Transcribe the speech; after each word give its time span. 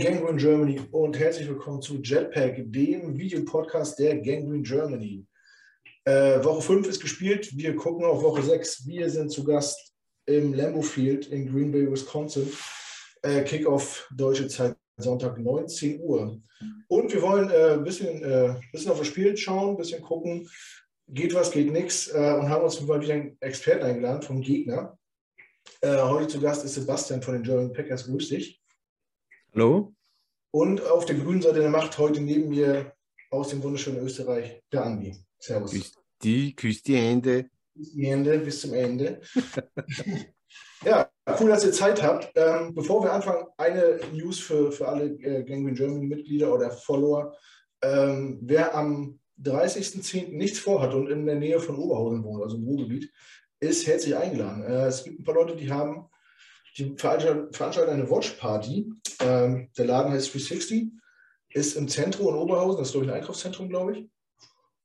Gangrene 0.00 0.38
Germany 0.38 0.80
und 0.92 1.18
herzlich 1.18 1.46
willkommen 1.46 1.82
zu 1.82 2.00
Jetpack, 2.00 2.54
dem 2.72 3.18
Videopodcast 3.18 3.98
der 3.98 4.16
Gangrene 4.16 4.62
Germany. 4.62 5.26
Äh, 6.06 6.42
Woche 6.42 6.62
5 6.62 6.88
ist 6.88 7.02
gespielt, 7.02 7.54
wir 7.54 7.76
gucken 7.76 8.06
auf 8.06 8.22
Woche 8.22 8.42
6. 8.42 8.86
Wir 8.86 9.10
sind 9.10 9.30
zu 9.30 9.44
Gast 9.44 9.92
im 10.24 10.54
Lambeau 10.54 10.80
Field 10.80 11.26
in 11.26 11.52
Green 11.52 11.70
Bay, 11.70 11.90
Wisconsin. 11.90 12.50
Äh, 13.20 13.42
Kickoff 13.42 14.08
deutsche 14.16 14.48
Zeit 14.48 14.74
Sonntag 14.96 15.38
19 15.38 16.00
Uhr. 16.00 16.40
Und 16.88 17.12
wir 17.12 17.20
wollen 17.20 17.50
äh, 17.50 17.74
ein 17.74 17.84
bisschen, 17.84 18.24
äh, 18.24 18.54
bisschen 18.72 18.92
auf 18.92 18.98
das 18.98 19.06
Spiel 19.06 19.36
schauen, 19.36 19.72
ein 19.72 19.76
bisschen 19.76 20.00
gucken, 20.00 20.48
geht 21.08 21.34
was, 21.34 21.50
geht 21.50 21.70
nichts 21.70 22.08
äh, 22.08 22.36
und 22.40 22.48
haben 22.48 22.64
uns 22.64 22.80
mal 22.80 23.02
wieder 23.02 23.12
einen 23.12 23.36
Experten 23.40 23.84
eingeladen 23.84 24.22
vom 24.22 24.40
Gegner. 24.40 24.98
Äh, 25.82 25.98
heute 25.98 26.28
zu 26.28 26.40
Gast 26.40 26.64
ist 26.64 26.76
Sebastian 26.76 27.20
von 27.20 27.34
den 27.34 27.42
German 27.42 27.74
Packers. 27.74 28.06
Grüß 28.06 28.30
dich. 28.30 28.60
Hallo. 29.52 29.92
Und 30.52 30.84
auf 30.84 31.06
der 31.06 31.16
grünen 31.16 31.42
Seite 31.42 31.60
der 31.60 31.70
Macht 31.70 31.96
heute 31.98 32.20
neben 32.20 32.48
mir 32.48 32.92
aus 33.30 33.50
dem 33.50 33.62
wunderschönen 33.62 34.04
Österreich 34.04 34.60
der 34.72 34.84
Andi. 34.84 35.16
Servus. 35.38 35.70
Grüß 35.70 35.94
die, 36.22 36.56
grüß 36.56 36.82
die 36.82 36.96
Hände. 36.96 37.48
Grüß 37.74 37.92
die 37.92 38.06
Hände 38.06 38.38
bis 38.40 38.60
zum 38.60 38.74
Ende. 38.74 39.20
ja, 40.84 41.08
cool, 41.40 41.50
dass 41.50 41.64
ihr 41.64 41.72
Zeit 41.72 42.02
habt. 42.02 42.32
Ähm, 42.34 42.74
bevor 42.74 43.04
wir 43.04 43.12
anfangen, 43.12 43.46
eine 43.56 44.00
News 44.12 44.40
für, 44.40 44.72
für 44.72 44.88
alle 44.88 45.04
äh, 45.04 45.44
Gangrene 45.44 45.74
Germany 45.74 46.06
Mitglieder 46.06 46.52
oder 46.52 46.72
Follower. 46.72 47.32
Ähm, 47.82 48.40
wer 48.42 48.74
am 48.74 49.20
30.10. 49.40 50.32
nichts 50.32 50.58
vorhat 50.58 50.92
und 50.94 51.08
in 51.08 51.26
der 51.26 51.36
Nähe 51.36 51.60
von 51.60 51.76
Oberhausen 51.76 52.24
wohnt, 52.24 52.42
also 52.42 52.56
im 52.56 52.64
Ruhrgebiet, 52.64 53.10
ist 53.60 53.86
herzlich 53.86 54.16
eingeladen. 54.16 54.64
Äh, 54.64 54.86
es 54.86 55.04
gibt 55.04 55.20
ein 55.20 55.24
paar 55.24 55.36
Leute, 55.36 55.54
die 55.54 55.70
haben, 55.70 56.09
die 56.76 56.94
veranstalten 56.96 57.90
eine 57.90 58.10
Watchparty. 58.10 58.92
Ähm, 59.20 59.70
der 59.76 59.84
Laden 59.86 60.12
heißt 60.12 60.32
360, 60.32 60.88
ist 61.52 61.76
im 61.76 61.88
Zentrum 61.88 62.28
in 62.28 62.40
Oberhausen, 62.40 62.78
das 62.78 62.88
ist 62.88 62.92
glaube 62.92 63.06
ich 63.06 63.12
ein 63.12 63.18
Einkaufszentrum, 63.18 63.68
glaube 63.68 63.92
ich. 63.92 64.08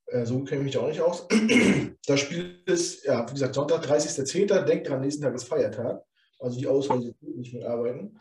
Äh, 0.08 0.26
so 0.26 0.44
kenne 0.44 0.62
ich 0.62 0.66
mich 0.66 0.78
auch 0.78 0.88
nicht 0.88 1.02
aus. 1.02 1.28
das 2.08 2.20
Spiel 2.20 2.62
ist, 2.66 3.06
ja, 3.06 3.28
wie 3.28 3.34
gesagt, 3.34 3.56
Sonntag, 3.56 3.86
30.10. 3.86 4.64
Denkt 4.64 4.90
dran, 4.90 5.02
nächsten 5.02 5.24
Tag 5.24 5.36
ist 5.36 5.48
Feiertag. 5.48 6.04
Also 6.40 6.60
die 6.60 6.68
Ausweise 6.68 7.14
nicht 7.22 7.54
mitarbeiten. 7.54 8.20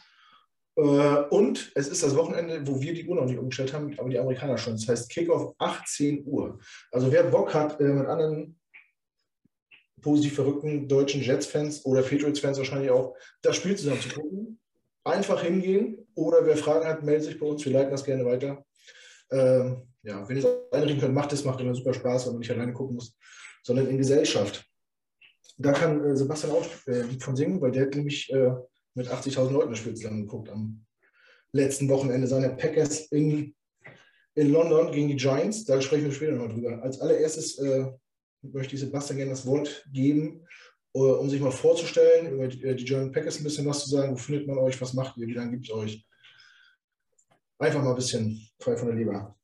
Äh, 0.77 0.83
und 1.31 1.73
es 1.75 1.89
ist 1.89 2.03
das 2.03 2.17
Wochenende, 2.17 2.67
wo 2.67 2.81
wir 2.81 2.95
die 2.95 3.07
Uhr 3.07 3.17
noch 3.17 3.27
nicht 3.27 3.39
umgestellt 3.39 3.73
haben, 3.73 3.97
aber 3.99 4.09
die 4.09 4.19
Amerikaner 4.19 4.59
schon. 4.59 4.75
Das 4.75 4.89
heißt 4.89 5.11
Kickoff 5.11 5.55
18 5.59 6.27
Uhr. 6.27 6.59
Also 6.91 7.13
wer 7.13 7.25
Bock 7.25 7.55
hat, 7.55 7.81
äh, 7.81 7.85
mit 7.85 8.07
anderen 8.07 8.59
positiv 10.05 10.35
verrückten 10.35 10.87
deutschen 10.87 11.23
Jets-Fans 11.23 11.85
oder 11.87 12.03
Patriots-Fans 12.03 12.59
wahrscheinlich 12.59 12.91
auch, 12.91 13.17
das 13.43 13.57
Spiel 13.57 13.75
zusammen 13.77 14.01
zu 14.01 14.11
gucken. 14.11 14.61
Einfach 15.03 15.43
hingehen 15.43 16.07
oder 16.15 16.47
wer 16.47 16.57
Fragen 16.57 16.87
hat, 16.87 17.03
meldet 17.03 17.25
sich 17.25 17.41
bei 17.41 17.47
uns. 17.47 17.65
Wir 17.65 17.73
leiten 17.73 17.91
das 17.91 18.05
gerne 18.05 18.25
weiter. 18.25 18.65
Ähm, 19.31 19.89
ja, 20.03 20.29
wenn 20.29 20.37
ihr 20.37 20.45
es 20.45 20.73
einrichten 20.73 21.01
könnt, 21.01 21.15
macht 21.15 21.33
es, 21.33 21.45
macht 21.45 21.61
immer 21.61 21.75
super 21.75 21.95
Spaß, 21.95 22.27
wenn 22.27 22.35
man 22.35 22.41
nicht 22.41 22.51
alleine 22.51 22.73
gucken 22.73 22.97
muss, 22.97 23.17
sondern 23.63 23.89
in 23.89 23.99
Gesellschaft. 23.99 24.65
Da 25.57 25.73
kann 25.73 26.05
äh, 26.05 26.17
Sebastian 26.17 26.53
auch 26.53 26.67
äh, 26.87 27.05
von 27.19 27.37
singen, 27.37 27.61
weil 27.61 27.71
der 27.71 27.87
hat 27.87 27.95
nämlich 27.95 28.31
äh, 28.33 28.53
mit 28.95 29.09
80.000 29.09 29.51
Leuten 29.51 29.71
das 29.71 29.79
Spiel 29.79 29.95
zusammen 29.95 30.23
geguckt 30.23 30.51
am 30.51 30.85
letzten 31.53 31.89
Wochenende 31.89 32.27
seiner 32.27 32.51
Packers 32.51 33.07
in, 33.13 33.55
in 34.35 34.53
London 34.53 34.93
gegen 34.93 35.09
die 35.09 35.17
Giants. 35.17 35.65
Da 35.65 35.81
sprechen 35.81 36.05
wir 36.05 36.13
später 36.13 36.33
noch 36.33 36.53
drüber. 36.53 36.83
Als 36.83 37.01
allererstes 37.01 37.59
äh, 37.59 37.87
möchte 38.53 38.75
ich 38.75 38.81
Sebastian 38.81 39.19
gerne 39.19 39.31
das 39.31 39.47
Wort 39.47 39.87
geben, 39.93 40.47
äh, 40.95 40.99
um 40.99 41.29
sich 41.31 41.41
mal 41.41 41.51
vorzustellen, 41.51 42.33
über 42.33 42.49
die, 42.49 42.63
äh, 42.63 42.75
die 42.75 42.85
German 42.85 43.13
Packers 43.13 43.41
ein 43.41 43.45
bisschen 43.45 43.67
was 43.67 43.85
zu 43.85 43.91
sagen. 43.91 44.13
Wo 44.13 44.17
findet 44.17 44.47
man 44.47 44.59
euch? 44.59 44.81
Was 44.81 44.95
macht 44.95 45.17
ihr? 45.17 45.27
Wie 45.27 45.35
lange 45.35 45.53
gibt 45.53 45.69
es 45.69 45.75
euch? 45.75 46.07
Einfach 47.59 47.83
mal 47.83 47.91
ein 47.91 47.97
bisschen 47.97 48.49
frei 48.59 48.77
von 48.77 48.89
der 48.89 48.97
Leber. 48.97 49.37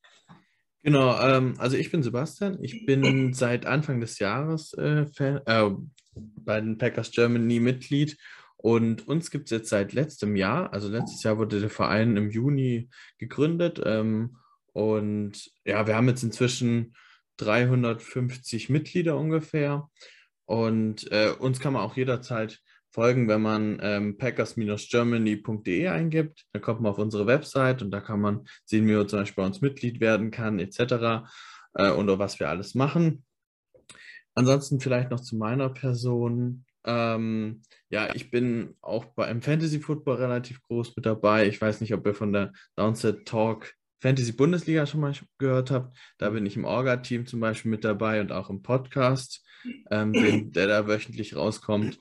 Genau, 0.83 1.21
ähm, 1.21 1.55
also 1.59 1.77
ich 1.77 1.91
bin 1.91 2.03
Sebastian. 2.03 2.59
Ich 2.63 2.87
bin 2.87 3.33
seit 3.35 3.67
Anfang 3.67 4.01
des 4.01 4.19
Jahres 4.19 4.73
äh, 4.75 5.07
Fan, 5.07 5.41
äh, 5.47 5.71
bei 6.15 6.61
den 6.61 6.79
Packers 6.79 7.11
Germany 7.11 7.61
Mitglied 7.61 8.17
und 8.57 9.07
uns 9.09 9.31
gibt 9.31 9.45
es 9.45 9.51
jetzt 9.51 9.71
seit 9.71 9.93
letztem 9.93 10.37
Jahr. 10.37 10.73
Also 10.73 10.89
letztes 10.89 11.23
Jahr 11.23 11.39
wurde 11.39 11.61
der 11.61 11.71
Verein 11.71 12.17
im 12.17 12.31
Juni 12.31 12.89
gegründet 13.19 13.81
ähm, 13.85 14.37
und 14.73 15.51
ja, 15.65 15.87
wir 15.87 15.97
haben 15.97 16.09
jetzt 16.09 16.23
inzwischen 16.23 16.95
350 17.41 18.69
Mitglieder 18.71 19.17
ungefähr. 19.17 19.89
Und 20.47 21.11
äh, 21.13 21.31
uns 21.39 21.61
kann 21.61 21.75
man 21.75 21.83
auch 21.83 21.97
jederzeit 21.97 22.61
folgen, 22.91 23.29
wenn 23.29 23.41
man 23.41 23.79
ähm, 23.83 24.19
packers-germany.de 24.19 25.89
eingibt. 25.89 26.45
Da 26.53 26.61
kommt 26.61 26.81
man 26.81 26.93
auf 26.93 26.99
unsere 26.99 27.27
Website 27.27 27.83
und 27.83 27.91
da 27.91 28.01
kann 28.01 28.21
man 28.21 28.47
sehen, 28.65 28.87
wie 28.89 28.95
man 28.95 29.09
zum 29.09 29.21
Beispiel 29.21 29.43
bei 29.43 29.47
uns 29.47 29.61
Mitglied 29.61 30.01
werden 30.01 30.31
kann, 30.31 30.59
etc. 30.59 31.25
Äh, 31.75 31.91
oder 31.91 32.19
was 32.19 32.41
wir 32.41 32.49
alles 32.49 32.75
machen. 32.75 33.25
Ansonsten 34.35 34.81
vielleicht 34.81 35.11
noch 35.11 35.21
zu 35.21 35.37
meiner 35.37 35.69
Person. 35.69 36.65
Ähm, 36.85 37.63
ja, 37.91 38.15
ich 38.15 38.31
bin 38.31 38.77
auch 38.81 39.05
beim 39.05 39.43
Fantasy 39.43 39.81
Football 39.81 40.17
relativ 40.17 40.63
groß 40.63 40.97
mit 40.97 41.07
dabei. 41.07 41.47
Ich 41.47 41.61
weiß 41.61 41.81
nicht, 41.81 41.95
ob 41.95 42.07
ihr 42.07 42.15
von 42.15 42.33
der 42.33 42.53
Downset 42.77 43.27
Talk 43.27 43.75
Fantasy 44.01 44.33
Bundesliga 44.33 44.87
schon 44.87 45.01
mal 45.01 45.15
gehört 45.39 45.71
habt. 45.71 45.97
Da 46.19 46.31
bin 46.31 46.47
ich 46.47 46.57
im 46.57 46.65
Orga-Team 46.65 47.27
zum 47.27 47.41
Beispiel 47.41 47.71
mit 47.71 47.85
dabei 47.85 48.21
und 48.21 48.33
auch 48.33 48.51
im 48.51 48.63
Podcast, 48.63 49.45
ähm, 49.91 50.13
den, 50.13 50.53
der 50.53 50.67
da 50.67 50.87
wöchentlich 50.87 51.37
rauskommt. 51.37 51.99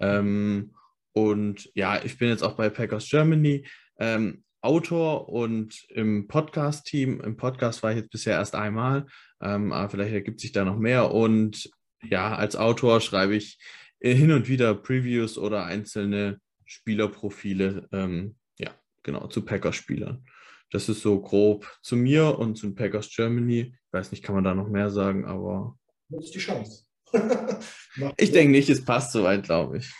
Ähm, 0.00 0.74
und 1.12 1.70
ja, 1.74 2.02
ich 2.02 2.18
bin 2.18 2.28
jetzt 2.28 2.42
auch 2.42 2.54
bei 2.54 2.70
Packers 2.70 3.08
Germany. 3.08 3.66
Ähm, 3.98 4.44
Autor 4.62 5.28
und 5.28 5.84
im 5.90 6.28
Podcast-Team. 6.28 7.20
Im 7.20 7.36
Podcast 7.36 7.82
war 7.82 7.90
ich 7.90 7.98
jetzt 7.98 8.12
bisher 8.12 8.34
erst 8.34 8.54
einmal, 8.54 9.06
ähm, 9.40 9.72
aber 9.72 9.90
vielleicht 9.90 10.14
ergibt 10.14 10.40
sich 10.40 10.52
da 10.52 10.64
noch 10.64 10.78
mehr. 10.78 11.12
Und 11.12 11.68
ja, 12.02 12.34
als 12.34 12.54
Autor 12.54 13.00
schreibe 13.00 13.34
ich 13.34 13.58
hin 14.00 14.30
und 14.30 14.48
wieder 14.48 14.74
Previews 14.74 15.36
oder 15.36 15.64
einzelne 15.64 16.40
Spielerprofile, 16.64 17.88
ähm, 17.92 18.36
ja, 18.58 18.70
genau, 19.02 19.26
zu 19.26 19.44
Packers-Spielern. 19.44 20.24
Das 20.72 20.88
ist 20.88 21.02
so 21.02 21.20
grob 21.20 21.70
zu 21.82 21.96
mir 21.96 22.38
und 22.38 22.56
zu 22.56 22.74
Packers 22.74 23.10
Germany. 23.10 23.74
Ich 23.74 23.92
weiß 23.92 24.10
nicht, 24.10 24.24
kann 24.24 24.34
man 24.34 24.44
da 24.44 24.54
noch 24.54 24.68
mehr 24.68 24.90
sagen, 24.90 25.26
aber. 25.26 25.78
Ist 26.18 26.34
die 26.34 26.38
Chance. 26.38 26.84
ich 28.16 28.32
denke 28.32 28.52
nicht, 28.52 28.70
es 28.70 28.84
passt 28.84 29.12
soweit, 29.12 29.44
glaube 29.44 29.78
ich. 29.78 29.92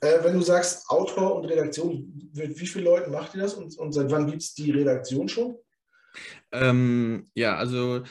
Äh, 0.00 0.22
wenn 0.22 0.34
du 0.34 0.42
sagst 0.42 0.88
Autor 0.88 1.36
und 1.36 1.46
Redaktion, 1.46 2.30
mit 2.34 2.58
wie 2.58 2.66
vielen 2.66 2.84
Leuten 2.84 3.10
macht 3.10 3.34
ihr 3.34 3.42
das 3.42 3.54
und, 3.54 3.76
und 3.78 3.92
seit 3.92 4.10
wann 4.10 4.26
gibt 4.26 4.42
es 4.42 4.54
die 4.54 4.70
Redaktion 4.70 5.28
schon? 5.28 5.56
Ähm, 6.52 7.30
ja, 7.34 7.56
also 7.56 8.02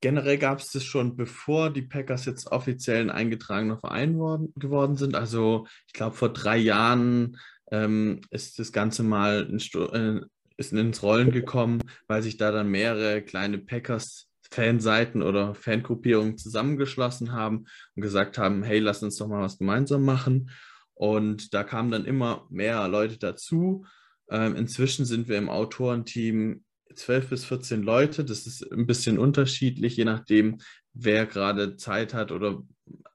generell 0.00 0.38
gab 0.38 0.60
es 0.60 0.72
das 0.72 0.84
schon, 0.84 1.16
bevor 1.16 1.70
die 1.70 1.82
Packers 1.82 2.24
jetzt 2.24 2.50
offiziell 2.50 3.02
ein 3.02 3.10
eingetragener 3.10 3.78
Verein 3.78 4.18
worden, 4.18 4.52
geworden 4.56 4.96
sind. 4.96 5.14
Also 5.14 5.66
ich 5.86 5.92
glaube, 5.92 6.16
vor 6.16 6.32
drei 6.32 6.56
Jahren 6.56 7.38
ähm, 7.70 8.20
ist 8.30 8.58
das 8.58 8.72
Ganze 8.72 9.02
mal 9.02 9.48
ein, 9.48 9.58
äh, 9.58 10.20
ist 10.60 10.72
ins 10.72 11.02
Rollen 11.02 11.32
gekommen, 11.32 11.82
weil 12.06 12.22
sich 12.22 12.36
da 12.36 12.52
dann 12.52 12.70
mehrere 12.70 13.22
kleine 13.22 13.58
Packers 13.58 14.28
Fanseiten 14.52 15.22
oder 15.22 15.54
Fangruppierungen 15.54 16.36
zusammengeschlossen 16.36 17.32
haben 17.32 17.66
und 17.94 18.02
gesagt 18.02 18.36
haben, 18.36 18.62
hey, 18.62 18.80
lass 18.80 19.02
uns 19.02 19.16
doch 19.16 19.28
mal 19.28 19.42
was 19.42 19.58
gemeinsam 19.58 20.04
machen. 20.04 20.50
Und 20.94 21.54
da 21.54 21.64
kamen 21.64 21.90
dann 21.90 22.04
immer 22.04 22.46
mehr 22.50 22.86
Leute 22.88 23.16
dazu. 23.16 23.86
Ähm, 24.28 24.56
inzwischen 24.56 25.06
sind 25.06 25.28
wir 25.28 25.38
im 25.38 25.48
Autorenteam 25.48 26.64
12 26.94 27.30
bis 27.30 27.44
14 27.44 27.82
Leute. 27.82 28.24
Das 28.24 28.46
ist 28.46 28.70
ein 28.72 28.86
bisschen 28.86 29.18
unterschiedlich, 29.18 29.96
je 29.96 30.04
nachdem, 30.04 30.58
wer 30.92 31.26
gerade 31.26 31.76
Zeit 31.76 32.12
hat 32.12 32.32
oder 32.32 32.62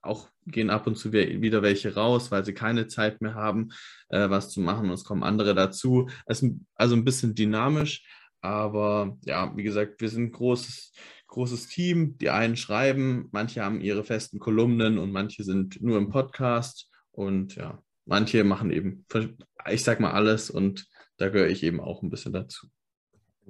auch 0.02 0.30
gehen 0.46 0.70
ab 0.70 0.88
und 0.88 0.96
zu 0.96 1.12
wieder 1.12 1.62
welche 1.62 1.96
raus, 1.96 2.32
weil 2.32 2.46
sie 2.46 2.54
keine 2.54 2.88
Zeit 2.88 3.22
mehr 3.22 3.34
haben, 3.34 3.70
äh, 4.10 4.30
was 4.30 4.50
zu 4.50 4.62
machen. 4.62 4.88
Und 4.90 4.94
es 4.94 5.04
kommen 5.04 5.24
andere 5.24 5.56
dazu. 5.56 6.10
Also, 6.26 6.50
also 6.76 6.96
ein 6.96 7.06
bisschen 7.06 7.36
dynamisch. 7.36 8.06
Aber 8.42 9.18
ja, 9.24 9.52
wie 9.56 9.64
gesagt, 9.64 10.02
wir 10.02 10.10
sind 10.10 10.24
ein 10.24 10.32
großes, 10.32 10.94
großes 11.28 11.68
Team. 11.68 12.18
Die 12.20 12.30
einen 12.30 12.58
schreiben, 12.58 13.28
manche 13.32 13.64
haben 13.64 13.82
ihre 13.82 14.04
festen 14.04 14.40
Kolumnen 14.40 15.00
und 15.00 15.12
manche 15.12 15.44
sind 15.44 15.82
nur 15.82 15.98
im 15.98 16.10
Podcast. 16.10 16.90
Und 17.12 17.56
ja, 17.56 17.82
manche 18.06 18.44
machen 18.44 18.72
eben, 18.72 19.06
ich 19.70 19.84
sag 19.84 20.00
mal 20.00 20.12
alles 20.12 20.50
und 20.50 20.88
da 21.18 21.30
gehöre 21.30 21.50
ich 21.50 21.64
eben 21.64 21.80
auch 21.80 22.04
ein 22.04 22.10
bisschen 22.10 22.34
dazu. 22.34 22.68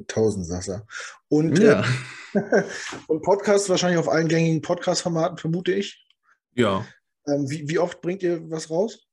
Tausendsasser. 0.07 0.85
Und, 1.29 1.57
ja. 1.59 1.83
äh, 2.33 2.63
und 3.07 3.21
Podcast 3.21 3.69
wahrscheinlich 3.69 3.99
auf 3.99 4.09
allen 4.09 4.27
gängigen 4.27 4.61
Podcast-Formaten, 4.61 5.37
vermute 5.37 5.73
ich. 5.73 6.04
Ja. 6.55 6.85
Ähm, 7.27 7.49
wie, 7.49 7.67
wie 7.69 7.79
oft 7.79 8.01
bringt 8.01 8.23
ihr 8.23 8.49
was 8.49 8.69
raus? 8.69 9.07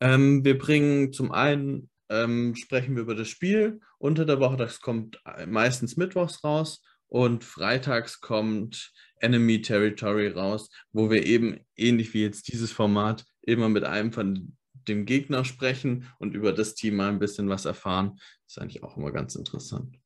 Ähm, 0.00 0.44
wir 0.44 0.58
bringen 0.58 1.12
zum 1.12 1.32
einen, 1.32 1.90
ähm, 2.10 2.54
sprechen 2.54 2.94
wir 2.94 3.02
über 3.02 3.14
das 3.14 3.28
Spiel 3.28 3.80
unter 3.98 4.24
der 4.24 4.40
Woche, 4.40 4.56
das 4.56 4.80
kommt 4.80 5.20
meistens 5.46 5.96
mittwochs 5.96 6.44
raus 6.44 6.82
und 7.08 7.44
freitags 7.44 8.20
kommt 8.20 8.92
Enemy 9.20 9.62
Territory 9.62 10.28
raus, 10.28 10.68
wo 10.92 11.10
wir 11.10 11.24
eben 11.24 11.60
ähnlich 11.76 12.12
wie 12.12 12.22
jetzt 12.22 12.48
dieses 12.48 12.72
Format 12.72 13.24
immer 13.42 13.68
mit 13.68 13.84
einem 13.84 14.12
von 14.12 14.56
dem 14.72 15.06
Gegner 15.06 15.44
sprechen 15.44 16.12
und 16.18 16.34
über 16.34 16.52
das 16.52 16.74
Team 16.74 16.96
mal 16.96 17.08
ein 17.08 17.18
bisschen 17.18 17.48
was 17.48 17.64
erfahren. 17.64 18.16
Das 18.16 18.56
ist 18.56 18.58
eigentlich 18.58 18.82
auch 18.82 18.96
immer 18.96 19.12
ganz 19.12 19.34
interessant. 19.34 19.98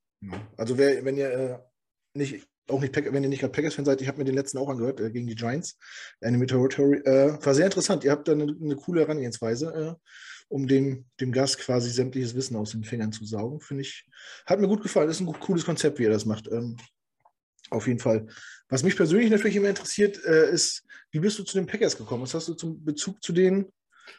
Also 0.56 0.78
wer, 0.78 1.04
wenn 1.04 1.16
ihr 1.16 1.30
äh, 1.30 1.58
nicht 2.14 2.46
auch 2.68 2.80
nicht, 2.80 2.94
wenn 2.94 3.22
ihr 3.22 3.28
nicht 3.28 3.40
gerade 3.40 3.52
Packers-Fan 3.52 3.84
seid, 3.84 4.00
ich 4.00 4.08
habe 4.08 4.18
mir 4.18 4.24
den 4.24 4.34
letzten 4.34 4.58
auch 4.58 4.68
angehört, 4.68 5.00
äh, 5.00 5.10
gegen 5.10 5.26
die 5.26 5.34
Giants, 5.34 5.78
Enemy 6.20 6.46
Territory. 6.46 6.98
Äh, 7.04 7.44
war 7.44 7.54
sehr 7.54 7.66
interessant. 7.66 8.04
Ihr 8.04 8.10
habt 8.10 8.28
da 8.28 8.32
eine, 8.32 8.44
eine 8.44 8.76
coole 8.76 9.02
Herangehensweise, 9.02 9.96
äh, 9.98 10.08
um 10.48 10.66
dem, 10.66 11.06
dem 11.20 11.32
Gast 11.32 11.58
quasi 11.58 11.90
sämtliches 11.90 12.34
Wissen 12.34 12.56
aus 12.56 12.70
den 12.70 12.84
Fingern 12.84 13.12
zu 13.12 13.24
saugen. 13.24 13.60
Finde 13.60 13.82
ich, 13.82 14.06
hat 14.46 14.60
mir 14.60 14.68
gut 14.68 14.82
gefallen. 14.82 15.08
Ist 15.08 15.20
ein 15.20 15.26
cooles 15.26 15.64
Konzept, 15.64 15.98
wie 15.98 16.04
ihr 16.04 16.10
das 16.10 16.26
macht. 16.26 16.48
Ähm, 16.50 16.76
auf 17.70 17.86
jeden 17.86 18.00
Fall. 18.00 18.26
Was 18.68 18.82
mich 18.82 18.96
persönlich 18.96 19.30
natürlich 19.30 19.56
immer 19.56 19.68
interessiert, 19.68 20.22
äh, 20.24 20.50
ist, 20.50 20.84
wie 21.10 21.20
bist 21.20 21.38
du 21.38 21.42
zu 21.42 21.58
den 21.58 21.66
Packers 21.66 21.96
gekommen? 21.96 22.22
Was 22.22 22.34
hast 22.34 22.48
du 22.48 22.54
zum 22.54 22.84
Bezug 22.84 23.22
zu 23.22 23.32
denen? 23.32 23.66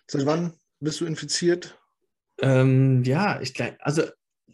Seit 0.07 0.25
wann 0.25 0.53
bist 0.79 1.01
du 1.01 1.05
infiziert? 1.05 1.79
Ähm, 2.41 3.03
ja, 3.03 3.41
ich 3.41 3.53
glaube, 3.53 3.77
also 3.79 4.03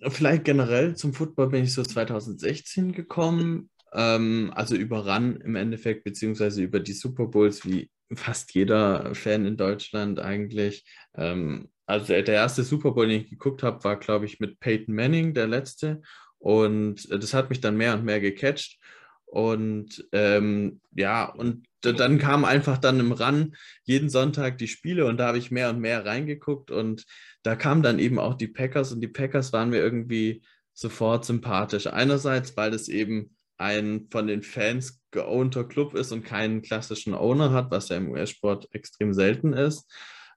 vielleicht 0.08 0.44
generell 0.44 0.96
zum 0.96 1.14
Football 1.14 1.50
bin 1.50 1.64
ich 1.64 1.74
so 1.74 1.84
2016 1.84 2.92
gekommen. 2.94 3.70
Ähm, 3.96 4.52
also 4.54 4.76
über 4.76 5.06
RAN 5.06 5.38
im 5.38 5.56
Endeffekt, 5.56 6.04
beziehungsweise 6.04 6.62
über 6.62 6.80
die 6.80 6.94
Super 6.94 7.28
Bowls, 7.28 7.66
wie 7.66 7.90
fast 8.14 8.54
jeder 8.54 9.16
Fan 9.16 9.46
in 9.46 9.58
Deutschland 9.58 10.20
eigentlich. 10.20 10.86
Ähm, 11.16 11.70
also 11.86 12.08
der, 12.08 12.28
erste 12.28 12.64
Super 12.64 12.92
Bowl, 12.92 13.08
den 13.08 13.22
ich 13.22 13.30
geguckt 13.30 13.64
habe, 13.64 13.84
war, 13.84 13.98
glaube 13.98 14.26
ich, 14.26 14.40
mit 14.40 14.60
Peyton 14.60 14.94
Manning, 14.94 15.34
der 15.34 15.48
letzte. 15.48 16.02
Und 16.40 17.10
das 17.12 17.34
hat 17.34 17.50
mich 17.50 17.62
dann 17.62 17.78
mehr 17.78 17.94
und 17.94 18.04
mehr 18.04 18.20
gecatcht. 18.20 18.80
Und 19.26 20.08
ähm, 20.12 20.82
ja, 20.92 21.26
und 21.26 21.68
dann 21.82 22.20
kam 22.20 22.46
einfach 22.46 22.78
dann 22.78 23.00
im 23.00 23.12
RAN 23.12 23.56
jeden 23.84 24.10
Sonntag 24.10 24.58
die 24.58 24.68
Spiele 24.68 25.06
und 25.06 25.18
da 25.18 25.28
habe 25.28 25.38
ich 25.38 25.52
mehr 25.52 25.70
und 25.70 25.80
mehr 25.80 26.06
reingeguckt 26.06 26.72
und 26.72 27.06
da 27.44 27.56
kamen 27.56 27.84
dann 27.84 28.00
eben 28.00 28.18
auch 28.18 28.36
die 28.36 28.48
Packers 28.48 28.92
und 28.92 29.02
die 29.02 29.08
Packers 29.08 29.52
waren 29.54 29.70
mir 29.70 29.80
irgendwie 29.80 30.42
sofort 30.74 31.26
sympathisch. 31.26 31.88
Einerseits, 31.88 32.56
weil 32.56 32.74
es 32.74 32.88
eben 32.88 33.35
ein 33.57 34.07
von 34.12 34.28
den 34.28 34.42
Fans 34.44 35.02
geownter 35.12 35.63
Club 35.63 35.96
ist 35.96 36.12
und 36.12 36.24
keinen 36.24 36.62
klassischen 36.62 37.13
Owner 37.13 37.52
hat, 37.52 37.72
was 37.72 37.90
ja 37.90 37.98
im 37.98 38.10
US-Sport 38.10 38.68
extrem 38.72 39.13
selten 39.13 39.54
ist. 39.54 39.90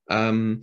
Ähm, 0.08 0.60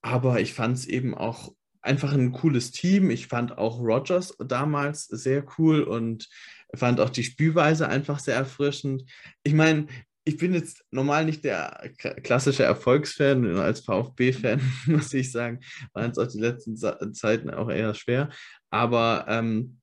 aber 0.00 0.40
ich 0.40 0.54
fand 0.54 0.76
es 0.76 0.86
eben 0.86 1.14
auch 1.14 1.52
einfach 1.82 2.12
ein 2.12 2.32
cooles 2.32 2.70
Team. 2.70 3.10
Ich 3.10 3.26
fand 3.26 3.58
auch 3.58 3.80
Rogers 3.80 4.36
damals 4.38 5.06
sehr 5.06 5.44
cool 5.58 5.82
und 5.82 6.28
fand 6.74 7.00
auch 7.00 7.10
die 7.10 7.24
Spielweise 7.24 7.88
einfach 7.88 8.18
sehr 8.18 8.36
erfrischend. 8.36 9.04
Ich 9.42 9.54
meine, 9.54 9.86
ich 10.24 10.36
bin 10.36 10.52
jetzt 10.52 10.84
normal 10.90 11.24
nicht 11.24 11.42
der 11.44 11.90
klassische 11.96 12.62
Erfolgsfan, 12.62 13.56
als 13.56 13.80
VfB-Fan 13.80 14.60
muss 14.86 15.14
ich 15.14 15.32
sagen, 15.32 15.60
waren 15.94 16.10
es 16.10 16.18
auch 16.18 16.26
die 16.26 16.40
letzten 16.40 16.76
Zeiten 17.14 17.48
auch 17.50 17.70
eher 17.70 17.94
schwer. 17.94 18.28
Aber 18.70 19.24
ähm, 19.26 19.80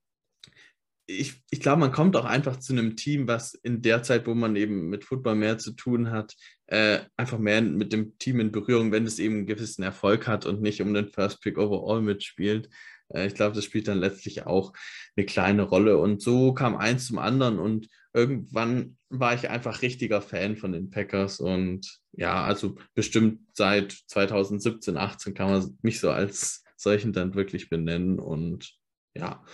ich, 1.06 1.42
ich 1.50 1.60
glaube, 1.60 1.80
man 1.80 1.92
kommt 1.92 2.16
auch 2.16 2.24
einfach 2.24 2.56
zu 2.56 2.72
einem 2.72 2.96
Team, 2.96 3.28
was 3.28 3.54
in 3.54 3.80
der 3.80 4.02
Zeit, 4.02 4.26
wo 4.26 4.34
man 4.34 4.56
eben 4.56 4.88
mit 4.88 5.04
Football 5.04 5.36
mehr 5.36 5.56
zu 5.58 5.72
tun 5.72 6.10
hat, 6.10 6.34
äh, 6.66 7.00
einfach 7.16 7.38
mehr 7.38 7.62
mit 7.62 7.92
dem 7.92 8.18
Team 8.18 8.40
in 8.40 8.50
Berührung, 8.50 8.90
wenn 8.90 9.06
es 9.06 9.18
eben 9.18 9.36
einen 9.36 9.46
gewissen 9.46 9.82
Erfolg 9.82 10.26
hat 10.26 10.46
und 10.46 10.62
nicht 10.62 10.82
um 10.82 10.92
den 10.92 11.08
First 11.08 11.40
Pick 11.42 11.58
Overall 11.58 12.02
mitspielt. 12.02 12.68
Äh, 13.08 13.26
ich 13.26 13.34
glaube, 13.34 13.54
das 13.54 13.64
spielt 13.64 13.86
dann 13.88 13.98
letztlich 13.98 14.46
auch 14.46 14.72
eine 15.16 15.26
kleine 15.26 15.62
Rolle. 15.62 15.98
Und 15.98 16.22
so 16.22 16.52
kam 16.54 16.76
eins 16.76 17.06
zum 17.06 17.18
anderen 17.18 17.58
und 17.60 17.88
irgendwann 18.12 18.96
war 19.08 19.34
ich 19.34 19.48
einfach 19.48 19.82
richtiger 19.82 20.20
Fan 20.20 20.56
von 20.56 20.72
den 20.72 20.90
Packers 20.90 21.38
und 21.38 22.00
ja, 22.12 22.42
also 22.44 22.76
bestimmt 22.94 23.40
seit 23.52 23.92
2017, 23.92 24.96
18 24.96 25.34
kann 25.34 25.50
man 25.50 25.78
mich 25.82 26.00
so 26.00 26.10
als 26.10 26.64
solchen 26.76 27.12
dann 27.12 27.34
wirklich 27.34 27.68
benennen 27.68 28.18
und 28.18 28.74
ja, 29.14 29.44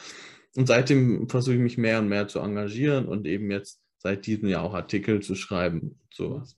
und 0.57 0.67
seitdem 0.67 1.29
versuche 1.29 1.55
ich 1.55 1.61
mich 1.61 1.79
mehr 1.79 1.99
und 1.99 2.09
mehr 2.09 2.29
zu 2.29 2.41
engagieren 2.41 3.07
und 3.07 3.27
eben 3.27 3.51
jetzt 3.51 3.81
seit 3.99 4.27
diesem 4.27 4.49
Jahr 4.49 4.65
auch 4.65 4.75
Artikel 4.75 5.21
zu 5.21 5.35
schreiben. 5.35 5.99
Sowas. 6.13 6.57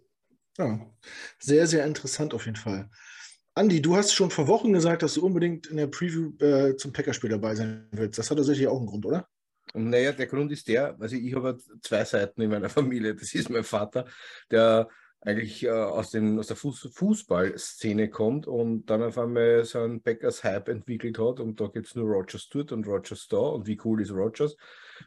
Ja, 0.59 0.81
sehr, 1.39 1.67
sehr 1.67 1.85
interessant 1.85 2.35
auf 2.35 2.47
jeden 2.47 2.57
Fall. 2.57 2.89
Andi, 3.55 3.81
du 3.81 3.97
hast 3.97 4.13
schon 4.13 4.31
vor 4.31 4.49
Wochen 4.49 4.73
gesagt, 4.73 5.03
dass 5.03 5.15
du 5.15 5.25
unbedingt 5.25 5.69
in 5.69 5.77
der 5.77 5.87
Preview 5.87 6.33
äh, 6.41 6.77
zum 6.77 6.93
Packerspiel 6.93 7.31
dabei 7.31 7.55
sein 7.55 7.87
willst. 7.93 8.19
Das 8.19 8.31
hat 8.31 8.37
tatsächlich 8.37 8.67
auch 8.67 8.79
einen 8.79 8.87
Grund, 8.87 9.07
oder? 9.07 9.29
Naja, 9.75 10.13
der 10.13 10.27
Grund 10.27 10.51
ist 10.53 10.67
der, 10.69 10.97
also 11.01 11.17
ich 11.17 11.35
habe 11.35 11.59
zwei 11.83 12.05
Seiten 12.05 12.43
in 12.43 12.51
meiner 12.51 12.69
Familie. 12.71 13.15
Das 13.15 13.33
ist 13.35 13.51
mein 13.51 13.65
Vater, 13.65 14.07
der 14.51 14.89
eigentlich 15.25 15.65
äh, 15.65 15.71
aus, 15.71 16.11
den, 16.11 16.39
aus 16.39 16.49
der 16.49 16.57
Fuß 16.57 16.91
Fußballszene 16.93 18.11
kommt 18.11 18.47
und 18.47 18.87
dann 18.87 19.03
auf 19.03 19.19
einmal 19.19 19.65
so 19.65 19.81
einen 19.81 20.03
Packers-Hype 20.03 20.69
entwickelt 20.69 21.19
hat 21.19 21.41
und 21.41 21.61
da 21.61 21.67
gibt 21.69 21.87
es 21.87 21.95
nur 21.95 22.07
Rogers 22.07 22.49
dort 22.51 22.73
und 22.73 22.87
Rogers 22.87 23.27
da 23.29 23.39
und 23.39 23.67
wie 23.67 23.81
cool 23.85 24.03
ist 24.03 24.13
Rogers. 24.13 24.57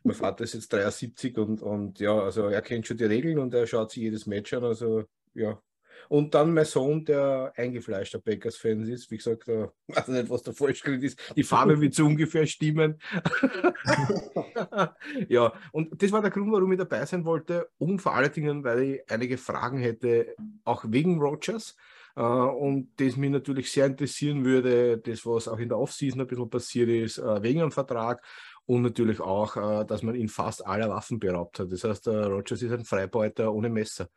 Mein 0.04 0.16
Vater 0.16 0.44
ist 0.44 0.54
jetzt 0.54 0.74
73 0.74 1.38
und, 1.38 1.62
und 1.62 2.00
ja, 2.00 2.19
also 2.19 2.48
er 2.48 2.62
kennt 2.62 2.88
schon 2.88 2.98
die 2.98 3.06
Regeln 3.06 3.38
und 3.38 3.54
er 3.54 3.68
schaut 3.68 3.92
sich 3.92 4.04
jedes 4.04 4.25
Match 4.25 4.54
an, 4.54 4.64
also 4.64 5.04
ja, 5.36 5.62
und 6.09 6.33
dann 6.33 6.54
mein 6.54 6.65
Sohn, 6.65 7.04
der 7.04 7.54
eingefleischter 7.56 8.19
Packers-Fan 8.19 8.88
ist. 8.88 9.12
Wie 9.12 9.18
gesagt, 9.18 9.48
äh, 9.48 9.68
weiß 9.88 10.07
nicht, 10.09 10.30
was 10.30 10.44
da 10.44 10.54
falsch 10.54 10.83
ist. 10.86 11.19
Die 11.36 11.44
Farbe 11.44 11.80
wird 11.80 11.94
so 11.94 12.06
ungefähr 12.06 12.45
stimmen. 12.45 13.00
ja, 15.27 15.54
und 15.71 16.01
das 16.01 16.12
war 16.12 16.21
der 16.21 16.31
Grund, 16.31 16.51
warum 16.51 16.72
ich 16.72 16.77
dabei 16.77 17.05
sein 17.05 17.25
wollte. 17.25 17.70
Und 17.77 18.00
vor 18.00 18.15
allen 18.15 18.32
Dingen, 18.32 18.63
weil 18.63 18.82
ich 18.82 19.12
einige 19.12 19.38
Fragen 19.38 19.79
hätte, 19.79 20.36
auch 20.63 20.86
wegen 20.88 21.20
Rogers. 21.20 21.75
Uh, 22.20 22.50
und 22.50 23.00
das 23.00 23.15
mich 23.15 23.29
natürlich 23.29 23.72
sehr 23.72 23.86
interessieren 23.86 24.43
würde, 24.43 24.98
das, 24.98 25.24
was 25.24 25.48
auch 25.48 25.60
in 25.60 25.70
der 25.70 25.77
Offseason 25.77 26.22
ein 26.22 26.25
bisschen 26.25 26.50
passiert 26.50 26.89
ist, 26.89 27.20
uh, 27.20 27.43
wegen 27.43 27.62
einem 27.62 27.70
Vertrag 27.70 28.25
und 28.65 28.82
natürlich 28.82 29.20
auch, 29.20 29.55
uh, 29.55 29.84
dass 29.84 30.01
man 30.01 30.15
ihn 30.15 30.27
fast 30.27 30.65
aller 30.65 30.89
Waffen 30.89 31.20
beraubt 31.20 31.60
hat. 31.60 31.72
Das 31.72 31.84
heißt, 31.84 32.08
Rogers 32.08 32.63
ist 32.63 32.72
ein 32.72 32.86
Freibeuter 32.86 33.53
ohne 33.53 33.70
Messer, 33.70 34.10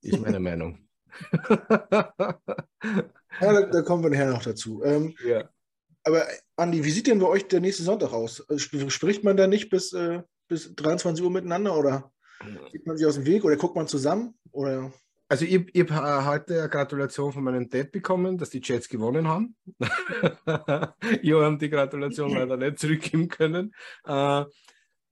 ist 0.00 0.22
meine 0.22 0.40
Meinung 0.40 0.88
ja, 1.48 2.38
da, 3.40 3.62
da, 3.62 3.82
kommen 3.82 4.02
wir 4.02 4.10
nachher 4.10 4.30
noch 4.30 4.42
dazu. 4.42 4.82
Ähm, 4.84 5.14
ja. 5.26 5.48
Aber 6.04 6.24
Andi, 6.56 6.84
wie 6.84 6.90
sieht 6.90 7.06
denn 7.06 7.18
bei 7.18 7.26
euch 7.26 7.48
der 7.48 7.60
nächste 7.60 7.82
Sonntag 7.82 8.12
aus? 8.12 8.40
Äh, 8.48 8.58
spricht 8.58 9.24
man 9.24 9.36
da 9.36 9.46
nicht 9.46 9.70
bis, 9.70 9.92
äh, 9.92 10.22
bis 10.48 10.74
23 10.74 11.24
Uhr 11.24 11.30
miteinander 11.30 11.76
oder 11.76 12.12
geht 12.72 12.86
man 12.86 12.96
sich 12.96 13.06
aus 13.06 13.14
dem 13.14 13.26
Weg 13.26 13.44
oder 13.44 13.56
guckt 13.56 13.76
man 13.76 13.88
zusammen? 13.88 14.34
Oder? 14.52 14.92
Also 15.28 15.46
ich, 15.46 15.68
ich 15.72 15.90
habe 15.90 16.26
heute 16.26 16.60
eine 16.60 16.68
Gratulation 16.68 17.32
von 17.32 17.42
meinem 17.42 17.68
Dad 17.68 17.90
bekommen, 17.90 18.36
dass 18.36 18.50
die 18.50 18.60
Jets 18.62 18.88
gewonnen 18.88 19.26
haben. 19.26 19.56
ich 21.22 21.32
habe 21.32 21.58
die 21.58 21.70
Gratulation 21.70 22.30
leider 22.34 22.56
nicht 22.56 22.78
zurückgeben 22.78 23.28
können. 23.28 23.74
Äh, 24.06 24.44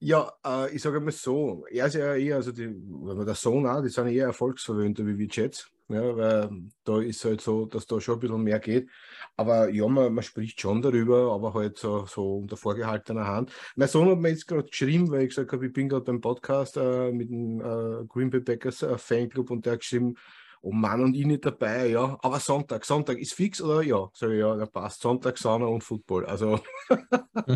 ja, 0.01 0.33
äh, 0.45 0.75
ich 0.75 0.83
sage 0.83 1.01
mal 1.01 1.13
so, 1.13 1.65
er 1.71 1.87
ist 1.87 1.95
ja 1.95 2.15
eher, 2.15 2.37
also 2.37 2.53
die, 2.53 2.67
wenn 2.67 3.17
man 3.17 3.25
der 3.25 3.35
Sohn 3.35 3.67
auch, 3.67 3.83
die 3.83 3.89
sind 3.89 4.09
eher 4.09 4.27
erfolgsverwöhnter 4.27 5.07
wie 5.07 5.17
wir 5.17 5.29
Jets. 5.29 5.71
Ja, 5.89 6.17
weil 6.17 6.51
da 6.85 7.01
ist 7.01 7.25
halt 7.25 7.41
so, 7.41 7.67
dass 7.67 7.87
da 7.87 8.01
schon 8.01 8.15
ein 8.15 8.21
bisschen 8.21 8.43
mehr 8.43 8.61
geht. 8.61 8.89
Aber 9.37 9.69
ja, 9.69 9.87
man, 9.89 10.15
man 10.15 10.25
spricht 10.25 10.61
schon 10.61 10.81
darüber, 10.81 11.33
aber 11.33 11.53
halt 11.55 11.77
so, 11.79 12.07
so 12.07 12.39
unter 12.39 12.57
vorgehaltener 12.57 13.27
Hand. 13.27 13.53
Mein 13.77 13.89
Sohn 13.89 14.09
hat 14.09 14.19
mir 14.19 14.31
jetzt 14.31 14.47
gerade 14.47 14.69
geschrieben, 14.69 15.11
weil 15.11 15.23
ich 15.23 15.31
gesagt 15.31 15.53
habe, 15.53 15.67
ich 15.67 15.73
bin 15.73 15.89
gerade 15.89 16.05
beim 16.05 16.21
Podcast 16.21 16.77
äh, 16.77 17.13
mit 17.13 17.29
dem 17.31 17.61
äh, 17.61 18.05
Green 18.07 18.31
Bay 18.31 18.41
Packers 18.41 18.83
äh, 18.83 18.97
Fanclub 18.97 19.51
und 19.51 19.67
der 19.67 19.75
hat 19.75 19.81
geschrieben, 19.81 20.15
oh 20.63 20.73
Mann 20.73 21.03
und 21.03 21.15
ich 21.15 21.27
nicht 21.27 21.45
dabei, 21.45 21.89
ja. 21.89 22.17
Aber 22.23 22.41
Sonntag, 22.41 22.85
Sonntag 22.85 23.19
ist 23.19 23.35
fix 23.35 23.61
oder 23.61 23.83
ja? 23.83 24.09
Sag 24.15 24.31
ich, 24.31 24.39
ja, 24.39 24.57
der 24.57 24.67
passt. 24.67 25.03
Sonntag, 25.03 25.37
Sauna 25.37 25.67
und 25.67 25.83
Football. 25.85 26.25
Also. 26.27 26.61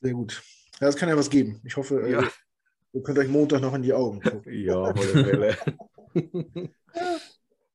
Sehr 0.00 0.12
gut. 0.12 0.42
Ja, 0.80 0.86
das 0.86 0.96
kann 0.96 1.08
ja 1.08 1.16
was 1.16 1.30
geben. 1.30 1.60
Ich 1.64 1.76
hoffe, 1.76 2.02
äh, 2.02 2.12
ja. 2.12 2.22
ihr 2.92 3.02
könnt 3.02 3.18
euch 3.18 3.28
Montag 3.28 3.60
noch 3.60 3.74
in 3.74 3.82
die 3.82 3.92
Augen 3.92 4.20
gucken. 4.20 4.52
Ja, 4.52 4.76
auf 4.76 4.96
alle 4.96 5.24
Fälle. 5.24 5.56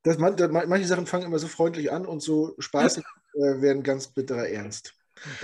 Das, 0.06 0.18
manche 0.18 0.86
Sachen 0.86 1.06
fangen 1.06 1.28
immer 1.28 1.40
so 1.40 1.48
freundlich 1.48 1.90
an 1.90 2.06
und 2.06 2.22
so 2.22 2.56
spaßig 2.60 3.06
äh, 3.36 3.62
werden 3.62 3.84
ganz 3.84 4.08
bitterer 4.08 4.50
Ernst. 4.50 4.94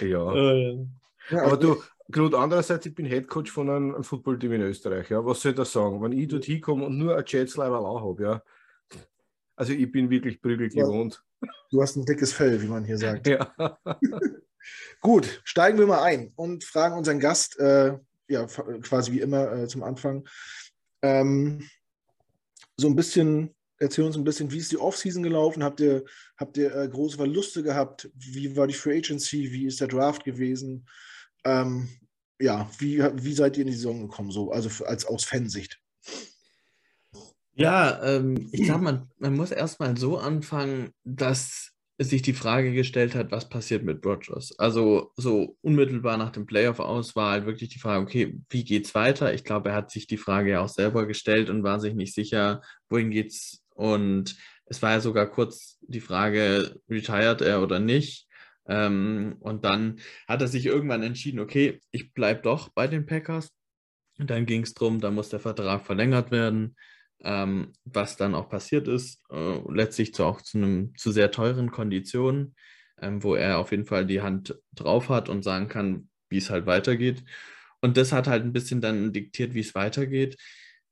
Ja. 0.02 0.36
Äh, 0.36 0.86
ja 1.30 1.44
aber 1.44 1.56
du, 1.56 1.82
Knut, 2.12 2.36
andererseits, 2.36 2.86
ich 2.86 2.94
bin 2.94 3.06
Headcoach 3.06 3.52
von 3.52 3.70
einem, 3.70 3.96
einem 3.96 4.04
Footballteam 4.04 4.54
in 4.54 4.62
Österreich. 4.64 5.10
Ja. 5.10 5.26
Was 5.26 5.42
soll 5.42 5.52
ich 5.52 5.58
da 5.58 5.64
sagen? 5.64 6.02
Wenn 6.02 6.12
ich 6.12 6.28
dort 6.28 6.44
hinkomme 6.44 6.86
und 6.86 6.98
nur 6.98 7.16
ein 7.16 7.24
Jets-Leiber 7.26 7.80
auch 7.80 8.02
habe, 8.02 8.24
ja. 8.24 8.44
Also 9.56 9.74
ich 9.74 9.92
bin 9.92 10.10
wirklich 10.10 10.42
prügel 10.42 10.70
gewohnt. 10.70 11.24
Du 11.72 11.82
hast 11.82 11.96
ein 11.96 12.06
dickes 12.06 12.34
Fell, 12.34 12.62
wie 12.62 12.68
man 12.68 12.84
hier 12.84 12.98
sagt. 12.98 13.28
Ja. 13.28 13.54
Gut, 15.02 15.42
steigen 15.44 15.78
wir 15.78 15.88
mal 15.88 16.04
ein 16.04 16.34
und 16.36 16.64
fragen 16.64 16.98
unseren 16.98 17.20
Gast, 17.20 17.58
äh, 17.60 17.98
ja, 18.28 18.46
quasi 18.46 19.14
wie 19.14 19.22
immer 19.22 19.52
äh, 19.54 19.68
zum 19.68 19.84
Anfang, 19.84 20.28
ähm, 21.02 21.68
so 22.80 22.88
ein 22.88 22.96
bisschen, 22.96 23.54
erzähl 23.78 24.06
uns 24.06 24.16
ein 24.16 24.24
bisschen, 24.24 24.52
wie 24.52 24.58
ist 24.58 24.72
die 24.72 24.78
Offseason 24.78 25.24
gelaufen? 25.24 25.64
Habt 25.64 25.80
ihr, 25.82 26.06
habt 26.38 26.58
ihr 26.58 26.74
äh, 26.74 26.88
große 26.88 27.18
Verluste 27.18 27.62
gehabt? 27.64 28.10
Wie 28.16 28.56
war 28.56 28.68
die 28.68 28.74
Free 28.74 28.98
Agency? 28.98 29.52
Wie 29.52 29.66
ist 29.66 29.82
der 29.82 29.88
Draft 29.88 30.24
gewesen? 30.24 30.88
Ähm, 31.44 31.90
ja, 32.40 32.70
wie, 32.78 33.00
wie 33.00 33.34
seid 33.34 33.58
ihr 33.58 33.62
in 33.62 33.68
die 33.68 33.76
Saison 33.76 34.08
gekommen, 34.08 34.32
so, 34.32 34.52
also 34.52 34.86
als 34.86 35.06
aus 35.06 35.26
Fansicht? 35.26 35.78
Ja, 37.54 38.02
ähm, 38.04 38.48
ich 38.54 38.64
glaube, 38.64 38.84
man, 38.84 39.12
man 39.18 39.36
muss 39.36 39.52
erstmal 39.52 39.98
so 39.98 40.18
anfangen, 40.18 40.94
dass 41.04 41.74
sich 42.00 42.22
die 42.22 42.34
Frage 42.34 42.74
gestellt 42.74 43.14
hat, 43.14 43.32
was 43.32 43.50
passiert 43.50 43.84
mit 43.84 44.06
Rogers. 44.06 44.58
Also 44.58 45.12
so 45.18 45.58
unmittelbar 45.62 46.18
nach 46.18 46.32
dem 46.32 46.46
Playoff 46.46 46.80
aus 46.80 47.16
war 47.16 47.32
halt 47.32 47.46
wirklich 47.46 47.70
die 47.70 47.80
Frage, 47.80 48.02
okay, 48.02 48.40
wie 48.50 48.64
geht's 48.64 48.96
weiter? 48.96 49.34
Ich 49.34 49.44
glaube, 49.44 49.70
er 49.70 49.76
hat 49.76 49.92
sich 49.92 50.08
die 50.08 50.18
Frage 50.18 50.52
ja 50.52 50.62
auch 50.62 50.70
selber 50.70 51.06
gestellt 51.06 51.50
und 51.50 51.64
war 51.64 51.80
sich 51.80 51.94
nicht 51.94 52.14
sicher, 52.14 52.62
wohin 52.90 53.12
geht's. 53.12 53.64
Und 53.76 54.38
es 54.66 54.82
war 54.82 54.92
ja 54.92 55.02
sogar 55.02 55.28
kurz 55.28 55.78
die 55.82 56.00
Frage, 56.00 56.80
retired 56.90 57.42
er 57.42 57.62
oder 57.62 57.80
nicht. 57.80 58.28
Ähm, 58.68 59.36
und 59.42 59.66
dann 59.66 60.00
hat 60.28 60.42
er 60.42 60.48
sich 60.48 60.66
irgendwann 60.68 61.04
entschieden, 61.04 61.40
okay, 61.40 61.82
ich 61.92 62.14
bleibe 62.14 62.42
doch 62.44 62.70
bei 62.70 62.88
den 62.88 63.06
Packers. 63.06 63.52
Und 64.20 64.30
dann 64.30 64.46
ging 64.46 64.64
es 64.64 64.74
darum, 64.74 65.02
da 65.02 65.12
muss 65.12 65.30
der 65.30 65.40
Vertrag 65.40 65.86
verlängert 65.86 66.32
werden 66.32 66.76
ähm, 67.24 67.74
was 67.86 68.18
dann 68.18 68.36
auch 68.36 68.50
passiert 68.50 68.88
ist, 68.88 69.22
äh, 69.30 69.60
letztlich 69.70 70.14
zu, 70.14 70.24
auch 70.24 70.42
zu, 70.42 70.58
einem, 70.58 70.96
zu 70.96 71.12
sehr 71.12 71.32
teuren 71.32 71.72
Konditionen, 71.72 72.56
ähm, 73.02 73.24
wo 73.24 73.36
er 73.36 73.60
auf 73.60 73.72
jeden 73.72 73.86
Fall 73.86 74.06
die 74.06 74.22
Hand 74.22 74.58
drauf 74.74 75.10
hat 75.10 75.30
und 75.30 75.44
sagen 75.44 75.68
kann, 75.68 76.10
wie 76.30 76.38
es 76.38 76.50
halt 76.50 76.66
weitergeht. 76.66 77.24
Und 77.82 77.98
das 77.98 78.12
hat 78.12 78.28
halt 78.28 78.44
ein 78.44 78.54
bisschen 78.54 78.82
dann 78.82 79.14
diktiert, 79.14 79.54
wie 79.54 79.62
es 79.62 79.76
weitergeht. 79.76 80.38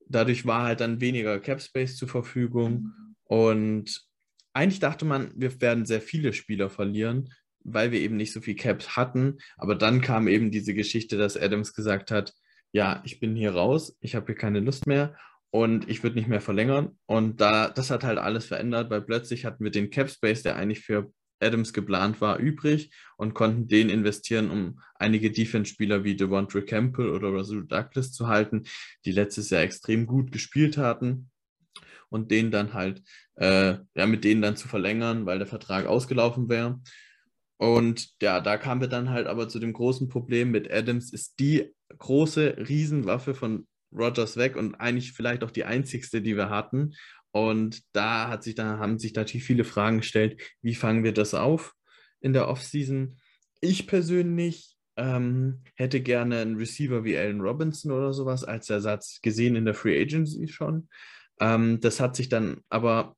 Dadurch 0.07 0.45
war 0.45 0.63
halt 0.63 0.79
dann 0.79 1.01
weniger 1.01 1.39
Cap 1.39 1.61
Space 1.61 1.97
zur 1.97 2.07
Verfügung 2.07 2.93
und 3.25 4.07
eigentlich 4.53 4.79
dachte 4.79 5.05
man, 5.05 5.31
wir 5.35 5.61
werden 5.61 5.85
sehr 5.85 6.01
viele 6.01 6.33
Spieler 6.33 6.69
verlieren, 6.69 7.31
weil 7.63 7.91
wir 7.91 7.99
eben 7.99 8.15
nicht 8.15 8.33
so 8.33 8.41
viel 8.41 8.55
Caps 8.55 8.95
hatten. 8.95 9.37
Aber 9.55 9.75
dann 9.75 10.01
kam 10.01 10.27
eben 10.27 10.49
diese 10.49 10.73
Geschichte, 10.73 11.15
dass 11.17 11.37
Adams 11.37 11.73
gesagt 11.73 12.09
hat, 12.09 12.33
ja, 12.71 13.01
ich 13.05 13.19
bin 13.19 13.35
hier 13.35 13.53
raus, 13.53 13.95
ich 14.01 14.15
habe 14.15 14.25
hier 14.27 14.35
keine 14.35 14.59
Lust 14.59 14.87
mehr 14.87 15.15
und 15.51 15.89
ich 15.89 16.03
würde 16.03 16.17
nicht 16.17 16.27
mehr 16.27 16.41
verlängern. 16.41 16.97
Und 17.05 17.41
da, 17.41 17.69
das 17.69 17.89
hat 17.89 18.03
halt 18.03 18.19
alles 18.19 18.45
verändert, 18.45 18.89
weil 18.89 19.01
plötzlich 19.01 19.45
hatten 19.45 19.63
wir 19.63 19.71
den 19.71 19.89
Cap 19.89 20.09
Space, 20.09 20.43
der 20.43 20.55
eigentlich 20.55 20.81
für 20.81 21.11
Adams 21.39 21.73
geplant 21.73 22.19
war, 22.21 22.37
übrig 22.37 22.91
und 23.17 23.33
konnten 23.33 23.67
den 23.67 23.89
investieren, 23.89 24.49
um 24.49 24.79
einige 24.95 25.31
Defense-Spieler 25.31 26.03
wie 26.03 26.15
Devontre 26.15 26.63
Campbell 26.63 27.09
oder 27.09 27.33
Rasul 27.33 27.67
Douglas 27.67 28.11
zu 28.11 28.27
halten, 28.27 28.63
die 29.05 29.11
letztes 29.11 29.49
Jahr 29.49 29.61
extrem 29.61 30.07
gut 30.07 30.31
gespielt 30.31 30.77
hatten 30.77 31.29
und 32.09 32.31
den 32.31 32.51
dann 32.51 32.73
halt, 32.73 33.03
äh, 33.35 33.77
ja, 33.95 34.07
mit 34.07 34.23
denen 34.23 34.41
dann 34.41 34.57
zu 34.57 34.67
verlängern, 34.67 35.25
weil 35.25 35.37
der 35.37 35.47
Vertrag 35.47 35.85
ausgelaufen 35.85 36.49
wäre. 36.49 36.81
Und 37.57 38.09
ja, 38.21 38.39
da 38.39 38.57
kamen 38.57 38.81
wir 38.81 38.87
dann 38.87 39.09
halt 39.09 39.27
aber 39.27 39.49
zu 39.49 39.59
dem 39.59 39.73
großen 39.73 40.09
Problem 40.09 40.51
mit 40.51 40.71
Adams, 40.71 41.11
ist 41.11 41.39
die 41.39 41.73
große 41.97 42.57
Riesenwaffe 42.57 43.33
von 43.33 43.67
Rogers 43.91 44.37
weg 44.37 44.55
und 44.55 44.75
eigentlich 44.75 45.13
vielleicht 45.13 45.43
auch 45.43 45.51
die 45.51 45.65
einzigste, 45.65 46.21
die 46.21 46.35
wir 46.35 46.49
hatten. 46.49 46.93
Und 47.31 47.83
da 47.93 48.29
hat 48.29 48.43
sich 48.43 48.55
da 48.55 48.79
haben 48.79 48.99
sich 48.99 49.13
natürlich 49.13 49.45
viele 49.45 49.63
Fragen 49.63 49.97
gestellt, 49.97 50.41
wie 50.61 50.75
fangen 50.75 51.03
wir 51.03 51.13
das 51.13 51.33
auf 51.33 51.73
in 52.19 52.33
der 52.33 52.47
Offseason? 52.47 53.19
Ich 53.61 53.87
persönlich 53.87 54.75
ähm, 54.97 55.61
hätte 55.75 56.01
gerne 56.01 56.39
einen 56.39 56.57
Receiver 56.57 57.03
wie 57.03 57.17
Allen 57.17 57.41
Robinson 57.41 57.91
oder 57.91 58.13
sowas 58.13 58.43
als 58.43 58.69
Ersatz 58.69 59.19
gesehen 59.21 59.55
in 59.55 59.65
der 59.65 59.75
Free 59.75 60.01
Agency 60.01 60.47
schon. 60.47 60.89
Ähm, 61.39 61.79
das 61.79 61.99
hat 61.99 62.15
sich 62.15 62.29
dann 62.29 62.61
aber 62.69 63.15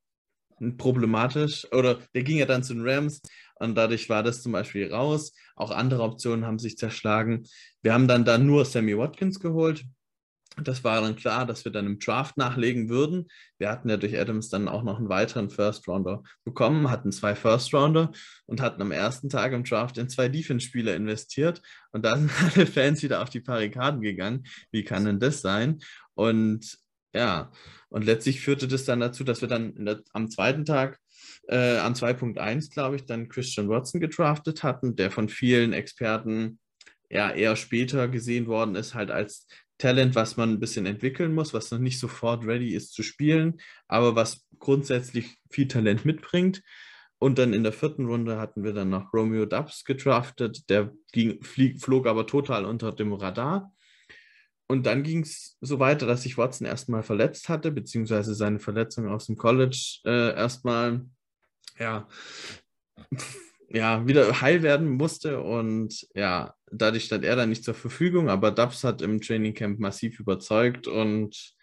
problematisch 0.77 1.71
oder 1.71 1.99
der 2.13 2.23
ging 2.23 2.38
ja 2.38 2.45
dann 2.45 2.63
zu 2.63 2.73
den 2.73 2.88
Rams 2.88 3.21
und 3.55 3.75
dadurch 3.75 4.09
war 4.09 4.23
das 4.23 4.41
zum 4.41 4.51
Beispiel 4.51 4.91
raus. 4.91 5.33
Auch 5.55 5.71
andere 5.71 6.03
Optionen 6.03 6.45
haben 6.45 6.59
sich 6.59 6.77
zerschlagen. 6.77 7.45
Wir 7.81 7.93
haben 7.93 8.07
dann 8.07 8.25
da 8.25 8.38
nur 8.38 8.65
Sammy 8.65 8.97
Watkins 8.97 9.39
geholt, 9.39 9.85
das 10.61 10.83
war 10.83 11.01
dann 11.01 11.15
klar, 11.15 11.45
dass 11.45 11.65
wir 11.65 11.71
dann 11.71 11.85
im 11.85 11.99
Draft 11.99 12.37
nachlegen 12.37 12.89
würden. 12.89 13.27
Wir 13.57 13.69
hatten 13.69 13.89
ja 13.89 13.97
durch 13.97 14.17
Adams 14.19 14.49
dann 14.49 14.67
auch 14.67 14.83
noch 14.83 14.97
einen 14.97 15.09
weiteren 15.09 15.49
First 15.49 15.87
Rounder 15.87 16.23
bekommen, 16.43 16.89
hatten 16.89 17.11
zwei 17.11 17.35
First 17.35 17.73
Rounder 17.73 18.11
und 18.45 18.61
hatten 18.61 18.81
am 18.81 18.91
ersten 18.91 19.29
Tag 19.29 19.53
im 19.53 19.63
Draft 19.63 19.97
in 19.97 20.09
zwei 20.09 20.29
Defense-Spieler 20.29 20.95
investiert. 20.95 21.61
Und 21.91 22.05
da 22.05 22.17
sind 22.17 22.31
alle 22.55 22.65
Fans 22.65 23.03
wieder 23.03 23.21
auf 23.21 23.29
die 23.29 23.41
Barrikaden 23.41 24.01
gegangen. 24.01 24.45
Wie 24.71 24.83
kann 24.83 25.05
denn 25.05 25.19
das 25.19 25.41
sein? 25.41 25.79
Und 26.13 26.77
ja, 27.13 27.51
und 27.89 28.05
letztlich 28.05 28.41
führte 28.41 28.67
das 28.67 28.85
dann 28.85 28.99
dazu, 28.99 29.23
dass 29.23 29.41
wir 29.41 29.47
dann 29.47 29.73
der, 29.83 30.01
am 30.13 30.29
zweiten 30.29 30.63
Tag, 30.65 30.99
äh, 31.47 31.77
am 31.77 31.93
2.1, 31.93 32.71
glaube 32.71 32.97
ich, 32.97 33.05
dann 33.05 33.29
Christian 33.29 33.67
Watson 33.67 33.99
gedraftet 33.99 34.63
hatten, 34.63 34.95
der 34.95 35.09
von 35.09 35.27
vielen 35.27 35.73
Experten 35.73 36.59
ja 37.09 37.31
eher 37.31 37.55
später 37.55 38.07
gesehen 38.07 38.47
worden 38.47 38.75
ist, 38.75 38.93
halt 38.93 39.09
als 39.09 39.47
Talent, 39.79 40.13
was 40.13 40.38
man 40.38 40.51
ein 40.51 40.59
bisschen 40.59 40.86
entwickeln 40.86 41.33
muss, 41.33 41.53
was 41.53 41.71
noch 41.71 41.79
nicht 41.79 42.00
sofort 42.00 42.45
ready 42.45 42.75
ist 42.75 42.93
zu 42.93 43.01
spielen, 43.01 43.59
aber 43.88 44.15
was 44.15 44.45
grundsätzlich 44.59 45.38
viel 45.50 45.67
Talent 45.67 46.05
mitbringt. 46.05 46.62
Und 47.17 47.39
dann 47.39 47.53
in 47.53 47.63
der 47.63 47.74
vierten 47.74 48.05
Runde 48.05 48.38
hatten 48.38 48.63
wir 48.63 48.74
dann 48.74 48.89
noch 48.89 49.12
Romeo 49.13 49.45
Dubs 49.45 49.83
gedraftet. 49.83 50.69
Der 50.69 50.93
ging, 51.12 51.41
flieg, 51.43 51.81
flog 51.81 52.07
aber 52.07 52.27
total 52.27 52.65
unter 52.65 52.91
dem 52.91 53.12
Radar. 53.12 53.74
Und 54.67 54.86
dann 54.86 55.01
ging 55.01 55.24
es 55.24 55.57
so 55.59 55.79
weiter, 55.79 56.05
dass 56.05 56.24
sich 56.24 56.38
Watson 56.38 56.67
erstmal 56.67 57.01
verletzt 57.01 57.50
hatte, 57.50 57.71
beziehungsweise 57.71 58.36
seine 58.36 58.59
Verletzung 58.59 59.09
aus 59.09 59.25
dem 59.25 59.36
College 59.36 60.00
äh, 60.05 60.36
erstmal 60.36 61.01
ja, 61.79 62.07
ja, 63.71 64.07
wieder 64.07 64.41
heil 64.41 64.63
werden 64.63 64.89
musste. 64.89 65.41
Und 65.41 66.07
ja, 66.13 66.53
dadurch 66.71 67.05
stand 67.05 67.23
er 67.23 67.35
dann 67.35 67.49
nicht 67.49 67.63
zur 67.63 67.73
Verfügung, 67.73 68.29
aber 68.29 68.51
Dubs 68.51 68.83
hat 68.83 69.01
im 69.01 69.21
Trainingcamp 69.21 69.79
massiv 69.79 70.19
überzeugt 70.19 70.88
und 70.88 71.53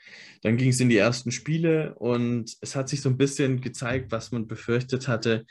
dann 0.43 0.57
ging 0.57 0.71
es 0.71 0.81
in 0.81 0.89
die 0.89 0.97
ersten 0.97 1.33
Spiele 1.33 1.95
und 1.97 2.57
es 2.61 2.77
hat 2.77 2.89
sich 2.89 3.03
so 3.03 3.09
ein 3.09 3.17
bisschen 3.17 3.61
gezeigt, 3.61 4.13
was 4.13 4.31
man 4.31 4.47
befürchtet 4.47 5.09
hatte. 5.09 5.45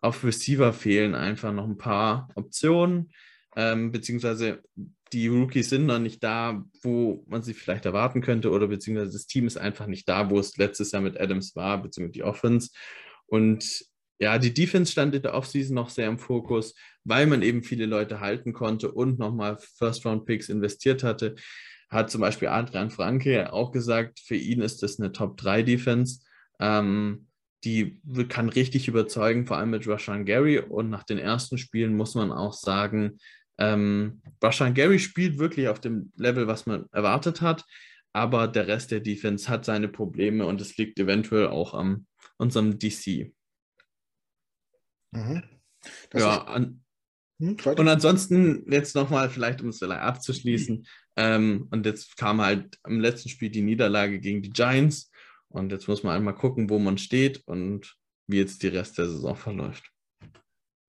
Auf 0.00 0.22
Receiver 0.24 0.72
fehlen 0.72 1.14
einfach 1.16 1.52
noch 1.52 1.64
ein 1.64 1.78
paar 1.78 2.28
Optionen, 2.36 3.10
ähm, 3.56 3.90
beziehungsweise 3.90 4.62
die 5.12 5.26
Rookies 5.26 5.70
sind 5.70 5.86
noch 5.86 5.98
nicht 5.98 6.22
da, 6.22 6.64
wo 6.82 7.24
man 7.26 7.42
sie 7.42 7.54
vielleicht 7.54 7.86
erwarten 7.86 8.20
könnte, 8.20 8.50
oder 8.50 8.68
beziehungsweise 8.68 9.12
das 9.12 9.26
Team 9.26 9.46
ist 9.46 9.56
einfach 9.56 9.86
nicht 9.86 10.08
da, 10.08 10.30
wo 10.30 10.38
es 10.38 10.56
letztes 10.56 10.92
Jahr 10.92 11.02
mit 11.02 11.18
Adams 11.18 11.56
war, 11.56 11.82
beziehungsweise 11.82 12.12
die 12.12 12.22
Offense. 12.22 12.70
Und 13.26 13.84
ja, 14.18 14.38
die 14.38 14.52
Defense 14.52 14.90
stand 14.90 15.14
in 15.14 15.22
der 15.22 15.34
Offseason 15.34 15.74
noch 15.74 15.90
sehr 15.90 16.08
im 16.08 16.18
Fokus, 16.18 16.74
weil 17.04 17.26
man 17.26 17.42
eben 17.42 17.62
viele 17.62 17.86
Leute 17.86 18.20
halten 18.20 18.52
konnte 18.52 18.90
und 18.90 19.18
nochmal 19.18 19.58
First-Round-Picks 19.78 20.48
investiert 20.48 21.04
hatte. 21.04 21.36
Hat 21.88 22.10
zum 22.10 22.20
Beispiel 22.20 22.48
Adrian 22.48 22.90
Franke 22.90 23.52
auch 23.52 23.70
gesagt, 23.70 24.20
für 24.20 24.34
ihn 24.34 24.60
ist 24.60 24.82
das 24.82 24.98
eine 24.98 25.12
Top-3-Defense. 25.12 26.20
Ähm, 26.58 27.28
die 27.64 28.00
kann 28.28 28.48
richtig 28.48 28.88
überzeugen, 28.88 29.46
vor 29.46 29.56
allem 29.56 29.70
mit 29.70 29.86
Rashan 29.86 30.24
Gary. 30.24 30.58
Und 30.58 30.90
nach 30.90 31.04
den 31.04 31.18
ersten 31.18 31.58
Spielen 31.58 31.96
muss 31.96 32.14
man 32.14 32.32
auch 32.32 32.52
sagen, 32.52 33.18
ähm, 33.58 34.20
Rashan 34.42 34.74
Gary 34.74 34.98
spielt 34.98 35.38
wirklich 35.38 35.68
auf 35.68 35.80
dem 35.80 36.12
Level, 36.16 36.46
was 36.46 36.66
man 36.66 36.86
erwartet 36.92 37.40
hat. 37.40 37.64
Aber 38.12 38.48
der 38.48 38.66
Rest 38.66 38.90
der 38.90 39.00
Defense 39.00 39.48
hat 39.48 39.64
seine 39.64 39.88
Probleme 39.88 40.46
und 40.46 40.60
es 40.60 40.76
liegt 40.76 40.98
eventuell 40.98 41.48
auch 41.48 41.74
an 41.74 42.06
unserem 42.36 42.78
DC. 42.78 43.32
Mhm. 45.10 45.42
ja, 46.14 46.42
an, 46.44 46.84
hm, 47.40 47.56
und 47.64 47.88
ansonsten 47.88 48.70
jetzt 48.70 48.94
nochmal, 48.94 49.30
vielleicht 49.30 49.60
um 49.62 49.68
es 49.68 49.78
vielleicht 49.78 50.02
abzuschließen, 50.02 50.86
ähm, 51.16 51.68
und 51.70 51.86
jetzt 51.86 52.16
kam 52.16 52.40
halt 52.40 52.78
im 52.86 53.00
letzten 53.00 53.28
Spiel 53.28 53.50
die 53.50 53.62
Niederlage 53.62 54.20
gegen 54.20 54.42
die 54.42 54.50
Giants 54.50 55.10
und 55.48 55.72
jetzt 55.72 55.88
muss 55.88 56.02
man 56.02 56.16
einmal 56.16 56.34
gucken, 56.34 56.68
wo 56.68 56.78
man 56.78 56.98
steht 56.98 57.42
und 57.46 57.96
wie 58.26 58.38
jetzt 58.38 58.62
die 58.62 58.68
Rest 58.68 58.98
der 58.98 59.06
Saison 59.06 59.36
verläuft. 59.36 59.90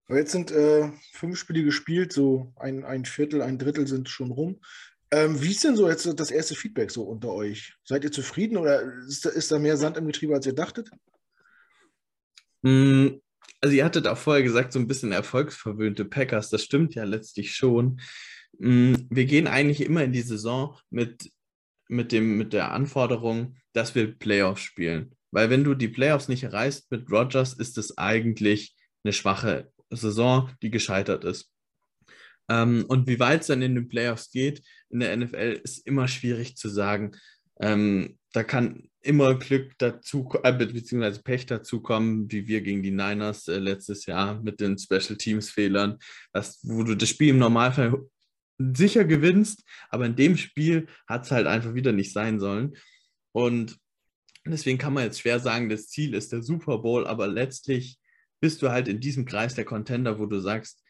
Jetzt 0.09 0.31
sind 0.31 0.51
äh, 0.51 0.91
fünf 1.13 1.37
Spiele 1.37 1.63
gespielt, 1.63 2.11
so 2.11 2.51
ein, 2.55 2.83
ein 2.83 3.05
Viertel, 3.05 3.43
ein 3.43 3.59
Drittel 3.59 3.85
sind 3.85 4.09
schon 4.09 4.31
rum. 4.31 4.59
Ähm, 5.11 5.41
wie 5.41 5.51
ist 5.51 5.63
denn 5.63 5.75
so 5.75 5.87
jetzt 5.87 6.07
das 6.19 6.31
erste 6.31 6.55
Feedback 6.55 6.89
so 6.89 7.03
unter 7.03 7.31
euch? 7.31 7.75
Seid 7.83 8.03
ihr 8.03 8.11
zufrieden 8.11 8.57
oder 8.57 8.81
ist 9.07 9.25
da, 9.25 9.29
ist 9.29 9.51
da 9.51 9.59
mehr 9.59 9.77
Sand 9.77 9.97
im 9.97 10.07
Getriebe, 10.07 10.33
als 10.33 10.47
ihr 10.47 10.53
dachtet? 10.53 10.89
Mm, 12.63 13.19
also 13.61 13.75
ihr 13.75 13.85
hattet 13.85 14.07
auch 14.07 14.17
vorher 14.17 14.43
gesagt, 14.43 14.73
so 14.73 14.79
ein 14.79 14.87
bisschen 14.87 15.11
erfolgsverwöhnte 15.11 16.05
Packers, 16.05 16.49
das 16.49 16.63
stimmt 16.63 16.95
ja 16.95 17.03
letztlich 17.03 17.55
schon. 17.55 17.99
Mm, 18.57 18.95
wir 19.09 19.25
gehen 19.25 19.47
eigentlich 19.47 19.81
immer 19.81 20.03
in 20.03 20.11
die 20.11 20.21
Saison 20.21 20.77
mit, 20.89 21.31
mit, 21.87 22.11
dem, 22.11 22.37
mit 22.37 22.53
der 22.53 22.71
Anforderung, 22.71 23.57
dass 23.73 23.95
wir 23.95 24.17
Playoffs 24.17 24.61
spielen. 24.61 25.15
Weil 25.31 25.49
wenn 25.49 25.63
du 25.63 25.75
die 25.75 25.89
Playoffs 25.89 26.27
nicht 26.27 26.43
erreichst 26.43 26.89
mit 26.91 27.11
Rogers, 27.11 27.53
ist 27.53 27.77
es 27.77 27.97
eigentlich 27.97 28.75
eine 29.03 29.13
schwache 29.13 29.71
Saison, 29.89 30.49
die 30.61 30.71
gescheitert 30.71 31.23
ist. 31.23 31.51
Ähm, 32.49 32.85
und 32.87 33.07
wie 33.07 33.19
weit 33.19 33.41
es 33.41 33.47
dann 33.47 33.61
in 33.61 33.75
den 33.75 33.89
Playoffs 33.89 34.31
geht 34.31 34.63
in 34.89 35.01
der 35.01 35.15
NFL, 35.15 35.61
ist 35.63 35.85
immer 35.85 36.07
schwierig 36.07 36.57
zu 36.57 36.67
sagen. 36.67 37.11
Ähm, 37.61 38.17
da 38.33 38.43
kann 38.43 38.88
immer 39.01 39.35
Glück 39.35 39.73
dazu, 39.77 40.29
äh, 40.43 40.53
beziehungsweise 40.53 41.21
Pech 41.23 41.45
dazu 41.45 41.81
kommen, 41.81 42.31
wie 42.31 42.47
wir 42.47 42.61
gegen 42.61 42.83
die 42.83 42.91
Niners 42.91 43.47
äh, 43.47 43.57
letztes 43.57 44.05
Jahr 44.05 44.41
mit 44.41 44.59
den 44.59 44.77
Special 44.77 45.17
Teams 45.17 45.49
Fehlern, 45.49 45.97
dass, 46.33 46.59
wo 46.63 46.83
du 46.83 46.95
das 46.95 47.09
Spiel 47.09 47.29
im 47.29 47.37
Normalfall 47.37 47.93
sicher 48.57 49.05
gewinnst, 49.05 49.63
aber 49.89 50.05
in 50.05 50.15
dem 50.15 50.35
Spiel 50.35 50.87
hat 51.07 51.25
es 51.25 51.31
halt 51.31 51.47
einfach 51.47 51.73
wieder 51.73 51.93
nicht 51.93 52.11
sein 52.11 52.39
sollen. 52.39 52.75
Und 53.31 53.79
Deswegen 54.45 54.77
kann 54.77 54.93
man 54.93 55.03
jetzt 55.03 55.19
schwer 55.19 55.39
sagen, 55.39 55.69
das 55.69 55.87
Ziel 55.87 56.13
ist 56.13 56.31
der 56.31 56.41
Super 56.41 56.79
Bowl, 56.79 57.05
aber 57.05 57.27
letztlich 57.27 57.99
bist 58.39 58.61
du 58.61 58.69
halt 58.69 58.87
in 58.87 58.99
diesem 58.99 59.25
Kreis 59.25 59.55
der 59.55 59.65
Contender, 59.65 60.17
wo 60.19 60.25
du 60.25 60.39
sagst, 60.39 60.81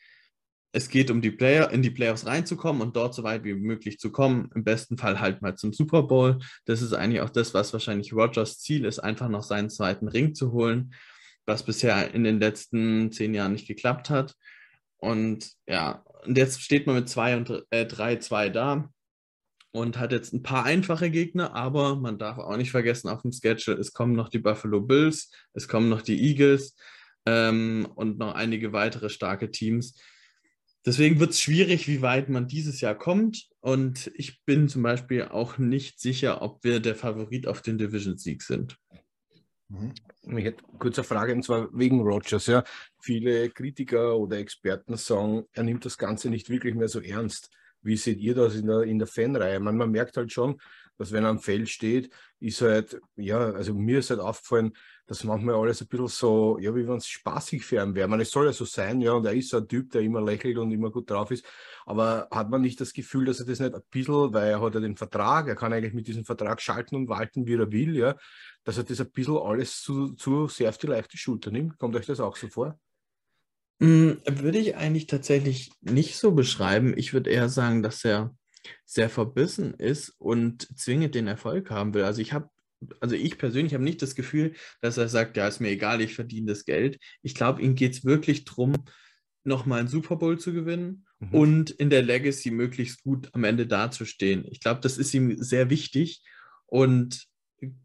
es 0.72 0.90
geht 0.90 1.10
um 1.10 1.22
die 1.22 1.32
Player, 1.32 1.72
in 1.72 1.82
die 1.82 1.90
Playoffs 1.90 2.26
reinzukommen 2.26 2.82
und 2.82 2.96
dort 2.96 3.16
so 3.16 3.24
weit 3.24 3.44
wie 3.44 3.56
möglich 3.56 4.00
zu 4.00 4.12
kommen. 4.12 4.50
Im 4.54 4.64
besten 4.64 4.98
Fall 4.98 5.20
halt 5.20 5.42
mal 5.42 5.56
zum 5.56 5.74
Super 5.74 6.04
Bowl. 6.04 6.40
Das 6.66 6.82
ist 6.82 6.94
eigentlich 6.94 7.22
auch 7.22 7.32
das, 7.32 7.54
was 7.54 7.74
wahrscheinlich 7.74 8.14
Rogers 8.14 8.60
Ziel 8.60 8.86
ist, 8.86 9.00
einfach 9.00 9.30
noch 9.30 9.44
seinen 9.44 9.70
zweiten 9.70 10.08
Ring 10.08 10.36
zu 10.36 10.52
holen, 10.52 10.94
was 11.46 11.64
bisher 11.64 12.14
in 12.14 12.24
den 12.24 12.40
letzten 12.40 13.12
zehn 13.12 13.34
Jahren 13.34 13.54
nicht 13.54 13.68
geklappt 13.68 14.10
hat. 14.10 14.36
Und 14.98 15.52
ja, 15.68 16.04
und 16.26 16.38
jetzt 16.38 16.62
steht 16.62 16.86
man 16.86 16.98
mit 16.98 17.10
2 17.10 17.38
und 17.38 17.50
3-2 17.50 18.46
äh, 18.46 18.52
da 18.52 18.90
und 19.72 19.98
hat 19.98 20.12
jetzt 20.12 20.34
ein 20.34 20.44
paar 20.44 20.66
einfache 20.66 21.10
Gegner, 21.10 21.56
aber 21.56 21.96
man 21.96 22.20
darf 22.20 22.38
auch 22.38 22.58
nicht 22.58 22.72
vergessen 22.72 23.08
auf 23.08 23.22
dem 23.22 23.32
Schedule, 23.32 23.78
es 23.78 23.94
kommen 23.94 24.14
noch 24.14 24.30
die 24.30 24.40
Buffalo 24.40 24.82
Bills, 24.82 25.32
es 25.54 25.68
kommen 25.68 25.90
noch 25.90 26.02
die 26.02 26.22
Eagles 26.22 26.76
ähm, 27.26 27.88
und 27.96 28.18
noch 28.18 28.34
einige 28.36 28.74
weitere 28.74 29.10
starke 29.10 29.52
Teams. 29.52 29.96
Deswegen 30.86 31.20
wird 31.20 31.32
es 31.32 31.42
schwierig, 31.42 31.88
wie 31.88 32.02
weit 32.02 32.30
man 32.30 32.48
dieses 32.48 32.82
Jahr 32.82 32.96
kommt. 32.96 33.48
Und 33.60 34.12
ich 34.16 34.44
bin 34.46 34.70
zum 34.70 34.82
Beispiel 34.82 35.24
auch 35.24 35.58
nicht 35.58 36.00
sicher, 36.00 36.42
ob 36.42 36.64
wir 36.64 36.80
der 36.80 36.96
Favorit 36.96 37.48
auf 37.48 37.62
den 37.62 37.78
Division-Sieg 37.78 38.42
sind. 38.42 38.78
Mhm. 39.68 39.94
Ich 40.38 40.46
hätte 40.46 40.64
eine 40.68 40.80
kurze 40.80 41.04
Frage, 41.04 41.34
und 41.34 41.44
zwar 41.44 41.70
wegen 41.74 42.02
Rogers. 42.02 42.48
Ja. 42.48 42.64
Viele 43.02 43.50
Kritiker 43.50 44.18
oder 44.18 44.38
Experten 44.38 44.96
sagen, 44.98 45.46
er 45.54 45.64
nimmt 45.64 45.86
das 45.86 45.98
Ganze 45.98 46.30
nicht 46.30 46.50
wirklich 46.50 46.76
mehr 46.76 46.88
so 46.88 47.02
ernst. 47.02 47.50
Wie 47.82 47.98
seht 47.98 48.20
ihr 48.20 48.36
das 48.36 48.56
in 48.56 48.68
der, 48.68 48.82
in 48.84 49.00
der 49.00 49.08
Fanreihe? 49.08 49.60
Man, 49.60 49.78
man 49.78 49.92
merkt 49.92 50.18
halt 50.18 50.32
schon, 50.32 50.60
dass 50.98 51.12
wenn 51.12 51.24
er 51.24 51.30
am 51.30 51.40
Feld 51.40 51.70
steht, 51.70 52.10
ist 52.40 52.62
halt, 52.62 53.00
ja, 53.16 53.52
also 53.52 53.74
mir 53.74 54.00
ist 54.00 54.10
halt 54.10 54.20
aufgefallen, 54.20 54.74
dass 55.10 55.24
manchmal 55.24 55.56
alles 55.56 55.82
ein 55.82 55.88
bisschen 55.88 56.08
so, 56.08 56.60
ja, 56.60 56.76
wie 56.76 56.88
wenn 56.88 56.98
es 56.98 57.08
spaßig 57.08 57.66
für 57.66 57.82
ihn 57.82 57.96
wäre. 57.96 58.08
Man, 58.08 58.20
es 58.20 58.30
soll 58.30 58.46
ja 58.46 58.54
so 58.54 58.64
sein, 58.64 59.02
ja, 59.02 59.14
und 59.14 59.26
er 59.26 59.34
ist 59.34 59.50
so 59.50 59.58
ein 59.58 59.68
Typ, 59.68 59.90
der 59.90 60.02
immer 60.02 60.22
lächelt 60.22 60.60
und 60.60 60.70
immer 60.70 60.92
gut 60.92 61.10
drauf 61.10 61.32
ist. 61.32 61.44
Aber 61.88 62.28
hat 62.30 62.52
man 62.52 62.62
nicht 62.62 62.80
das 62.80 62.94
Gefühl, 62.94 63.26
dass 63.26 63.40
er 63.40 63.48
das 63.48 63.60
nicht 63.60 63.74
ein 63.74 63.82
bisschen, 63.90 64.32
weil 64.36 64.50
er 64.50 64.62
hat 64.62 64.76
ja 64.76 64.80
den 64.80 64.96
Vertrag, 64.96 65.48
er 65.48 65.56
kann 65.56 65.74
eigentlich 65.74 65.96
mit 65.96 66.08
diesem 66.08 66.26
Vertrag 66.26 66.62
schalten 66.62 66.96
und 66.96 67.10
walten, 67.10 67.48
wie 67.48 67.56
er 67.56 67.72
will, 67.72 67.96
ja, 67.96 68.16
dass 68.64 68.78
er 68.78 68.84
das 68.84 69.02
ein 69.02 69.10
bisschen 69.10 69.38
alles 69.38 69.82
zu, 69.82 70.14
zu 70.14 70.48
sehr 70.48 70.70
auf 70.70 70.78
die 70.78 70.86
leichte 70.86 71.18
Schulter 71.18 71.50
nimmt? 71.50 71.80
Kommt 71.80 71.96
euch 71.96 72.06
das 72.06 72.20
auch 72.20 72.36
so 72.36 72.48
vor? 72.48 72.80
Mm, 73.80 74.12
würde 74.28 74.60
ich 74.60 74.76
eigentlich 74.76 75.08
tatsächlich 75.08 75.72
nicht 75.82 76.18
so 76.18 76.34
beschreiben. 76.34 76.94
Ich 76.96 77.14
würde 77.14 77.32
eher 77.32 77.50
sagen, 77.50 77.82
dass 77.82 78.06
er 78.06 78.36
sehr 78.86 79.10
verbissen 79.10 79.74
ist 79.74 80.14
und 80.20 80.68
zwingend 80.78 81.16
den 81.16 81.26
Erfolg 81.26 81.72
haben 81.72 81.96
will. 81.96 82.04
Also 82.04 82.22
ich 82.22 82.32
habe, 82.32 82.52
also 83.00 83.16
ich 83.16 83.38
persönlich 83.38 83.74
habe 83.74 83.84
nicht 83.84 84.02
das 84.02 84.16
Gefühl, 84.16 84.54
dass 84.82 84.98
er 84.98 85.10
sagt, 85.10 85.38
ja, 85.38 85.48
ist 85.48 85.60
mir 85.60 85.70
egal, 85.70 86.02
ich 86.02 86.16
verdiene 86.16 86.48
das 86.48 86.66
Geld. 86.66 87.00
Ich 87.22 87.36
glaube, 87.36 87.62
ihm 87.62 87.76
geht 87.76 87.94
es 87.94 88.06
wirklich 88.06 88.46
darum, 88.46 88.74
nochmal 89.44 89.80
einen 89.80 89.88
Super 89.88 90.16
Bowl 90.16 90.40
zu 90.40 90.54
gewinnen 90.54 91.06
mhm. 91.20 91.34
und 91.34 91.70
in 91.72 91.90
der 91.90 92.02
Legacy 92.02 92.52
möglichst 92.52 93.04
gut 93.04 93.30
am 93.34 93.44
Ende 93.44 93.68
dazustehen. 93.68 94.46
Ich 94.50 94.60
glaube, 94.60 94.82
das 94.82 94.98
ist 94.98 95.14
ihm 95.14 95.42
sehr 95.42 95.70
wichtig 95.70 96.24
und 96.66 97.26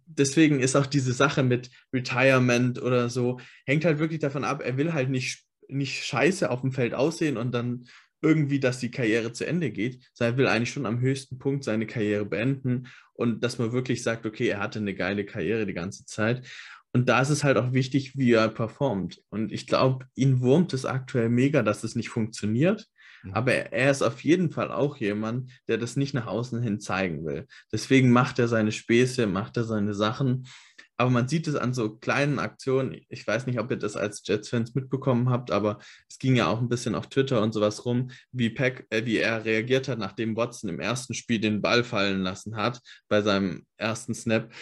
deswegen 0.07 0.61
ist 0.61 0.77
auch 0.77 0.87
diese 0.87 1.13
Sache 1.13 1.43
mit 1.43 1.71
Retirement 1.93 2.81
oder 2.81 3.09
so, 3.09 3.41
hängt 3.67 3.85
halt 3.85 3.99
wirklich 3.99 4.21
davon 4.21 4.45
ab, 4.45 4.63
er 4.65 4.77
will 4.77 4.93
halt 4.93 5.11
nicht 5.11 5.45
nicht 5.69 6.05
scheiße 6.05 6.51
auf 6.51 6.61
dem 6.61 6.73
Feld 6.73 6.95
aussehen 6.95 7.37
und 7.37 7.53
dann 7.53 7.87
irgendwie, 8.25 8.59
dass 8.59 8.81
die 8.81 8.91
Karriere 8.91 9.33
zu 9.33 9.47
Ende 9.47 9.71
geht, 9.71 10.03
sondern 10.13 10.35
er 10.35 10.39
will 10.39 10.47
eigentlich 10.49 10.73
schon 10.73 10.87
am 10.87 11.01
höchsten 11.01 11.39
Punkt 11.39 11.65
seine 11.65 11.87
Karriere 11.87 12.25
beenden 12.25 12.89
und 13.13 13.45
dass 13.45 13.59
man 13.59 13.73
wirklich 13.73 14.03
sagt, 14.03 14.27
okay, 14.27 14.49
er 14.49 14.61
hatte 14.61 14.79
eine 14.79 14.95
geile 14.95 15.25
Karriere 15.25 15.67
die 15.67 15.75
ganze 15.75 16.05
Zeit. 16.07 16.47
Und 16.93 17.09
da 17.09 17.21
ist 17.21 17.31
es 17.31 17.43
halt 17.43 17.57
auch 17.57 17.73
wichtig, 17.73 18.17
wie 18.17 18.33
er 18.33 18.49
performt. 18.49 19.21
Und 19.29 19.53
ich 19.53 19.67
glaube, 19.67 20.07
ihn 20.15 20.41
wurmt 20.41 20.73
es 20.73 20.85
aktuell 20.85 21.29
mega, 21.29 21.63
dass 21.63 21.83
es 21.83 21.97
nicht 21.97 22.09
funktioniert. 22.09 22.87
Mhm. 23.25 23.33
Aber 23.33 23.53
er 23.53 23.91
ist 23.91 24.03
auf 24.03 24.23
jeden 24.23 24.51
Fall 24.51 24.71
auch 24.71 24.97
jemand, 24.99 25.51
der 25.67 25.79
das 25.79 25.97
nicht 25.97 26.15
nach 26.15 26.27
außen 26.27 26.63
hin 26.63 26.81
zeigen 26.81 27.25
will. 27.25 27.47
Deswegen 27.73 28.11
macht 28.11 28.39
er 28.39 28.47
seine 28.49 28.71
Späße, 28.71 29.27
macht 29.27 29.57
er 29.57 29.65
seine 29.65 29.95
Sachen 29.95 30.47
aber 30.97 31.11
man 31.11 31.29
sieht 31.29 31.49
es 31.49 31.57
an 31.57 31.75
so 31.75 31.97
kleinen 31.97 32.39
Aktionen. 32.39 33.01
Ich 33.09 33.27
weiß 33.27 33.47
nicht, 33.47 33.59
ob 33.59 33.71
ihr 33.71 33.77
das 33.77 33.97
als 33.97 34.23
Jets-Fans 34.25 34.75
mitbekommen 34.75 35.29
habt, 35.29 35.51
aber 35.51 35.79
es 36.09 36.19
ging 36.19 36.37
ja 36.37 36.47
auch 36.47 36.61
ein 36.61 36.69
bisschen 36.69 36.95
auf 36.95 37.09
Twitter 37.09 37.43
und 37.43 37.53
sowas 37.53 37.85
rum, 37.85 38.11
wie, 38.33 38.51
Peck, 38.51 38.87
äh, 38.91 39.05
wie 39.05 39.19
er 39.19 39.45
reagiert 39.45 39.89
hat, 39.89 39.99
nachdem 39.99 40.37
Watson 40.37 40.71
im 40.71 40.81
ersten 40.81 41.15
Spiel 41.15 41.41
den 41.41 41.63
Ball 41.63 41.83
fallen 41.83 42.23
lassen 42.23 42.57
hat 42.57 42.81
bei 43.09 43.23
seinem 43.23 43.67
ersten 43.77 44.15
Snap. 44.15 44.53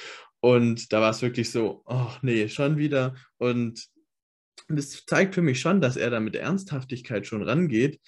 Und 0.40 0.92
da 0.92 1.00
war 1.00 1.10
es 1.10 1.22
wirklich 1.22 1.50
so, 1.50 1.82
oh 1.86 2.10
nee, 2.22 2.48
schon 2.48 2.78
wieder. 2.78 3.14
Und 3.38 3.86
das 4.68 5.04
zeigt 5.04 5.34
für 5.34 5.42
mich 5.42 5.60
schon, 5.60 5.80
dass 5.80 5.96
er 5.96 6.10
da 6.10 6.20
mit 6.20 6.34
Ernsthaftigkeit 6.34 7.26
schon 7.26 7.42
rangeht 7.42 8.00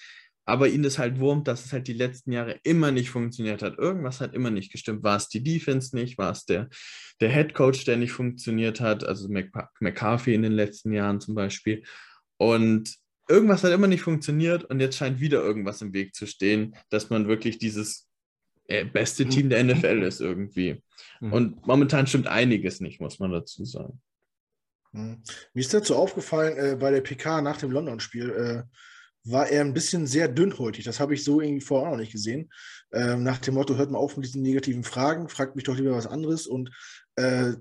aber 0.44 0.68
ihn 0.68 0.84
ist 0.84 0.98
halt 0.98 1.18
wurmt, 1.18 1.48
dass 1.48 1.64
es 1.64 1.72
halt 1.72 1.88
die 1.88 1.94
letzten 1.94 2.32
Jahre 2.32 2.60
immer 2.62 2.90
nicht 2.90 3.10
funktioniert 3.10 3.62
hat. 3.62 3.78
Irgendwas 3.78 4.20
hat 4.20 4.34
immer 4.34 4.50
nicht 4.50 4.70
gestimmt. 4.70 5.02
War 5.02 5.16
es 5.16 5.28
die 5.28 5.42
Defense 5.42 5.96
nicht? 5.96 6.18
War 6.18 6.32
es 6.32 6.44
der, 6.44 6.68
der 7.20 7.30
Head 7.30 7.54
Coach, 7.54 7.84
der 7.84 7.96
nicht 7.96 8.12
funktioniert 8.12 8.80
hat? 8.80 9.04
Also 9.04 9.28
McCarthy 9.28 10.34
in 10.34 10.42
den 10.42 10.52
letzten 10.52 10.92
Jahren 10.92 11.20
zum 11.20 11.34
Beispiel. 11.34 11.82
Und 12.36 12.94
irgendwas 13.28 13.64
hat 13.64 13.72
immer 13.72 13.86
nicht 13.86 14.02
funktioniert 14.02 14.64
und 14.64 14.80
jetzt 14.80 14.96
scheint 14.96 15.20
wieder 15.20 15.42
irgendwas 15.42 15.80
im 15.82 15.94
Weg 15.94 16.14
zu 16.14 16.26
stehen, 16.26 16.76
dass 16.90 17.10
man 17.10 17.26
wirklich 17.26 17.58
dieses 17.58 18.08
äh, 18.66 18.84
beste 18.84 19.26
Team 19.26 19.48
der 19.48 19.64
NFL 19.64 20.02
ist 20.02 20.20
irgendwie. 20.20 20.82
Mhm. 21.20 21.32
Und 21.32 21.66
momentan 21.66 22.06
stimmt 22.06 22.26
einiges 22.26 22.80
nicht, 22.80 23.00
muss 23.00 23.18
man 23.18 23.32
dazu 23.32 23.64
sagen. 23.64 24.00
Mhm. 24.92 25.22
Mir 25.52 25.60
ist 25.60 25.74
dazu 25.74 25.96
aufgefallen, 25.96 26.56
äh, 26.56 26.76
bei 26.76 26.90
der 26.90 27.00
PK 27.00 27.40
nach 27.40 27.56
dem 27.56 27.70
London-Spiel, 27.70 28.30
äh, 28.30 28.62
war 29.24 29.48
er 29.48 29.62
ein 29.62 29.74
bisschen 29.74 30.06
sehr 30.06 30.28
dünnhäutig. 30.28 30.84
Das 30.84 31.00
habe 31.00 31.14
ich 31.14 31.24
so 31.24 31.40
irgendwie 31.40 31.64
vorher 31.64 31.88
auch 31.88 31.92
noch 31.92 32.00
nicht 32.00 32.12
gesehen. 32.12 32.50
Ähm, 32.92 33.22
nach 33.22 33.38
dem 33.38 33.54
Motto, 33.54 33.76
hört 33.76 33.90
mal 33.90 33.98
auf 33.98 34.16
mit 34.16 34.26
diesen 34.26 34.42
negativen 34.42 34.84
Fragen, 34.84 35.28
fragt 35.28 35.56
mich 35.56 35.64
doch 35.64 35.76
lieber 35.76 35.96
was 35.96 36.06
anderes 36.06 36.46
und 36.46 36.70
äh, 37.16 37.52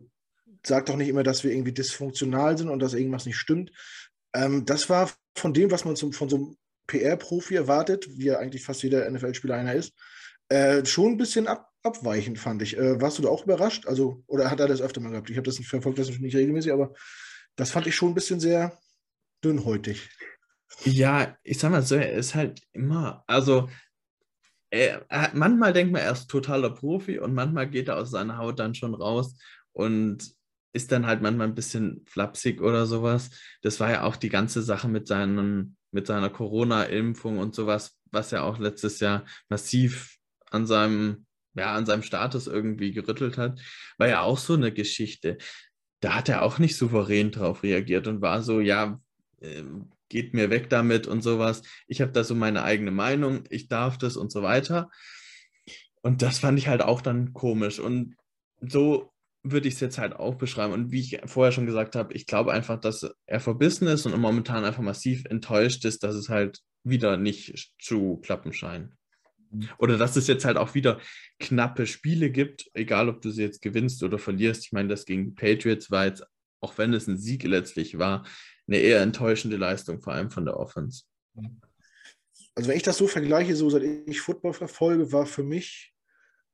sagt 0.66 0.90
doch 0.90 0.98
nicht 0.98 1.08
immer, 1.08 1.24
dass 1.24 1.44
wir 1.44 1.52
irgendwie 1.52 1.74
dysfunktional 1.74 2.58
sind 2.58 2.70
und 2.70 2.80
dass 2.80 2.94
irgendwas 2.94 3.26
nicht 3.26 3.38
stimmt. 3.38 3.72
Ähm, 4.34 4.66
das 4.66 4.90
war 4.90 5.12
von 5.38 5.54
dem, 5.54 5.72
was 5.72 5.86
man 5.86 5.96
zum, 5.96 6.14
von 6.14 6.30
so 6.30 6.36
einem 6.36 6.58
PR-Profi 6.88 7.56
erwartet, 7.56 8.08
wie 8.10 8.26
ja 8.26 8.40
eigentlich 8.40 8.64
fast 8.64 8.84
jeder 8.84 9.10
NFL-Spieler 9.10 9.56
einer 9.56 9.74
ist, 9.74 9.94
äh, 10.50 10.86
schon 10.86 11.14
ein 11.14 11.18
bisschen 11.18 11.48
ab, 11.48 11.72
abweichend, 11.82 12.40
fand 12.40 12.62
ich. 12.62 12.78
Äh, 12.78 13.00
warst 13.00 13.18
du 13.18 13.22
da 13.22 13.30
auch 13.30 13.46
überrascht? 13.46 13.88
Also, 13.88 14.24
oder 14.28 14.52
hat 14.52 14.60
er 14.60 14.68
das 14.68 14.82
öfter 14.82 15.02
mal 15.02 15.10
gehabt? 15.10 15.30
Ich 15.30 15.38
habe 15.38 15.46
das 15.46 15.60
nicht 15.60 15.70
verfolgt, 15.70 15.98
das 15.98 16.10
nicht 16.10 16.36
regelmäßig, 16.36 16.74
aber 16.74 16.94
das 17.56 17.72
fand 17.72 17.88
ich 17.88 17.96
schon 17.96 18.12
ein 18.12 18.16
bisschen 18.16 18.40
sehr 18.40 18.78
dünnhäutig. 19.44 20.10
Ja, 20.86 21.38
ich 21.44 21.60
sag 21.60 21.72
mal 21.72 21.82
so, 21.82 21.96
er 21.96 22.14
ist 22.14 22.36
halt 22.36 22.62
immer, 22.74 23.24
also 23.28 23.70
er, 24.70 25.06
er, 25.10 25.32
manchmal 25.34 25.72
denkt 25.72 25.94
man, 25.94 26.02
er 26.02 26.12
ist 26.12 26.28
totaler 26.30 26.72
Profi 26.72 27.20
und 27.20 27.34
manchmal 27.34 27.70
geht 27.70 27.88
er 27.88 27.98
aus 27.98 28.12
seiner 28.12 28.38
Haut 28.38 28.60
dann 28.60 28.76
schon 28.76 28.96
raus 28.96 29.38
und 29.72 30.34
ist 30.74 30.92
dann 30.92 31.06
halt 31.06 31.22
manchmal 31.22 31.48
ein 31.48 31.56
bisschen 31.56 32.04
flapsig 32.08 32.60
oder 32.62 32.88
sowas. 32.88 33.30
Das 33.62 33.80
war 33.80 33.92
ja 33.92 34.04
auch 34.04 34.16
die 34.16 34.30
ganze 34.30 34.64
Sache 34.64 34.88
mit, 34.88 35.08
seinen, 35.08 35.78
mit 35.92 36.08
seiner 36.08 36.32
Corona-Impfung 36.32 37.38
und 37.38 37.54
sowas, 37.54 38.00
was 38.12 38.32
ja 38.32 38.42
auch 38.42 38.58
letztes 38.58 39.00
Jahr 39.00 39.26
massiv 39.50 40.18
an 40.50 40.66
seinem, 40.66 41.28
ja, 41.54 41.76
an 41.76 41.86
seinem 41.86 42.02
Status 42.02 42.48
irgendwie 42.48 42.92
gerüttelt 42.92 43.38
hat, 43.38 43.62
war 44.00 44.08
ja 44.08 44.22
auch 44.22 44.40
so 44.40 44.54
eine 44.54 44.74
Geschichte. 44.74 45.38
Da 46.00 46.16
hat 46.16 46.30
er 46.30 46.42
auch 46.42 46.58
nicht 46.58 46.76
souverän 46.76 47.30
drauf 47.30 47.62
reagiert 47.62 48.08
und 48.08 48.22
war 48.22 48.42
so, 48.42 48.60
ja, 48.60 49.00
ähm, 49.42 49.92
geht 50.14 50.36
mir 50.36 50.52
weg 50.52 50.70
damit 50.70 51.08
und 51.08 51.24
sowas. 51.24 51.64
Ich 51.88 52.00
habe 52.00 52.12
da 52.12 52.24
so 52.24 52.36
meine 52.36 52.62
eigene 52.62 52.92
Meinung, 52.92 53.46
ich 53.50 53.68
darf 53.68 53.98
das 53.98 54.16
und 54.16 54.32
so 54.32 54.44
weiter. 54.44 54.92
Und 56.04 56.22
das 56.22 56.38
fand 56.38 56.60
ich 56.60 56.68
halt 56.68 56.84
auch 56.84 57.02
dann 57.02 57.34
komisch. 57.34 57.80
Und 57.80 58.16
so 58.62 59.12
würde 59.42 59.68
ich 59.68 59.74
es 59.74 59.80
jetzt 59.80 59.98
halt 59.98 60.14
auch 60.16 60.36
beschreiben. 60.36 60.72
Und 60.72 60.92
wie 60.92 61.00
ich 61.00 61.20
vorher 61.26 61.52
schon 61.52 61.66
gesagt 61.66 61.96
habe, 61.96 62.14
ich 62.14 62.28
glaube 62.28 62.54
einfach, 62.54 62.80
dass 62.80 63.10
er 63.26 63.40
verbissen 63.40 63.88
ist 63.88 64.06
und 64.06 64.16
momentan 64.16 64.64
einfach 64.66 64.84
massiv 64.84 65.26
enttäuscht 65.26 65.84
ist, 65.84 66.04
dass 66.04 66.14
es 66.14 66.30
halt 66.30 66.60
wieder 66.84 67.18
nicht 67.18 67.74
zu 67.80 68.18
klappen 68.18 68.54
scheint. 68.54 68.94
Mhm. 69.50 69.68
Oder 69.80 69.98
dass 69.98 70.16
es 70.16 70.28
jetzt 70.28 70.46
halt 70.46 70.58
auch 70.58 70.76
wieder 70.76 71.00
knappe 71.40 71.88
Spiele 71.88 72.30
gibt, 72.30 72.70
egal 72.76 73.10
ob 73.10 73.24
du 73.24 73.32
sie 73.32 73.42
jetzt 73.42 73.64
gewinnst 73.64 74.04
oder 74.04 74.20
verlierst. 74.20 74.64
Ich 74.66 74.74
meine, 74.74 74.90
das 74.90 75.06
gegen 75.06 75.26
die 75.26 75.32
Patriots 75.32 75.90
war 75.90 76.06
jetzt, 76.06 76.24
auch 76.62 76.78
wenn 76.78 76.94
es 76.94 77.08
ein 77.08 77.18
Sieg 77.18 77.44
letztlich 77.46 77.98
war, 77.98 78.28
eine 78.68 78.78
eher 78.78 79.02
enttäuschende 79.02 79.58
Leistung, 79.58 80.02
vor 80.02 80.14
allem 80.14 80.32
von 80.32 80.46
der 80.46 80.58
Offense. 80.58 81.04
Also 82.56 82.70
wenn 82.70 82.78
ich 82.78 82.84
das 82.84 82.98
so 82.98 83.08
vergleiche, 83.08 83.56
so 83.56 83.70
seit 83.70 83.84
ich 83.84 84.22
Football 84.22 84.54
verfolge, 84.54 85.12
war 85.12 85.26
für 85.26 85.44
mich 85.44 85.94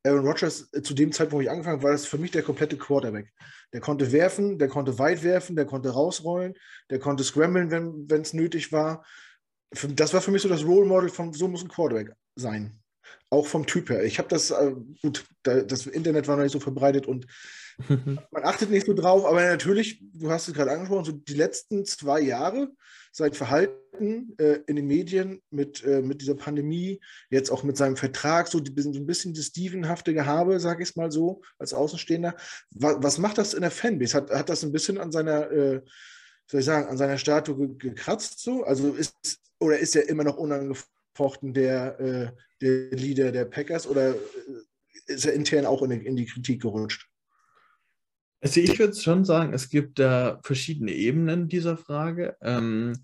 Aaron 0.05 0.25
Rodgers 0.25 0.69
äh, 0.73 0.81
zu 0.81 0.93
dem 0.93 1.11
Zeitpunkt, 1.11 1.33
wo 1.33 1.41
ich 1.41 1.49
angefangen 1.49 1.77
habe, 1.77 1.83
war 1.83 1.91
das 1.91 2.05
für 2.05 2.17
mich 2.17 2.31
der 2.31 2.43
komplette 2.43 2.77
Quarterback. 2.77 3.31
Der 3.73 3.81
konnte 3.81 4.11
werfen, 4.11 4.57
der 4.57 4.69
konnte 4.69 4.97
weit 4.97 5.23
werfen, 5.23 5.55
der 5.55 5.65
konnte 5.65 5.89
rausrollen, 5.89 6.53
der 6.89 6.99
konnte 6.99 7.23
scramblen, 7.23 7.69
wenn 7.71 8.21
es 8.21 8.33
nötig 8.33 8.71
war. 8.71 9.05
Das 9.89 10.13
war 10.13 10.21
für 10.21 10.31
mich 10.31 10.41
so 10.41 10.49
das 10.49 10.63
Role 10.63 10.87
Model 10.87 11.09
von, 11.09 11.33
so 11.33 11.47
muss 11.47 11.63
ein 11.63 11.67
Quarterback 11.67 12.13
sein. 12.35 12.79
Auch 13.29 13.45
vom 13.45 13.65
Typ 13.65 13.89
her. 13.89 14.03
Ich 14.03 14.17
habe 14.17 14.29
das, 14.29 14.51
äh, 14.51 14.73
gut, 15.01 15.25
da, 15.43 15.61
das 15.61 15.85
Internet 15.85 16.27
war 16.27 16.37
noch 16.37 16.43
nicht 16.43 16.53
so 16.53 16.59
verbreitet 16.59 17.05
und 17.05 17.27
man 18.31 18.43
achtet 18.43 18.69
nicht 18.69 18.85
so 18.85 18.93
drauf, 18.93 19.25
aber 19.25 19.41
natürlich, 19.41 20.01
du 20.13 20.29
hast 20.29 20.47
es 20.47 20.53
gerade 20.53 20.71
angesprochen, 20.71 21.05
so 21.05 21.11
die 21.11 21.33
letzten 21.33 21.85
zwei 21.85 22.21
Jahre, 22.21 22.69
sein 23.11 23.33
Verhalten 23.33 24.35
äh, 24.37 24.59
in 24.67 24.75
den 24.75 24.87
Medien 24.87 25.41
mit, 25.49 25.83
äh, 25.83 26.01
mit 26.01 26.21
dieser 26.21 26.35
Pandemie, 26.35 26.99
jetzt 27.29 27.49
auch 27.49 27.63
mit 27.63 27.77
seinem 27.77 27.95
Vertrag, 27.95 28.47
so, 28.47 28.59
die, 28.59 28.79
so 28.81 28.91
ein 28.91 29.05
bisschen 29.05 29.33
das 29.33 29.45
Stevenhafte 29.45 30.13
Gehabe, 30.13 30.59
sage 30.59 30.83
ich 30.83 30.89
es 30.89 30.95
mal 30.95 31.11
so, 31.11 31.41
als 31.57 31.73
Außenstehender. 31.73 32.35
Was, 32.71 32.97
was, 32.99 33.17
macht 33.17 33.37
das 33.37 33.53
in 33.53 33.61
der 33.61 33.71
Fanbase? 33.71 34.15
Hat, 34.15 34.29
hat 34.29 34.49
das 34.49 34.63
ein 34.63 34.71
bisschen 34.71 34.97
an 34.97 35.11
seiner, 35.11 35.49
äh, 35.51 35.81
soll 36.47 36.59
ich 36.59 36.65
sagen, 36.65 36.87
an 36.87 36.97
seiner 36.97 37.17
Statue 37.17 37.57
ge 37.57 37.89
gekratzt 37.89 38.39
so? 38.39 38.63
Also 38.63 38.93
ist, 38.93 39.39
oder 39.59 39.79
ist 39.79 39.95
er 39.95 40.07
immer 40.07 40.23
noch 40.23 40.37
unangefochten 40.37 41.53
der, 41.53 41.99
äh, 41.99 42.31
der 42.61 42.91
Leader 42.91 43.31
der 43.31 43.45
Packers 43.45 43.87
oder 43.87 44.11
äh, 44.11 44.15
ist 45.07 45.25
er 45.25 45.33
intern 45.33 45.65
auch 45.65 45.81
in, 45.81 45.91
in 45.91 46.15
die 46.15 46.25
Kritik 46.25 46.61
gerutscht? 46.61 47.08
Also 48.41 48.61
ich 48.61 48.79
würde 48.79 48.95
schon 48.95 49.25
sagen, 49.25 49.53
es 49.53 49.69
gibt 49.69 49.99
da 49.99 50.39
verschiedene 50.43 50.91
Ebenen 50.93 51.47
dieser 51.49 51.77
Frage. 51.77 52.37
Ähm, 52.41 52.97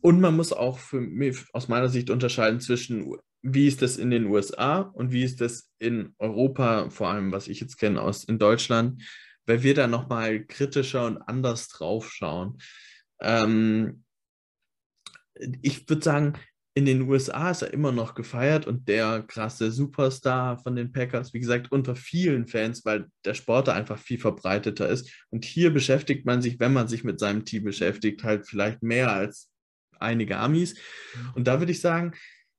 und 0.00 0.20
man 0.20 0.36
muss 0.36 0.52
auch 0.52 0.78
für 0.78 1.00
mich, 1.00 1.44
aus 1.52 1.68
meiner 1.68 1.88
Sicht 1.88 2.10
unterscheiden 2.10 2.60
zwischen, 2.60 3.16
wie 3.42 3.66
ist 3.66 3.82
das 3.82 3.96
in 3.96 4.10
den 4.10 4.26
USA 4.26 4.80
und 4.80 5.10
wie 5.10 5.24
ist 5.24 5.40
das 5.40 5.70
in 5.78 6.14
Europa, 6.18 6.90
vor 6.90 7.08
allem 7.08 7.32
was 7.32 7.48
ich 7.48 7.60
jetzt 7.60 7.78
kenne 7.78 8.00
aus 8.00 8.24
in 8.24 8.38
Deutschland, 8.38 9.02
weil 9.46 9.62
wir 9.62 9.74
da 9.74 9.88
nochmal 9.88 10.44
kritischer 10.44 11.06
und 11.06 11.18
anders 11.18 11.68
drauf 11.68 12.12
schauen. 12.12 12.58
Ähm, 13.20 14.04
ich 15.62 15.88
würde 15.88 16.02
sagen, 16.04 16.34
in 16.74 16.86
den 16.86 17.02
USA 17.02 17.50
ist 17.50 17.62
er 17.62 17.72
immer 17.72 17.90
noch 17.90 18.14
gefeiert 18.14 18.66
und 18.66 18.88
der 18.88 19.22
krasse 19.22 19.72
Superstar 19.72 20.58
von 20.58 20.76
den 20.76 20.92
Packers, 20.92 21.34
wie 21.34 21.40
gesagt, 21.40 21.72
unter 21.72 21.96
vielen 21.96 22.46
Fans, 22.46 22.84
weil 22.84 23.06
der 23.24 23.34
Sport 23.34 23.68
da 23.68 23.72
einfach 23.72 23.98
viel 23.98 24.18
verbreiteter 24.18 24.88
ist. 24.88 25.10
Und 25.30 25.44
hier 25.44 25.72
beschäftigt 25.72 26.24
man 26.24 26.40
sich, 26.40 26.60
wenn 26.60 26.72
man 26.72 26.86
sich 26.86 27.02
mit 27.02 27.18
seinem 27.18 27.44
Team 27.44 27.64
beschäftigt, 27.64 28.22
halt 28.22 28.46
vielleicht 28.46 28.82
mehr 28.82 29.10
als 29.12 29.48
einige 29.98 30.36
Amis. 30.36 30.76
Und 31.34 31.48
da 31.48 31.58
würde 31.58 31.72
ich 31.72 31.80
sagen, 31.80 32.12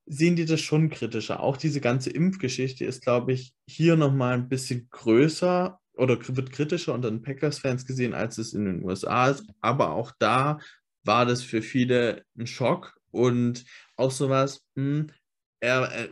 sehen 0.06 0.36
die 0.36 0.45
das 0.45 0.60
schon 0.60 0.89
kritischer. 0.89 1.39
Auch 1.39 1.56
diese 1.56 1.80
ganze 1.80 2.10
Impfgeschichte 2.10 2.84
ist, 2.84 3.04
glaube 3.04 3.32
ich, 3.32 3.54
hier 3.67 3.95
nochmal 3.95 4.34
ein 4.34 4.50
bisschen 4.50 4.89
größer 4.89 5.80
oder 5.93 6.17
wird 6.19 6.52
kritischer 6.52 6.93
unter 6.93 7.10
den 7.10 7.22
Packers-Fans 7.22 7.86
gesehen, 7.86 8.13
als 8.13 8.38
es 8.38 8.54
in 8.54 8.65
den 8.65 8.84
USA 8.84 9.30
ist. 9.30 9.45
Aber 9.62 9.91
auch 9.91 10.12
da 10.17 10.60
war 11.04 11.26
das 11.26 11.43
für 11.43 11.62
viele 11.62 12.24
ein 12.38 12.48
Schock 12.48 12.99
und 13.12 13.65
auch 13.95 14.12
sowas, 14.12 14.65
mh, 14.76 14.84
hm, 14.84 15.12
er, 15.60 15.91
äh, 15.91 16.10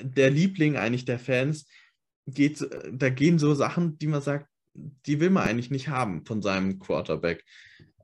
der 0.00 0.30
Liebling 0.30 0.76
eigentlich 0.76 1.04
der 1.04 1.18
Fans 1.18 1.66
geht, 2.26 2.66
da 2.92 3.10
gehen 3.10 3.38
so 3.38 3.54
Sachen, 3.54 3.98
die 3.98 4.06
man 4.06 4.22
sagt, 4.22 4.48
die 4.74 5.20
will 5.20 5.30
man 5.30 5.46
eigentlich 5.46 5.70
nicht 5.70 5.88
haben 5.88 6.24
von 6.24 6.42
seinem 6.42 6.78
Quarterback. 6.78 7.44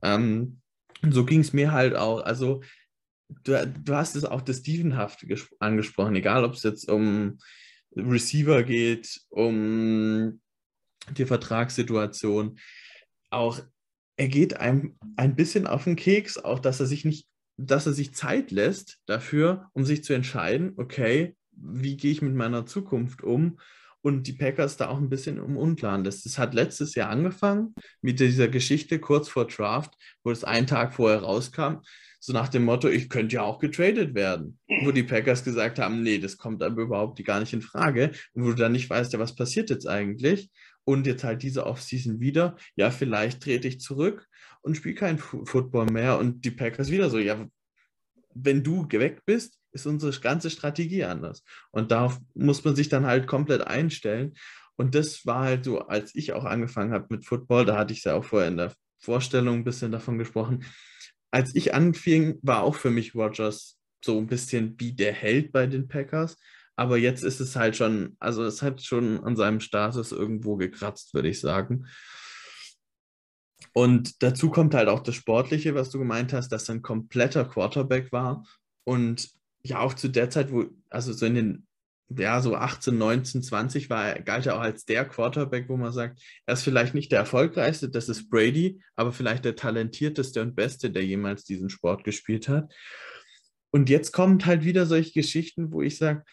Ähm, 0.03 0.61
so 1.09 1.25
ging 1.25 1.41
es 1.41 1.53
mir 1.53 1.73
halt 1.73 1.97
auch. 1.97 2.21
Also, 2.21 2.63
du, 3.45 3.67
du 3.67 3.95
hast 3.95 4.17
es 4.17 4.25
auch 4.25 4.43
das 4.43 4.59
Stevenhafte 4.59 5.27
angesprochen, 5.59 6.17
egal 6.17 6.45
ob 6.45 6.55
es 6.55 6.63
jetzt 6.63 6.89
um 6.89 7.39
Receiver 7.97 8.63
geht, 8.63 9.21
um 9.31 10.41
die 11.17 11.27
Vertragssituation. 11.27 12.59
Auch 13.31 13.61
er 14.17 14.29
geht 14.29 14.59
einem 14.59 14.99
ein 15.17 15.35
bisschen 15.35 15.67
auf 15.67 15.85
den 15.85 15.97
Keks, 15.97 16.39
auch 16.39 16.59
dass 16.59 16.81
er 16.81 16.87
sich 16.87 17.05
nicht 17.05 17.27
dass 17.67 17.87
er 17.87 17.93
sich 17.93 18.15
Zeit 18.15 18.51
lässt 18.51 18.99
dafür, 19.07 19.71
um 19.73 19.85
sich 19.85 20.05
zu 20.05 20.13
entscheiden, 20.13 20.73
okay, 20.77 21.37
wie 21.53 21.97
gehe 21.97 22.13
ich 22.13 22.23
mit 22.23 22.35
meiner 22.35 22.67
Zukunft 22.67 23.23
um? 23.23 23.59
Und 24.03 24.27
die 24.27 24.33
Packers 24.33 24.79
da 24.79 24.89
auch 24.89 24.97
ein 24.97 25.11
bisschen 25.11 25.37
im 25.37 25.59
Unplan 25.59 26.05
lässt. 26.05 26.25
Das 26.25 26.39
hat 26.39 26.55
letztes 26.55 26.95
Jahr 26.95 27.11
angefangen 27.11 27.75
mit 28.01 28.19
dieser 28.19 28.49
Geschichte 28.49 28.99
kurz 28.99 29.29
vor 29.29 29.47
Draft, 29.47 29.95
wo 30.25 30.31
es 30.31 30.43
einen 30.43 30.67
Tag 30.67 30.95
vorher 30.95 31.21
rauskam, 31.21 31.81
so 32.19 32.35
nach 32.35 32.49
dem 32.49 32.65
Motto, 32.65 32.89
ich 32.89 33.09
könnte 33.09 33.37
ja 33.37 33.43
auch 33.43 33.59
getradet 33.59 34.15
werden. 34.15 34.59
Wo 34.85 34.93
die 34.93 35.03
Packers 35.03 35.43
gesagt 35.43 35.79
haben, 35.79 36.03
nee, 36.03 36.19
das 36.19 36.37
kommt 36.37 36.63
aber 36.63 36.83
überhaupt 36.83 37.23
gar 37.25 37.41
nicht 37.41 37.55
in 37.55 37.63
Frage. 37.63 38.13
Und 38.35 38.45
wo 38.45 38.49
du 38.49 38.57
dann 38.57 38.73
nicht 38.73 38.91
weißt, 38.91 39.13
ja, 39.15 39.19
was 39.19 39.35
passiert 39.35 39.71
jetzt 39.71 39.87
eigentlich? 39.87 40.51
Und 40.85 41.07
jetzt 41.07 41.25
halt 41.25 41.43
diese 41.43 41.65
Offseason 41.67 42.21
wieder, 42.21 42.57
ja, 42.77 42.91
vielleicht 42.91 43.43
trete 43.43 43.69
ich 43.69 43.81
zurück 43.81 44.29
und 44.63 44.77
spiele 44.77 44.95
kein 44.95 45.19
Football 45.19 45.87
mehr. 45.87 46.19
Und 46.19 46.45
die 46.45 46.51
Packers 46.51 46.91
wieder 46.91 47.11
so, 47.11 47.19
ja, 47.19 47.47
wenn 48.35 48.63
du 48.63 48.87
weg 48.91 49.23
bist, 49.27 49.59
ist 49.73 49.87
unsere 49.87 50.19
ganze 50.21 50.51
Strategie 50.51 51.05
anders. 51.05 51.43
Und 51.71 51.91
darauf 51.93 52.19
muss 52.35 52.65
man 52.65 52.77
sich 52.77 52.89
dann 52.89 53.07
halt 53.07 53.27
komplett 53.27 53.63
einstellen. 53.63 54.35
Und 54.77 54.95
das 54.95 55.27
war 55.27 55.45
halt 55.45 55.65
so, 55.65 55.81
als 55.81 56.15
ich 56.15 56.33
auch 56.33 56.45
angefangen 56.45 56.93
habe 56.93 57.07
mit 57.11 57.27
Football, 57.27 57.65
da 57.67 57.77
hatte 57.77 57.93
ich 57.93 58.01
es 58.01 58.05
ja 58.05 58.15
auch 58.15 58.25
vorher 58.25 58.49
in 58.49 58.57
der 58.57 58.73
Vorstellung 58.99 59.59
ein 59.59 59.65
bisschen 59.65 59.93
davon 59.93 60.19
gesprochen. 60.19 60.65
Als 61.31 61.55
ich 61.55 61.75
anfing, 61.75 62.39
war 62.43 62.63
auch 62.63 62.75
für 62.75 62.91
mich 62.91 63.15
Rogers 63.15 63.79
so 64.05 64.19
ein 64.19 64.27
bisschen 64.27 64.75
wie 64.79 64.93
der 64.93 65.13
Held 65.13 65.53
bei 65.53 65.67
den 65.67 65.87
Packers. 65.87 66.37
Aber 66.77 66.97
jetzt 66.97 67.23
ist 67.23 67.41
es 67.41 67.57
halt 67.57 67.77
schon, 67.77 68.17
also 68.21 68.43
es 68.45 68.63
hat 68.63 68.83
schon 68.83 69.23
an 69.23 69.37
seinem 69.37 69.61
Status 69.61 70.13
irgendwo 70.13 70.57
gekratzt, 70.57 71.13
würde 71.13 71.29
ich 71.29 71.41
sagen. 71.41 71.87
Und 73.73 74.23
dazu 74.23 74.51
kommt 74.51 74.75
halt 74.75 74.89
auch 74.89 75.01
das 75.01 75.15
Sportliche, 75.15 75.75
was 75.75 75.91
du 75.91 75.99
gemeint 75.99 76.33
hast, 76.33 76.49
dass 76.51 76.69
er 76.69 76.77
ein 76.77 76.83
kompletter 76.83 77.45
Quarterback 77.45 78.11
war. 78.13 78.45
Und 78.85 79.31
ja, 79.63 79.79
auch 79.81 79.95
zu 79.95 80.09
der 80.09 80.31
Zeit, 80.31 80.53
wo, 80.53 80.67
also 80.89 81.13
so 81.13 81.27
in 81.27 81.35
den, 81.35 81.67
ja, 82.09 82.41
so 82.41 82.57
18, 82.57 82.97
19, 82.99 83.43
20 83.43 83.89
war 83.89 84.09
er, 84.09 84.23
galt 84.23 84.47
er 84.47 84.57
auch 84.57 84.61
als 84.61 84.85
der 84.85 85.05
Quarterback, 85.05 85.69
wo 85.69 85.77
man 85.77 85.93
sagt, 85.93 86.21
er 86.47 86.55
ist 86.55 86.63
vielleicht 86.63 86.95
nicht 86.95 87.13
der 87.13 87.21
erfolgreichste, 87.21 87.89
das 87.89 88.09
ist 88.09 88.29
Brady, 88.31 88.83
aber 88.97 89.13
vielleicht 89.13 89.45
der 89.45 89.55
talentierteste 89.55 90.43
und 90.43 90.57
beste, 90.57 90.91
der 90.91 91.05
jemals 91.05 91.45
diesen 91.45 91.71
Sport 91.71 92.03
gespielt 92.03 92.49
hat. 92.49 92.73
Und 93.71 93.89
jetzt 93.89 94.11
kommen 94.13 94.45
halt 94.45 94.65
wieder 94.65 94.87
solche 94.87 95.13
Geschichten, 95.13 95.73
wo 95.73 95.83
ich 95.83 95.99
sage, 95.99 96.25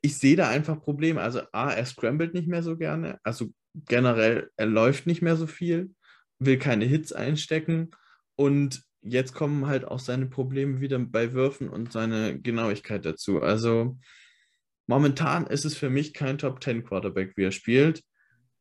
ich 0.00 0.16
sehe 0.16 0.36
da 0.36 0.48
einfach 0.48 0.80
Probleme. 0.80 1.20
Also 1.20 1.42
A, 1.52 1.70
er 1.70 1.84
scrambled 1.84 2.32
nicht 2.32 2.48
mehr 2.48 2.62
so 2.62 2.78
gerne, 2.78 3.18
also 3.22 3.52
generell, 3.86 4.50
er 4.56 4.66
läuft 4.66 5.06
nicht 5.06 5.20
mehr 5.20 5.36
so 5.36 5.46
viel 5.46 5.94
will 6.44 6.58
keine 6.58 6.84
Hits 6.84 7.12
einstecken 7.12 7.90
und 8.36 8.82
jetzt 9.02 9.34
kommen 9.34 9.66
halt 9.66 9.84
auch 9.84 9.98
seine 9.98 10.26
Probleme 10.26 10.80
wieder 10.80 10.98
bei 10.98 11.32
Würfen 11.32 11.68
und 11.68 11.92
seine 11.92 12.40
Genauigkeit 12.40 13.04
dazu. 13.04 13.42
Also 13.42 13.98
momentan 14.86 15.46
ist 15.46 15.64
es 15.64 15.76
für 15.76 15.90
mich 15.90 16.14
kein 16.14 16.38
Top 16.38 16.62
10 16.62 16.84
Quarterback, 16.84 17.32
wie 17.36 17.44
er 17.44 17.52
spielt. 17.52 18.02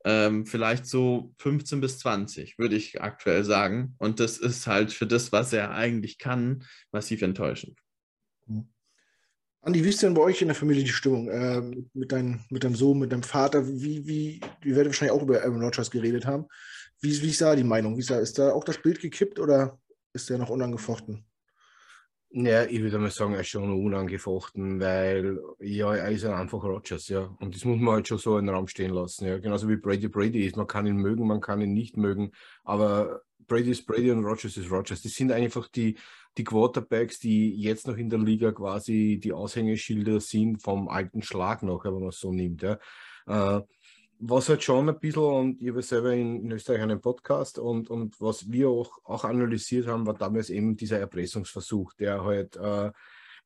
Ähm, 0.04 0.48
vielleicht 0.48 0.88
so 0.88 1.32
15 1.38 1.80
bis 1.80 2.00
20, 2.00 2.58
würde 2.58 2.76
ich 2.76 3.02
aktuell 3.02 3.44
sagen. 3.44 3.94
Und 4.00 4.20
das 4.20 4.40
ist 4.40 4.66
halt 4.66 4.92
für 4.92 5.06
das, 5.06 5.32
was 5.32 5.54
er 5.54 5.72
eigentlich 5.72 6.18
kann, 6.18 6.64
massiv 6.92 7.22
enttäuschend. 7.22 7.78
Andi, 9.64 9.84
wie 9.84 9.90
ist 9.90 10.02
denn 10.02 10.16
bei 10.16 10.24
euch 10.24 10.42
in 10.42 10.48
der 10.48 10.56
Familie 10.56 10.84
die 10.84 10.90
Stimmung? 10.90 11.30
Äh, 11.30 11.62
mit, 11.94 12.12
dein, 12.12 12.44
mit 12.50 12.64
deinem 12.64 12.74
Sohn, 12.74 12.98
mit 12.98 13.12
deinem 13.12 13.22
Vater? 13.22 13.68
Wie, 13.68 14.08
wie, 14.08 14.42
wir 14.62 14.76
werden 14.76 14.88
wahrscheinlich 14.88 15.16
auch 15.16 15.22
über 15.22 15.44
Aaron 15.44 15.62
Rodgers 15.62 15.92
geredet 15.92 16.26
haben. 16.26 16.48
Wie, 17.02 17.22
wie 17.22 17.30
ist 17.30 17.42
da 17.42 17.56
die 17.56 17.64
Meinung? 17.64 17.96
Wie 17.98 18.02
ist 18.02 18.12
da, 18.12 18.20
ist 18.20 18.38
da 18.38 18.52
auch 18.54 18.64
das 18.64 18.82
Bild 18.82 19.02
gekippt 19.02 19.40
oder 19.40 19.80
ist 20.14 20.30
der 20.30 20.38
noch 20.38 20.50
unangefochten? 20.50 21.26
Ja, 22.34 22.64
ich 22.64 22.82
würde 22.82 22.98
mal 22.98 23.12
sagen, 23.12 23.34
er 23.34 23.42
ist 23.42 23.50
schon 23.50 23.70
unangefochten, 23.70 24.80
weil 24.80 25.38
ja, 25.60 25.94
er 25.94 26.12
ist 26.12 26.24
ein 26.24 26.34
einfacher 26.34 26.68
Rogers, 26.68 27.10
ja. 27.10 27.36
Und 27.42 27.56
das 27.56 27.66
muss 27.66 27.78
man 27.78 27.96
halt 27.96 28.08
schon 28.08 28.20
so 28.20 28.38
in 28.38 28.46
den 28.46 28.56
Raum 28.56 28.68
stehen 28.68 28.94
lassen, 28.94 29.26
ja. 29.26 29.38
Genauso 29.38 29.68
wie 29.68 29.76
Brady 29.76 30.08
Brady 30.08 30.46
ist. 30.46 30.56
Man 30.56 30.68
kann 30.68 30.88
ihn 30.88 30.96
mögen, 30.96 31.28
man 31.28 31.42
kann 31.42 31.60
ihn 31.60 31.74
nicht 31.74 31.98
mögen, 31.98 32.32
aber 32.64 33.22
Brady 33.48 33.72
ist 33.72 33.86
Brady 33.86 34.12
und 34.12 34.24
Rogers 34.24 34.56
ist 34.56 34.72
Rogers. 34.72 35.02
Das 35.02 35.12
sind 35.12 35.34
einfach 35.34 35.68
die, 35.68 35.98
die 36.38 36.46
Quarterbacks, 36.46 37.20
die 37.20 37.54
jetzt 37.58 37.86
noch 37.86 37.98
in 37.98 38.10
der 38.10 38.20
Liga 38.20 38.54
quasi 38.54 39.20
die 39.22 39.34
Aushängeschilder 39.34 40.22
sind 40.22 40.62
vom 40.62 40.88
alten 40.88 41.22
Schlag 41.22 41.64
noch, 41.64 41.84
wenn 41.84 41.96
man 41.96 42.10
es 42.10 42.20
so 42.20 42.32
nimmt, 42.32 42.62
ja. 42.62 42.80
Äh, 43.28 43.62
was 44.24 44.50
halt 44.50 44.64
schon 44.64 44.88
ein 44.88 45.00
bisschen, 45.00 45.24
und 45.24 45.62
ich 45.62 45.70
habe 45.70 45.82
selber 45.82 46.14
in, 46.14 46.44
in, 46.44 46.52
Österreich 46.52 46.82
einen 46.82 47.02
Podcast 47.02 47.58
und, 47.58 47.90
und 47.90 48.22
was 48.22 48.52
wir 48.52 48.70
auch, 48.70 49.00
auch 49.04 49.24
analysiert 49.24 49.88
haben, 49.88 50.06
war 50.06 50.14
damals 50.14 50.52
eben 50.52 50.78
dieser 50.78 51.00
Erpressungsversuch, 51.00 51.94
der 51.94 52.24
halt, 52.24 52.56
äh, 52.56 52.92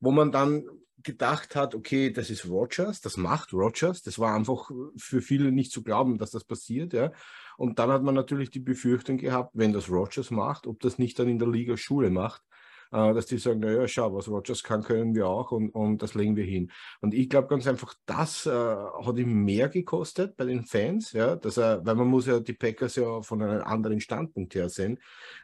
wo 0.00 0.10
man 0.10 0.32
dann 0.32 0.64
gedacht 1.02 1.56
hat, 1.56 1.74
okay, 1.74 2.10
das 2.10 2.28
ist 2.28 2.46
Rogers, 2.46 3.00
das 3.00 3.16
macht 3.16 3.54
Rogers, 3.54 4.02
das 4.02 4.18
war 4.18 4.34
einfach 4.34 4.70
für 4.98 5.22
viele 5.22 5.50
nicht 5.50 5.72
zu 5.72 5.82
glauben, 5.82 6.18
dass 6.18 6.32
das 6.32 6.44
passiert, 6.44 6.92
ja. 6.92 7.10
Und 7.56 7.78
dann 7.78 7.90
hat 7.90 8.02
man 8.02 8.14
natürlich 8.14 8.50
die 8.50 8.60
Befürchtung 8.60 9.16
gehabt, 9.16 9.52
wenn 9.54 9.72
das 9.72 9.88
Rogers 9.88 10.30
macht, 10.30 10.66
ob 10.66 10.80
das 10.80 10.98
nicht 10.98 11.18
dann 11.18 11.28
in 11.28 11.38
der 11.38 11.48
Liga 11.48 11.78
Schule 11.78 12.10
macht. 12.10 12.42
Äh, 12.92 13.14
dass 13.14 13.26
die 13.26 13.38
sagen, 13.38 13.60
naja, 13.60 13.86
schau, 13.88 14.14
was 14.14 14.28
Rogers 14.28 14.62
kann, 14.62 14.82
können 14.82 15.14
wir 15.14 15.26
auch 15.26 15.52
und, 15.52 15.70
und 15.70 16.02
das 16.02 16.14
legen 16.14 16.36
wir 16.36 16.44
hin. 16.44 16.70
Und 17.00 17.14
ich 17.14 17.28
glaube 17.28 17.48
ganz 17.48 17.66
einfach, 17.66 17.94
das 18.06 18.46
äh, 18.46 18.50
hat 18.50 19.16
ihm 19.18 19.44
mehr 19.44 19.68
gekostet 19.68 20.36
bei 20.36 20.44
den 20.44 20.64
Fans, 20.64 21.12
ja, 21.12 21.36
dass 21.36 21.56
er, 21.56 21.84
weil 21.84 21.94
man 21.94 22.08
muss 22.08 22.26
ja 22.26 22.40
die 22.40 22.52
Packers 22.52 22.96
ja 22.96 23.22
von 23.22 23.42
einem 23.42 23.62
anderen 23.62 24.00
Standpunkt 24.00 24.54
her 24.54 24.68
sehen. 24.68 24.98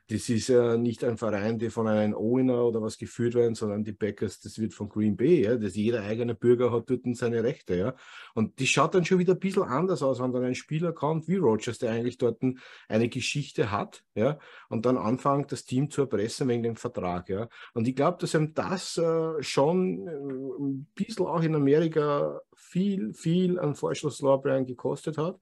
Das 0.09 0.29
ist 0.29 0.49
ja 0.49 0.77
nicht 0.77 1.05
ein 1.05 1.17
Verein, 1.17 1.59
der 1.59 1.71
von 1.71 1.89
einem 1.89 2.15
Owner 2.15 2.65
oder 2.65 2.83
was 2.83 2.99
geführt 2.99 3.35
werden, 3.35 3.55
sondern 3.55 3.85
die 3.85 3.93
Packers, 3.93 4.41
das 4.41 4.59
wird 4.59 4.75
von 4.75 4.89
Green 4.89 5.17
Bay, 5.17 5.45
ja, 5.45 5.57
dass 5.57 5.75
jeder 5.75 6.03
eigene 6.03 6.35
Bürger 6.35 6.73
hat 6.73 6.91
dort 6.91 7.03
seine 7.17 7.43
Rechte, 7.43 7.77
ja. 7.77 7.95
Und 8.35 8.59
die 8.59 8.67
schaut 8.67 8.95
dann 8.95 9.05
schon 9.05 9.19
wieder 9.19 9.35
ein 9.35 9.41
bisschen 9.41 9.63
anders 9.63 10.03
aus, 10.03 10.21
wenn 10.21 10.33
dann 10.33 10.45
ein 10.45 10.55
Spieler 10.55 10.93
kommt 10.93 11.29
wie 11.29 11.37
Rogers, 11.37 11.79
der 11.79 11.93
eigentlich 11.93 12.19
dort 12.19 12.43
eine 12.89 13.09
Geschichte 13.09 13.71
hat, 13.71 14.05
ja, 14.15 14.39
und 14.69 14.87
dann 14.87 14.97
anfängt, 14.97 15.53
das 15.53 15.65
Team 15.65 15.91
zu 15.91 16.03
erpressen 16.03 16.49
wegen 16.49 16.63
dem 16.63 16.77
Vertrag, 16.77 17.29
ja. 17.33 17.49
Und 17.75 17.89
ich 17.89 17.97
glaube, 17.97 18.19
dass 18.21 18.35
ihm 18.35 18.55
das 18.55 18.97
äh, 18.99 19.43
schon 19.43 20.07
äh, 20.07 20.11
ein 20.11 20.87
bisschen 20.95 21.27
auch 21.27 21.43
in 21.43 21.55
Amerika 21.55 22.41
viel, 22.55 23.13
viel 23.15 23.59
an 23.59 23.75
Vorschusslorbeeren 23.75 24.67
gekostet 24.67 25.19
hat. 25.19 25.39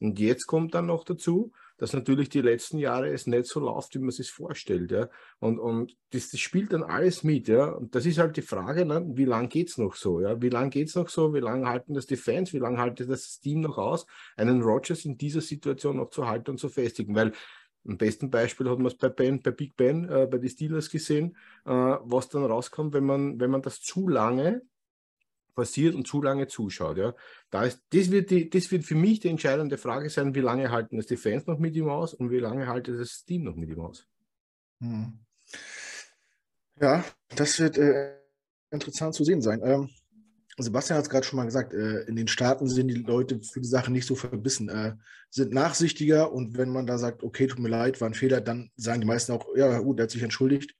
Und 0.00 0.18
jetzt 0.18 0.46
kommt 0.46 0.74
dann 0.74 0.86
noch 0.86 1.04
dazu, 1.04 1.52
dass 1.82 1.92
natürlich 1.92 2.28
die 2.28 2.42
letzten 2.42 2.78
Jahre 2.78 3.08
es 3.08 3.26
nicht 3.26 3.46
so 3.46 3.58
läuft, 3.58 3.96
wie 3.96 3.98
man 3.98 4.12
sich 4.12 4.30
vorstellt. 4.30 4.92
Ja? 4.92 5.08
Und, 5.40 5.58
und 5.58 5.96
das, 6.10 6.30
das, 6.30 6.38
spielt 6.38 6.72
dann 6.72 6.84
alles 6.84 7.24
mit. 7.24 7.48
Ja? 7.48 7.72
Und 7.72 7.94
das 7.96 8.06
ist 8.06 8.18
halt 8.18 8.36
die 8.36 8.42
Frage, 8.42 8.84
ne? 8.84 9.04
wie 9.14 9.24
lange 9.24 9.48
geht 9.48 9.68
es 9.68 9.78
noch 9.78 9.96
so? 9.96 10.20
Ja? 10.20 10.40
Wie 10.40 10.48
lange 10.48 10.70
geht 10.70 10.88
es 10.88 10.94
noch 10.94 11.08
so? 11.08 11.34
Wie 11.34 11.40
lange 11.40 11.68
halten 11.68 11.94
das 11.94 12.06
die 12.06 12.16
Fans? 12.16 12.52
Wie 12.52 12.58
lange 12.58 12.78
halten 12.78 13.08
das 13.08 13.40
Team 13.40 13.62
noch 13.62 13.78
aus, 13.78 14.06
einen 14.36 14.62
Rogers 14.62 15.04
in 15.04 15.18
dieser 15.18 15.40
Situation 15.40 15.96
noch 15.96 16.10
zu 16.10 16.28
halten 16.28 16.52
und 16.52 16.58
zu 16.58 16.68
festigen? 16.68 17.16
Weil 17.16 17.32
am 17.86 17.98
besten 17.98 18.30
Beispiel 18.30 18.68
hat 18.70 18.78
man 18.78 18.86
es 18.86 18.94
bei, 18.94 19.08
ben, 19.08 19.42
bei 19.42 19.50
Big 19.50 19.76
Ben, 19.76 20.08
äh, 20.08 20.26
bei 20.30 20.38
den 20.38 20.48
Steelers 20.48 20.90
gesehen, 20.90 21.36
äh, 21.64 21.70
was 21.70 22.28
dann 22.28 22.44
rauskommt, 22.44 22.94
wenn 22.94 23.04
man, 23.04 23.40
wenn 23.40 23.50
man 23.50 23.62
das 23.62 23.80
zu 23.80 24.08
lange 24.08 24.62
passiert 25.54 25.94
und 25.94 26.06
zu 26.06 26.22
lange 26.22 26.46
zuschaut. 26.46 26.96
Ja. 26.96 27.14
Da 27.50 27.64
ist, 27.64 27.82
das, 27.90 28.10
wird 28.10 28.30
die, 28.30 28.48
das 28.48 28.70
wird 28.70 28.84
für 28.84 28.94
mich 28.94 29.20
die 29.20 29.28
entscheidende 29.28 29.78
Frage 29.78 30.08
sein, 30.10 30.34
wie 30.34 30.40
lange 30.40 30.70
halten 30.70 30.98
es 30.98 31.06
die 31.06 31.16
Fans 31.16 31.46
noch 31.46 31.58
mit 31.58 31.76
ihm 31.76 31.88
aus 31.88 32.14
und 32.14 32.30
wie 32.30 32.38
lange 32.38 32.66
haltet 32.66 32.98
das 32.98 33.24
Team 33.24 33.44
noch 33.44 33.56
mit 33.56 33.68
ihm 33.68 33.80
aus. 33.80 34.06
Hm. 34.80 35.18
Ja, 36.80 37.04
das 37.36 37.60
wird 37.60 37.78
äh, 37.78 38.16
interessant 38.70 39.14
zu 39.14 39.24
sehen 39.24 39.42
sein. 39.42 39.60
Ähm, 39.62 39.90
Sebastian 40.58 40.98
hat 40.98 41.04
es 41.04 41.10
gerade 41.10 41.26
schon 41.26 41.38
mal 41.38 41.44
gesagt, 41.44 41.72
äh, 41.72 42.02
in 42.02 42.16
den 42.16 42.28
Staaten 42.28 42.68
sind 42.68 42.88
die 42.88 42.94
Leute 42.94 43.40
für 43.42 43.60
die 43.60 43.68
Sache 43.68 43.90
nicht 43.90 44.06
so 44.06 44.14
verbissen, 44.14 44.68
äh, 44.68 44.94
sind 45.30 45.52
nachsichtiger 45.52 46.32
und 46.32 46.58
wenn 46.58 46.68
man 46.68 46.86
da 46.86 46.98
sagt, 46.98 47.22
okay, 47.22 47.46
tut 47.46 47.58
mir 47.58 47.70
leid, 47.70 48.00
war 48.00 48.08
ein 48.08 48.14
Fehler, 48.14 48.40
dann 48.40 48.70
sagen 48.76 49.00
die 49.00 49.06
meisten 49.06 49.32
auch, 49.32 49.46
ja 49.56 49.78
gut, 49.78 49.98
er 49.98 50.04
hat 50.04 50.10
sich 50.10 50.22
entschuldigt, 50.22 50.74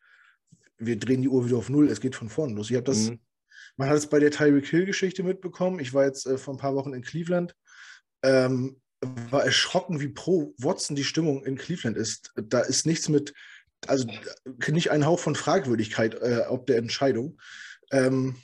wir 0.76 0.98
drehen 0.98 1.22
die 1.22 1.28
Uhr 1.28 1.46
wieder 1.46 1.56
auf 1.56 1.70
Null, 1.70 1.88
es 1.88 2.00
geht 2.00 2.16
von 2.16 2.28
vorne 2.28 2.54
los. 2.54 2.70
Ich 2.70 2.76
habe 2.76 2.84
das 2.84 3.10
mhm. 3.10 3.20
Man 3.76 3.88
hat 3.88 3.96
es 3.96 4.06
bei 4.06 4.18
der 4.18 4.30
Tyreek 4.30 4.66
Hill-Geschichte 4.66 5.22
mitbekommen. 5.22 5.78
Ich 5.78 5.94
war 5.94 6.04
jetzt 6.04 6.26
äh, 6.26 6.38
vor 6.38 6.54
ein 6.54 6.58
paar 6.58 6.74
Wochen 6.74 6.92
in 6.92 7.02
Cleveland. 7.02 7.54
Ähm, 8.22 8.80
war 9.30 9.44
erschrocken, 9.44 10.00
wie 10.00 10.08
pro 10.08 10.54
Watson 10.58 10.94
die 10.94 11.04
Stimmung 11.04 11.44
in 11.44 11.56
Cleveland 11.56 11.96
ist. 11.96 12.32
Da 12.36 12.60
ist 12.60 12.86
nichts 12.86 13.08
mit, 13.08 13.34
also 13.86 14.06
nicht 14.68 14.90
ein 14.90 15.06
Hauch 15.06 15.18
von 15.18 15.34
Fragwürdigkeit 15.34 16.14
äh, 16.14 16.44
ob 16.48 16.66
der 16.66 16.76
Entscheidung. 16.76 17.40
Ähm, 17.90 18.12
hm. 18.12 18.36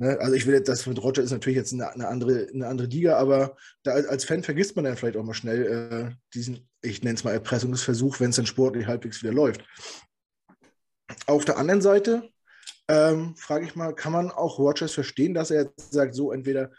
Ne, 0.00 0.18
also 0.20 0.34
ich 0.34 0.46
will 0.46 0.60
das 0.60 0.86
mit 0.86 1.02
Roger 1.02 1.22
ist 1.22 1.30
natürlich 1.30 1.56
jetzt 1.56 1.72
eine, 1.72 1.92
eine, 1.92 2.08
andere, 2.08 2.48
eine 2.52 2.66
andere 2.66 2.88
Liga, 2.88 3.16
aber 3.16 3.56
da, 3.82 3.92
als 3.92 4.24
Fan 4.24 4.42
vergisst 4.42 4.74
man 4.74 4.84
dann 4.84 4.96
vielleicht 4.96 5.16
auch 5.16 5.24
mal 5.24 5.34
schnell 5.34 6.10
äh, 6.10 6.14
diesen, 6.34 6.68
ich 6.82 7.02
nenne 7.02 7.14
es 7.14 7.24
mal 7.24 7.32
Erpressungsversuch, 7.32 8.18
wenn 8.18 8.30
es 8.30 8.36
dann 8.36 8.46
sportlich 8.46 8.86
halbwegs 8.86 9.22
wieder 9.22 9.32
läuft. 9.32 9.64
Auf 11.26 11.44
der 11.44 11.58
anderen 11.58 11.82
Seite 11.82 12.28
ähm, 12.88 13.36
frage 13.36 13.66
ich 13.66 13.76
mal, 13.76 13.94
kann 13.94 14.12
man 14.12 14.30
auch 14.30 14.58
Rogers 14.58 14.92
verstehen, 14.92 15.34
dass 15.34 15.50
er 15.50 15.64
jetzt 15.64 15.92
sagt, 15.92 16.14
so 16.14 16.32
entweder, 16.32 16.70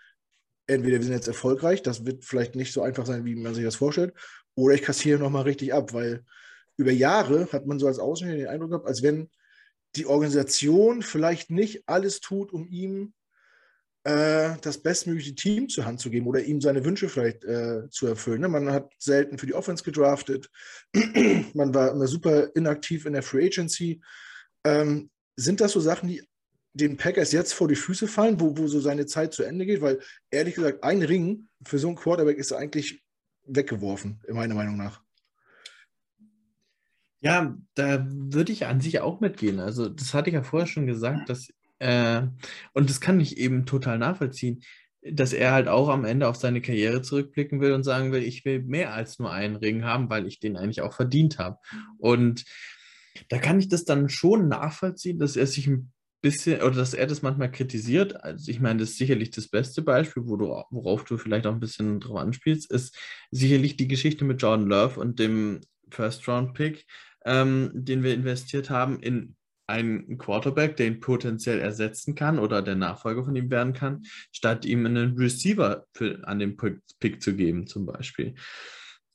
entweder 0.68 0.98
wir 0.98 1.04
sind 1.04 1.14
jetzt 1.14 1.28
erfolgreich, 1.28 1.82
das 1.84 2.06
wird 2.06 2.26
vielleicht 2.26 2.56
nicht 2.56 2.74
so 2.74 2.82
einfach 2.82 3.06
sein, 3.06 3.24
wie 3.24 3.36
man 3.36 3.54
sich 3.54 3.64
das 3.64 3.76
vorstellt, 3.76 4.14
oder 4.56 4.76
ich 4.76 4.82
kassiere 4.82 5.20
nochmal 5.20 5.44
richtig 5.44 5.74
ab, 5.74 5.94
weil 5.94 6.26
über 6.76 6.92
Jahre 6.92 7.48
hat 7.52 7.66
man 7.66 7.80
so 7.80 7.88
als 7.88 8.00
Außenstehender 8.00 8.46
den 8.46 8.54
Eindruck 8.54 8.72
gehabt, 8.72 8.88
als 8.88 9.04
wenn 9.04 9.30
die 9.96 10.06
Organisation 10.06 11.02
vielleicht 11.02 11.50
nicht 11.50 11.84
alles 11.88 12.20
tut, 12.22 12.52
um 12.54 12.68
ihm 12.68 13.14
äh, 14.04 14.56
das 14.62 14.80
bestmögliche 14.80 15.36
Team 15.36 15.70
zur 15.70 15.86
Hand 15.86 16.00
zu 16.00 16.10
geben 16.10 16.28
oder 16.28 16.42
ihm 16.42 16.60
seine 16.62 16.84
Wünsche 16.84 17.10
vielleicht 17.10 17.44
äh, 17.44 17.90
zu 17.90 18.08
erfüllen. 18.08 18.42
Ne? 18.42 18.48
Man 18.48 18.72
hat 18.72 18.92
selten 18.98 19.38
für 19.38 19.46
die 19.46 19.54
Offense 19.54 19.84
gedraftet, 19.84 20.50
man 21.54 21.74
war 21.74 21.92
immer 21.92 22.08
super 22.08 22.56
inaktiv 22.56 23.06
in 23.06 23.14
der 23.14 23.24
Free 23.24 23.46
Agency. 23.46 24.02
Ähm, 24.64 25.10
sind 25.36 25.62
das 25.62 25.74
so 25.74 25.80
Sachen, 25.80 26.10
die 26.10 26.24
den 26.74 26.98
Packers 26.98 27.32
jetzt 27.32 27.54
vor 27.54 27.68
die 27.68 27.76
Füße 27.76 28.08
fallen, 28.08 28.40
wo, 28.40 28.58
wo 28.58 28.68
so 28.68 28.80
seine 28.80 29.06
Zeit 29.06 29.34
zu 29.34 29.44
Ende 29.44 29.66
geht? 29.66 29.82
Weil 29.82 30.00
ehrlich 30.30 30.56
gesagt, 30.56 30.84
ein 30.84 31.02
Ring 31.02 31.50
für 31.66 31.78
so 31.78 31.88
einen 31.88 31.98
Quarterback 31.98 32.38
ist 32.38 32.54
eigentlich 32.54 33.04
weggeworfen, 33.46 34.22
in 34.28 34.36
meiner 34.36 34.56
Meinung 34.56 34.78
nach. 34.78 35.04
Ja, 37.22 37.56
da 37.76 38.06
würde 38.10 38.52
ich 38.52 38.66
an 38.66 38.82
sich 38.82 39.00
auch 39.00 39.20
mitgehen. 39.20 39.60
Also, 39.60 39.88
das 39.90 40.14
hatte 40.14 40.30
ich 40.30 40.34
ja 40.34 40.44
vorher 40.44 40.68
schon 40.68 40.88
gesagt, 40.88 41.30
dass, 41.30 41.50
äh, 41.80 42.24
und 42.74 42.90
das 42.90 43.00
kann 43.00 43.20
ich 43.20 43.38
eben 43.38 43.66
total 43.66 44.00
nachvollziehen, 44.00 44.64
dass 45.04 45.34
er 45.34 45.52
halt 45.52 45.68
auch 45.68 45.90
am 45.90 46.06
Ende 46.06 46.28
auf 46.28 46.36
seine 46.36 46.62
Karriere 46.62 47.02
zurückblicken 47.02 47.60
will 47.62 47.74
und 47.74 47.84
sagen 47.84 48.12
will, 48.12 48.24
ich 48.24 48.44
will 48.46 48.62
mehr 48.64 48.94
als 48.94 49.20
nur 49.20 49.32
einen 49.32 49.56
Ring 49.56 49.84
haben, 49.84 50.10
weil 50.10 50.28
ich 50.28 50.40
den 50.40 50.58
eigentlich 50.58 50.82
auch 50.82 50.94
verdient 50.94 51.38
habe. 51.40 51.58
Und 51.98 52.46
da 53.30 53.38
kann 53.40 53.60
ich 53.60 53.68
das 53.68 53.86
dann 53.86 54.10
schon 54.10 54.48
nachvollziehen, 54.48 55.20
dass 55.20 55.36
er 55.36 55.48
sich 55.48 55.68
ein 55.68 55.92
bisschen 56.22 56.62
oder 56.62 56.76
dass 56.76 56.94
er 56.94 57.08
das 57.08 57.22
manchmal 57.22 57.52
kritisiert. 57.52 58.24
Also 58.24 58.52
ich 58.52 58.60
meine, 58.60 58.80
das 58.80 58.92
ist 58.92 58.98
sicherlich 58.98 59.32
das 59.32 59.48
beste 59.48 59.82
Beispiel, 59.82 60.24
wo 60.28 60.38
du, 60.38 60.64
worauf 60.70 61.04
du 61.04 61.18
vielleicht 61.18 61.48
auch 61.48 61.54
ein 61.54 61.60
bisschen 61.60 62.00
drauf 62.00 62.18
anspielst, 62.18 62.72
ist 62.72 62.96
sicherlich 63.32 63.76
die 63.78 63.88
Geschichte 63.88 64.24
mit 64.26 64.42
Jordan 64.42 64.68
Love 64.68 65.00
und 65.00 65.20
dem 65.20 65.62
First-Round-Pick, 65.90 66.86
ähm, 67.26 67.72
den 67.74 68.04
wir 68.04 68.14
investiert 68.14 68.70
haben 68.70 69.00
in 69.00 69.36
einen 69.68 70.18
Quarterback, 70.18 70.76
den 70.76 71.00
potenziell 71.00 71.60
ersetzen 71.60 72.14
kann 72.14 72.40
oder 72.40 72.62
der 72.62 72.76
Nachfolger 72.76 73.24
von 73.24 73.36
ihm 73.36 73.50
werden 73.50 73.74
kann, 73.74 74.04
statt 74.32 74.66
ihm 74.66 74.86
einen 74.86 75.18
Receiver 75.18 75.86
für, 75.94 76.28
an 76.28 76.40
den 76.40 76.58
Pick 76.58 77.22
zu 77.22 77.36
geben, 77.36 77.68
zum 77.68 77.86
Beispiel. 77.86 78.36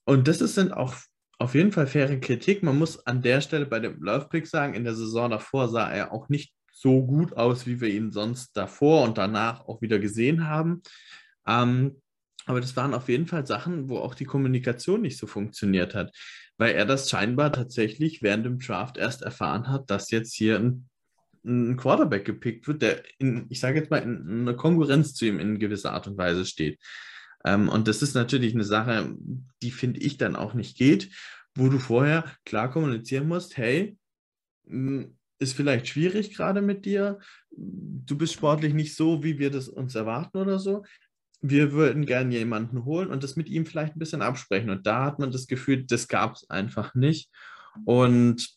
Und 0.04 0.28
das 0.28 0.38
sind 0.38 0.72
auch 0.72 0.94
auf 1.38 1.54
jeden 1.54 1.72
Fall 1.72 1.86
faire 1.86 2.18
Kritik. 2.18 2.62
Man 2.62 2.78
muss 2.78 3.06
an 3.06 3.20
der 3.20 3.42
Stelle 3.42 3.66
bei 3.66 3.80
dem 3.80 4.02
Love 4.02 4.28
Pick 4.30 4.46
sagen, 4.46 4.74
in 4.74 4.84
der 4.84 4.94
Saison 4.94 5.30
davor 5.30 5.68
sah 5.68 5.90
er 5.90 6.12
auch 6.12 6.28
nicht 6.28 6.54
so 6.72 7.04
gut 7.04 7.36
aus, 7.36 7.66
wie 7.66 7.80
wir 7.80 7.88
ihn 7.88 8.12
sonst 8.12 8.56
davor 8.56 9.02
und 9.04 9.18
danach 9.18 9.66
auch 9.66 9.82
wieder 9.82 9.98
gesehen 9.98 10.48
haben. 10.48 10.82
Ähm, 11.46 12.00
aber 12.46 12.60
das 12.60 12.76
waren 12.76 12.94
auf 12.94 13.08
jeden 13.08 13.26
Fall 13.26 13.46
Sachen, 13.46 13.88
wo 13.88 13.98
auch 13.98 14.14
die 14.14 14.24
Kommunikation 14.24 15.02
nicht 15.02 15.18
so 15.18 15.26
funktioniert 15.26 15.94
hat, 15.94 16.14
weil 16.58 16.74
er 16.74 16.86
das 16.86 17.10
scheinbar 17.10 17.52
tatsächlich 17.52 18.22
während 18.22 18.46
dem 18.46 18.58
Draft 18.58 18.96
erst 18.96 19.22
erfahren 19.22 19.68
hat, 19.68 19.90
dass 19.90 20.10
jetzt 20.10 20.34
hier 20.34 20.58
ein, 20.58 20.88
ein 21.44 21.76
Quarterback 21.76 22.24
gepickt 22.24 22.66
wird, 22.66 22.82
der 22.82 23.02
in, 23.18 23.46
ich 23.48 23.60
sage 23.60 23.78
jetzt 23.78 23.90
mal, 23.90 23.98
in 23.98 24.40
einer 24.40 24.54
Konkurrenz 24.54 25.14
zu 25.14 25.26
ihm 25.26 25.38
in 25.38 25.58
gewisser 25.58 25.92
Art 25.92 26.06
und 26.06 26.18
Weise 26.18 26.44
steht. 26.44 26.80
Ähm, 27.44 27.68
und 27.68 27.88
das 27.88 28.02
ist 28.02 28.14
natürlich 28.14 28.54
eine 28.54 28.64
Sache, 28.64 29.14
die 29.62 29.70
finde 29.70 30.00
ich 30.00 30.18
dann 30.18 30.36
auch 30.36 30.54
nicht 30.54 30.76
geht, 30.76 31.10
wo 31.54 31.68
du 31.68 31.78
vorher 31.78 32.24
klar 32.44 32.70
kommunizieren 32.70 33.28
musst, 33.28 33.56
hey, 33.56 33.96
ist 35.38 35.54
vielleicht 35.54 35.88
schwierig 35.88 36.34
gerade 36.34 36.62
mit 36.62 36.84
dir, 36.84 37.18
du 37.50 38.16
bist 38.16 38.32
sportlich 38.32 38.74
nicht 38.74 38.96
so, 38.96 39.22
wie 39.22 39.38
wir 39.38 39.50
das 39.50 39.68
uns 39.68 39.94
erwarten 39.94 40.38
oder 40.38 40.58
so. 40.58 40.84
Wir 41.40 41.72
würden 41.72 42.06
gerne 42.06 42.34
jemanden 42.34 42.84
holen 42.84 43.10
und 43.10 43.22
das 43.22 43.36
mit 43.36 43.48
ihm 43.48 43.66
vielleicht 43.66 43.96
ein 43.96 43.98
bisschen 43.98 44.22
absprechen. 44.22 44.70
Und 44.70 44.86
da 44.86 45.04
hat 45.04 45.18
man 45.18 45.30
das 45.30 45.46
Gefühl, 45.46 45.84
das 45.84 46.08
gab 46.08 46.34
es 46.34 46.48
einfach 46.50 46.94
nicht. 46.94 47.30
Und 47.84 48.48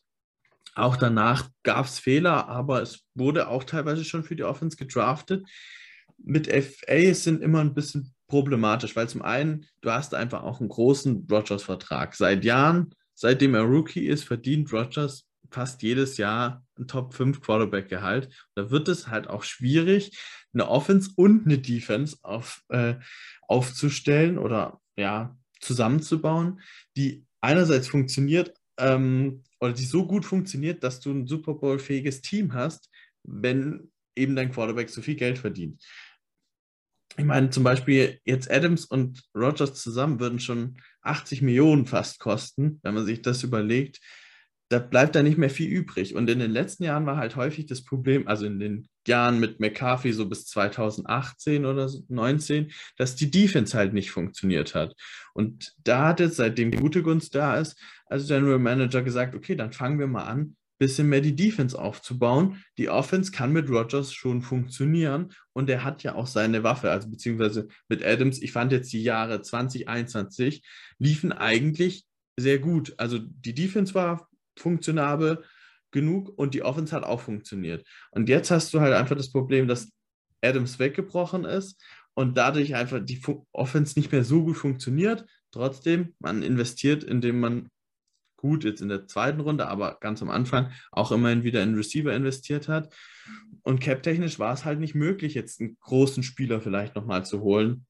auch 0.76 0.96
danach 0.96 1.50
gab 1.63 1.86
es 1.86 2.00
Fehler, 2.00 2.48
aber 2.48 2.82
es 2.82 3.06
wurde 3.15 3.48
auch 3.48 3.63
teilweise 3.63 4.06
schon 4.06 4.24
für 4.24 4.36
die 4.36 4.44
Offense 4.44 4.78
gedraftet. 4.78 5.46
Mit 6.18 6.48
FA 6.48 7.13
sind 7.13 7.42
immer 7.42 7.60
ein 7.60 7.74
bisschen 7.74 8.13
problematisch, 8.28 8.96
weil 8.96 9.10
zum 9.10 9.22
einen, 9.22 9.65
du 9.82 9.92
hast 9.92 10.13
einfach 10.13 10.44
auch 10.44 10.60
einen 10.60 10.70
großen 10.70 11.28
Rogers-Vertrag. 11.30 12.15
Seit 12.15 12.46
Jahren, 12.46 12.94
seitdem 13.13 13.56
er 13.56 13.63
Rookie 13.63 14.06
ist, 14.06 14.24
verdient 14.24 14.72
Rogers 14.72 15.29
fast 15.52 15.82
jedes 15.82 16.17
Jahr 16.17 16.65
ein 16.78 16.88
Top 16.88 17.13
5 17.13 17.41
Quarterback-Gehalt. 17.41 18.30
Da 18.56 18.69
wird 18.71 18.88
es 18.88 19.08
halt 19.08 19.28
auch 19.28 19.43
schwierig, 19.43 20.17
eine 20.54 20.67
Offense 20.67 21.12
und 21.15 21.45
eine 21.45 21.58
Defense 21.58 22.17
auf, 22.21 22.63
äh, 22.69 22.95
aufzustellen 23.47 24.38
oder 24.38 24.80
ja, 24.95 25.38
zusammenzubauen, 25.60 26.62
die 26.95 27.25
einerseits 27.41 27.88
funktioniert 27.88 28.54
ähm, 28.78 29.43
oder 29.60 29.73
die 29.73 29.86
so 29.86 30.06
gut 30.06 30.25
funktioniert, 30.25 30.84
dass 30.84 30.99
du 30.99 31.12
ein 31.12 31.28
Super 31.28 31.56
Bowl-fähiges 31.56 32.21
Team 32.21 32.54
hast, 32.54 32.89
wenn 33.23 33.91
eben 34.15 34.36
dein 34.36 34.52
Quarterback 34.52 34.89
so 34.89 35.02
viel 35.02 35.15
Geld 35.15 35.38
verdient 35.38 35.84
ich 37.19 37.25
meine, 37.25 37.49
zum 37.49 37.63
Beispiel 37.63 38.19
jetzt 38.23 38.49
Adams 38.49 38.86
und 38.86 39.23
Rogers 39.36 39.75
zusammen 39.75 40.19
würden 40.19 40.39
schon 40.39 40.78
80 41.02 41.41
Millionen 41.41 41.86
fast 41.86 42.19
kosten, 42.19 42.80
wenn 42.82 42.93
man 42.93 43.06
sich 43.06 43.21
das 43.21 43.43
überlegt. 43.43 43.99
Da 44.69 44.77
bleibt 44.77 45.15
da 45.15 45.23
nicht 45.23 45.38
mehr 45.38 45.49
viel 45.49 45.69
übrig. 45.69 46.15
Und 46.15 46.29
in 46.29 46.39
den 46.39 46.51
letzten 46.51 46.84
Jahren 46.84 47.05
war 47.08 47.17
halt 47.17 47.36
häufig 47.36 47.65
das 47.65 47.84
Problem, 47.84 48.27
also 48.27 48.45
in 48.45 48.60
den 48.60 48.88
Jahren 49.08 49.39
mit 49.39 49.60
McCarthy 49.60 50.13
so 50.13 50.29
bis 50.29 50.45
2018 50.45 51.65
oder 51.65 51.89
19, 52.08 52.71
dass 52.95 53.15
die 53.15 53.32
Defense 53.32 53.75
halt 53.75 53.93
nicht 53.93 54.12
funktioniert 54.12 54.75
hat. 54.75 54.95
Und 55.34 55.73
da 55.84 56.08
hat 56.08 56.19
jetzt, 56.19 56.36
seitdem 56.36 56.69
die 56.69 56.77
gute 56.77 57.01
Gunst 57.01 57.34
da 57.34 57.58
ist, 57.58 57.82
als 58.05 58.27
General 58.27 58.60
Manager 58.60 59.01
gesagt, 59.01 59.36
okay, 59.36 59.55
dann 59.55 59.73
fangen 59.73 59.97
wir 59.97 60.08
mal 60.08 60.25
an, 60.25 60.55
bisschen 60.77 61.10
mehr 61.10 61.21
die 61.21 61.36
Defense 61.36 61.77
aufzubauen. 61.77 62.63
Die 62.77 62.89
Offense 62.89 63.32
kann 63.32 63.51
mit 63.51 63.69
Rogers 63.69 64.13
schon 64.13 64.41
funktionieren 64.41 65.34
und 65.51 65.69
er 65.69 65.84
hat 65.84 66.03
ja 66.03 66.15
auch 66.15 66.27
seine 66.27 66.63
Waffe, 66.63 66.89
also 66.89 67.10
beziehungsweise 67.10 67.67
mit 67.89 68.03
Adams. 68.03 68.41
Ich 68.41 68.53
fand 68.53 68.71
jetzt 68.71 68.93
die 68.93 69.03
Jahre 69.03 69.41
2021 69.41 70.63
liefen 70.97 71.34
eigentlich 71.34 72.05
sehr 72.38 72.60
gut. 72.60 72.93
Also 72.97 73.19
die 73.19 73.53
Defense 73.53 73.93
war 73.93 74.29
funktionabel 74.60 75.43
genug 75.91 76.38
und 76.38 76.54
die 76.54 76.63
Offense 76.63 76.95
hat 76.95 77.04
auch 77.04 77.22
funktioniert. 77.22 77.86
Und 78.12 78.30
jetzt 78.30 78.52
hast 78.52 78.74
du 78.74 78.80
halt 78.80 78.93
einfach 78.93 79.15
das 79.15 79.32
Problem, 79.32 79.67
dass 79.67 79.91
Adams 80.41 80.80
weggebrochen 80.80 81.45
ist 81.45 81.82
und 82.13 82.38
dadurch 82.38 82.76
einfach 82.76 83.00
die 83.04 83.22
Offense 83.52 83.98
nicht 83.98 84.12
mehr 84.12 84.24
so 84.24 84.43
gut 84.43 84.58
funktioniert. 84.58 85.26
Trotzdem, 85.52 86.15
man 86.19 86.43
investiert, 86.43 87.04
indem 87.04 87.39
man 87.39 87.69
gut 88.38 88.63
jetzt 88.63 88.82
in 88.82 88.89
der 88.89 89.06
zweiten 89.06 89.41
Runde, 89.41 89.67
aber 89.67 89.98
ganz 90.00 90.22
am 90.22 90.30
Anfang 90.30 90.72
auch 90.91 91.12
immerhin 91.12 91.43
wieder 91.43 91.62
in 91.62 91.76
Receiver 91.76 92.13
investiert 92.13 92.69
hat. 92.69 92.93
Und 93.63 93.82
cap-technisch 93.82 94.39
war 94.39 94.54
es 94.54 94.63
halt 94.63 94.80
nicht 94.80 94.95
möglich, 94.95 95.34
jetzt 95.34 95.60
einen 95.60 95.78
großen 95.82 96.24
Spieler 96.24 96.62
vielleicht 96.62 96.95
nochmal 96.95 97.26
zu 97.26 97.41
holen, 97.41 97.86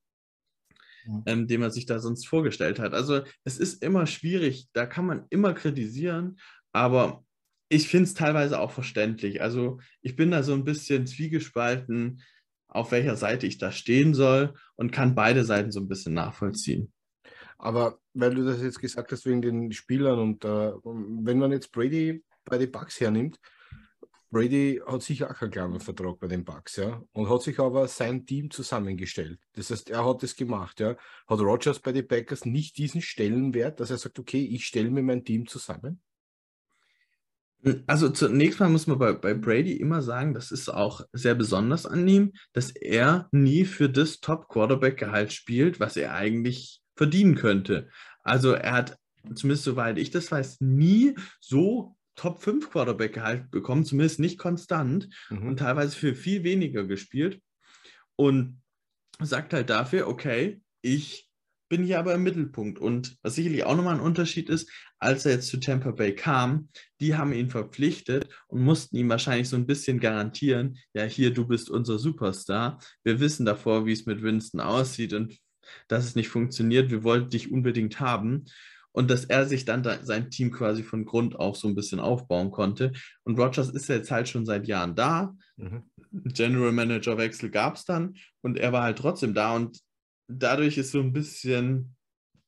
ja. 1.05 1.21
ähm, 1.27 1.47
den 1.47 1.61
man 1.61 1.69
sich 1.69 1.85
da 1.85 1.99
sonst 1.99 2.27
vorgestellt 2.27 2.79
hat. 2.79 2.93
Also 2.93 3.21
es 3.43 3.59
ist 3.59 3.83
immer 3.83 4.07
schwierig, 4.07 4.69
da 4.73 4.87
kann 4.87 5.05
man 5.05 5.25
immer 5.29 5.53
kritisieren, 5.53 6.39
aber 6.71 7.23
ich 7.69 7.87
finde 7.87 8.05
es 8.05 8.13
teilweise 8.15 8.59
auch 8.59 8.71
verständlich. 8.71 9.41
Also 9.41 9.79
ich 10.01 10.15
bin 10.15 10.31
da 10.31 10.43
so 10.43 10.53
ein 10.53 10.63
bisschen 10.63 11.05
zwiegespalten, 11.05 12.21
auf 12.67 12.91
welcher 12.91 13.15
Seite 13.15 13.47
ich 13.47 13.57
da 13.57 13.71
stehen 13.71 14.13
soll 14.13 14.53
und 14.75 14.91
kann 14.91 15.15
beide 15.15 15.43
Seiten 15.43 15.71
so 15.71 15.79
ein 15.79 15.87
bisschen 15.87 16.13
nachvollziehen. 16.13 16.91
Aber 17.57 17.99
weil 18.13 18.33
du 18.33 18.45
das 18.45 18.61
jetzt 18.61 18.79
gesagt 18.79 19.11
hast 19.11 19.25
wegen 19.25 19.41
den 19.41 19.71
Spielern 19.71 20.19
und 20.19 20.45
äh, 20.45 20.71
wenn 20.83 21.39
man 21.39 21.51
jetzt 21.51 21.71
Brady 21.71 22.23
bei 22.45 22.57
den 22.57 22.71
Bucks 22.71 22.99
hernimmt, 22.99 23.39
Brady 24.31 24.79
hat 24.85 25.01
sicher 25.01 25.29
auch 25.29 25.35
keinen 25.35 25.51
kleinen 25.51 25.79
Vertrag 25.79 26.19
bei 26.19 26.27
den 26.27 26.45
Bucks, 26.45 26.75
ja, 26.75 27.01
und 27.13 27.29
hat 27.29 27.41
sich 27.41 27.59
aber 27.59 27.87
sein 27.87 28.27
Team 28.27 28.51
zusammengestellt. 28.51 29.39
Das 29.53 29.71
heißt, 29.71 29.89
er 29.89 30.05
hat 30.05 30.21
es 30.21 30.35
gemacht, 30.35 30.79
ja. 30.79 30.95
Hat 31.27 31.39
Rogers 31.39 31.79
bei 31.79 31.91
den 31.91 32.07
Packers 32.07 32.45
nicht 32.45 32.77
diesen 32.77 33.01
Stellenwert, 33.01 33.79
dass 33.79 33.89
er 33.89 33.97
sagt, 33.97 34.19
okay, 34.19 34.43
ich 34.45 34.65
stelle 34.65 34.91
mir 34.91 35.01
mein 35.01 35.25
Team 35.25 35.47
zusammen? 35.47 36.01
Also 37.87 38.09
zunächst 38.09 38.59
mal 38.59 38.69
muss 38.69 38.87
man 38.87 38.97
bei, 38.97 39.11
bei 39.11 39.33
Brady 39.33 39.73
immer 39.73 40.01
sagen, 40.01 40.33
das 40.33 40.51
ist 40.51 40.69
auch 40.69 41.01
sehr 41.11 41.35
besonders 41.35 41.85
an 41.85 42.07
ihm, 42.07 42.31
dass 42.53 42.71
er 42.71 43.27
nie 43.31 43.65
für 43.65 43.89
das 43.89 44.21
Top-Quarterback-Gehalt 44.21 45.33
spielt, 45.33 45.79
was 45.79 45.97
er 45.97 46.13
eigentlich 46.13 46.81
verdienen 46.95 47.35
könnte. 47.35 47.89
Also 48.23 48.53
er 48.53 48.71
hat, 48.71 48.97
zumindest 49.35 49.65
soweit 49.65 49.97
ich 49.97 50.09
das 50.09 50.31
weiß, 50.31 50.61
nie 50.61 51.15
so 51.41 51.97
Top 52.15 52.41
5 52.41 52.69
Quarterback-Gehalt 52.69 53.51
bekommen, 53.51 53.85
zumindest 53.85 54.19
nicht 54.19 54.37
konstant 54.37 55.09
mhm. 55.29 55.47
und 55.47 55.59
teilweise 55.59 55.95
für 55.95 56.15
viel 56.15 56.43
weniger 56.43 56.85
gespielt. 56.85 57.41
Und 58.15 58.61
sagt 59.21 59.53
halt 59.53 59.69
dafür, 59.69 60.07
okay, 60.07 60.61
ich 60.81 61.28
bin 61.69 61.83
hier 61.83 61.99
aber 61.99 62.15
im 62.15 62.23
Mittelpunkt. 62.23 62.79
Und 62.79 63.15
was 63.21 63.35
sicherlich 63.35 63.63
auch 63.63 63.75
nochmal 63.75 63.95
ein 63.95 64.01
Unterschied 64.01 64.49
ist, 64.49 64.69
als 64.97 65.25
er 65.25 65.33
jetzt 65.33 65.47
zu 65.47 65.57
Tampa 65.57 65.91
Bay 65.91 66.13
kam, 66.13 66.69
die 66.99 67.15
haben 67.15 67.31
ihn 67.31 67.49
verpflichtet 67.49 68.27
und 68.47 68.61
mussten 68.61 68.97
ihm 68.97 69.07
wahrscheinlich 69.07 69.47
so 69.47 69.55
ein 69.55 69.67
bisschen 69.67 69.99
garantieren, 69.99 70.77
ja, 70.93 71.03
hier, 71.03 71.31
du 71.31 71.47
bist 71.47 71.69
unser 71.69 71.99
Superstar. 71.99 72.79
Wir 73.03 73.19
wissen 73.19 73.45
davor, 73.45 73.85
wie 73.85 73.93
es 73.93 74.05
mit 74.05 74.21
Winston 74.21 74.59
aussieht 74.59 75.13
und 75.13 75.37
dass 75.87 76.05
es 76.05 76.15
nicht 76.15 76.29
funktioniert, 76.29 76.89
wir 76.89 77.03
wollten 77.03 77.29
dich 77.29 77.51
unbedingt 77.51 77.99
haben. 77.99 78.45
Und 78.91 79.11
dass 79.11 79.25
er 79.25 79.45
sich 79.45 79.65
dann 79.65 79.83
da, 79.83 80.03
sein 80.03 80.31
Team 80.31 80.51
quasi 80.51 80.81
von 80.81 81.05
Grund 81.05 81.35
auf 81.35 81.55
so 81.55 81.67
ein 81.67 81.75
bisschen 81.75 81.99
aufbauen 81.99 82.49
konnte. 82.49 82.91
Und 83.23 83.37
Rogers 83.37 83.69
ist 83.69 83.87
jetzt 83.87 84.09
halt 84.09 84.27
schon 84.27 84.47
seit 84.47 84.67
Jahren 84.67 84.95
da. 84.95 85.37
Mhm. 85.57 85.83
General 86.11 86.71
Manager 86.71 87.17
Wechsel 87.19 87.51
gab 87.51 87.75
es 87.75 87.85
dann 87.85 88.15
und 88.41 88.57
er 88.57 88.73
war 88.73 88.81
halt 88.81 88.97
trotzdem 88.97 89.35
da. 89.35 89.55
Und 89.55 89.79
dadurch 90.29 90.77
ist 90.77 90.91
so 90.91 90.99
ein 90.99 91.11
bisschen, 91.11 91.95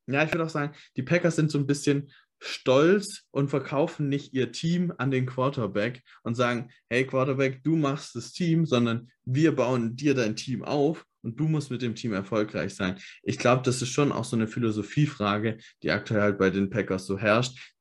ja, 0.08 0.24
ich 0.24 0.32
würde 0.32 0.46
auch 0.46 0.50
sagen, 0.50 0.74
die 0.96 1.04
Packers 1.04 1.36
sind 1.36 1.52
so 1.52 1.58
ein 1.58 1.68
bisschen 1.68 2.12
stolz 2.40 3.28
und 3.32 3.50
verkaufen 3.50 4.10
nicht 4.10 4.34
ihr 4.34 4.52
Team 4.52 4.92
an 4.98 5.12
den 5.12 5.28
Quarterback 5.28 6.02
und 6.24 6.36
sagen, 6.36 6.72
hey 6.90 7.06
Quarterback, 7.06 7.64
du 7.64 7.76
machst 7.76 8.16
das 8.16 8.32
Team, 8.34 8.66
sondern 8.66 9.12
wir 9.26 9.56
bauen 9.56 9.96
dir 9.96 10.16
dein 10.16 10.36
Team 10.36 10.64
auf 10.64 11.06
und 11.22 11.40
du 11.40 11.48
musst 11.48 11.70
mit 11.70 11.84
dem 11.84 11.94
Team 11.94 12.14
erfolgreich 12.14 12.74
sein. 12.74 12.98
Ich 13.22 13.38
glaube, 13.38 13.62
das 13.64 13.82
ist 13.82 13.90
schon 13.90 14.12
auch 14.12 14.26
so 14.26 14.36
eine 14.36 14.48
Philosophiefrage, 14.48 15.58
die 15.84 15.92
aktuell 15.92 16.22
halt 16.22 16.40
bei 16.40 16.50
den 16.50 16.72
Packers 16.72 17.06
so 17.06 17.20
herrscht. 17.20 17.76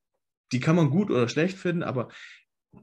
Die 0.53 0.61
kann 0.61 0.77
man 0.77 0.91
gut 0.91 1.11
oder 1.11 1.29
schlecht 1.29 1.57
finden, 1.57 1.83
aber 1.83 2.09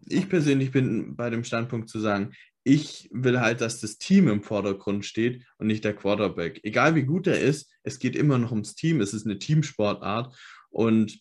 ich 0.08 0.28
persönlich 0.30 0.72
bin 0.72 1.16
bei 1.16 1.30
dem 1.30 1.44
Standpunkt 1.44 1.90
zu 1.90 2.00
sagen, 2.00 2.34
ich 2.68 3.08
will 3.14 3.40
halt, 3.40 3.62
dass 3.62 3.80
das 3.80 3.98
Team 3.98 4.28
im 4.28 4.44
Vordergrund 4.44 5.06
steht 5.06 5.46
und 5.58 5.68
nicht 5.68 5.86
der 5.86 5.96
Quarterback. 5.96 6.60
Egal 6.64 6.96
wie 6.96 7.04
gut 7.04 7.26
er 7.26 7.40
ist, 7.40 7.72
es 7.84 7.98
geht 7.98 8.14
immer 8.14 8.38
noch 8.38 8.52
ums 8.52 8.76
Team. 8.76 9.00
Es 9.00 9.14
ist 9.14 9.26
eine 9.26 9.40
Teamsportart 9.40 10.38
und 10.70 11.18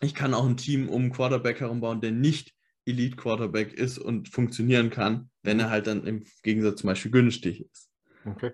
ich 0.00 0.14
kann 0.14 0.32
auch 0.32 0.46
ein 0.46 0.56
Team 0.56 0.88
um 0.88 1.12
Quarterback 1.12 1.60
herumbauen, 1.60 2.00
der 2.00 2.12
nicht 2.12 2.54
Elite 2.86 3.16
Quarterback 3.16 3.74
ist 3.74 3.98
und 3.98 4.30
funktionieren 4.30 4.88
kann, 4.88 5.28
wenn 5.42 5.60
er 5.60 5.68
halt 5.68 5.86
dann 5.86 6.06
im 6.06 6.24
Gegensatz 6.42 6.80
zum 6.80 6.88
Beispiel 6.88 7.10
günstig 7.10 7.66
ist. 7.70 7.90
Okay. 8.24 8.52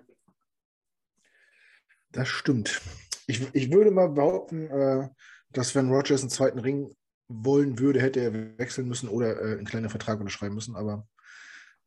Das 2.11 2.27
stimmt. 2.27 2.81
Ich, 3.27 3.47
ich 3.53 3.71
würde 3.71 3.91
mal 3.91 4.09
behaupten, 4.09 4.67
äh, 4.67 5.07
dass 5.51 5.73
wenn 5.73 5.89
Rogers 5.89 6.19
einen 6.19 6.29
zweiten 6.29 6.59
Ring 6.59 6.93
wollen 7.29 7.79
würde, 7.79 8.01
hätte 8.01 8.19
er 8.19 8.57
wechseln 8.57 8.89
müssen 8.89 9.07
oder 9.07 9.41
äh, 9.41 9.53
einen 9.53 9.65
kleinen 9.65 9.89
Vertrag 9.89 10.19
unterschreiben 10.19 10.55
müssen, 10.55 10.75
aber 10.75 11.07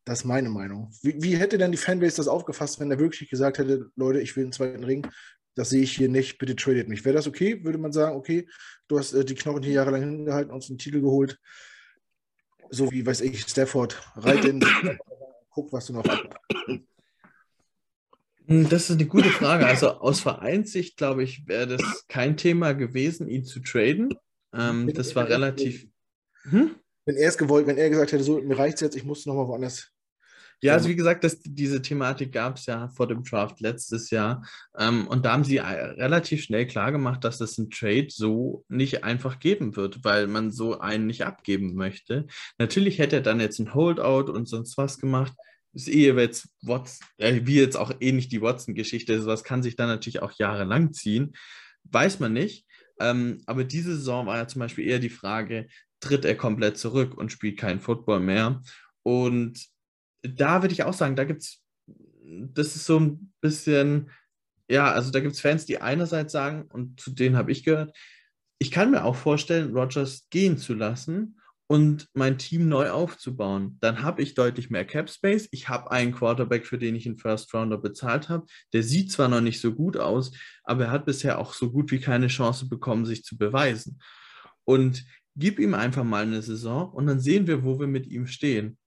das 0.08 0.20
ist 0.20 0.24
meine 0.24 0.48
Meinung. 0.48 0.90
Wie, 1.02 1.22
wie, 1.22 1.36
hätte 1.36 1.58
denn 1.58 1.70
die 1.70 1.78
Fanbase 1.78 2.16
das 2.16 2.28
aufgefasst, 2.28 2.80
wenn 2.80 2.90
er 2.90 2.98
wirklich 2.98 3.28
gesagt 3.28 3.58
hätte, 3.58 3.90
Leute, 3.94 4.20
ich 4.20 4.36
will 4.36 4.44
einen 4.44 4.52
zweiten 4.52 4.84
Ring, 4.84 5.06
das 5.54 5.70
sehe 5.70 5.82
ich 5.82 5.92
hier 5.92 6.08
nicht, 6.08 6.38
bitte 6.38 6.56
tradet 6.56 6.88
mich. 6.88 7.04
Wäre 7.04 7.16
das 7.16 7.26
okay? 7.26 7.64
Würde 7.64 7.78
man 7.78 7.92
sagen, 7.92 8.16
okay, 8.16 8.48
du 8.86 8.98
hast 8.98 9.12
äh, 9.12 9.24
die 9.24 9.34
Knochen 9.34 9.62
hier 9.62 9.74
jahrelang 9.74 10.00
hingehalten, 10.00 10.52
uns 10.52 10.70
einen 10.70 10.78
Titel 10.78 11.00
geholt, 11.00 11.38
so 12.70 12.90
wie, 12.90 13.04
weiß 13.04 13.20
ich, 13.20 13.40
Stafford, 13.40 14.00
reit 14.16 14.44
in, 14.44 14.64
guck, 15.50 15.72
was 15.72 15.86
du 15.86 15.92
noch 15.92 16.04
hast. 16.04 16.24
Hm, 18.46 18.66
das 18.70 18.88
ist 18.88 18.92
eine 18.92 19.06
gute 19.06 19.28
Frage. 19.28 19.66
Also 19.66 19.90
aus 19.90 20.20
Vereinssicht, 20.20 20.96
glaube 20.96 21.22
ich, 21.22 21.46
wäre 21.46 21.66
das 21.66 22.06
kein 22.08 22.38
Thema 22.38 22.72
gewesen, 22.72 23.28
ihn 23.28 23.44
zu 23.44 23.60
traden. 23.60 24.14
Ähm, 24.54 24.90
das 24.94 25.14
war 25.14 25.28
relativ. 25.28 25.86
Hm? 26.44 26.76
Wenn 27.04 27.16
er 27.16 27.28
es 27.28 27.36
gewollt, 27.36 27.66
wenn 27.66 27.76
er 27.76 27.90
gesagt 27.90 28.12
hätte, 28.12 28.24
so, 28.24 28.40
mir 28.40 28.58
reicht 28.58 28.76
es 28.76 28.80
jetzt, 28.80 28.96
ich 28.96 29.04
muss 29.04 29.26
nochmal 29.26 29.48
woanders 29.48 29.92
ja, 30.60 30.72
also 30.72 30.88
wie 30.88 30.96
gesagt, 30.96 31.22
das, 31.22 31.40
diese 31.40 31.82
Thematik 31.82 32.32
gab 32.32 32.56
es 32.56 32.66
ja 32.66 32.88
vor 32.88 33.06
dem 33.06 33.22
Draft 33.22 33.60
letztes 33.60 34.10
Jahr. 34.10 34.44
Ähm, 34.76 35.06
und 35.06 35.24
da 35.24 35.32
haben 35.32 35.44
sie 35.44 35.58
äh, 35.58 35.62
relativ 35.62 36.42
schnell 36.42 36.66
klargemacht, 36.66 37.22
dass 37.22 37.40
es 37.40 37.58
einen 37.58 37.70
Trade 37.70 38.08
so 38.10 38.64
nicht 38.68 39.04
einfach 39.04 39.38
geben 39.38 39.76
wird, 39.76 40.04
weil 40.04 40.26
man 40.26 40.50
so 40.50 40.80
einen 40.80 41.06
nicht 41.06 41.24
abgeben 41.24 41.74
möchte. 41.74 42.26
Natürlich 42.58 42.98
hätte 42.98 43.16
er 43.16 43.22
dann 43.22 43.40
jetzt 43.40 43.60
ein 43.60 43.72
Holdout 43.74 44.32
und 44.32 44.48
sonst 44.48 44.76
was 44.76 44.98
gemacht. 44.98 45.32
Das 45.72 45.82
ist 45.82 45.94
eh 45.94 46.12
jetzt 46.12 46.48
Watson, 46.62 47.06
äh, 47.18 47.40
wie 47.44 47.60
jetzt 47.60 47.76
auch 47.76 47.92
ähnlich 48.00 48.28
die 48.28 48.42
Watson-Geschichte, 48.42 49.20
sowas 49.20 49.44
kann 49.44 49.62
sich 49.62 49.76
dann 49.76 49.88
natürlich 49.88 50.22
auch 50.22 50.32
jahrelang 50.32 50.92
ziehen. 50.92 51.34
Weiß 51.84 52.18
man 52.18 52.32
nicht. 52.32 52.66
Ähm, 53.00 53.42
aber 53.46 53.62
diese 53.62 53.94
Saison 53.94 54.26
war 54.26 54.38
ja 54.38 54.48
zum 54.48 54.58
Beispiel 54.58 54.88
eher 54.88 54.98
die 54.98 55.08
Frage, 55.08 55.68
tritt 56.00 56.24
er 56.24 56.34
komplett 56.34 56.78
zurück 56.78 57.16
und 57.16 57.30
spielt 57.30 57.58
keinen 57.58 57.80
Football 57.80 58.20
mehr? 58.20 58.60
Und 59.04 59.68
da 60.22 60.62
würde 60.62 60.72
ich 60.72 60.84
auch 60.84 60.94
sagen, 60.94 61.16
da 61.16 61.24
gibt 61.24 61.42
es, 61.42 61.62
das 62.24 62.76
ist 62.76 62.86
so 62.86 62.98
ein 62.98 63.32
bisschen, 63.40 64.10
ja, 64.68 64.92
also 64.92 65.10
da 65.10 65.20
gibt 65.20 65.34
es 65.34 65.40
Fans, 65.40 65.66
die 65.66 65.80
einerseits 65.80 66.32
sagen, 66.32 66.68
und 66.72 67.00
zu 67.00 67.10
denen 67.10 67.36
habe 67.36 67.52
ich 67.52 67.64
gehört, 67.64 67.96
ich 68.58 68.70
kann 68.70 68.90
mir 68.90 69.04
auch 69.04 69.16
vorstellen, 69.16 69.76
Rogers 69.76 70.26
gehen 70.30 70.58
zu 70.58 70.74
lassen 70.74 71.40
und 71.68 72.08
mein 72.14 72.38
Team 72.38 72.68
neu 72.68 72.90
aufzubauen. 72.90 73.76
Dann 73.80 74.02
habe 74.02 74.22
ich 74.22 74.34
deutlich 74.34 74.70
mehr 74.70 74.84
Cap 74.84 75.10
Space. 75.10 75.48
Ich 75.52 75.68
habe 75.68 75.90
einen 75.90 76.12
Quarterback, 76.12 76.66
für 76.66 76.78
den 76.78 76.96
ich 76.96 77.06
einen 77.06 77.18
First 77.18 77.52
Rounder 77.54 77.78
bezahlt 77.78 78.28
habe. 78.28 78.46
Der 78.72 78.82
sieht 78.82 79.12
zwar 79.12 79.28
noch 79.28 79.42
nicht 79.42 79.60
so 79.60 79.74
gut 79.74 79.96
aus, 79.96 80.32
aber 80.64 80.86
er 80.86 80.90
hat 80.90 81.04
bisher 81.04 81.38
auch 81.38 81.52
so 81.52 81.70
gut 81.70 81.92
wie 81.92 82.00
keine 82.00 82.28
Chance 82.28 82.68
bekommen, 82.68 83.04
sich 83.04 83.22
zu 83.22 83.36
beweisen. 83.36 84.00
Und 84.64 85.04
gib 85.36 85.60
ihm 85.60 85.74
einfach 85.74 86.04
mal 86.04 86.24
eine 86.24 86.42
Saison 86.42 86.90
und 86.90 87.06
dann 87.06 87.20
sehen 87.20 87.46
wir, 87.46 87.62
wo 87.62 87.78
wir 87.78 87.86
mit 87.86 88.06
ihm 88.06 88.26
stehen. 88.26 88.78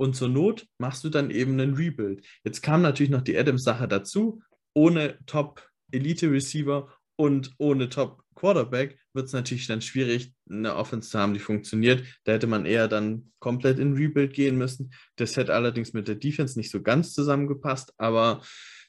Und 0.00 0.16
zur 0.16 0.30
Not 0.30 0.66
machst 0.78 1.04
du 1.04 1.10
dann 1.10 1.30
eben 1.30 1.52
einen 1.52 1.74
Rebuild. 1.74 2.26
Jetzt 2.42 2.62
kam 2.62 2.80
natürlich 2.80 3.10
noch 3.10 3.20
die 3.20 3.36
Adams-Sache 3.36 3.86
dazu, 3.86 4.42
ohne 4.72 5.18
Top-Elite-Receiver, 5.26 6.88
und 7.20 7.52
ohne 7.58 7.90
Top 7.90 8.24
Quarterback 8.34 8.98
wird 9.12 9.26
es 9.26 9.34
natürlich 9.34 9.66
dann 9.66 9.82
schwierig, 9.82 10.32
eine 10.48 10.74
Offense 10.74 11.10
zu 11.10 11.18
haben, 11.18 11.34
die 11.34 11.38
funktioniert. 11.38 12.02
Da 12.24 12.32
hätte 12.32 12.46
man 12.46 12.64
eher 12.64 12.88
dann 12.88 13.30
komplett 13.40 13.78
in 13.78 13.92
Rebuild 13.92 14.32
gehen 14.32 14.56
müssen. 14.56 14.94
Das 15.16 15.36
hätte 15.36 15.52
allerdings 15.52 15.92
mit 15.92 16.08
der 16.08 16.14
Defense 16.14 16.58
nicht 16.58 16.70
so 16.70 16.80
ganz 16.80 17.12
zusammengepasst, 17.12 17.92
aber 17.98 18.40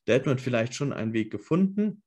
da 0.05 0.13
hätte 0.13 0.29
man 0.29 0.39
vielleicht 0.39 0.75
schon 0.75 0.93
einen 0.93 1.11
Weg 1.11 1.29
gefunden. 1.29 2.03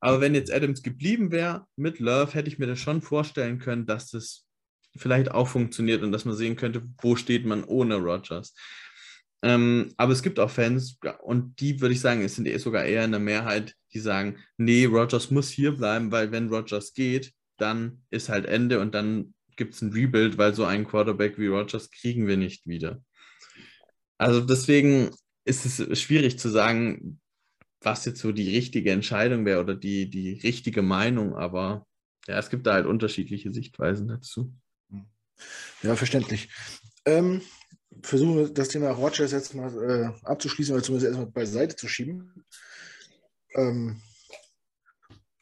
Aber 0.00 0.22
wenn 0.22 0.34
jetzt 0.34 0.50
Adams 0.50 0.82
geblieben 0.82 1.30
wäre 1.30 1.66
mit 1.76 1.98
Love, 1.98 2.32
hätte 2.32 2.48
ich 2.48 2.58
mir 2.58 2.66
das 2.66 2.78
schon 2.78 3.02
vorstellen 3.02 3.58
können, 3.58 3.84
dass 3.84 4.10
das 4.10 4.46
vielleicht 4.96 5.30
auch 5.30 5.48
funktioniert 5.48 6.02
und 6.02 6.12
dass 6.12 6.24
man 6.24 6.36
sehen 6.36 6.56
könnte, 6.56 6.82
wo 7.00 7.16
steht 7.16 7.46
man 7.46 7.64
ohne 7.64 7.96
Rogers. 7.96 8.54
Ähm, 9.42 9.92
aber 9.96 10.12
es 10.12 10.22
gibt 10.22 10.38
auch 10.38 10.50
Fans, 10.50 10.98
und 11.22 11.60
die 11.60 11.80
würde 11.80 11.94
ich 11.94 12.00
sagen, 12.00 12.22
es 12.22 12.36
sind 12.36 12.46
eh 12.46 12.58
sogar 12.58 12.84
eher 12.84 13.04
in 13.04 13.10
der 13.10 13.20
Mehrheit, 13.20 13.74
die 13.92 13.98
sagen, 13.98 14.38
nee, 14.56 14.84
Rogers 14.84 15.30
muss 15.30 15.48
hier 15.50 15.72
bleiben, 15.72 16.12
weil 16.12 16.30
wenn 16.30 16.48
Rogers 16.48 16.94
geht, 16.94 17.32
dann 17.58 18.02
ist 18.10 18.28
halt 18.28 18.46
Ende 18.46 18.80
und 18.80 18.94
dann 18.94 19.34
gibt 19.56 19.74
es 19.74 19.82
ein 19.82 19.92
Rebuild, 19.92 20.38
weil 20.38 20.54
so 20.54 20.64
einen 20.64 20.86
Quarterback 20.86 21.38
wie 21.38 21.48
Rogers 21.48 21.90
kriegen 21.90 22.26
wir 22.26 22.36
nicht 22.36 22.66
wieder. 22.66 23.02
Also 24.18 24.40
deswegen 24.40 25.10
ist 25.44 25.66
es 25.66 26.00
schwierig 26.00 26.38
zu 26.38 26.48
sagen, 26.48 27.20
was 27.80 28.04
jetzt 28.04 28.20
so 28.20 28.32
die 28.32 28.54
richtige 28.54 28.92
Entscheidung 28.92 29.44
wäre 29.44 29.60
oder 29.60 29.74
die, 29.74 30.08
die 30.08 30.40
richtige 30.40 30.82
Meinung, 30.82 31.34
aber 31.34 31.86
ja, 32.28 32.38
es 32.38 32.50
gibt 32.50 32.66
da 32.66 32.74
halt 32.74 32.86
unterschiedliche 32.86 33.52
Sichtweisen 33.52 34.06
dazu. 34.06 34.54
Ja, 35.82 35.96
verständlich. 35.96 36.48
Ähm, 37.04 37.42
versuche 38.02 38.50
das 38.50 38.68
Thema 38.68 38.90
Rogers 38.90 39.32
jetzt 39.32 39.54
mal 39.54 39.72
äh, 39.82 40.26
abzuschließen 40.26 40.74
oder 40.74 40.82
zumindest 40.82 41.08
erstmal 41.08 41.30
beiseite 41.30 41.76
zu 41.76 41.88
schieben. 41.88 42.44
Ähm, 43.54 44.00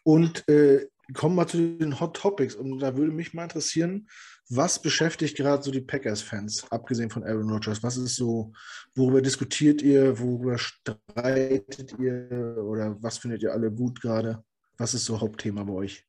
und 0.03 0.49
äh, 0.49 0.87
kommen 1.15 1.37
wir 1.37 1.47
zu 1.47 1.59
den 1.59 2.01
Hot 2.01 2.17
Topics. 2.17 2.55
Und 2.55 2.79
da 2.81 2.97
würde 2.97 3.13
mich 3.13 3.35
mal 3.35 3.45
interessieren, 3.45 4.09
was 4.49 4.83
beschäftigt 4.83 5.37
gerade 5.37 5.63
so 5.63 5.71
die 5.71 5.81
Packers-Fans, 5.81 6.71
abgesehen 6.71 7.11
von 7.11 7.25
Aaron 7.25 7.51
Rodgers? 7.51 7.83
Was 7.83 7.97
ist 7.97 8.17
so, 8.17 8.53
worüber 8.95 9.23
diskutiert 9.23 9.83
ihr, 9.83 10.19
worüber 10.19 10.59
streitet 10.59 11.99
ihr 11.99 12.57
oder 12.59 12.97
was 13.01 13.19
findet 13.19 13.43
ihr 13.43 13.53
alle 13.53 13.71
gut 13.71 14.01
gerade? 14.01 14.43
Was 14.77 14.95
ist 14.95 15.05
so 15.05 15.21
Hauptthema 15.21 15.63
bei 15.65 15.73
euch? 15.73 16.07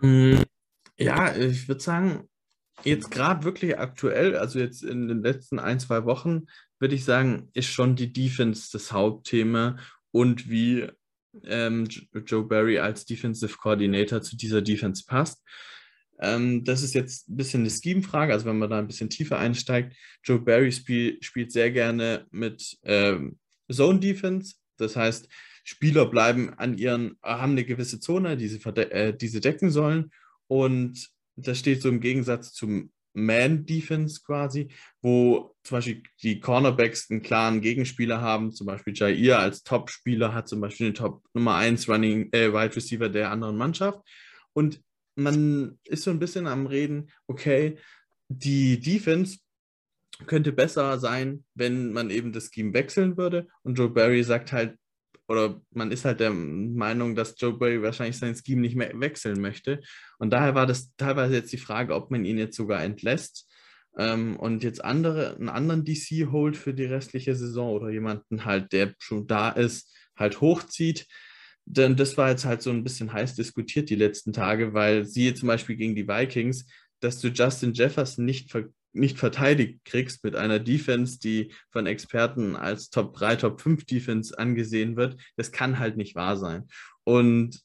Mm, 0.00 0.42
ja, 0.98 1.34
ich 1.34 1.68
würde 1.68 1.80
sagen, 1.80 2.28
jetzt 2.84 3.10
gerade 3.10 3.44
wirklich 3.44 3.78
aktuell, 3.78 4.36
also 4.36 4.58
jetzt 4.58 4.82
in 4.82 5.08
den 5.08 5.22
letzten 5.22 5.58
ein, 5.58 5.80
zwei 5.80 6.04
Wochen, 6.04 6.46
würde 6.78 6.94
ich 6.94 7.04
sagen, 7.04 7.48
ist 7.54 7.68
schon 7.68 7.96
die 7.96 8.12
Defense 8.12 8.68
das 8.72 8.92
Hauptthema 8.92 9.76
und 10.10 10.48
wie 10.48 10.86
ähm, 11.44 11.88
Joe 12.26 12.44
Barry 12.44 12.78
als 12.78 13.04
Defensive 13.04 13.56
Coordinator 13.58 14.22
zu 14.22 14.36
dieser 14.36 14.62
Defense 14.62 15.04
passt. 15.06 15.42
Ähm, 16.18 16.64
das 16.64 16.82
ist 16.82 16.94
jetzt 16.94 17.28
ein 17.28 17.36
bisschen 17.36 17.60
eine 17.60 17.70
Scheme-Frage, 17.70 18.32
also 18.32 18.46
wenn 18.46 18.58
man 18.58 18.70
da 18.70 18.78
ein 18.78 18.86
bisschen 18.86 19.10
tiefer 19.10 19.38
einsteigt. 19.38 19.94
Joe 20.24 20.40
Barry 20.40 20.72
spiel, 20.72 21.18
spielt 21.22 21.52
sehr 21.52 21.70
gerne 21.70 22.26
mit 22.30 22.78
ähm, 22.84 23.38
Zone 23.70 24.00
Defense, 24.00 24.54
das 24.78 24.96
heißt, 24.96 25.28
Spieler 25.64 26.06
bleiben 26.06 26.54
an 26.54 26.78
ihren, 26.78 27.18
haben 27.22 27.52
eine 27.52 27.64
gewisse 27.64 27.98
Zone, 27.98 28.36
die 28.36 28.48
sie, 28.48 28.60
äh, 28.64 29.16
die 29.16 29.28
sie 29.28 29.40
decken 29.40 29.70
sollen 29.70 30.12
und 30.46 31.10
das 31.36 31.58
steht 31.58 31.82
so 31.82 31.88
im 31.88 32.00
Gegensatz 32.00 32.52
zum 32.52 32.90
Man-Defense 33.16 34.20
quasi, 34.24 34.68
wo 35.00 35.54
zum 35.62 35.78
Beispiel 35.78 36.02
die 36.22 36.38
Cornerbacks 36.38 37.10
einen 37.10 37.22
klaren 37.22 37.60
Gegenspieler 37.60 38.20
haben, 38.20 38.52
zum 38.52 38.66
Beispiel 38.66 38.94
Jair 38.94 39.38
als 39.38 39.62
Top-Spieler 39.62 40.34
hat 40.34 40.48
zum 40.48 40.60
Beispiel 40.60 40.88
den 40.88 40.94
Top 40.94 41.24
Nummer 41.32 41.56
1 41.56 41.88
Running 41.88 42.28
äh, 42.32 42.52
Wide 42.52 42.76
Receiver 42.76 43.08
der 43.08 43.30
anderen 43.30 43.56
Mannschaft. 43.56 44.00
Und 44.52 44.82
man 45.14 45.78
ist 45.84 46.04
so 46.04 46.10
ein 46.10 46.18
bisschen 46.18 46.46
am 46.46 46.66
Reden, 46.66 47.10
okay, 47.26 47.78
die 48.28 48.80
Defense 48.80 49.38
könnte 50.26 50.52
besser 50.52 50.98
sein, 50.98 51.44
wenn 51.54 51.92
man 51.92 52.10
eben 52.10 52.32
das 52.32 52.50
Scheme 52.52 52.74
wechseln 52.74 53.16
würde. 53.16 53.48
Und 53.62 53.78
Joe 53.78 53.90
Barry 53.90 54.22
sagt 54.24 54.52
halt, 54.52 54.78
oder 55.28 55.60
man 55.70 55.90
ist 55.90 56.04
halt 56.04 56.20
der 56.20 56.30
Meinung, 56.30 57.14
dass 57.14 57.34
Joe 57.38 57.58
Barry 57.58 57.82
wahrscheinlich 57.82 58.18
sein 58.18 58.36
Scheme 58.36 58.60
nicht 58.60 58.76
mehr 58.76 58.92
wechseln 58.94 59.40
möchte. 59.40 59.80
Und 60.18 60.30
daher 60.30 60.54
war 60.54 60.66
das 60.66 60.94
teilweise 60.96 61.34
jetzt 61.34 61.52
die 61.52 61.58
Frage, 61.58 61.94
ob 61.94 62.10
man 62.10 62.24
ihn 62.24 62.38
jetzt 62.38 62.56
sogar 62.56 62.82
entlässt 62.82 63.48
ähm, 63.96 64.36
und 64.36 64.62
jetzt 64.62 64.84
andere, 64.84 65.36
einen 65.36 65.48
anderen 65.48 65.84
DC 65.84 66.30
holt 66.30 66.56
für 66.56 66.74
die 66.74 66.84
restliche 66.84 67.34
Saison 67.34 67.70
oder 67.70 67.90
jemanden 67.90 68.44
halt, 68.44 68.72
der 68.72 68.94
schon 68.98 69.26
da 69.26 69.50
ist, 69.50 69.94
halt 70.16 70.40
hochzieht. 70.40 71.06
Denn 71.64 71.96
das 71.96 72.16
war 72.16 72.30
jetzt 72.30 72.44
halt 72.44 72.62
so 72.62 72.70
ein 72.70 72.84
bisschen 72.84 73.12
heiß 73.12 73.34
diskutiert 73.34 73.90
die 73.90 73.96
letzten 73.96 74.32
Tage, 74.32 74.72
weil 74.72 75.04
sie 75.04 75.34
zum 75.34 75.48
Beispiel 75.48 75.76
gegen 75.76 75.96
die 75.96 76.06
Vikings, 76.06 76.66
dass 77.00 77.20
du 77.20 77.28
Justin 77.28 77.72
Jefferson 77.72 78.24
nicht 78.24 78.50
ver 78.50 78.66
nicht 78.96 79.18
verteidigt 79.18 79.84
kriegst 79.84 80.24
mit 80.24 80.36
einer 80.36 80.58
Defense, 80.58 81.18
die 81.18 81.52
von 81.70 81.86
Experten 81.86 82.56
als 82.56 82.90
Top 82.90 83.14
3, 83.14 83.36
Top 83.36 83.60
5 83.60 83.84
Defense 83.84 84.38
angesehen 84.38 84.96
wird, 84.96 85.20
das 85.36 85.52
kann 85.52 85.78
halt 85.78 85.96
nicht 85.96 86.14
wahr 86.14 86.36
sein. 86.36 86.66
Und 87.04 87.60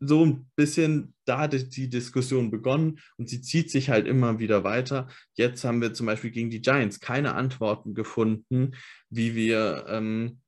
so 0.00 0.24
ein 0.24 0.50
bisschen 0.54 1.14
da 1.24 1.40
hat 1.40 1.76
die 1.76 1.88
Diskussion 1.90 2.50
begonnen 2.50 3.00
und 3.16 3.28
sie 3.28 3.40
zieht 3.40 3.70
sich 3.70 3.90
halt 3.90 4.06
immer 4.06 4.38
wieder 4.38 4.64
weiter. 4.64 5.08
Jetzt 5.34 5.64
haben 5.64 5.80
wir 5.80 5.92
zum 5.92 6.06
Beispiel 6.06 6.30
gegen 6.30 6.50
die 6.50 6.62
Giants 6.62 7.00
keine 7.00 7.34
Antworten 7.34 7.94
gefunden, 7.94 8.72
wie 9.10 9.34
wir 9.34 9.86
ähm, 9.88 10.40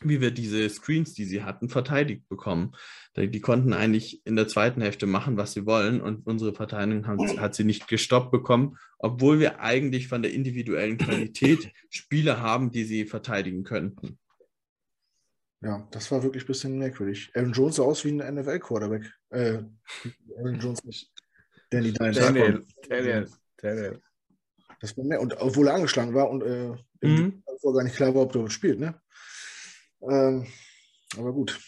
wie 0.00 0.20
wir 0.20 0.30
diese 0.30 0.68
Screens, 0.68 1.14
die 1.14 1.24
sie 1.24 1.42
hatten, 1.42 1.68
verteidigt 1.68 2.28
bekommen. 2.28 2.72
Die 3.16 3.40
konnten 3.40 3.72
eigentlich 3.72 4.26
in 4.26 4.36
der 4.36 4.48
zweiten 4.48 4.80
Hälfte 4.80 5.06
machen, 5.06 5.36
was 5.36 5.52
sie 5.52 5.66
wollen 5.66 6.00
und 6.00 6.26
unsere 6.26 6.54
Verteidigung 6.54 7.06
haben, 7.06 7.40
hat 7.40 7.54
sie 7.54 7.64
nicht 7.64 7.86
gestoppt 7.86 8.32
bekommen, 8.32 8.76
obwohl 8.98 9.38
wir 9.38 9.60
eigentlich 9.60 10.08
von 10.08 10.22
der 10.22 10.32
individuellen 10.32 10.98
Qualität 10.98 11.72
Spieler 11.90 12.40
haben, 12.40 12.70
die 12.70 12.84
sie 12.84 13.06
verteidigen 13.06 13.62
könnten. 13.62 14.18
Ja, 15.60 15.86
das 15.92 16.10
war 16.10 16.22
wirklich 16.22 16.44
ein 16.44 16.48
bisschen 16.48 16.78
merkwürdig. 16.78 17.30
Aaron 17.34 17.52
Jones 17.52 17.76
sah 17.76 17.84
aus 17.84 18.04
wie 18.04 18.10
ein 18.10 18.34
NFL-Quarterback. 18.34 19.10
Äh, 19.30 19.62
Aaron 20.36 20.60
Jones 20.60 20.84
nicht. 20.84 21.10
Danny. 21.70 21.92
Daniel, 21.92 22.64
Daniel, 22.86 23.28
Daniel. 23.56 24.02
Das 24.80 24.96
war 24.98 25.04
mehr. 25.04 25.20
Und 25.22 25.34
obwohl 25.40 25.68
er 25.68 25.74
angeschlagen 25.74 26.12
war 26.12 26.28
und 26.28 26.42
äh, 26.42 26.74
mhm. 27.00 27.42
gar 27.62 27.82
nicht 27.82 27.96
klar 27.96 28.14
war, 28.14 28.22
ob 28.22 28.34
er 28.34 28.50
spielt, 28.50 28.78
ne? 28.78 29.00
Ähm, 30.08 30.46
aber 31.16 31.32
gut. 31.32 31.58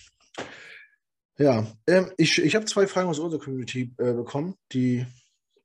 Ja, 1.39 1.67
ähm, 1.87 2.11
ich, 2.17 2.39
ich 2.43 2.55
habe 2.55 2.65
zwei 2.65 2.87
Fragen 2.87 3.09
aus 3.09 3.19
unserer 3.19 3.41
Community 3.41 3.95
äh, 3.99 4.15
bekommen, 4.15 4.55
die, 4.73 5.07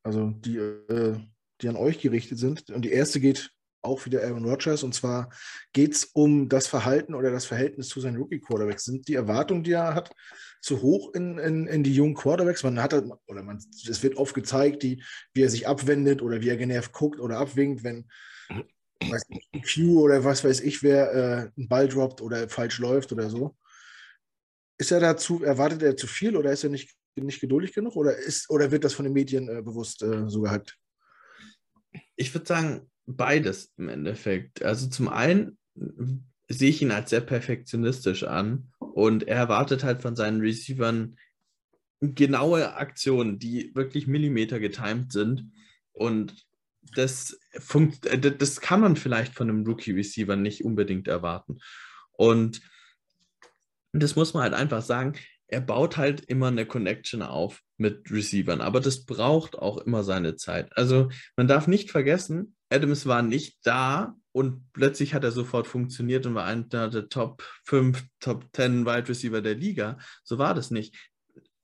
also 0.03 0.31
die, 0.31 0.57
äh, 0.57 1.17
die 1.61 1.69
an 1.69 1.77
euch 1.77 1.99
gerichtet 1.99 2.39
sind. 2.39 2.69
Und 2.71 2.83
die 2.83 2.91
erste 2.91 3.19
geht 3.19 3.51
auch 3.81 4.05
wieder 4.05 4.21
Aaron 4.23 4.45
Rodgers. 4.45 4.83
Und 4.83 4.93
zwar 4.93 5.29
geht 5.73 5.93
es 5.93 6.05
um 6.05 6.49
das 6.49 6.67
Verhalten 6.67 7.15
oder 7.15 7.31
das 7.31 7.45
Verhältnis 7.45 7.87
zu 7.87 7.99
seinen 7.99 8.17
Rookie-Quarterbacks. 8.17 8.85
Sind 8.85 9.07
die 9.07 9.15
Erwartungen, 9.15 9.63
die 9.63 9.71
er 9.71 9.95
hat, 9.95 10.11
zu 10.61 10.81
hoch 10.81 11.13
in, 11.13 11.37
in, 11.37 11.67
in 11.67 11.83
die 11.83 11.93
jungen 11.93 12.15
Quarterbacks? 12.15 12.63
Man 12.63 12.81
hat, 12.81 12.93
oder 12.93 13.43
man, 13.43 13.57
es 13.57 14.03
wird 14.03 14.17
oft 14.17 14.33
gezeigt, 14.33 14.83
die, 14.83 15.03
wie 15.33 15.43
er 15.43 15.49
sich 15.49 15.67
abwendet 15.67 16.21
oder 16.21 16.41
wie 16.41 16.49
er 16.49 16.57
genervt 16.57 16.91
guckt 16.91 17.19
oder 17.19 17.39
abwinkt, 17.39 17.83
wenn 17.83 18.07
weiß 19.09 19.29
nicht, 19.29 19.73
Q 19.73 20.01
oder 20.01 20.23
was 20.23 20.43
weiß 20.43 20.61
ich, 20.61 20.83
wer 20.83 21.13
äh, 21.13 21.51
einen 21.57 21.67
Ball 21.67 21.87
droppt 21.87 22.21
oder 22.21 22.47
falsch 22.49 22.79
läuft 22.79 23.11
oder 23.11 23.29
so. 23.29 23.55
Ist 24.77 24.91
er 24.91 24.99
dazu, 24.99 25.43
erwartet 25.43 25.83
er 25.83 25.95
zu 25.95 26.07
viel 26.07 26.35
oder 26.35 26.51
ist 26.51 26.63
er 26.63 26.69
nicht, 26.69 26.95
nicht 27.15 27.39
geduldig 27.39 27.73
genug 27.73 27.95
oder, 27.95 28.17
ist, 28.17 28.49
oder 28.49 28.71
wird 28.71 28.83
das 28.83 28.93
von 28.93 29.05
den 29.05 29.13
Medien 29.13 29.47
äh, 29.49 29.61
bewusst 29.61 30.01
äh, 30.01 30.27
so 30.27 30.41
gehypt? 30.41 30.77
Ich 32.15 32.33
würde 32.33 32.47
sagen, 32.47 32.89
beides 33.05 33.73
im 33.77 33.89
Endeffekt. 33.89 34.63
Also 34.63 34.87
zum 34.87 35.09
einen 35.09 35.57
sehe 36.47 36.69
ich 36.69 36.81
ihn 36.81 36.91
als 36.91 37.09
sehr 37.09 37.21
perfektionistisch 37.21 38.23
an 38.23 38.71
und 38.79 39.27
er 39.27 39.37
erwartet 39.37 39.83
halt 39.83 40.01
von 40.01 40.15
seinen 40.15 40.41
Receivern 40.41 41.17
genaue 42.01 42.73
Aktionen, 42.75 43.39
die 43.39 43.73
wirklich 43.75 44.07
Millimeter 44.07 44.59
getimed 44.59 45.11
sind 45.11 45.51
und 45.93 46.47
das, 46.95 47.39
funkt, 47.59 48.05
äh, 48.05 48.19
das 48.19 48.61
kann 48.61 48.81
man 48.81 48.95
vielleicht 48.95 49.35
von 49.35 49.49
einem 49.49 49.65
Rookie-Receiver 49.65 50.35
nicht 50.35 50.63
unbedingt 50.63 51.07
erwarten. 51.07 51.59
Und 52.11 52.61
das 53.93 54.15
muss 54.15 54.33
man 54.33 54.43
halt 54.43 54.53
einfach 54.53 54.81
sagen, 54.81 55.17
er 55.47 55.61
baut 55.61 55.97
halt 55.97 56.21
immer 56.21 56.47
eine 56.47 56.65
Connection 56.65 57.21
auf 57.21 57.61
mit 57.77 58.09
Receivern, 58.09 58.61
aber 58.61 58.79
das 58.79 59.05
braucht 59.05 59.57
auch 59.57 59.77
immer 59.79 60.03
seine 60.03 60.37
Zeit. 60.37 60.75
Also 60.77 61.09
man 61.35 61.47
darf 61.47 61.67
nicht 61.67 61.91
vergessen, 61.91 62.55
Adams 62.69 63.05
war 63.05 63.21
nicht 63.21 63.59
da 63.63 64.15
und 64.31 64.71
plötzlich 64.71 65.13
hat 65.13 65.25
er 65.25 65.31
sofort 65.31 65.67
funktioniert 65.67 66.25
und 66.25 66.35
war 66.35 66.45
einer 66.45 66.89
der 66.89 67.09
Top 67.09 67.43
5, 67.65 68.01
Top 68.21 68.45
10 68.53 68.85
Wide 68.85 69.09
Receiver 69.09 69.41
der 69.41 69.55
Liga. 69.55 69.97
So 70.23 70.37
war 70.37 70.53
das 70.53 70.71
nicht. 70.71 70.95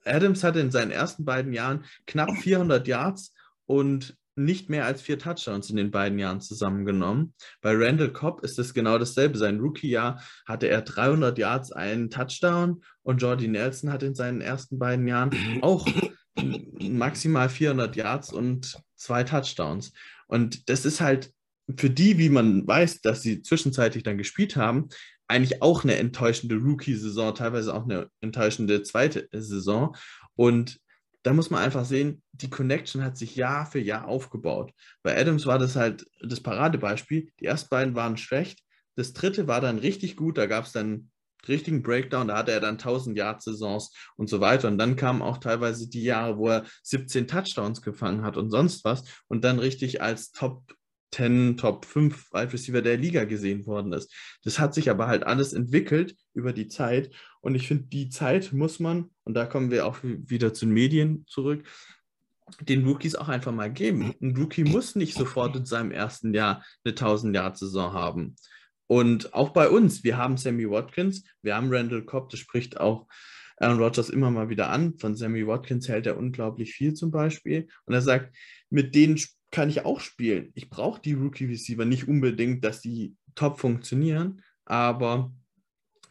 Adams 0.04 0.44
hatte 0.44 0.60
in 0.60 0.72
seinen 0.72 0.92
ersten 0.92 1.24
beiden 1.24 1.54
Jahren 1.54 1.86
knapp 2.06 2.32
400 2.38 2.88
Yards 2.88 3.34
und 3.66 4.18
nicht 4.38 4.70
mehr 4.70 4.86
als 4.86 5.02
vier 5.02 5.20
Touchdowns 5.20 5.70
in 5.70 5.76
den 5.76 5.92
beiden 5.92 6.20
Jahren 6.20 6.42
zusammengenommen. 6.42 7.34
Bei 7.62 7.74
Randall 7.76 8.14
Cobb 8.14 8.44
ist 8.44 8.60
es 8.60 8.74
genau 8.74 8.98
dasselbe. 8.98 9.38
Sein 9.38 9.60
Rookie-Jahr 9.60 10.22
hatte 10.46 10.68
er 10.68 10.82
300 10.82 11.38
Yards, 11.38 11.72
einen 11.72 12.10
Touchdown 12.10 12.84
und 13.04 13.22
Jordy 13.22 13.48
Nelson 13.48 13.92
hat 13.92 14.04
in 14.04 14.16
seinen 14.16 14.42
ersten 14.42 14.80
beiden 14.80 15.08
Jahren 15.08 15.32
auch 15.62 15.88
maximal 16.80 17.50
400 17.50 17.96
Yards 17.96 18.32
und 18.32 18.78
zwei 18.96 19.24
Touchdowns. 19.24 19.92
Und 20.28 20.70
das 20.70 20.86
ist 20.86 21.02
halt 21.02 21.32
für 21.78 21.90
die, 21.90 22.18
wie 22.18 22.30
man 22.30 22.66
weiß, 22.66 23.02
dass 23.02 23.22
sie 23.22 23.42
zwischenzeitlich 23.42 24.04
dann 24.04 24.18
gespielt 24.18 24.56
haben, 24.56 24.90
eigentlich 25.28 25.62
auch 25.62 25.84
eine 25.84 25.96
enttäuschende 25.96 26.56
Rookie-Saison, 26.56 27.36
teilweise 27.36 27.74
auch 27.74 27.84
eine 27.84 28.10
enttäuschende 28.22 28.84
zweite 28.84 29.28
Saison. 29.32 29.96
Und 30.36 30.80
da 31.28 31.34
muss 31.34 31.50
man 31.50 31.62
einfach 31.62 31.84
sehen, 31.84 32.24
die 32.32 32.50
Connection 32.50 33.04
hat 33.04 33.18
sich 33.18 33.36
Jahr 33.36 33.66
für 33.66 33.80
Jahr 33.80 34.08
aufgebaut. 34.08 34.72
Bei 35.04 35.20
Adams 35.20 35.46
war 35.46 35.60
das 35.60 35.76
halt 35.76 36.06
das 36.22 36.40
Paradebeispiel. 36.40 37.34
Die 37.42 37.46
ersten 37.46 37.68
beiden 37.68 37.96
waren 37.96 38.16
schlecht. 38.16 38.64
Das 38.96 39.12
dritte 39.12 39.46
war 39.46 39.60
dann 39.60 39.78
richtig 39.78 40.16
gut. 40.16 40.38
Da 40.38 40.46
gab 40.46 40.64
es 40.64 40.72
dann 40.72 41.12
richtigen 41.46 41.84
Breakdown. 41.84 42.30
Da 42.30 42.38
hatte 42.38 42.54
er 42.54 42.62
dann 42.62 42.76
1000 42.76 43.18
Yard 43.18 43.44
Saisons 43.44 43.94
und 44.16 44.30
so 44.30 44.40
weiter. 44.40 44.70
Und 44.70 44.78
dann 44.78 44.96
kamen 44.96 45.22
auch 45.22 45.40
teilweise 45.40 45.90
die 45.90 46.04
Jahre, 46.04 46.38
wo 46.38 46.48
er 46.48 46.64
17 46.84 47.28
Touchdowns 47.28 47.82
gefangen 47.82 48.24
hat 48.24 48.38
und 48.38 48.50
sonst 48.50 48.86
was 48.86 49.04
und 49.28 49.44
dann 49.44 49.60
richtig 49.60 50.02
als 50.02 50.32
Top 50.32 50.64
10, 51.12 51.58
Top 51.58 51.86
5 51.86 52.34
Wide 52.34 52.54
Receiver 52.54 52.82
der 52.82 52.98
Liga 52.98 53.24
gesehen 53.24 53.66
worden 53.66 53.94
ist. 53.94 54.14
Das 54.44 54.60
hat 54.60 54.74
sich 54.74 54.90
aber 54.90 55.08
halt 55.08 55.24
alles 55.24 55.54
entwickelt 55.54 56.16
über 56.34 56.54
die 56.54 56.68
Zeit. 56.68 57.12
Und 57.42 57.56
ich 57.56 57.68
finde, 57.68 57.86
die 57.86 58.10
Zeit 58.10 58.54
muss 58.54 58.80
man, 58.80 59.12
und 59.24 59.34
da 59.34 59.46
kommen 59.46 59.72
wir 59.72 59.86
auch 59.86 60.00
wieder 60.04 60.54
zu 60.54 60.66
den 60.66 60.74
Medien 60.74 61.26
zurück, 61.28 61.66
den 62.62 62.86
Rookies 62.86 63.16
auch 63.16 63.28
einfach 63.28 63.52
mal 63.52 63.72
geben. 63.72 64.14
Ein 64.22 64.36
Rookie 64.38 64.64
muss 64.64 64.96
nicht 64.96 65.16
sofort 65.16 65.56
in 65.56 65.66
seinem 65.66 65.92
ersten 65.92 66.34
Jahr 66.34 66.64
eine 66.84 66.94
1000-Jahr-Saison 66.94 67.94
haben. 67.94 68.36
Und 68.88 69.34
auch 69.34 69.50
bei 69.50 69.70
uns, 69.70 70.04
wir 70.04 70.18
haben 70.18 70.38
Sammy 70.38 70.70
Watkins, 70.70 71.26
wir 71.42 71.56
haben 71.56 71.74
Randall 71.74 72.04
Cobb, 72.04 72.30
das 72.30 72.40
spricht 72.40 72.80
auch 72.80 73.08
Aaron 73.58 73.80
Rodgers 73.80 74.10
immer 74.10 74.32
mal 74.32 74.50
wieder 74.50 74.70
an. 74.70 74.98
Von 74.98 75.16
Sammy 75.16 75.46
Watkins 75.46 75.90
hält 75.90 76.06
er 76.06 76.18
unglaublich 76.18 76.74
viel 76.74 76.94
zum 76.94 77.12
Beispiel. 77.12 77.68
Und 77.86 77.94
er 77.94 78.02
sagt, 78.02 78.36
mit 78.70 78.96
denen 78.96 79.20
kann 79.52 79.70
ich 79.70 79.86
auch 79.86 80.00
spielen. 80.00 80.52
Ich 80.56 80.70
brauche 80.70 81.02
die 81.02 81.14
Rookie-Receiver 81.14 81.86
nicht 81.86 82.08
unbedingt, 82.08 82.64
dass 82.64 82.82
die 82.82 83.16
top 83.36 83.60
funktionieren, 83.60 84.42
aber 84.66 85.32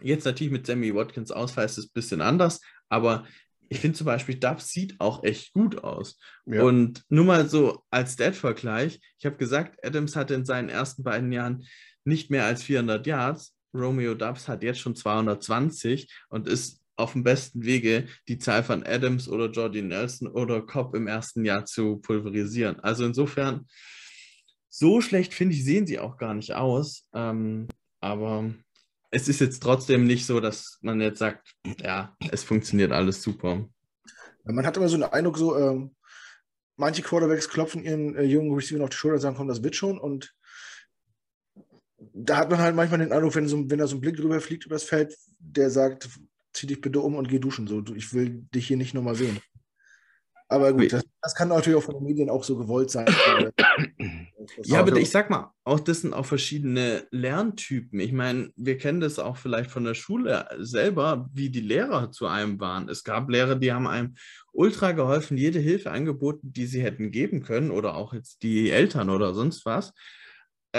jetzt 0.01 0.25
natürlich 0.25 0.53
mit 0.53 0.67
Sammy 0.67 0.95
Watkins 0.95 1.31
Ausfall 1.31 1.67
ist 1.67 1.79
es 1.79 1.87
ein 1.87 1.95
bisschen 1.95 2.21
anders, 2.21 2.61
aber 2.89 3.27
ich 3.69 3.81
finde 3.81 3.99
zum 3.99 4.07
Beispiel, 4.07 4.37
Dub 4.37 4.61
sieht 4.61 4.95
auch 5.01 5.25
echt 5.25 5.53
gut 5.53 5.83
aus. 5.83 6.19
Ja. 6.47 6.63
Und 6.63 7.03
nur 7.09 7.25
mal 7.25 7.49
so 7.49 7.83
als 7.91 8.13
Stat-Vergleich, 8.13 9.01
ich 9.19 9.27
habe 9.27 9.37
gesagt, 9.37 9.85
Adams 9.85 10.15
hatte 10.15 10.35
in 10.35 10.45
seinen 10.45 10.69
ersten 10.69 11.03
beiden 11.03 11.33
Jahren 11.33 11.67
nicht 12.05 12.31
mehr 12.31 12.45
als 12.45 12.63
400 12.63 13.07
Yards. 13.07 13.55
Romeo 13.75 14.15
Dubs 14.15 14.49
hat 14.49 14.63
jetzt 14.63 14.79
schon 14.79 14.95
220 14.95 16.09
und 16.29 16.47
ist 16.47 16.81
auf 16.97 17.13
dem 17.13 17.23
besten 17.23 17.65
Wege, 17.65 18.07
die 18.29 18.39
Zahl 18.39 18.63
von 18.63 18.85
Adams 18.85 19.29
oder 19.29 19.51
Jordy 19.51 19.83
Nelson 19.83 20.29
oder 20.29 20.63
Cobb 20.63 20.95
im 20.95 21.07
ersten 21.07 21.45
Jahr 21.45 21.65
zu 21.67 21.97
pulverisieren. 21.99 22.81
Also 22.81 23.05
insofern, 23.05 23.67
so 24.69 25.01
schlecht 25.01 25.35
finde 25.35 25.55
ich, 25.55 25.65
sehen 25.65 25.87
sie 25.87 25.99
auch 25.99 26.17
gar 26.17 26.35
nicht 26.35 26.53
aus. 26.53 27.09
Ähm, 27.15 27.69
aber 28.01 28.53
es 29.11 29.29
ist 29.29 29.41
jetzt 29.41 29.63
trotzdem 29.63 30.07
nicht 30.07 30.27
so, 30.27 30.41
dass 30.41 30.79
man 30.81 31.01
jetzt 31.01 31.19
sagt, 31.19 31.55
ja, 31.81 32.17
es 32.31 32.45
funktioniert 32.45 32.93
alles 32.93 33.23
super. 33.23 33.69
Man 34.45 34.67
hat 34.67 34.77
immer 34.77 34.89
so 34.89 34.95
einen 34.95 35.05
Eindruck, 35.05 35.39
so 35.39 35.57
ähm, 35.57 35.95
manche 36.77 37.03
Quarterbacks 37.03 37.49
klopfen 37.49 37.85
ihren 37.85 38.15
äh, 38.17 38.23
jungen 38.23 38.55
Receiver 38.55 38.85
auf 38.85 38.91
die 38.91 38.97
Schulter 38.97 39.17
und 39.17 39.21
sagen, 39.21 39.37
komm, 39.37 39.49
das 39.49 39.63
wird 39.63 39.77
schon. 39.77 39.99
Und 39.99 40.35
da 42.13 42.37
hat 42.37 42.51
man 42.51 42.61
halt 42.61 42.77
manchmal 42.77 43.01
den 43.01 43.13
Eindruck, 43.13 43.35
wenn, 43.35 43.49
so, 43.49 43.69
wenn 43.71 43.79
da 43.79 43.87
so 43.87 43.97
ein 43.97 44.01
Blick 44.01 44.17
drüber 44.17 44.41
fliegt 44.41 44.67
über 44.67 44.75
das 44.75 44.85
Feld, 44.85 45.17
der 45.39 45.71
sagt, 45.71 46.09
zieh 46.57 46.67
dich 46.67 46.81
bitte 46.81 47.01
um 47.01 47.15
und 47.15 47.29
geh 47.29 47.39
duschen. 47.39 47.67
So, 47.67 47.83
ich 47.95 48.13
will 48.13 48.47
dich 48.55 48.67
hier 48.67 48.77
nicht 48.77 48.95
nochmal 48.95 49.15
sehen. 49.15 49.39
Aber 50.49 50.73
gut, 50.73 50.93
das, 50.93 51.05
das, 51.21 51.35
kann 51.35 51.49
natürlich 51.49 51.77
auch 51.77 51.83
von 51.83 51.97
den 51.97 52.05
Medien 52.05 52.31
auch 52.31 52.45
so 52.45 52.57
gewollt 52.57 52.89
sein. 52.89 53.07
ja, 54.63 54.79
aber 54.79 54.97
ich 54.97 55.11
sag 55.11 55.29
mal, 55.29 55.53
auch 55.65 55.81
das 55.81 56.03
sind 56.03 56.15
auch 56.15 56.25
verschiedene 56.25 57.05
Lerntypen. 57.11 57.99
Ich 57.99 58.13
meine, 58.13 58.53
wir 58.55 58.79
kennen 58.79 59.01
das 59.01 59.19
auch 59.19 59.37
vielleicht 59.37 59.73
von 59.73 59.83
der 59.83 59.95
Schule 59.95 60.49
selber, 60.59 61.29
wie 61.33 61.51
die 61.51 61.61
Lehrer 61.61 62.13
zu 62.13 62.29
einem 62.29 62.61
waren. 62.61 62.89
Es 62.89 63.03
gab 63.03 63.29
Lehrer, 63.29 63.57
die 63.57 63.73
haben 63.73 63.89
einem 63.89 64.15
ultra 64.53 64.93
geholfen, 64.93 65.37
jede 65.37 65.59
Hilfe 65.59 65.91
angeboten, 65.91 66.53
die 66.53 66.67
sie 66.67 66.83
hätten 66.83 67.11
geben 67.11 67.43
können 67.43 67.73
oder 67.73 67.97
auch 67.97 68.15
jetzt 68.15 68.45
die 68.45 68.71
Eltern 68.71 69.11
oder 69.11 69.35
sonst 69.35 69.67
was. 69.67 69.95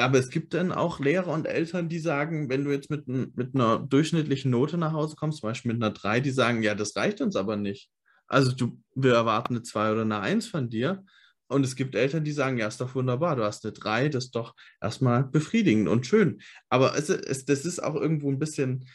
Aber 0.02 0.20
es 0.20 0.30
gibt 0.30 0.54
dann 0.54 0.72
auch 0.72 1.00
Lehrer 1.00 1.32
und 1.32 1.45
Eltern, 1.45 1.89
die 1.89 2.00
sagen, 2.00 2.50
wenn 2.50 2.64
du 2.64 2.72
jetzt 2.72 2.89
mit, 2.89 3.08
mit 3.08 3.56
einer 3.56 3.80
durchschnittlichen 3.80 4.52
Note 4.52 4.78
nach 4.78 4.93
Hause 4.93 5.16
kommst, 5.16 5.39
zum 5.39 5.50
Beispiel 5.50 5.74
mit 5.74 5.84
einer 5.84 5.93
3, 5.93 6.20
die 6.20 6.32
sagen, 6.32 6.64
ja, 6.64 6.76
das 6.76 6.95
reicht 6.95 7.22
uns 7.22 7.36
aber 7.36 7.56
nicht. 7.56 7.89
Also 8.28 8.52
du, 8.52 8.82
wir 8.95 9.14
erwarten 9.14 9.56
eine 9.56 9.64
2 9.64 9.91
oder 9.91 10.02
eine 10.02 10.20
1 10.20 10.48
von 10.48 10.70
dir. 10.70 11.04
Und 11.50 11.64
es 11.64 11.76
gibt 11.78 11.95
Eltern, 11.95 12.26
die 12.26 12.34
sagen, 12.34 12.58
ja, 12.58 12.68
ist 12.68 12.82
doch 12.82 12.93
wunderbar, 12.93 13.38
du 13.38 13.43
hast 13.43 13.64
eine 13.64 13.72
3, 13.72 14.10
das 14.10 14.26
ist 14.26 14.36
doch 14.36 14.54
erstmal 14.82 15.24
befriedigend 15.24 15.88
und 15.88 16.06
schön. 16.06 16.41
Aber 16.70 16.98
es, 16.98 17.10
es, 17.10 17.45
das 17.45 17.64
ist 17.64 17.82
auch 17.82 17.95
irgendwo 17.95 18.30
ein 18.30 18.39
bisschen, 18.39 18.86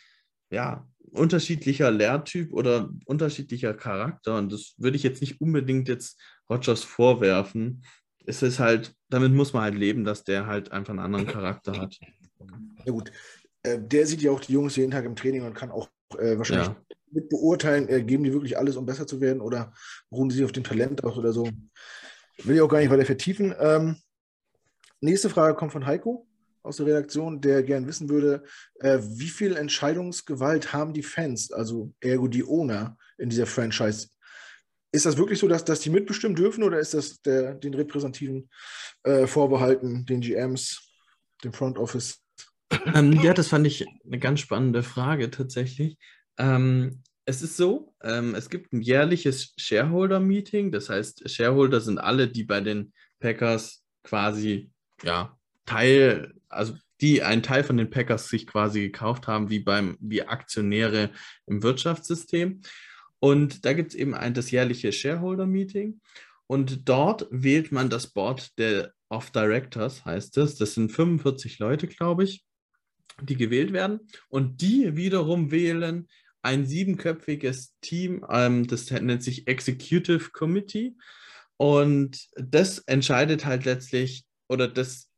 ja, 0.50 0.86
unterschiedlicher 1.12 1.90
Lehrtyp 1.90 2.52
oder 2.52 2.90
unterschiedlicher 3.06 3.74
Charakter. 3.74 4.36
Und 4.36 4.52
das 4.52 4.74
würde 4.78 4.96
ich 4.96 5.02
jetzt 5.02 5.20
nicht 5.20 5.40
unbedingt 5.40 5.88
jetzt 5.88 6.20
Rogers 6.50 6.84
vorwerfen 6.84 7.82
es 8.26 8.42
ist 8.42 8.58
halt, 8.58 8.94
damit 9.08 9.32
muss 9.32 9.52
man 9.52 9.62
halt 9.62 9.74
leben, 9.74 10.04
dass 10.04 10.24
der 10.24 10.46
halt 10.46 10.72
einfach 10.72 10.90
einen 10.90 11.00
anderen 11.00 11.26
Charakter 11.26 11.80
hat. 11.80 11.98
Ja 12.84 12.92
gut, 12.92 13.12
äh, 13.62 13.78
der 13.80 14.06
sieht 14.06 14.22
ja 14.22 14.30
auch 14.30 14.40
die 14.40 14.52
Jungs 14.52 14.76
jeden 14.76 14.90
Tag 14.90 15.04
im 15.04 15.16
Training 15.16 15.42
und 15.42 15.54
kann 15.54 15.70
auch 15.70 15.88
äh, 16.18 16.36
wahrscheinlich 16.36 16.68
ja. 16.68 16.76
mit 17.10 17.28
beurteilen, 17.28 17.88
äh, 17.88 18.02
geben 18.02 18.24
die 18.24 18.32
wirklich 18.32 18.58
alles, 18.58 18.76
um 18.76 18.86
besser 18.86 19.06
zu 19.06 19.20
werden 19.20 19.40
oder 19.40 19.72
ruhen 20.10 20.30
sie 20.30 20.36
sich 20.36 20.44
auf 20.44 20.52
dem 20.52 20.64
Talent 20.64 21.04
aus 21.04 21.16
oder 21.16 21.32
so. 21.32 21.48
Will 22.44 22.56
ich 22.56 22.62
auch 22.62 22.68
gar 22.68 22.78
nicht 22.78 22.90
weiter 22.90 23.04
vertiefen. 23.04 23.54
Ähm, 23.58 23.96
nächste 25.00 25.30
Frage 25.30 25.54
kommt 25.54 25.72
von 25.72 25.86
Heiko 25.86 26.26
aus 26.62 26.76
der 26.76 26.86
Redaktion, 26.86 27.40
der 27.40 27.62
gern 27.62 27.86
wissen 27.86 28.08
würde, 28.08 28.44
äh, 28.80 28.98
wie 29.02 29.28
viel 29.28 29.56
Entscheidungsgewalt 29.56 30.72
haben 30.72 30.92
die 30.92 31.02
Fans, 31.02 31.52
also 31.52 31.92
ergo 32.00 32.28
die 32.28 32.44
Owner 32.44 32.96
in 33.18 33.28
dieser 33.28 33.46
Franchise 33.46 34.08
ist 34.92 35.06
das 35.06 35.16
wirklich 35.16 35.38
so, 35.38 35.48
dass, 35.48 35.64
dass 35.64 35.80
die 35.80 35.90
mitbestimmen 35.90 36.36
dürfen 36.36 36.62
oder 36.62 36.78
ist 36.78 36.94
das 36.94 37.20
der, 37.22 37.54
den 37.54 37.74
Repräsentativen 37.74 38.48
äh, 39.02 39.26
vorbehalten, 39.26 40.04
den 40.04 40.20
GMs, 40.20 40.90
dem 41.42 41.52
Front 41.52 41.78
Office? 41.78 42.22
Ähm, 42.94 43.12
ja, 43.22 43.34
das 43.34 43.48
fand 43.48 43.66
ich 43.66 43.86
eine 44.04 44.18
ganz 44.18 44.40
spannende 44.40 44.82
Frage 44.82 45.30
tatsächlich. 45.30 45.98
Ähm, 46.38 47.02
es 47.24 47.42
ist 47.42 47.56
so, 47.56 47.94
ähm, 48.02 48.34
es 48.34 48.50
gibt 48.50 48.72
ein 48.72 48.80
jährliches 48.80 49.54
Shareholder-Meeting, 49.56 50.72
das 50.72 50.88
heißt, 50.88 51.28
Shareholder 51.30 51.80
sind 51.80 51.98
alle, 51.98 52.28
die 52.28 52.44
bei 52.44 52.60
den 52.60 52.92
Packers 53.20 53.84
quasi 54.02 54.70
ja, 55.02 55.38
Teil, 55.66 56.34
also 56.48 56.74
die 57.00 57.22
einen 57.22 57.42
Teil 57.42 57.64
von 57.64 57.76
den 57.76 57.90
Packers 57.90 58.28
sich 58.28 58.46
quasi 58.46 58.80
gekauft 58.80 59.26
haben, 59.26 59.50
wie 59.50 59.60
beim, 59.60 59.96
wie 60.00 60.22
Aktionäre 60.22 61.10
im 61.46 61.62
Wirtschaftssystem. 61.62 62.62
Und 63.22 63.64
da 63.64 63.72
gibt 63.72 63.92
es 63.92 63.94
eben 63.94 64.14
ein, 64.14 64.34
das 64.34 64.50
jährliche 64.50 64.90
Shareholder-Meeting. 64.90 66.00
Und 66.48 66.88
dort 66.88 67.28
wählt 67.30 67.70
man 67.70 67.88
das 67.88 68.08
Board 68.08 68.58
der 68.58 68.92
of 69.10 69.30
Directors, 69.30 70.04
heißt 70.04 70.38
es. 70.38 70.56
Das 70.56 70.74
sind 70.74 70.90
45 70.90 71.60
Leute, 71.60 71.86
glaube 71.86 72.24
ich, 72.24 72.44
die 73.22 73.36
gewählt 73.36 73.72
werden. 73.72 74.00
Und 74.28 74.60
die 74.60 74.96
wiederum 74.96 75.52
wählen 75.52 76.08
ein 76.42 76.66
siebenköpfiges 76.66 77.74
Team, 77.80 78.26
ähm, 78.28 78.66
das 78.66 78.90
nennt 78.90 79.22
sich 79.22 79.46
Executive 79.46 80.30
Committee. 80.32 80.96
Und 81.56 82.26
das 82.34 82.78
entscheidet 82.80 83.46
halt 83.46 83.64
letztlich, 83.64 84.24
oder 84.48 84.66
das 84.66 85.08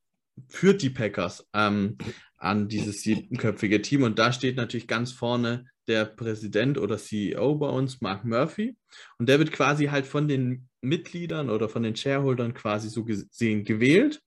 führt 0.49 0.83
die 0.83 0.91
Packers 0.91 1.47
ähm, 1.55 1.97
an 2.37 2.69
dieses 2.69 3.01
siebenköpfige 3.01 3.81
Team. 3.81 4.03
Und 4.03 4.19
da 4.19 4.31
steht 4.31 4.57
natürlich 4.57 4.89
ganz 4.89 5.11
vorne 5.13 5.65
der 5.89 6.05
Präsident 6.05 6.79
oder 6.79 6.99
CEO 6.99 7.57
bei 7.57 7.69
uns, 7.69 8.01
Mark 8.01 8.25
Murphy. 8.25 8.77
Und 9.19 9.29
der 9.29 9.39
wird 9.39 9.53
quasi 9.53 9.87
halt 9.87 10.07
von 10.07 10.29
den 10.29 10.69
Mitgliedern 10.81 11.51
oder 11.51 11.69
von 11.69 11.83
den 11.83 11.97
Shareholdern 11.97 12.55
quasi 12.55 12.89
so 12.89 13.05
gesehen 13.05 13.65
gewählt. 13.65 14.21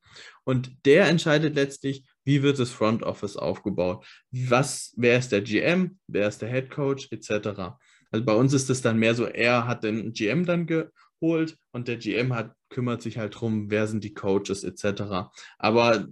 Und 0.44 0.86
der 0.86 1.08
entscheidet 1.08 1.56
letztlich, 1.56 2.04
wie 2.24 2.44
wird 2.44 2.60
das 2.60 2.72
Front 2.72 3.04
Office 3.04 3.38
aufgebaut? 3.38 4.06
Was, 4.32 4.94
wer 4.98 5.18
ist 5.18 5.32
der 5.32 5.42
GM, 5.42 5.98
wer 6.08 6.28
ist 6.28 6.42
der 6.42 6.50
Head 6.50 6.70
Coach, 6.70 7.08
etc. 7.12 7.78
Also 8.12 8.26
bei 8.26 8.34
uns 8.34 8.54
ist 8.54 8.70
es 8.70 8.82
dann 8.82 8.98
mehr 8.98 9.16
so, 9.16 9.26
er 9.26 9.68
hat 9.68 9.84
den 9.84 10.14
GM 10.14 10.46
dann 10.46 10.68
geholt 10.68 11.58
und 11.72 11.88
der 11.88 11.98
GM 11.98 12.34
hat, 12.34 12.54
kümmert 12.70 13.02
sich 13.02 13.18
halt 13.18 13.40
drum, 13.40 13.72
wer 13.72 13.88
sind 13.88 14.04
die 14.04 14.14
Coaches, 14.14 14.66
etc. 14.66 15.30
Aber 15.58 16.06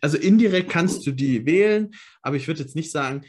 also 0.00 0.16
indirekt 0.16 0.70
kannst 0.70 1.06
du 1.06 1.12
die 1.12 1.44
wählen, 1.44 1.90
aber 2.22 2.36
ich 2.36 2.48
würde 2.48 2.60
jetzt 2.60 2.76
nicht 2.76 2.90
sagen, 2.90 3.22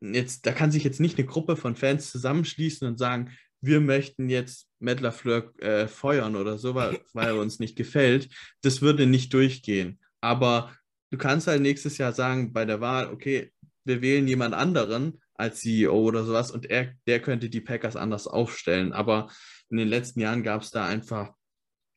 jetzt, 0.00 0.46
da 0.46 0.52
kann 0.52 0.70
sich 0.70 0.84
jetzt 0.84 1.00
nicht 1.00 1.18
eine 1.18 1.26
Gruppe 1.26 1.56
von 1.56 1.76
Fans 1.76 2.10
zusammenschließen 2.10 2.86
und 2.86 2.98
sagen, 2.98 3.32
wir 3.60 3.80
möchten 3.80 4.28
jetzt 4.28 4.68
Matt 4.78 5.00
LaFleur 5.00 5.52
äh, 5.60 5.88
feuern 5.88 6.36
oder 6.36 6.58
so, 6.58 6.74
weil, 6.74 7.00
weil 7.12 7.28
er 7.28 7.40
uns 7.40 7.58
nicht 7.58 7.76
gefällt. 7.76 8.28
Das 8.62 8.82
würde 8.82 9.06
nicht 9.06 9.32
durchgehen. 9.32 9.98
Aber 10.20 10.72
du 11.10 11.18
kannst 11.18 11.46
halt 11.46 11.62
nächstes 11.62 11.98
Jahr 11.98 12.12
sagen 12.12 12.52
bei 12.52 12.64
der 12.64 12.80
Wahl, 12.80 13.10
okay, 13.10 13.52
wir 13.84 14.02
wählen 14.02 14.28
jemand 14.28 14.54
anderen 14.54 15.20
als 15.34 15.60
CEO 15.60 15.94
oder 15.94 16.24
sowas 16.24 16.50
und 16.50 16.66
er, 16.66 16.94
der 17.06 17.20
könnte 17.20 17.48
die 17.48 17.60
Packers 17.60 17.96
anders 17.96 18.26
aufstellen. 18.26 18.92
Aber 18.92 19.30
in 19.70 19.76
den 19.76 19.88
letzten 19.88 20.20
Jahren 20.20 20.42
gab 20.42 20.62
es 20.62 20.70
da 20.70 20.86
einfach 20.86 21.32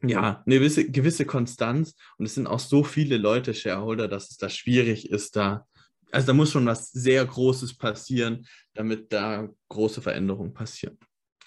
ja, 0.04 0.42
eine 0.46 0.56
gewisse, 0.56 0.90
gewisse 0.90 1.26
Konstanz 1.26 1.96
und 2.18 2.26
es 2.26 2.34
sind 2.34 2.48
auch 2.48 2.60
so 2.60 2.84
viele 2.84 3.18
Leute 3.18 3.54
Shareholder, 3.54 4.08
dass 4.08 4.32
es 4.32 4.38
da 4.38 4.50
schwierig 4.50 5.10
ist, 5.10 5.36
da, 5.36 5.68
also 6.12 6.28
da 6.28 6.34
muss 6.34 6.52
schon 6.52 6.66
was 6.66 6.92
sehr 6.92 7.26
Großes 7.26 7.78
passieren, 7.78 8.46
damit 8.74 9.12
da 9.12 9.50
große 9.70 10.02
Veränderungen 10.02 10.54
passieren. 10.54 10.98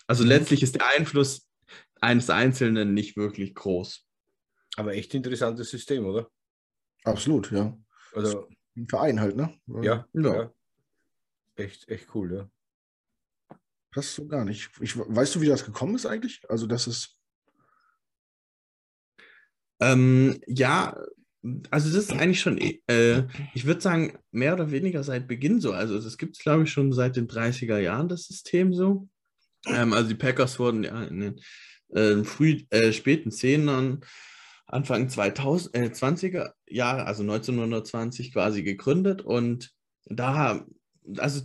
Also 0.07 0.25
mhm. 0.25 0.31
letztlich 0.31 0.63
ist 0.63 0.75
der 0.75 0.87
Einfluss 0.97 1.49
eines 2.01 2.31
Einzelnen 2.31 2.95
nicht 2.95 3.17
wirklich 3.17 3.55
groß. 3.55 4.07
Aber 4.77 4.95
echt 4.95 5.15
interessantes 5.15 5.71
System, 5.71 6.07
oder? 6.07 6.29
Absolut, 7.05 7.51
ja. 7.53 7.77
Also 8.13 8.49
ein 8.77 8.89
Verein 8.89 9.21
halt, 9.21 9.37
ne? 9.37 9.59
Ja, 9.83 10.07
ja. 10.13 10.35
ja. 10.35 10.53
Echt, 11.57 11.89
echt 11.89 12.15
cool, 12.15 12.35
ja. 12.35 12.51
Das 13.93 14.15
so 14.15 14.27
gar 14.27 14.45
nicht. 14.45 14.71
Ich, 14.81 14.99
weißt 14.99 15.37
du, 15.37 15.41
wie 15.41 15.47
das 15.47 15.65
gekommen 15.65 15.95
ist 15.95 16.07
eigentlich? 16.07 16.43
Also, 16.49 16.67
das 16.67 16.89
ist. 16.89 17.17
Ähm, 19.81 20.41
ja, 20.47 20.97
also 21.71 21.89
das 21.89 22.05
ist 22.05 22.13
eigentlich 22.13 22.41
schon, 22.41 22.59
äh, 22.59 23.25
ich 23.55 23.67
würde 23.67 23.81
sagen, 23.81 24.19
mehr 24.31 24.55
oder 24.55 24.71
weniger 24.71 25.03
seit 25.03 25.29
Beginn 25.29 25.61
so. 25.61 25.73
Also 25.73 26.01
das 26.01 26.17
gibt 26.17 26.37
es, 26.37 26.43
glaube 26.43 26.65
ich, 26.65 26.71
schon 26.71 26.93
seit 26.93 27.17
den 27.17 27.29
30er 27.29 27.79
Jahren, 27.79 28.09
das 28.09 28.25
System 28.25 28.73
so. 28.73 29.09
Ähm, 29.67 29.93
also 29.93 30.09
die 30.09 30.15
Packers 30.15 30.59
wurden 30.59 30.85
ja 30.85 31.03
in 31.05 31.21
den 31.21 31.41
äh, 31.91 32.25
früh, 32.25 32.63
äh, 32.71 32.93
späten 32.93 33.31
Zehnern, 33.31 34.01
Anfang 34.67 35.09
2000, 35.09 35.77
äh, 35.77 35.91
20er 35.91 36.53
Jahre, 36.67 37.07
also 37.07 37.23
1920 37.23 38.33
quasi 38.33 38.63
gegründet 38.63 39.21
und 39.23 39.71
da, 40.07 40.65
also 41.19 41.43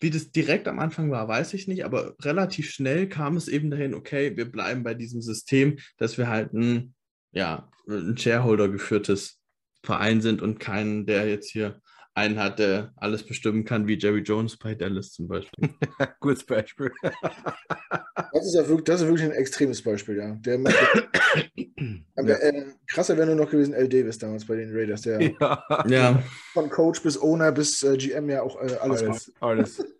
wie 0.00 0.10
das 0.10 0.32
direkt 0.32 0.66
am 0.66 0.80
Anfang 0.80 1.10
war, 1.10 1.28
weiß 1.28 1.54
ich 1.54 1.68
nicht, 1.68 1.84
aber 1.84 2.16
relativ 2.22 2.70
schnell 2.70 3.08
kam 3.08 3.36
es 3.36 3.48
eben 3.48 3.70
dahin, 3.70 3.94
okay, 3.94 4.36
wir 4.36 4.50
bleiben 4.50 4.82
bei 4.82 4.94
diesem 4.94 5.20
System, 5.22 5.78
dass 5.98 6.18
wir 6.18 6.28
halt 6.28 6.52
ein, 6.54 6.94
ja, 7.32 7.70
ein 7.86 8.16
Shareholder 8.16 8.68
geführtes 8.68 9.41
Verein 9.82 10.20
sind 10.20 10.42
und 10.42 10.60
keinen, 10.60 11.06
der 11.06 11.28
jetzt 11.28 11.50
hier 11.50 11.80
einen 12.14 12.38
hat, 12.38 12.58
der 12.58 12.92
alles 12.96 13.24
bestimmen 13.24 13.64
kann, 13.64 13.86
wie 13.86 13.98
Jerry 13.98 14.20
Jones 14.20 14.56
bei 14.58 14.74
Dallas 14.74 15.12
zum 15.12 15.28
Beispiel. 15.28 15.70
Gutes 16.20 16.44
Beispiel. 16.44 16.92
das, 17.00 18.46
ist 18.46 18.54
ja 18.54 18.68
wirklich, 18.68 18.84
das 18.84 19.00
ist 19.00 19.06
wirklich 19.06 19.24
ein 19.24 19.32
extremes 19.32 19.82
Beispiel, 19.82 20.18
ja. 20.18 20.34
Der 20.40 20.60
ja. 22.16 22.34
Äh, 22.36 22.66
krasser 22.86 23.16
wäre 23.16 23.26
nur 23.26 23.36
noch 23.36 23.50
gewesen 23.50 23.72
L. 23.72 23.88
Davis 23.88 24.18
damals 24.18 24.46
bei 24.46 24.56
den 24.56 24.76
Raiders, 24.76 25.02
der 25.02 25.22
ja. 25.22 25.84
ja. 25.88 26.22
von 26.52 26.68
Coach 26.68 27.02
bis 27.02 27.20
Owner 27.20 27.50
bis 27.50 27.82
äh, 27.82 27.96
GM 27.96 28.28
ja 28.28 28.42
auch 28.42 28.56
äh, 28.56 28.74
alles, 28.80 29.02
alles 29.02 29.32
Alles. 29.40 29.84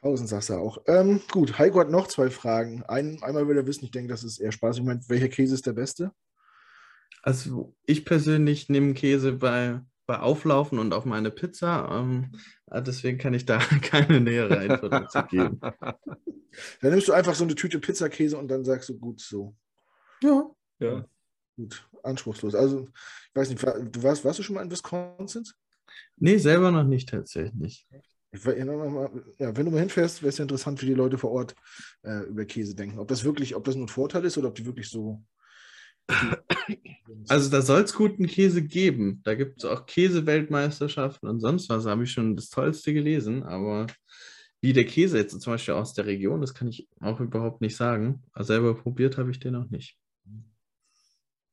Tausend 0.00 0.28
sagst 0.28 0.50
du 0.50 0.54
auch. 0.54 0.78
Ähm, 0.86 1.20
gut, 1.32 1.58
Heiko 1.58 1.80
hat 1.80 1.90
noch 1.90 2.06
zwei 2.06 2.30
Fragen. 2.30 2.84
Ein, 2.84 3.18
einmal 3.22 3.48
will 3.48 3.56
er 3.56 3.66
wissen, 3.66 3.84
ich 3.84 3.90
denke, 3.90 4.08
das 4.08 4.22
ist 4.22 4.38
eher 4.38 4.52
Spaß. 4.52 4.78
Ich 4.78 4.84
meine, 4.84 5.00
welcher 5.08 5.28
Käse 5.28 5.54
ist 5.54 5.66
der 5.66 5.72
beste? 5.72 6.12
Also 7.22 7.74
ich 7.84 8.04
persönlich 8.04 8.68
nehme 8.68 8.94
Käse 8.94 9.32
bei 9.32 9.80
bei 10.06 10.20
Auflaufen 10.20 10.78
und 10.78 10.94
auf 10.94 11.04
meine 11.04 11.30
Pizza. 11.30 11.88
Ähm, 11.92 12.32
äh, 12.70 12.82
deswegen 12.82 13.18
kann 13.18 13.34
ich 13.34 13.44
da 13.44 13.58
keine 13.82 14.20
nähere 14.20 14.64
Information 14.64 15.26
geben. 15.28 15.60
Dann 16.80 16.90
nimmst 16.90 17.08
du 17.08 17.12
einfach 17.12 17.34
so 17.34 17.44
eine 17.44 17.54
Tüte 17.54 17.78
Pizzakäse 17.78 18.38
und 18.38 18.48
dann 18.48 18.64
sagst 18.64 18.88
du, 18.88 18.98
gut, 18.98 19.20
so. 19.20 19.54
Ja. 20.22 20.50
Ja. 20.78 21.04
Gut, 21.54 21.86
anspruchslos. 22.02 22.54
Also, 22.54 22.88
ich 23.28 23.34
weiß 23.34 23.50
nicht, 23.50 23.62
du 23.62 24.02
warst, 24.02 24.24
warst 24.24 24.38
du 24.38 24.42
schon 24.42 24.54
mal 24.54 24.62
in 24.62 24.70
Wisconsin? 24.70 25.44
Nee, 26.16 26.38
selber 26.38 26.70
noch 26.70 26.84
nicht 26.84 27.10
tatsächlich. 27.10 27.86
Ich, 28.32 28.42
ja, 28.42 28.46
wenn 28.56 29.64
du 29.66 29.70
mal 29.70 29.80
hinfährst, 29.80 30.22
wäre 30.22 30.30
es 30.30 30.38
ja 30.38 30.42
interessant, 30.44 30.80
wie 30.80 30.86
die 30.86 30.94
Leute 30.94 31.18
vor 31.18 31.30
Ort 31.30 31.54
äh, 32.02 32.24
über 32.26 32.46
Käse 32.46 32.74
denken. 32.74 32.98
Ob 32.98 33.08
das 33.08 33.24
wirklich, 33.24 33.54
ob 33.54 33.64
das 33.64 33.74
nur 33.74 33.84
ein 33.84 33.90
Vorteil 33.90 34.24
ist 34.24 34.38
oder 34.38 34.48
ob 34.48 34.54
die 34.54 34.64
wirklich 34.64 34.88
so 34.88 35.22
also 37.28 37.50
da 37.50 37.62
soll 37.62 37.82
es 37.82 37.94
guten 37.94 38.26
Käse 38.26 38.62
geben. 38.62 39.20
Da 39.24 39.34
gibt 39.34 39.58
es 39.58 39.64
auch 39.64 39.86
Käseweltmeisterschaften 39.86 41.28
und 41.28 41.40
sonst 41.40 41.68
was. 41.68 41.84
Da 41.84 41.90
habe 41.90 42.04
ich 42.04 42.12
schon 42.12 42.36
das 42.36 42.48
Tollste 42.48 42.92
gelesen. 42.92 43.42
Aber 43.42 43.86
wie 44.60 44.72
der 44.72 44.84
Käse 44.84 45.18
jetzt 45.18 45.40
zum 45.40 45.52
Beispiel 45.52 45.74
aus 45.74 45.94
der 45.94 46.06
Region, 46.06 46.40
das 46.40 46.54
kann 46.54 46.68
ich 46.68 46.88
auch 47.00 47.20
überhaupt 47.20 47.60
nicht 47.60 47.76
sagen. 47.76 48.22
Also 48.32 48.48
selber 48.48 48.74
probiert 48.74 49.18
habe 49.18 49.30
ich 49.30 49.40
den 49.40 49.52
noch 49.52 49.70
nicht. 49.70 49.98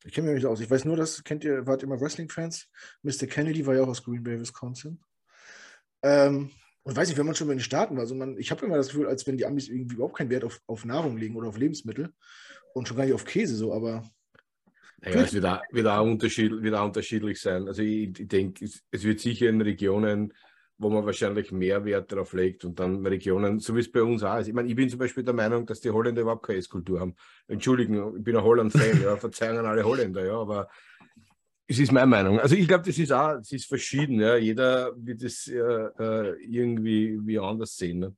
Ich 0.05 0.13
kenne 0.13 0.27
mich 0.27 0.35
nicht 0.35 0.45
aus. 0.45 0.59
Ich 0.59 0.69
weiß 0.69 0.85
nur, 0.85 0.97
dass, 0.97 1.23
kennt 1.23 1.43
ihr, 1.43 1.65
wart 1.65 1.83
immer 1.83 1.99
Wrestling-Fans? 1.99 2.67
Mr. 3.03 3.27
Kennedy 3.27 3.65
war 3.65 3.75
ja 3.75 3.83
auch 3.83 3.87
aus 3.87 4.03
Green 4.03 4.23
Bay, 4.23 4.39
Wisconsin. 4.39 4.99
Ähm, 6.01 6.51
und 6.83 6.95
weiß 6.97 7.07
nicht, 7.07 7.17
wenn 7.17 7.25
man 7.25 7.35
schon 7.35 7.49
in 7.49 7.57
den 7.57 7.63
Staaten 7.63 7.95
war, 7.95 8.01
also 8.01 8.13
man, 8.13 8.37
ich 8.37 8.51
habe 8.51 8.65
immer 8.65 8.75
das 8.75 8.87
Gefühl, 8.87 9.07
als 9.07 9.25
wenn 9.25 9.37
die 9.37 9.45
Amis 9.45 9.69
irgendwie 9.69 9.95
überhaupt 9.95 10.17
keinen 10.17 10.29
Wert 10.29 10.43
auf, 10.43 10.59
auf 10.67 10.83
Nahrung 10.83 11.15
legen 11.15 11.37
oder 11.37 11.47
auf 11.47 11.57
Lebensmittel 11.57 12.13
und 12.73 12.87
schon 12.87 12.97
gar 12.97 13.05
nicht 13.05 13.13
auf 13.13 13.23
Käse 13.23 13.55
so, 13.55 13.73
aber 13.73 14.03
ja, 15.05 15.21
es 15.21 15.33
wird 15.33 15.45
auch, 15.45 15.61
wird, 15.71 15.87
auch 15.87 16.03
unterschiedlich, 16.03 16.63
wird 16.63 16.75
auch 16.75 16.85
unterschiedlich 16.85 17.39
sein. 17.41 17.67
Also 17.67 17.81
ich, 17.81 18.19
ich 18.19 18.27
denke, 18.27 18.65
es, 18.65 18.81
es, 18.91 19.03
wird 19.03 19.19
sicher 19.19 19.49
in 19.49 19.61
Regionen, 19.61 20.33
wo 20.77 20.89
man 20.89 21.05
wahrscheinlich 21.05 21.51
mehr 21.51 21.83
Wert 21.85 22.11
darauf 22.11 22.33
legt 22.33 22.65
und 22.65 22.79
dann 22.79 23.05
Regionen, 23.05 23.59
so 23.59 23.75
wie 23.75 23.79
es 23.79 23.91
bei 23.91 24.01
uns 24.01 24.23
auch 24.23 24.39
ist. 24.39 24.47
Ich 24.47 24.53
meine, 24.53 24.69
ich 24.69 24.75
bin 24.75 24.89
zum 24.89 24.99
Beispiel 24.99 25.23
der 25.23 25.33
Meinung, 25.33 25.65
dass 25.65 25.81
die 25.81 25.89
Holländer 25.89 26.21
überhaupt 26.21 26.45
keine 26.45 26.59
Esskultur 26.59 26.99
haben. 26.99 27.15
Entschuldigen, 27.47 28.17
ich 28.17 28.23
bin 28.23 28.35
ein 28.35 28.43
Holland-Fan, 28.43 29.01
ja, 29.01 29.17
verzeihen 29.17 29.57
an 29.57 29.65
alle 29.65 29.83
Holländer, 29.83 30.25
ja, 30.25 30.37
aber 30.37 30.69
es 31.67 31.79
ist 31.79 31.91
meine 31.91 32.07
Meinung. 32.07 32.39
Also 32.39 32.55
ich 32.55 32.67
glaube, 32.67 32.83
das 32.85 32.97
ist 32.97 33.11
auch, 33.11 33.39
es 33.39 33.51
ist 33.51 33.65
verschieden, 33.65 34.19
ja. 34.19 34.35
Jeder 34.35 34.91
wird 34.95 35.23
es 35.23 35.47
äh, 35.47 35.57
äh 35.57 36.35
irgendwie 36.43 37.19
wie 37.23 37.39
anders 37.39 37.75
sehen. 37.75 37.99
Ne? 37.99 38.15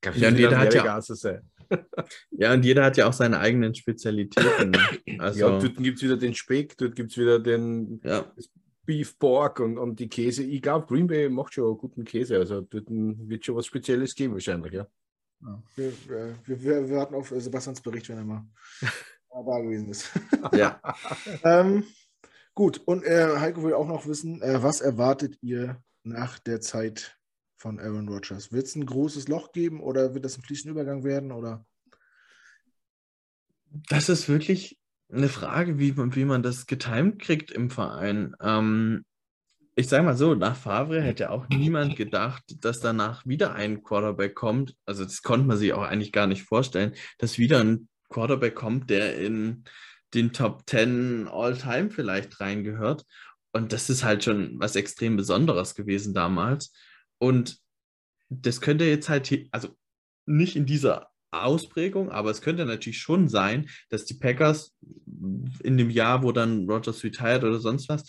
Glaub, 0.00 0.16
ja, 0.16 0.30
jeder 0.30 0.58
hat 0.58 0.74
ja, 0.74 1.00
sein. 1.00 1.42
ja, 2.30 2.52
und 2.52 2.64
jeder 2.64 2.84
hat 2.84 2.96
ja 2.96 3.06
auch 3.06 3.12
seine 3.12 3.40
eigenen 3.40 3.74
Spezialitäten. 3.74 4.76
Also, 5.18 5.40
ja, 5.40 5.58
dort 5.58 5.76
gibt 5.76 5.98
es 5.98 6.02
wieder 6.02 6.16
den 6.16 6.34
Speck, 6.34 6.76
dort 6.76 6.96
gibt 6.96 7.10
es 7.10 7.18
wieder 7.18 7.38
den 7.38 8.00
ja. 8.04 8.24
Beef 8.88 9.18
Pork 9.18 9.60
und, 9.60 9.76
und 9.76 10.00
die 10.00 10.08
Käse. 10.08 10.42
Ich 10.42 10.62
glaube, 10.62 10.86
Green 10.86 11.06
Bay 11.06 11.28
macht 11.28 11.52
schon 11.52 11.76
guten 11.76 12.04
Käse. 12.04 12.38
Also 12.38 12.62
dort 12.62 12.86
wird 12.88 13.44
schon 13.44 13.56
was 13.56 13.66
Spezielles 13.66 14.14
geben 14.14 14.32
wahrscheinlich, 14.32 14.72
ja. 14.72 14.86
ja 15.42 15.62
wir, 15.76 15.92
wir, 16.46 16.62
wir, 16.62 16.90
warten 16.90 17.14
auf 17.14 17.28
Sebastians 17.36 17.82
Bericht, 17.82 18.08
wenn 18.08 18.18
er 18.18 18.24
mal 18.24 18.46
da 19.30 19.58
gewesen 19.60 19.90
ist. 19.90 20.10
ja. 20.52 20.80
ähm, 21.44 21.84
gut, 22.54 22.80
und 22.86 23.04
äh, 23.04 23.36
Heiko 23.38 23.62
will 23.62 23.74
auch 23.74 23.86
noch 23.86 24.06
wissen, 24.06 24.40
äh, 24.40 24.62
was 24.62 24.80
erwartet 24.80 25.36
ihr 25.42 25.82
nach 26.02 26.38
der 26.38 26.62
Zeit 26.62 27.17
von 27.58 27.78
Aaron 27.78 28.08
Rodgers? 28.08 28.52
Wird 28.52 28.66
es 28.66 28.76
ein 28.76 28.86
großes 28.86 29.28
Loch 29.28 29.52
geben 29.52 29.80
oder 29.80 30.14
wird 30.14 30.24
das 30.24 30.38
ein 30.38 30.42
fließender 30.42 30.72
Übergang 30.72 31.04
werden? 31.04 31.32
Oder? 31.32 31.66
Das 33.70 34.08
ist 34.08 34.28
wirklich 34.28 34.78
eine 35.10 35.28
Frage, 35.28 35.78
wie 35.78 35.92
man, 35.92 36.14
wie 36.14 36.24
man 36.24 36.42
das 36.42 36.66
getimt 36.66 37.20
kriegt 37.20 37.50
im 37.50 37.70
Verein. 37.70 38.34
Ähm, 38.40 39.04
ich 39.74 39.88
sage 39.88 40.04
mal 40.04 40.16
so, 40.16 40.34
nach 40.34 40.56
Favre 40.56 41.00
hätte 41.00 41.30
auch 41.30 41.48
niemand 41.48 41.96
gedacht, 41.96 42.42
dass 42.64 42.80
danach 42.80 43.24
wieder 43.26 43.54
ein 43.54 43.82
Quarterback 43.82 44.34
kommt. 44.34 44.74
Also 44.86 45.04
das 45.04 45.22
konnte 45.22 45.46
man 45.46 45.56
sich 45.56 45.72
auch 45.72 45.82
eigentlich 45.82 46.12
gar 46.12 46.26
nicht 46.26 46.42
vorstellen, 46.42 46.94
dass 47.18 47.38
wieder 47.38 47.60
ein 47.60 47.88
Quarterback 48.08 48.54
kommt, 48.54 48.90
der 48.90 49.16
in 49.18 49.64
den 50.14 50.32
Top 50.32 50.62
10 50.66 51.28
All-Time 51.28 51.90
vielleicht 51.90 52.40
reingehört. 52.40 53.04
Und 53.52 53.72
das 53.72 53.88
ist 53.88 54.04
halt 54.04 54.24
schon 54.24 54.58
was 54.58 54.76
extrem 54.76 55.16
Besonderes 55.16 55.74
gewesen 55.74 56.14
damals. 56.14 56.72
Und 57.18 57.58
das 58.28 58.60
könnte 58.60 58.84
jetzt 58.84 59.08
halt, 59.08 59.32
also 59.50 59.68
nicht 60.26 60.56
in 60.56 60.66
dieser 60.66 61.10
Ausprägung, 61.30 62.10
aber 62.10 62.30
es 62.30 62.40
könnte 62.40 62.64
natürlich 62.64 62.98
schon 62.98 63.28
sein, 63.28 63.68
dass 63.90 64.04
die 64.04 64.14
Packers 64.14 64.74
in 65.62 65.76
dem 65.76 65.90
Jahr, 65.90 66.22
wo 66.22 66.32
dann 66.32 66.68
Rogers 66.68 67.04
retired 67.04 67.44
oder 67.44 67.58
sonst 67.58 67.88
was, 67.88 68.04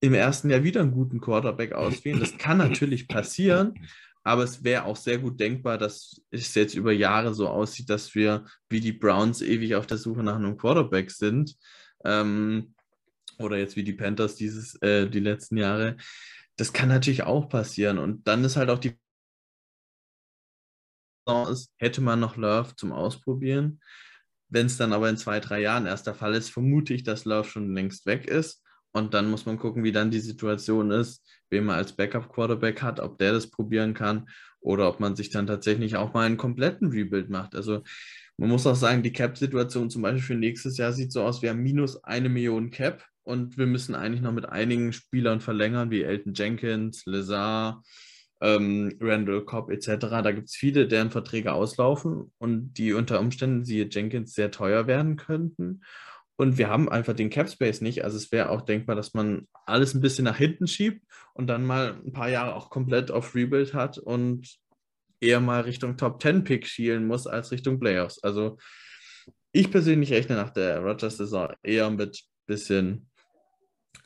im 0.00 0.14
ersten 0.14 0.50
Jahr 0.50 0.64
wieder 0.64 0.80
einen 0.80 0.92
guten 0.92 1.20
Quarterback 1.20 1.72
auswählen. 1.72 2.20
Das 2.20 2.38
kann 2.38 2.58
natürlich 2.58 3.08
passieren, 3.08 3.74
aber 4.22 4.44
es 4.44 4.64
wäre 4.64 4.84
auch 4.84 4.96
sehr 4.96 5.18
gut 5.18 5.40
denkbar, 5.40 5.78
dass 5.78 6.22
es 6.30 6.54
jetzt 6.54 6.74
über 6.74 6.92
Jahre 6.92 7.34
so 7.34 7.48
aussieht, 7.48 7.90
dass 7.90 8.14
wir 8.14 8.44
wie 8.68 8.80
die 8.80 8.92
Browns 8.92 9.42
ewig 9.42 9.74
auf 9.74 9.86
der 9.86 9.98
Suche 9.98 10.22
nach 10.22 10.36
einem 10.36 10.56
Quarterback 10.56 11.10
sind. 11.10 11.56
Ähm, 12.04 12.74
oder 13.38 13.56
jetzt 13.56 13.76
wie 13.76 13.84
die 13.84 13.94
Panthers 13.94 14.36
dieses, 14.36 14.74
äh, 14.82 15.08
die 15.08 15.20
letzten 15.20 15.56
Jahre 15.56 15.96
das 16.60 16.72
kann 16.72 16.88
natürlich 16.88 17.22
auch 17.24 17.48
passieren. 17.48 17.98
Und 17.98 18.26
dann 18.28 18.44
ist 18.44 18.56
halt 18.56 18.70
auch 18.70 18.78
die 18.78 18.94
ist, 21.50 21.70
hätte 21.78 22.00
man 22.00 22.20
noch 22.20 22.36
Love 22.36 22.74
zum 22.76 22.92
Ausprobieren. 22.92 23.80
Wenn 24.48 24.66
es 24.66 24.76
dann 24.76 24.92
aber 24.92 25.08
in 25.08 25.16
zwei, 25.16 25.38
drei 25.40 25.60
Jahren 25.60 25.86
erst 25.86 26.06
der 26.06 26.14
Fall 26.14 26.34
ist, 26.34 26.50
vermute 26.50 26.92
ich, 26.92 27.04
dass 27.04 27.24
Love 27.24 27.48
schon 27.48 27.72
längst 27.74 28.04
weg 28.06 28.26
ist 28.26 28.62
Und 28.92 29.14
dann 29.14 29.30
muss 29.30 29.46
man 29.46 29.58
gucken, 29.58 29.84
wie 29.84 29.92
dann 29.92 30.10
die 30.10 30.20
Situation 30.20 30.90
ist, 30.90 31.24
wen 31.50 31.64
man 31.64 31.76
als 31.76 31.92
Backup-Quarterback 31.94 32.82
hat, 32.82 32.98
ob 33.00 33.18
der 33.18 33.32
das 33.32 33.48
probieren 33.50 33.94
kann 33.94 34.28
oder 34.60 34.88
ob 34.88 34.98
man 35.00 35.14
sich 35.16 35.30
dann 35.30 35.46
tatsächlich 35.46 35.96
auch 35.96 36.12
mal 36.14 36.26
einen 36.26 36.36
kompletten 36.36 36.88
Rebuild 36.90 37.30
macht. 37.30 37.54
Also 37.54 37.82
man 38.36 38.48
muss 38.50 38.66
auch 38.66 38.74
sagen, 38.74 39.02
die 39.04 39.12
Cap-Situation 39.12 39.90
zum 39.90 40.02
Beispiel 40.02 40.22
für 40.22 40.34
nächstes 40.34 40.76
Jahr 40.78 40.92
sieht 40.92 41.12
so 41.12 41.22
aus, 41.22 41.42
wir 41.42 41.50
haben 41.50 41.62
minus 41.62 42.02
eine 42.04 42.28
Million 42.28 42.70
Cap 42.70 43.04
und 43.30 43.56
wir 43.56 43.66
müssen 43.66 43.94
eigentlich 43.94 44.22
noch 44.22 44.32
mit 44.32 44.48
einigen 44.48 44.92
Spielern 44.92 45.40
verlängern, 45.40 45.90
wie 45.90 46.02
Elton 46.02 46.34
Jenkins, 46.34 47.04
Lazar, 47.06 47.82
ähm, 48.40 48.96
Randall 49.00 49.44
Cobb 49.44 49.70
etc. 49.70 49.86
Da 50.22 50.32
gibt 50.32 50.48
es 50.48 50.56
viele, 50.56 50.88
deren 50.88 51.10
Verträge 51.10 51.52
auslaufen 51.52 52.32
und 52.38 52.74
die 52.74 52.92
unter 52.92 53.20
Umständen, 53.20 53.64
siehe 53.64 53.88
Jenkins, 53.88 54.34
sehr 54.34 54.50
teuer 54.50 54.88
werden 54.88 55.16
könnten. 55.16 55.82
Und 56.36 56.58
wir 56.58 56.68
haben 56.68 56.88
einfach 56.88 57.14
den 57.14 57.30
Cap 57.30 57.48
Space 57.48 57.80
nicht. 57.82 58.02
Also 58.02 58.16
es 58.16 58.32
wäre 58.32 58.48
auch 58.50 58.62
denkbar, 58.62 58.96
dass 58.96 59.14
man 59.14 59.46
alles 59.64 59.94
ein 59.94 60.00
bisschen 60.00 60.24
nach 60.24 60.38
hinten 60.38 60.66
schiebt 60.66 61.04
und 61.34 61.46
dann 61.46 61.64
mal 61.64 62.00
ein 62.04 62.12
paar 62.12 62.30
Jahre 62.30 62.56
auch 62.56 62.68
komplett 62.70 63.10
auf 63.10 63.34
Rebuild 63.34 63.74
hat 63.74 63.98
und 63.98 64.56
eher 65.20 65.40
mal 65.40 65.60
Richtung 65.60 65.96
Top 65.96 66.20
10 66.20 66.44
Pick 66.44 66.66
schielen 66.66 67.06
muss 67.06 67.26
als 67.26 67.52
Richtung 67.52 67.78
Playoffs. 67.78 68.22
Also 68.24 68.56
ich 69.52 69.70
persönlich 69.70 70.12
rechne 70.12 70.34
nach 70.36 70.50
der 70.50 70.80
Rogers-Saison 70.80 71.52
eher 71.62 71.90
mit 71.90 72.24
bisschen 72.50 73.09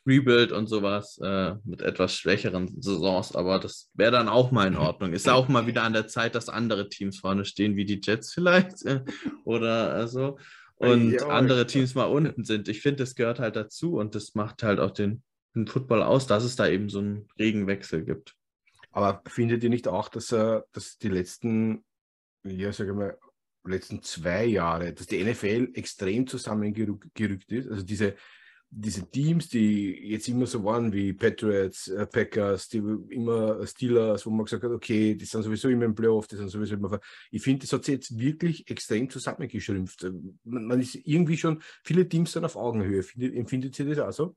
Rebuild 0.06 0.52
und 0.52 0.66
sowas, 0.66 1.18
äh, 1.22 1.54
mit 1.64 1.80
etwas 1.80 2.14
schwächeren 2.14 2.70
Saisons, 2.80 3.34
aber 3.34 3.58
das 3.58 3.90
wäre 3.94 4.12
dann 4.12 4.28
auch 4.28 4.50
mal 4.50 4.66
in 4.66 4.76
Ordnung. 4.76 5.12
Ist 5.12 5.28
auch 5.28 5.48
mal 5.48 5.66
wieder 5.66 5.82
an 5.82 5.94
der 5.94 6.06
Zeit, 6.06 6.34
dass 6.34 6.48
andere 6.48 6.88
Teams 6.88 7.18
vorne 7.18 7.44
stehen, 7.44 7.76
wie 7.76 7.86
die 7.86 8.00
Jets 8.02 8.32
vielleicht 8.32 8.84
äh, 8.84 9.02
oder 9.44 10.06
so. 10.08 10.38
Und 10.76 11.12
ja, 11.12 11.28
andere 11.28 11.66
Teams 11.66 11.94
mal 11.94 12.04
unten 12.04 12.44
sind. 12.44 12.68
Ich 12.68 12.82
finde, 12.82 13.04
das 13.04 13.14
gehört 13.14 13.38
halt 13.38 13.56
dazu 13.56 13.94
und 13.94 14.14
das 14.14 14.34
macht 14.34 14.62
halt 14.62 14.80
auch 14.80 14.90
den, 14.90 15.22
den 15.54 15.66
Football 15.66 16.02
aus, 16.02 16.26
dass 16.26 16.44
es 16.44 16.56
da 16.56 16.68
eben 16.68 16.90
so 16.90 16.98
einen 16.98 17.28
Regenwechsel 17.38 18.04
gibt. 18.04 18.34
Aber 18.90 19.22
findet 19.26 19.64
ihr 19.64 19.70
nicht 19.70 19.88
auch, 19.88 20.08
dass, 20.08 20.32
äh, 20.32 20.60
dass 20.72 20.98
die 20.98 21.08
letzten, 21.08 21.84
ja, 22.44 22.72
sage 22.72 22.92
mal, 22.92 23.16
letzten 23.64 24.02
zwei 24.02 24.44
Jahre, 24.44 24.92
dass 24.92 25.06
die 25.06 25.24
NFL 25.24 25.70
extrem 25.74 26.26
zusammengerückt 26.26 27.50
ist? 27.50 27.68
Also 27.68 27.82
diese, 27.82 28.14
diese 28.76 29.08
Teams, 29.08 29.48
die 29.48 30.10
jetzt 30.10 30.28
immer 30.28 30.46
so 30.46 30.64
waren 30.64 30.92
wie 30.92 31.12
Patriots, 31.12 31.88
äh, 31.88 32.06
Packers, 32.06 32.68
die 32.68 32.78
immer 33.10 33.64
Steelers, 33.66 34.26
wo 34.26 34.30
man 34.30 34.44
gesagt 34.44 34.64
hat, 34.64 34.72
okay, 34.72 35.14
die 35.14 35.24
sind 35.24 35.42
sowieso 35.42 35.68
immer 35.68 35.84
im 35.84 35.94
Playoff, 35.94 36.26
die 36.26 36.36
sind 36.36 36.48
sowieso 36.48 36.74
immer. 36.74 36.98
Ich 37.30 37.42
finde, 37.42 37.60
das 37.62 37.72
hat 37.72 37.84
sich 37.84 37.94
jetzt 37.94 38.18
wirklich 38.18 38.68
extrem 38.68 39.08
zusammengeschrumpft. 39.08 40.10
Man, 40.42 40.66
man, 40.66 40.80
ist 40.80 40.96
irgendwie 40.96 41.36
schon, 41.36 41.62
viele 41.84 42.08
Teams 42.08 42.32
sind 42.32 42.44
auf 42.44 42.56
Augenhöhe. 42.56 43.02
Findet, 43.04 43.36
empfindet 43.36 43.78
ihr 43.78 43.94
das 43.94 43.98
auch 43.98 44.12
so? 44.12 44.36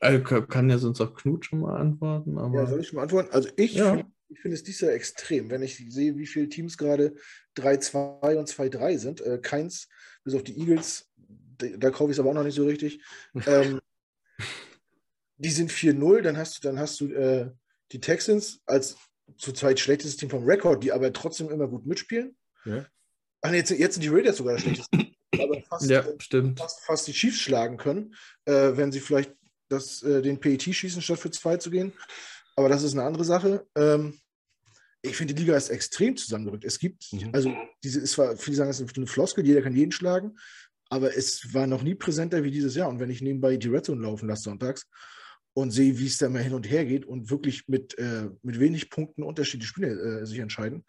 Also 0.00 0.22
kann 0.22 0.68
ja 0.68 0.78
sonst 0.78 1.00
auch 1.00 1.14
Knut 1.14 1.46
schon 1.46 1.60
mal 1.60 1.76
antworten. 1.76 2.36
Aber... 2.38 2.54
Ja, 2.54 2.66
soll 2.66 2.80
ich 2.80 2.88
schon 2.88 2.96
mal 2.96 3.02
antworten? 3.04 3.30
Also 3.30 3.48
ich 3.56 3.74
ja. 3.74 3.94
finde 3.94 4.12
ich 4.28 4.40
finde 4.40 4.56
es 4.56 4.64
dies 4.64 4.80
Jahr 4.80 4.92
extrem, 4.92 5.50
wenn 5.50 5.62
ich 5.62 5.76
sehe, 5.76 6.16
wie 6.16 6.26
viele 6.26 6.48
Teams 6.48 6.76
gerade 6.76 7.14
3-2 7.56 8.36
und 8.36 8.48
2-3 8.48 8.98
sind. 8.98 9.20
Äh, 9.20 9.38
keins, 9.38 9.88
bis 10.24 10.34
auf 10.34 10.42
die 10.42 10.58
Eagles, 10.58 11.08
da 11.58 11.90
kaufe 11.90 12.10
ich 12.10 12.16
es 12.16 12.20
aber 12.20 12.30
auch 12.30 12.34
noch 12.34 12.44
nicht 12.44 12.54
so 12.54 12.66
richtig. 12.66 13.00
ähm, 13.46 13.80
die 15.36 15.50
sind 15.50 15.70
4-0, 15.70 16.22
dann 16.22 16.36
hast 16.36 16.58
du, 16.58 16.68
dann 16.68 16.78
hast 16.78 17.00
du 17.00 17.12
äh, 17.12 17.50
die 17.92 18.00
Texans 18.00 18.60
als 18.66 18.96
zurzeit 19.36 19.80
schlechtestes 19.80 20.16
Team 20.16 20.30
vom 20.30 20.44
Rekord, 20.44 20.82
die 20.84 20.92
aber 20.92 21.12
trotzdem 21.12 21.50
immer 21.50 21.68
gut 21.68 21.86
mitspielen. 21.86 22.36
Ja. 22.64 22.86
Ach, 23.42 23.52
jetzt, 23.52 23.70
jetzt 23.70 23.94
sind 23.94 24.02
die 24.02 24.08
Raiders 24.08 24.36
sogar 24.36 24.54
das 24.54 24.62
schlechteste. 24.62 25.06
aber 25.32 25.62
fast, 25.68 25.90
ja, 25.90 26.04
stimmt. 26.18 26.58
Fast, 26.58 26.80
fast, 26.80 27.06
die 27.06 27.12
Chiefs 27.12 27.38
schlagen 27.38 27.76
können, 27.76 28.14
äh, 28.44 28.76
wenn 28.76 28.92
sie 28.92 29.00
vielleicht 29.00 29.34
das, 29.68 30.02
äh, 30.02 30.22
den 30.22 30.40
PET 30.40 30.62
schießen, 30.62 31.02
statt 31.02 31.18
für 31.18 31.30
zwei 31.30 31.56
zu 31.56 31.70
gehen. 31.70 31.92
Aber 32.56 32.68
das 32.68 32.82
ist 32.82 32.92
eine 32.92 33.02
andere 33.02 33.24
Sache. 33.24 33.66
Ähm, 33.74 34.18
ich 35.02 35.16
finde, 35.16 35.34
die 35.34 35.42
Liga 35.42 35.56
ist 35.56 35.68
extrem 35.68 36.16
zusammengerückt. 36.16 36.64
Es 36.64 36.78
gibt, 36.78 37.12
mhm. 37.12 37.30
also, 37.32 37.54
diese 37.82 38.00
ist 38.00 38.12
zwar, 38.12 38.36
viele 38.36 38.56
sagen, 38.56 38.70
es 38.70 38.80
ist 38.80 38.96
eine 38.96 39.06
Floskel, 39.06 39.44
jeder 39.44 39.60
kann 39.60 39.76
jeden 39.76 39.92
schlagen, 39.92 40.38
aber 40.90 41.16
es 41.16 41.52
war 41.54 41.66
noch 41.66 41.82
nie 41.82 41.94
präsenter 41.94 42.44
wie 42.44 42.50
dieses 42.50 42.74
Jahr. 42.74 42.88
Und 42.88 43.00
wenn 43.00 43.10
ich 43.10 43.22
nebenbei 43.22 43.56
die 43.56 43.68
Red 43.68 43.84
Zone 43.86 44.02
laufen 44.02 44.28
lasse 44.28 44.44
sonntags 44.44 44.88
und 45.52 45.70
sehe, 45.70 45.98
wie 45.98 46.06
es 46.06 46.18
da 46.18 46.28
mal 46.28 46.42
hin 46.42 46.54
und 46.54 46.70
her 46.70 46.84
geht 46.84 47.06
und 47.06 47.30
wirklich 47.30 47.68
mit, 47.68 47.98
äh, 47.98 48.28
mit 48.42 48.60
wenig 48.60 48.90
Punkten 48.90 49.22
unterschiedliche 49.22 49.68
Spiele 49.68 50.20
äh, 50.20 50.26
sich 50.26 50.38
entscheiden, 50.38 50.84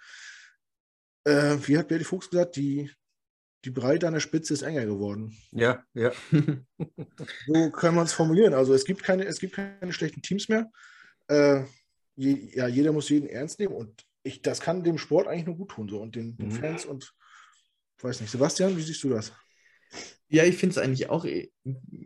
äh, 1.23 1.57
wie 1.61 1.77
hat 1.77 1.87
Berti 1.87 2.03
Fuchs 2.03 2.29
gesagt, 2.29 2.55
die, 2.55 2.91
die 3.63 3.71
Breite 3.71 4.07
an 4.07 4.13
der 4.13 4.19
Spitze 4.19 4.53
ist 4.53 4.61
enger 4.61 4.85
geworden. 4.85 5.35
Ja, 5.51 5.83
ja. 5.93 6.11
so 7.47 7.71
kann 7.71 7.95
man 7.95 8.05
es 8.05 8.13
formulieren. 8.13 8.53
Also 8.53 8.73
es 8.73 8.85
gibt 8.85 9.03
keine, 9.03 9.25
es 9.25 9.39
gibt 9.39 9.55
keine 9.55 9.93
schlechten 9.93 10.21
Teams 10.21 10.49
mehr. 10.49 10.69
Äh, 11.27 11.63
je, 12.15 12.49
ja, 12.53 12.67
jeder 12.67 12.91
muss 12.91 13.09
jeden 13.09 13.27
ernst 13.27 13.59
nehmen 13.59 13.73
und 13.73 14.05
ich, 14.23 14.41
das 14.41 14.59
kann 14.59 14.83
dem 14.83 14.97
Sport 14.97 15.27
eigentlich 15.27 15.45
nur 15.45 15.57
gut 15.57 15.71
tun 15.71 15.87
so 15.87 15.99
und 15.99 16.15
den, 16.15 16.35
den 16.37 16.47
mhm. 16.47 16.51
Fans 16.51 16.85
und 16.85 17.13
weiß 18.01 18.21
nicht. 18.21 18.31
Sebastian, 18.31 18.75
wie 18.77 18.81
siehst 18.81 19.03
du 19.03 19.09
das? 19.09 19.31
Ja, 20.27 20.43
ich 20.43 20.57
finde 20.57 20.71
es 20.73 20.77
eigentlich 20.77 21.09
auch 21.09 21.25
e 21.25 21.49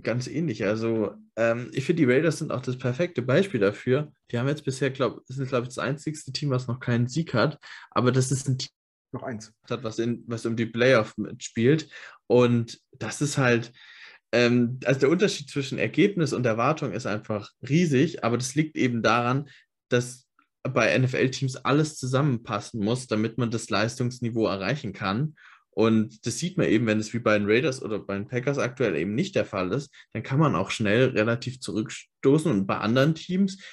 ganz 0.02 0.28
ähnlich. 0.28 0.66
Also, 0.66 1.16
ähm, 1.36 1.72
ich 1.74 1.86
finde, 1.86 2.06
die 2.06 2.12
Raiders 2.12 2.40
sind 2.40 2.52
auch 2.52 2.62
das 2.62 2.78
perfekte 2.78 3.22
Beispiel 3.22 3.60
dafür. 3.60 4.12
Die 4.32 4.38
haben 4.38 4.48
jetzt 4.48 4.66
bisher, 4.66 4.92
glaube 4.92 5.22
ich, 5.28 5.36
sind, 5.36 5.48
glaube 5.48 5.64
ich, 5.64 5.70
das 5.70 5.80
einzigste 5.80 6.32
Team, 6.32 6.50
was 6.50 6.68
noch 6.68 6.80
keinen 6.80 7.08
Sieg 7.08 7.34
hat. 7.34 7.58
Aber 7.92 8.12
das 8.12 8.32
ist 8.32 8.48
ein 8.48 8.58
Team, 8.58 8.70
noch 9.12 9.24
eins. 9.24 9.54
Hat, 9.70 9.84
was, 9.84 10.00
in, 10.00 10.24
was 10.28 10.46
um 10.46 10.56
die 10.56 10.66
Playoff 10.66 11.18
mitspielt. 11.18 11.90
Und 12.28 12.80
das 12.92 13.22
ist 13.22 13.38
halt, 13.38 13.72
ähm, 14.32 14.80
also 14.86 15.00
der 15.00 15.10
Unterschied 15.10 15.50
zwischen 15.50 15.80
Ergebnis 15.80 16.34
und 16.34 16.46
Erwartung 16.46 16.92
ist 16.92 17.06
einfach 17.06 17.52
riesig, 17.68 18.24
aber 18.24 18.38
das 18.38 18.54
liegt 18.56 18.76
eben 18.76 19.02
daran, 19.02 19.50
dass 19.90 20.28
bei 20.64 20.96
NFL-Teams 20.98 21.56
alles 21.58 21.98
zusammenpassen 21.98 22.84
muss, 22.84 23.08
damit 23.08 23.38
man 23.38 23.50
das 23.50 23.70
Leistungsniveau 23.70 24.46
erreichen 24.48 24.94
kann. 24.94 25.36
Und 25.80 26.26
das 26.26 26.40
sieht 26.40 26.58
man 26.58 26.68
eben, 26.68 26.88
wenn 26.88 27.00
es 27.00 27.14
wie 27.14 27.20
bei 27.20 27.40
den 27.40 27.50
Raiders 27.50 27.82
oder 27.82 28.00
bei 28.00 28.16
den 28.16 28.28
Packers 28.28 28.58
aktuell 28.58 28.98
eben 28.98 29.16
nicht 29.16 29.34
der 29.34 29.46
Fall 29.46 29.72
ist, 29.72 29.90
dann 30.12 30.24
kann 30.24 30.38
man 30.38 30.54
auch 30.54 30.72
schnell 30.72 31.12
relativ 31.12 31.62
zurückstoßen. 31.62 32.52
Und 32.52 32.68
bei 32.68 32.80
anderen 32.80 33.16
Teams 33.16 33.64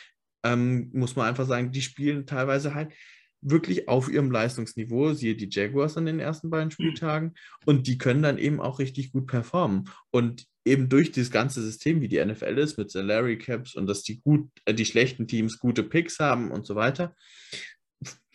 ähm, 0.44 0.88
muss 0.92 1.16
man 1.16 1.26
einfach 1.26 1.48
sagen, 1.48 1.72
die 1.72 1.82
spielen 1.82 2.24
teilweise 2.24 2.74
halt 2.74 2.92
wirklich 3.40 3.88
auf 3.88 4.08
ihrem 4.08 4.30
Leistungsniveau, 4.30 5.14
siehe 5.14 5.34
die 5.34 5.48
Jaguars 5.50 5.96
an 5.96 6.06
den 6.06 6.20
ersten 6.20 6.48
beiden 6.48 6.70
Spieltagen, 6.70 7.34
und 7.64 7.88
die 7.88 7.98
können 7.98 8.22
dann 8.22 8.38
eben 8.38 8.60
auch 8.60 8.78
richtig 8.78 9.10
gut 9.10 9.26
performen. 9.26 9.90
Und 10.12 10.46
eben 10.64 10.88
durch 10.88 11.10
dieses 11.10 11.32
ganze 11.32 11.60
System, 11.60 12.00
wie 12.02 12.08
die 12.08 12.24
NFL 12.24 12.56
ist, 12.58 12.78
mit 12.78 12.88
Salary 12.88 13.36
Caps 13.36 13.74
und 13.74 13.88
dass 13.88 14.04
die 14.04 14.20
gut, 14.20 14.48
äh, 14.64 14.74
die 14.74 14.84
schlechten 14.84 15.26
Teams 15.26 15.58
gute 15.58 15.82
Picks 15.82 16.20
haben 16.20 16.52
und 16.52 16.66
so 16.66 16.76
weiter, 16.76 17.16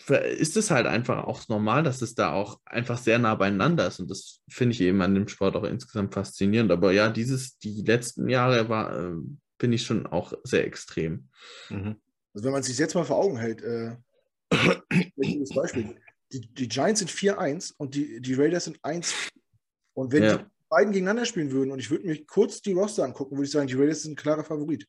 ist 0.10 0.58
es 0.58 0.72
halt 0.72 0.88
einfach 0.88 1.26
auch 1.26 1.48
normal, 1.48 1.84
dass 1.84 2.02
es 2.02 2.16
da 2.16 2.34
auch 2.34 2.60
einfach 2.66 2.98
sehr 2.98 3.20
nah 3.20 3.36
beieinander 3.36 3.88
ist. 3.88 4.00
Und 4.00 4.10
das 4.10 4.42
finde 4.50 4.74
ich 4.74 4.82
eben 4.82 5.02
an 5.02 5.16
dem 5.16 5.28
Sport 5.28 5.56
auch 5.56 5.64
insgesamt 5.64 6.14
faszinierend. 6.14 6.72
Aber 6.72 6.92
ja, 6.92 7.10
dieses, 7.10 7.58
die 7.58 7.82
letzten 7.82 8.30
Jahre 8.30 8.70
war, 8.70 8.98
äh, 8.98 9.16
finde 9.60 9.76
ich 9.76 9.84
schon 9.84 10.06
auch 10.08 10.34
sehr 10.44 10.66
extrem. 10.66 11.30
Mhm. 11.70 11.96
Also 12.34 12.46
wenn 12.46 12.54
man 12.54 12.64
sich 12.64 12.78
jetzt 12.78 12.96
mal 12.96 13.04
vor 13.04 13.18
Augen 13.18 13.38
hält, 13.38 13.62
äh, 13.62 13.96
Beispiel. 15.56 15.96
Die, 16.32 16.42
die, 16.54 16.68
Giants 16.68 17.00
sind 17.00 17.12
4-1 17.12 17.74
und 17.78 17.96
die, 17.96 18.22
die 18.22 18.34
Raiders 18.34 18.66
sind 18.66 18.80
1. 18.84 19.14
Und 19.94 20.14
wenn 20.14 20.24
ja. 20.24 20.38
die 20.38 20.46
beiden 20.70 20.94
gegeneinander 20.94 21.26
spielen 21.26 21.52
würden 21.52 21.72
und 21.72 21.80
ich 21.80 21.92
würde 21.92 22.08
mich 22.08 22.26
kurz 22.26 22.62
die 22.62 22.74
Roster 22.74 23.04
angucken, 23.04 23.36
würde 23.36 23.46
ich 23.46 23.52
sagen, 23.52 23.68
die 23.68 23.76
Raiders 23.76 24.04
sind 24.04 24.14
ein 24.14 24.16
klarer 24.16 24.44
Favorit. 24.44 24.88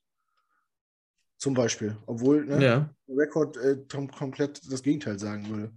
Zum 1.43 1.55
Beispiel. 1.55 1.97
Obwohl 2.07 2.45
ne, 2.45 2.65
ja. 2.65 2.95
der 3.09 3.17
Rekord 3.17 3.57
äh, 3.57 3.77
komplett 3.91 4.61
das 4.71 4.81
Gegenteil 4.81 5.19
sagen 5.19 5.49
würde. 5.49 5.73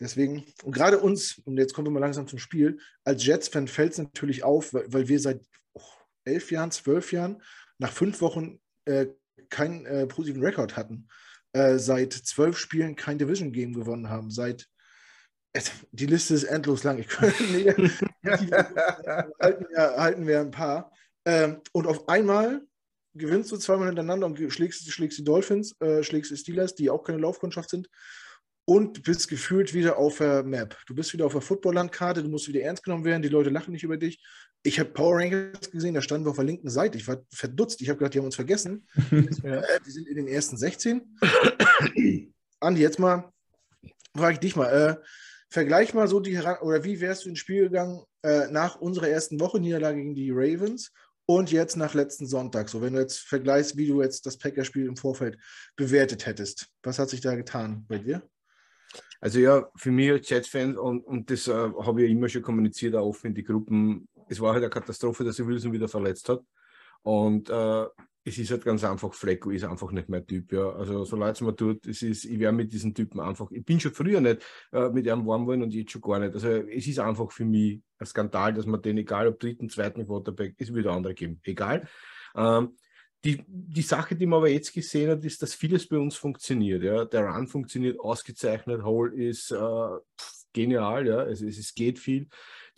Deswegen, 0.00 0.44
und 0.64 0.74
gerade 0.74 0.98
uns, 0.98 1.38
und 1.44 1.58
jetzt 1.58 1.74
kommen 1.74 1.86
wir 1.86 1.92
mal 1.92 2.00
langsam 2.00 2.26
zum 2.26 2.40
Spiel, 2.40 2.80
als 3.04 3.24
Jets-Fan 3.24 3.68
fällt 3.68 3.92
es 3.92 3.98
natürlich 3.98 4.42
auf, 4.42 4.74
weil, 4.74 4.92
weil 4.92 5.06
wir 5.06 5.20
seit 5.20 5.46
oh, 5.74 5.82
elf 6.24 6.50
Jahren, 6.50 6.72
zwölf 6.72 7.12
Jahren 7.12 7.40
nach 7.78 7.92
fünf 7.92 8.20
Wochen 8.20 8.58
äh, 8.84 9.06
keinen 9.48 9.86
äh, 9.86 10.08
positiven 10.08 10.42
Rekord 10.42 10.76
hatten. 10.76 11.06
Äh, 11.52 11.78
seit 11.78 12.12
zwölf 12.12 12.58
Spielen 12.58 12.96
kein 12.96 13.18
Division-Game 13.18 13.74
gewonnen 13.74 14.08
haben. 14.08 14.32
Seit 14.32 14.66
die 15.92 16.06
Liste 16.06 16.34
ist 16.34 16.44
endlos 16.44 16.82
lang. 16.82 16.98
Ich 16.98 17.06
könnte, 17.06 17.44
nee, 17.44 17.66
halten, 19.40 19.66
wir, 19.70 19.94
halten 19.96 20.26
wir 20.26 20.40
ein 20.40 20.50
paar. 20.50 20.90
Ähm, 21.24 21.60
und 21.70 21.86
auf 21.86 22.08
einmal 22.08 22.62
gewinnst 23.14 23.50
du 23.50 23.56
zweimal 23.56 23.88
hintereinander 23.88 24.26
und 24.26 24.52
schlägst, 24.52 24.90
schlägst 24.90 25.18
die 25.18 25.24
Dolphins, 25.24 25.74
äh, 25.80 26.02
schlägst 26.02 26.30
die 26.30 26.36
Steelers, 26.36 26.74
die 26.74 26.90
auch 26.90 27.02
keine 27.02 27.18
Laufkundschaft 27.18 27.70
sind, 27.70 27.88
und 28.64 29.02
bist 29.02 29.28
gefühlt 29.28 29.74
wieder 29.74 29.98
auf 29.98 30.18
der 30.18 30.44
Map. 30.44 30.76
Du 30.86 30.94
bist 30.94 31.12
wieder 31.12 31.26
auf 31.26 31.32
der 31.32 31.40
Football-Landkarte, 31.40 32.22
du 32.22 32.28
musst 32.28 32.46
wieder 32.46 32.60
ernst 32.60 32.84
genommen 32.84 33.04
werden, 33.04 33.22
die 33.22 33.28
Leute 33.28 33.50
lachen 33.50 33.72
nicht 33.72 33.82
über 33.82 33.96
dich. 33.96 34.22
Ich 34.62 34.78
habe 34.78 34.90
Power 34.90 35.16
Rankings 35.16 35.70
gesehen, 35.70 35.94
da 35.94 36.02
standen 36.02 36.26
wir 36.26 36.30
auf 36.30 36.36
der 36.36 36.44
linken 36.44 36.70
Seite. 36.70 36.98
Ich 36.98 37.08
war 37.08 37.18
verdutzt, 37.32 37.80
ich 37.82 37.88
habe 37.88 37.98
gedacht, 37.98 38.14
die 38.14 38.18
haben 38.18 38.26
uns 38.26 38.36
vergessen. 38.36 38.86
ja. 39.42 39.62
Die 39.84 39.90
sind 39.90 40.06
in 40.06 40.16
den 40.16 40.28
ersten 40.28 40.56
16. 40.56 41.16
Andi, 42.60 42.80
jetzt 42.80 42.98
mal, 42.98 43.32
frage 44.14 44.34
ich 44.34 44.40
dich 44.40 44.54
mal, 44.54 44.68
äh, 44.68 44.96
vergleich 45.48 45.94
mal 45.94 46.06
so 46.06 46.20
die, 46.20 46.38
oder 46.38 46.84
wie 46.84 47.00
wärst 47.00 47.24
du 47.24 47.30
ins 47.30 47.38
Spiel 47.40 47.64
gegangen 47.64 48.04
äh, 48.22 48.48
nach 48.52 48.76
unserer 48.76 49.08
ersten 49.08 49.40
Woche 49.40 49.58
Niederlage 49.58 49.96
gegen 49.96 50.14
die 50.14 50.30
Ravens 50.30 50.92
und 51.36 51.52
jetzt 51.52 51.76
nach 51.76 51.94
letzten 51.94 52.26
Sonntag. 52.26 52.68
So, 52.68 52.82
wenn 52.82 52.94
du 52.94 52.98
jetzt 52.98 53.20
vergleichst, 53.20 53.76
wie 53.76 53.86
du 53.86 54.02
jetzt 54.02 54.26
das 54.26 54.36
Packers-Spiel 54.36 54.86
im 54.86 54.96
Vorfeld 54.96 55.38
bewertet 55.76 56.26
hättest, 56.26 56.68
was 56.82 56.98
hat 56.98 57.08
sich 57.08 57.20
da 57.20 57.36
getan 57.36 57.84
bei 57.86 57.98
dir? 57.98 58.28
Also 59.20 59.38
ja, 59.38 59.70
für 59.76 59.92
mich 59.92 60.10
als 60.10 60.28
Jets-Fan, 60.28 60.76
und, 60.76 61.02
und 61.06 61.30
das 61.30 61.46
äh, 61.46 61.52
habe 61.52 62.02
ich 62.02 62.08
ja 62.08 62.12
immer 62.12 62.28
schon 62.28 62.42
kommuniziert, 62.42 62.96
auch 62.96 63.06
offen 63.06 63.28
in 63.28 63.34
die 63.34 63.44
Gruppen, 63.44 64.08
es 64.28 64.40
war 64.40 64.54
halt 64.54 64.64
eine 64.64 64.70
Katastrophe, 64.70 65.22
dass 65.22 65.38
er 65.38 65.46
Wilson 65.46 65.72
wieder 65.72 65.86
verletzt 65.86 66.28
hat. 66.28 66.42
Und 67.02 67.48
äh, 67.48 67.86
es 68.30 68.38
ist 68.38 68.50
halt 68.50 68.64
ganz 68.64 68.84
einfach, 68.84 69.12
Flecko 69.12 69.50
ist 69.50 69.64
einfach 69.64 69.90
nicht 69.90 70.08
mein 70.08 70.26
Typ. 70.26 70.52
Ja. 70.52 70.70
Also 70.70 71.04
so 71.04 71.16
leid 71.16 71.34
es 71.34 71.40
mir 71.40 71.54
tut, 71.54 71.86
es 71.86 72.02
ist, 72.02 72.24
ich 72.24 72.38
wäre 72.38 72.52
mit 72.52 72.72
diesen 72.72 72.94
Typen 72.94 73.20
einfach, 73.20 73.50
ich 73.50 73.64
bin 73.64 73.80
schon 73.80 73.92
früher 73.92 74.20
nicht 74.20 74.42
äh, 74.72 74.88
mit 74.88 75.08
einem 75.08 75.26
warm 75.26 75.46
wollen 75.46 75.62
und 75.62 75.74
jetzt 75.74 75.92
schon 75.92 76.02
gar 76.02 76.18
nicht. 76.18 76.34
Also 76.34 76.48
es 76.48 76.86
ist 76.86 76.98
einfach 76.98 77.30
für 77.30 77.44
mich 77.44 77.80
ein 77.98 78.06
Skandal, 78.06 78.54
dass 78.54 78.66
man 78.66 78.80
den, 78.80 78.98
egal 78.98 79.28
ob 79.28 79.38
dritten, 79.38 79.68
zweiten 79.68 80.06
Quarterback, 80.06 80.54
es 80.58 80.74
wieder 80.74 80.92
andere 80.92 81.14
geben. 81.14 81.40
Egal. 81.42 81.88
Ähm, 82.34 82.76
die, 83.24 83.42
die 83.46 83.82
Sache, 83.82 84.16
die 84.16 84.26
man 84.26 84.38
aber 84.38 84.48
jetzt 84.48 84.72
gesehen 84.72 85.10
hat, 85.10 85.24
ist, 85.24 85.42
dass 85.42 85.54
vieles 85.54 85.86
bei 85.86 85.98
uns 85.98 86.16
funktioniert. 86.16 86.82
Ja. 86.82 87.04
Der 87.04 87.26
Run 87.26 87.48
funktioniert 87.48 88.00
ausgezeichnet, 88.00 88.82
Hole 88.82 89.14
ist 89.14 89.50
äh, 89.50 89.98
genial, 90.52 91.06
ja. 91.06 91.18
Also 91.18 91.46
es, 91.46 91.58
es 91.58 91.74
geht 91.74 91.98
viel 91.98 92.28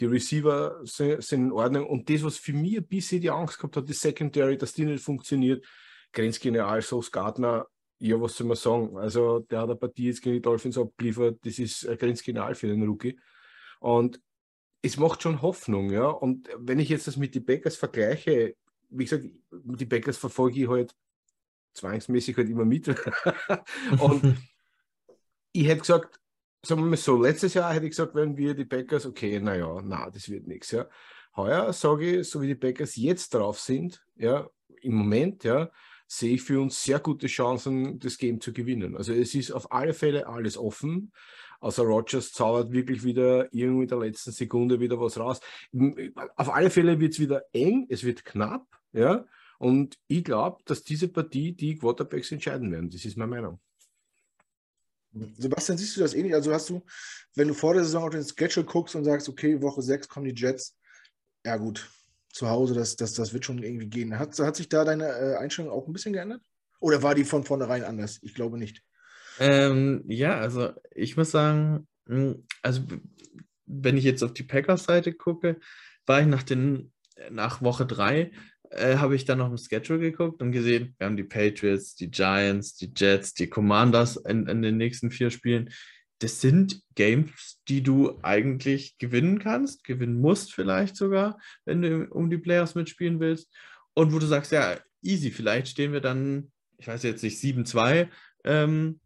die 0.02 0.06
Receiver 0.06 0.80
sind, 0.84 1.22
sind, 1.22 1.46
in 1.46 1.52
Ordnung. 1.52 1.86
Und 1.86 2.10
das, 2.10 2.24
was 2.24 2.36
für 2.36 2.52
mich 2.52 2.76
ein 2.76 2.86
bisschen 2.86 3.20
die 3.20 3.30
Angst 3.30 3.56
gehabt 3.56 3.76
hat, 3.76 3.88
die 3.88 3.92
Secondary, 3.92 4.58
dass 4.58 4.72
die 4.72 4.84
nicht 4.84 5.04
funktioniert, 5.04 5.64
grenzgenial, 6.12 6.82
Sauce 6.82 7.10
Gardner, 7.10 7.66
ja, 8.00 8.20
was 8.20 8.36
soll 8.36 8.48
man 8.48 8.56
sagen? 8.56 8.98
Also, 8.98 9.40
der 9.40 9.60
hat 9.60 9.70
eine 9.70 9.76
Partie 9.76 10.06
jetzt 10.06 10.20
gegen 10.20 10.34
die 10.34 10.42
Dolphins 10.42 10.76
abgeliefert, 10.76 11.38
das 11.44 11.58
ist 11.60 11.86
grenzgenial 11.98 12.56
für 12.56 12.66
den 12.66 12.82
Rookie. 12.82 13.18
Und 13.78 14.20
es 14.82 14.96
macht 14.96 15.22
schon 15.22 15.40
Hoffnung, 15.40 15.90
ja. 15.90 16.08
Und 16.08 16.48
wenn 16.58 16.80
ich 16.80 16.88
jetzt 16.88 17.06
das 17.06 17.16
mit 17.16 17.34
den 17.36 17.44
Packers 17.44 17.76
vergleiche, 17.76 18.56
wie 18.90 19.04
gesagt, 19.04 19.24
die 19.52 19.86
Packers 19.86 20.18
verfolge 20.18 20.62
ich 20.62 20.68
halt 20.68 20.94
zwangsmäßig 21.74 22.36
halt 22.36 22.48
immer 22.48 22.64
mit. 22.64 22.88
und 24.00 24.36
ich 25.52 25.66
hätte 25.68 25.80
gesagt, 25.80 26.18
sagen 26.64 26.82
wir 26.82 26.90
mal 26.90 26.96
so, 26.96 27.20
letztes 27.20 27.54
Jahr 27.54 27.72
hätte 27.72 27.86
ich 27.86 27.90
gesagt, 27.90 28.14
wenn 28.14 28.36
wir 28.36 28.54
die 28.54 28.64
Packers, 28.64 29.06
okay, 29.06 29.40
naja, 29.40 29.80
na, 29.84 30.10
das 30.10 30.28
wird 30.28 30.46
nichts, 30.46 30.70
ja. 30.70 30.88
Heuer 31.36 31.72
sage 31.72 32.20
ich, 32.20 32.28
so 32.28 32.42
wie 32.42 32.48
die 32.48 32.54
Packers 32.54 32.96
jetzt 32.96 33.34
drauf 33.34 33.58
sind, 33.58 34.04
ja, 34.16 34.48
im 34.82 34.94
Moment, 34.94 35.44
ja, 35.44 35.70
sehe 36.06 36.34
ich 36.34 36.42
für 36.42 36.60
uns 36.60 36.82
sehr 36.82 37.00
gute 37.00 37.26
Chancen, 37.26 37.98
das 37.98 38.18
Game 38.18 38.40
zu 38.40 38.52
gewinnen. 38.52 38.96
Also 38.96 39.14
es 39.14 39.34
ist 39.34 39.50
auf 39.50 39.72
alle 39.72 39.94
Fälle 39.94 40.26
alles 40.26 40.58
offen. 40.58 41.10
Außer 41.60 41.84
Rogers 41.84 42.32
zaubert 42.32 42.72
wirklich 42.72 43.02
wieder 43.02 43.52
irgendwie 43.54 43.84
in 43.84 43.88
der 43.88 43.98
letzten 43.98 44.32
Sekunde 44.32 44.78
wieder 44.78 45.00
was 45.00 45.18
raus. 45.18 45.40
Auf 46.36 46.52
alle 46.52 46.68
Fälle 46.70 47.00
wird 47.00 47.12
es 47.12 47.20
wieder 47.20 47.44
eng, 47.52 47.86
es 47.88 48.04
wird 48.04 48.24
knapp, 48.24 48.66
ja. 48.92 49.24
Und 49.58 49.96
ich 50.08 50.24
glaube, 50.24 50.60
dass 50.66 50.82
diese 50.82 51.08
Partie 51.08 51.52
die 51.52 51.78
Quarterbacks 51.78 52.32
entscheiden 52.32 52.70
werden. 52.72 52.90
Das 52.90 53.04
ist 53.04 53.16
meine 53.16 53.30
Meinung. 53.30 53.60
Sebastian, 55.36 55.78
siehst 55.78 55.96
du 55.96 56.00
das 56.00 56.14
ähnlich? 56.14 56.34
Also 56.34 56.52
hast 56.52 56.70
du, 56.70 56.82
wenn 57.34 57.48
du 57.48 57.54
vor 57.54 57.74
der 57.74 57.84
Saison 57.84 58.04
auf 58.04 58.10
den 58.10 58.24
Schedule 58.24 58.64
guckst 58.64 58.94
und 58.94 59.04
sagst, 59.04 59.28
okay, 59.28 59.60
Woche 59.60 59.82
6 59.82 60.08
kommen 60.08 60.26
die 60.26 60.40
Jets, 60.40 60.76
ja 61.44 61.56
gut, 61.56 61.90
zu 62.32 62.48
Hause, 62.48 62.74
das, 62.74 62.96
das, 62.96 63.12
das 63.14 63.32
wird 63.32 63.44
schon 63.44 63.62
irgendwie 63.62 63.88
gehen. 63.88 64.18
Hat, 64.18 64.38
hat 64.38 64.56
sich 64.56 64.68
da 64.68 64.84
deine 64.84 65.08
äh, 65.08 65.36
Einstellung 65.36 65.70
auch 65.70 65.86
ein 65.86 65.92
bisschen 65.92 66.14
geändert? 66.14 66.42
Oder 66.80 67.02
war 67.02 67.14
die 67.14 67.24
von 67.24 67.44
vornherein 67.44 67.84
anders? 67.84 68.18
Ich 68.22 68.34
glaube 68.34 68.58
nicht. 68.58 68.82
Ähm, 69.38 70.02
ja, 70.06 70.38
also 70.38 70.72
ich 70.90 71.16
muss 71.16 71.30
sagen, 71.30 71.86
hm, 72.06 72.46
also 72.62 72.82
wenn 73.66 73.96
ich 73.96 74.04
jetzt 74.04 74.22
auf 74.22 74.32
die 74.32 74.42
Packers-Seite 74.42 75.12
gucke, 75.12 75.60
war 76.06 76.20
ich 76.20 76.26
nach, 76.26 76.42
den, 76.42 76.92
nach 77.30 77.62
Woche 77.62 77.86
3 77.86 78.32
äh, 78.72 78.96
habe 78.96 79.14
ich 79.14 79.24
dann 79.24 79.38
noch 79.38 79.50
im 79.50 79.56
Schedule 79.56 79.98
geguckt 79.98 80.42
und 80.42 80.52
gesehen, 80.52 80.94
wir 80.98 81.06
haben 81.06 81.16
die 81.16 81.24
Patriots, 81.24 81.94
die 81.94 82.10
Giants, 82.10 82.74
die 82.76 82.90
Jets, 82.94 83.34
die 83.34 83.48
Commanders 83.48 84.16
in, 84.16 84.46
in 84.46 84.62
den 84.62 84.76
nächsten 84.76 85.10
vier 85.10 85.30
Spielen. 85.30 85.70
Das 86.18 86.40
sind 86.40 86.80
Games, 86.94 87.60
die 87.68 87.82
du 87.82 88.18
eigentlich 88.22 88.96
gewinnen 88.98 89.38
kannst, 89.38 89.84
gewinnen 89.84 90.20
musst 90.20 90.54
vielleicht 90.54 90.96
sogar, 90.96 91.38
wenn 91.64 91.82
du 91.82 92.06
um 92.06 92.30
die 92.30 92.38
Players 92.38 92.74
mitspielen 92.74 93.20
willst. 93.20 93.52
Und 93.94 94.12
wo 94.12 94.18
du 94.18 94.26
sagst, 94.26 94.52
ja, 94.52 94.78
easy, 95.02 95.30
vielleicht 95.30 95.68
stehen 95.68 95.92
wir 95.92 96.00
dann, 96.00 96.50
ich 96.78 96.86
weiß 96.86 97.02
jetzt 97.02 97.22
nicht, 97.22 97.38
7-2 97.38 98.08
ähm, 98.44 99.00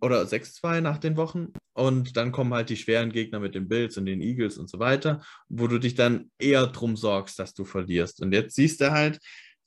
oder 0.00 0.22
6-2 0.22 0.80
nach 0.80 0.98
den 0.98 1.16
Wochen. 1.16 1.52
Und 1.78 2.16
dann 2.16 2.32
kommen 2.32 2.52
halt 2.52 2.70
die 2.70 2.76
schweren 2.76 3.12
Gegner 3.12 3.38
mit 3.38 3.54
den 3.54 3.68
Bills 3.68 3.96
und 3.96 4.06
den 4.06 4.20
Eagles 4.20 4.58
und 4.58 4.68
so 4.68 4.80
weiter, 4.80 5.22
wo 5.48 5.68
du 5.68 5.78
dich 5.78 5.94
dann 5.94 6.28
eher 6.36 6.66
drum 6.66 6.96
sorgst, 6.96 7.38
dass 7.38 7.54
du 7.54 7.64
verlierst. 7.64 8.20
Und 8.20 8.32
jetzt 8.32 8.56
siehst 8.56 8.80
du 8.80 8.90
halt, 8.90 9.20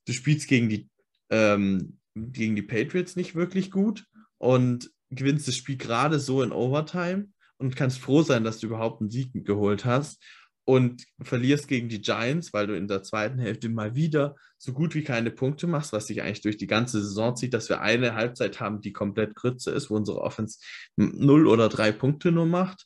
du 0.05 0.11
spielst 0.11 0.49
gegen 0.49 0.67
die, 0.67 0.89
ähm, 1.29 1.99
gegen 2.13 2.57
die 2.57 2.63
Patriots 2.63 3.15
nicht 3.15 3.33
wirklich 3.33 3.71
gut 3.71 4.03
und 4.37 4.91
gewinnst 5.09 5.47
das 5.47 5.55
Spiel 5.55 5.77
gerade 5.77 6.19
so 6.19 6.43
in 6.43 6.51
Overtime 6.51 7.29
und 7.57 7.77
kannst 7.77 7.99
froh 7.99 8.23
sein, 8.23 8.43
dass 8.43 8.59
du 8.59 8.67
überhaupt 8.67 8.99
einen 8.99 9.09
Sieg 9.09 9.31
geholt 9.45 9.85
hast 9.85 10.21
und 10.65 11.03
verlierst 11.21 11.67
gegen 11.67 11.89
die 11.89 12.01
Giants, 12.01 12.53
weil 12.53 12.67
du 12.67 12.75
in 12.75 12.87
der 12.87 13.03
zweiten 13.03 13.39
Hälfte 13.39 13.69
mal 13.69 13.95
wieder 13.95 14.35
so 14.57 14.73
gut 14.73 14.93
wie 14.93 15.03
keine 15.03 15.31
Punkte 15.31 15.67
machst, 15.67 15.91
was 15.91 16.07
sich 16.07 16.21
eigentlich 16.21 16.41
durch 16.41 16.57
die 16.57 16.67
ganze 16.67 17.01
Saison 17.01 17.35
zieht, 17.35 17.53
dass 17.53 17.69
wir 17.69 17.81
eine 17.81 18.15
Halbzeit 18.15 18.59
haben, 18.59 18.81
die 18.81 18.93
komplett 18.93 19.35
Grütze 19.35 19.71
ist, 19.71 19.89
wo 19.89 19.95
unsere 19.95 20.21
Offense 20.21 20.59
null 20.95 21.47
oder 21.47 21.67
drei 21.67 21.91
Punkte 21.91 22.31
nur 22.31 22.45
macht. 22.45 22.85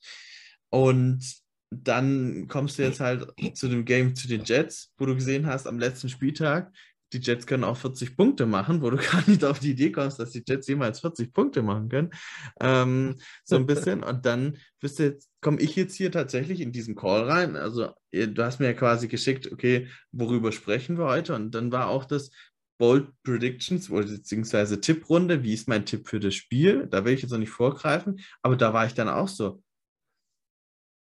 Und 0.69 1.23
dann 1.69 2.47
kommst 2.47 2.77
du 2.77 2.83
jetzt 2.83 2.99
halt 2.99 3.27
zu 3.53 3.67
dem 3.67 3.85
Game 3.85 4.15
zu 4.15 4.27
den 4.27 4.43
Jets, 4.45 4.93
wo 4.97 5.05
du 5.05 5.15
gesehen 5.15 5.47
hast, 5.47 5.67
am 5.67 5.79
letzten 5.79 6.09
Spieltag 6.09 6.71
die 7.15 7.25
Jets 7.25 7.47
können 7.47 7.63
auch 7.63 7.77
40 7.77 8.17
Punkte 8.17 8.45
machen, 8.45 8.81
wo 8.81 8.89
du 8.89 8.97
gar 9.11 9.27
nicht 9.27 9.43
auf 9.43 9.59
die 9.59 9.71
Idee 9.71 9.91
kommst, 9.91 10.19
dass 10.19 10.31
die 10.31 10.43
Jets 10.45 10.67
jemals 10.67 10.99
40 10.99 11.33
Punkte 11.33 11.61
machen 11.61 11.89
können. 11.89 12.11
Ähm, 12.59 13.15
so 13.43 13.55
ein 13.55 13.65
bisschen. 13.65 14.03
Und 14.03 14.25
dann 14.25 14.57
bist 14.79 14.99
du 14.99 15.03
jetzt, 15.03 15.29
komme 15.41 15.59
ich 15.61 15.75
jetzt 15.75 15.95
hier 15.95 16.11
tatsächlich 16.11 16.61
in 16.61 16.71
diesen 16.71 16.95
Call 16.95 17.23
rein. 17.23 17.55
Also, 17.55 17.91
du 18.11 18.43
hast 18.43 18.59
mir 18.59 18.67
ja 18.67 18.73
quasi 18.73 19.07
geschickt, 19.07 19.51
okay, 19.51 19.87
worüber 20.11 20.51
sprechen 20.51 20.97
wir 20.97 21.05
heute? 21.05 21.35
Und 21.35 21.55
dann 21.55 21.71
war 21.71 21.87
auch 21.87 22.05
das 22.05 22.31
Bold 22.77 23.07
Predictions 23.23 23.89
beziehungsweise 23.89 24.81
Tipprunde. 24.81 25.43
Wie 25.43 25.53
ist 25.53 25.67
mein 25.67 25.85
Tipp 25.85 26.07
für 26.07 26.19
das 26.19 26.35
Spiel? 26.35 26.87
Da 26.87 27.05
will 27.05 27.13
ich 27.13 27.21
jetzt 27.21 27.31
noch 27.31 27.37
nicht 27.37 27.51
vorgreifen, 27.51 28.19
aber 28.41 28.57
da 28.57 28.73
war 28.73 28.85
ich 28.85 28.93
dann 28.93 29.07
auch 29.07 29.29
so 29.29 29.63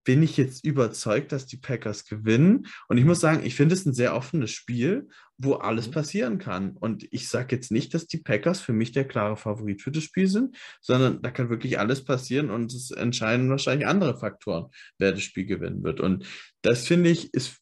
bin 0.05 0.23
ich 0.23 0.37
jetzt 0.37 0.65
überzeugt, 0.65 1.33
dass 1.33 1.47
die 1.47 1.57
Packers 1.57 2.05
gewinnen. 2.05 2.67
Und 2.89 2.99
ich 2.99 3.05
muss 3.05 3.21
sagen, 3.21 3.45
ich 3.45 3.57
finde 3.57 3.75
es 3.75 3.87
ein 3.87 3.95
sehr 3.95 4.15
offenes 4.15 4.51
Spiel, 4.51 5.09
wo 5.39 5.55
alles 5.55 5.89
mhm. 5.89 5.93
passieren 5.93 6.39
kann. 6.39 6.77
Und 6.77 7.07
ich 7.11 7.29
sage 7.29 7.57
jetzt 7.57 7.71
nicht, 7.73 7.95
dass 7.95 8.07
die 8.07 8.19
Packers 8.19 8.61
für 8.61 8.73
mich 8.73 8.93
der 8.93 9.07
klare 9.07 9.37
Favorit 9.37 9.83
für 9.83 9.91
das 9.91 10.05
Spiel 10.05 10.29
sind, 10.29 10.57
sondern 10.81 11.23
da 11.23 11.31
kann 11.31 11.51
wirklich 11.51 11.79
alles 11.79 12.05
passieren 12.05 12.51
und 12.51 12.73
es 12.73 12.91
entscheiden 12.91 13.51
wahrscheinlich 13.51 13.87
andere 13.87 14.19
Faktoren, 14.19 14.67
wer 14.99 15.13
das 15.13 15.23
Spiel 15.23 15.47
gewinnen 15.47 15.83
wird. 15.83 16.01
Und 16.01 16.27
das 16.63 16.87
finde 16.87 17.11
ich 17.11 17.35
ist 17.35 17.59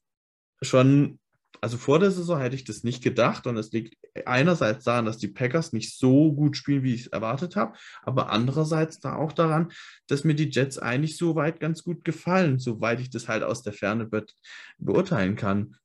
schon 0.60 1.18
also 1.62 1.78
vor 1.78 2.00
der 2.00 2.10
Saison 2.10 2.40
hätte 2.40 2.56
ich 2.56 2.64
das 2.64 2.82
nicht 2.82 3.04
gedacht 3.04 3.46
und 3.46 3.56
es 3.56 3.70
liegt 3.70 3.96
einerseits 4.26 4.84
daran, 4.84 5.04
dass 5.04 5.18
die 5.18 5.28
Packers 5.28 5.72
nicht 5.72 5.96
so 5.96 6.32
gut 6.32 6.56
spielen, 6.56 6.82
wie 6.82 6.94
ich 6.94 7.02
es 7.02 7.06
erwartet 7.06 7.54
habe, 7.54 7.78
aber 8.02 8.30
andererseits 8.30 8.98
da 8.98 9.14
auch 9.14 9.32
daran, 9.32 9.70
dass 10.08 10.24
mir 10.24 10.34
die 10.34 10.50
Jets 10.50 10.78
eigentlich 10.78 11.16
so 11.16 11.36
weit 11.36 11.60
ganz 11.60 11.84
gut 11.84 12.04
gefallen, 12.04 12.58
soweit 12.58 13.00
ich 13.00 13.10
das 13.10 13.28
halt 13.28 13.44
aus 13.44 13.62
der 13.62 13.72
Ferne 13.72 14.06
be 14.06 14.26
beurteilen 14.78 15.36
kann. 15.36 15.76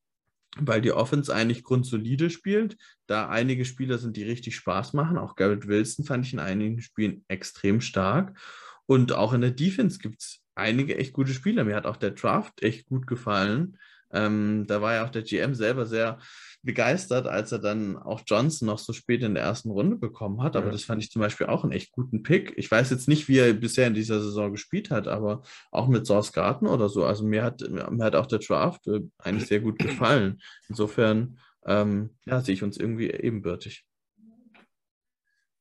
Weil 0.61 0.81
die 0.81 0.91
Offense 0.91 1.33
eigentlich 1.33 1.63
grundsolide 1.63 2.29
spielt, 2.29 2.77
da 3.05 3.29
einige 3.29 3.65
Spieler 3.65 3.97
sind, 3.97 4.17
die 4.17 4.23
richtig 4.23 4.55
Spaß 4.55 4.93
machen. 4.93 5.17
Auch 5.17 5.35
Garrett 5.35 5.67
Wilson 5.67 6.05
fand 6.05 6.25
ich 6.25 6.33
in 6.33 6.39
einigen 6.39 6.81
Spielen 6.81 7.23
extrem 7.27 7.81
stark. 7.81 8.37
Und 8.85 9.13
auch 9.13 9.33
in 9.33 9.41
der 9.41 9.51
Defense 9.51 9.99
gibt 9.99 10.21
es 10.21 10.41
einige 10.55 10.97
echt 10.97 11.13
gute 11.13 11.33
Spieler. 11.33 11.63
Mir 11.63 11.75
hat 11.75 11.85
auch 11.85 11.97
der 11.97 12.11
Draft 12.11 12.63
echt 12.63 12.87
gut 12.87 13.07
gefallen. 13.07 13.77
Ähm, 14.11 14.65
da 14.67 14.81
war 14.81 14.95
ja 14.95 15.05
auch 15.05 15.09
der 15.09 15.23
GM 15.23 15.53
selber 15.53 15.85
sehr 15.85 16.19
begeistert, 16.63 17.27
als 17.27 17.51
er 17.51 17.59
dann 17.59 17.97
auch 17.97 18.21
Johnson 18.25 18.67
noch 18.67 18.79
so 18.79 18.91
spät 18.93 19.23
in 19.23 19.35
der 19.35 19.43
ersten 19.43 19.71
Runde 19.71 19.95
bekommen 19.95 20.41
hat. 20.41 20.55
Aber 20.55 20.67
ja. 20.67 20.71
das 20.71 20.83
fand 20.83 21.01
ich 21.01 21.11
zum 21.11 21.21
Beispiel 21.21 21.47
auch 21.47 21.63
einen 21.63 21.71
echt 21.71 21.91
guten 21.91 22.23
Pick. 22.23 22.53
Ich 22.57 22.69
weiß 22.69 22.89
jetzt 22.89 23.07
nicht, 23.07 23.27
wie 23.27 23.37
er 23.37 23.53
bisher 23.53 23.87
in 23.87 23.93
dieser 23.93 24.19
Saison 24.19 24.51
gespielt 24.51 24.91
hat, 24.91 25.07
aber 25.07 25.43
auch 25.71 25.87
mit 25.87 26.05
Source 26.05 26.33
Garten 26.33 26.67
oder 26.67 26.89
so. 26.89 27.05
Also 27.05 27.23
mir 27.23 27.43
hat, 27.43 27.61
mir 27.69 28.03
hat 28.03 28.15
auch 28.15 28.25
der 28.25 28.39
Draft 28.39 28.87
äh, 28.87 29.01
eigentlich 29.19 29.47
sehr 29.47 29.59
gut 29.59 29.79
gefallen. 29.79 30.41
Insofern 30.67 31.39
ähm, 31.65 32.11
ja, 32.25 32.41
sehe 32.41 32.53
ich 32.53 32.63
uns 32.63 32.77
irgendwie 32.77 33.11
ebenbürtig. 33.11 33.85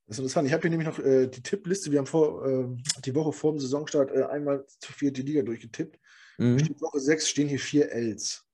Das 0.07 0.17
ist 0.17 0.19
interessant. 0.21 0.47
Ich 0.47 0.53
habe 0.53 0.63
hier 0.63 0.71
nämlich 0.71 0.89
noch 0.89 1.01
äh, 1.01 1.27
die 1.27 1.43
Tippliste. 1.43 1.91
Wir 1.91 1.99
haben 1.99 2.07
vor, 2.07 2.47
äh, 2.47 2.67
die 3.05 3.15
Woche 3.15 3.33
vor 3.33 3.53
dem 3.53 3.59
Saisonstart 3.59 4.13
äh, 4.13 4.23
einmal 4.23 4.65
zu 4.79 4.93
viert 4.93 5.17
die 5.17 5.23
Liga 5.23 5.43
durchgetippt. 5.43 5.99
Mhm. 6.39 6.61
Woche 6.81 7.01
6 7.01 7.29
stehen 7.29 7.49
hier 7.49 7.59
vier 7.59 7.91
Ls. 7.91 8.45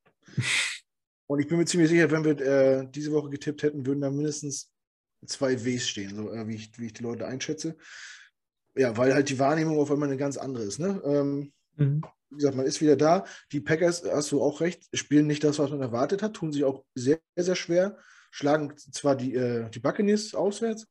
Und 1.27 1.41
ich 1.41 1.49
bin 1.49 1.59
mir 1.59 1.65
ziemlich 1.65 1.91
sicher, 1.91 2.11
wenn 2.11 2.25
wir 2.25 2.41
äh, 2.41 2.87
diese 2.91 3.13
Woche 3.13 3.31
getippt 3.31 3.63
hätten, 3.63 3.87
würden 3.87 4.01
da 4.01 4.11
mindestens 4.11 4.71
zwei 5.27 5.65
Ws 5.65 5.89
stehen, 5.89 6.15
so 6.15 6.33
äh, 6.33 6.47
wie, 6.49 6.57
ich, 6.57 6.79
wie 6.79 6.87
ich 6.87 6.93
die 6.93 7.03
Leute 7.03 7.27
einschätze. 7.27 7.77
Ja, 8.75 8.97
weil 8.97 9.15
halt 9.15 9.29
die 9.29 9.39
Wahrnehmung 9.39 9.79
auf 9.79 9.91
einmal 9.91 10.09
eine 10.09 10.19
ganz 10.19 10.37
andere 10.37 10.65
ist. 10.65 10.79
Ne? 10.79 11.01
Ähm, 11.05 11.53
mhm. 11.77 12.03
wie 12.31 12.37
gesagt, 12.37 12.57
man 12.57 12.67
ist 12.67 12.81
wieder 12.81 12.97
da. 12.97 13.25
Die 13.53 13.61
Packers, 13.61 14.03
hast 14.05 14.33
du 14.33 14.43
auch 14.43 14.61
recht, 14.61 14.89
spielen 14.95 15.27
nicht 15.27 15.45
das, 15.45 15.59
was 15.59 15.71
man 15.71 15.81
erwartet 15.81 16.23
hat, 16.23 16.35
tun 16.35 16.53
sich 16.53 16.65
auch 16.65 16.85
sehr, 16.95 17.21
sehr 17.37 17.57
schwer, 17.57 17.99
schlagen 18.31 18.77
zwar 18.77 19.15
die, 19.15 19.35
äh, 19.35 19.69
die 19.71 19.81
Buccaneers 19.81 20.35
auswärts, 20.35 20.87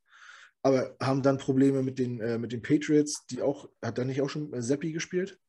aber 0.62 0.96
haben 1.02 1.24
dann 1.24 1.40
Probleme 1.40 1.82
mit 1.82 1.98
den, 1.98 2.22
äh, 2.22 2.38
mit 2.38 2.52
den 2.52 2.62
Patriots, 2.62 3.26
die 3.26 3.42
auch, 3.42 3.68
hat 3.82 3.98
da 3.98 4.06
nicht 4.06 4.22
auch 4.22 4.30
schon 4.30 4.54
äh, 4.54 4.62
Seppi 4.62 4.92
gespielt? 4.92 5.40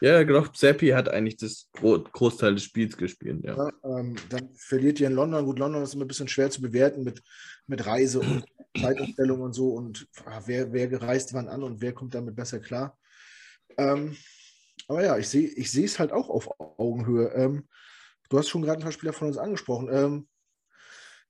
Ja, 0.00 0.22
genau. 0.22 0.44
Seppi 0.52 0.88
hat 0.88 1.08
eigentlich 1.08 1.36
das 1.36 1.68
Gro 1.72 2.00
Großteil 2.00 2.54
des 2.54 2.64
Spiels 2.64 2.96
gespielt, 2.96 3.42
ja. 3.44 3.56
ja 3.56 3.98
ähm, 3.98 4.16
dann 4.28 4.50
verliert 4.54 5.00
ihr 5.00 5.06
in 5.06 5.14
London. 5.14 5.44
Gut, 5.44 5.58
London 5.58 5.82
ist 5.82 5.94
immer 5.94 6.04
ein 6.04 6.08
bisschen 6.08 6.28
schwer 6.28 6.50
zu 6.50 6.60
bewerten 6.60 7.02
mit, 7.02 7.22
mit 7.66 7.86
Reise 7.86 8.20
und 8.20 8.44
Zeitumstellung 8.80 9.40
und 9.40 9.54
so 9.54 9.70
und 9.70 10.06
ah, 10.26 10.42
wer, 10.46 10.72
wer 10.72 10.88
gereist 10.88 11.32
wann 11.32 11.48
an 11.48 11.62
und 11.62 11.80
wer 11.80 11.94
kommt 11.94 12.14
damit 12.14 12.36
besser 12.36 12.60
klar. 12.60 12.98
Ähm, 13.78 14.16
aber 14.88 15.02
ja, 15.02 15.18
ich 15.18 15.28
sehe 15.28 15.48
ich 15.48 15.74
es 15.74 15.98
halt 15.98 16.12
auch 16.12 16.28
auf 16.28 16.48
Augenhöhe. 16.60 17.32
Ähm, 17.34 17.66
du 18.28 18.38
hast 18.38 18.48
schon 18.48 18.62
gerade 18.62 18.80
ein 18.80 18.82
paar 18.82 18.92
Spieler 18.92 19.12
von 19.12 19.28
uns 19.28 19.38
angesprochen. 19.38 19.88
Ähm, 19.90 20.28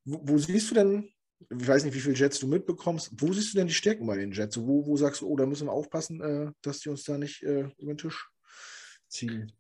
wo, 0.05 0.21
wo, 0.23 0.39
siehst 0.39 0.71
du 0.71 0.75
denn, 0.75 1.09
ich 1.39 1.69
weiß 1.69 1.85
nicht, 1.85 1.95
wie 1.95 2.01
viele 2.01 2.17
Jets 2.17 2.41
du 2.41 2.49
mitbekommst, 2.49 3.13
wo 3.19 3.33
siehst 3.33 3.55
du 3.55 3.59
denn 3.59 3.69
die 3.69 3.75
Stärken 3.75 4.07
bei 4.07 4.17
den 4.17 4.33
Jets? 4.33 4.59
Wo, 4.59 4.87
wo 4.87 4.97
sagst 4.97 5.21
du, 5.21 5.29
oh, 5.29 5.37
da 5.37 5.47
müssen 5.47 5.69
wir 5.69 5.73
aufpassen, 5.73 6.21
äh, 6.21 6.53
dass 6.63 6.81
die 6.81 6.89
uns 6.89 7.05
da 7.05 7.17
nicht 7.17 7.43
äh, 7.45 7.69
über 7.79 7.95
den 7.95 7.99
Tisch 7.99 8.29
ziehen? 9.09 9.53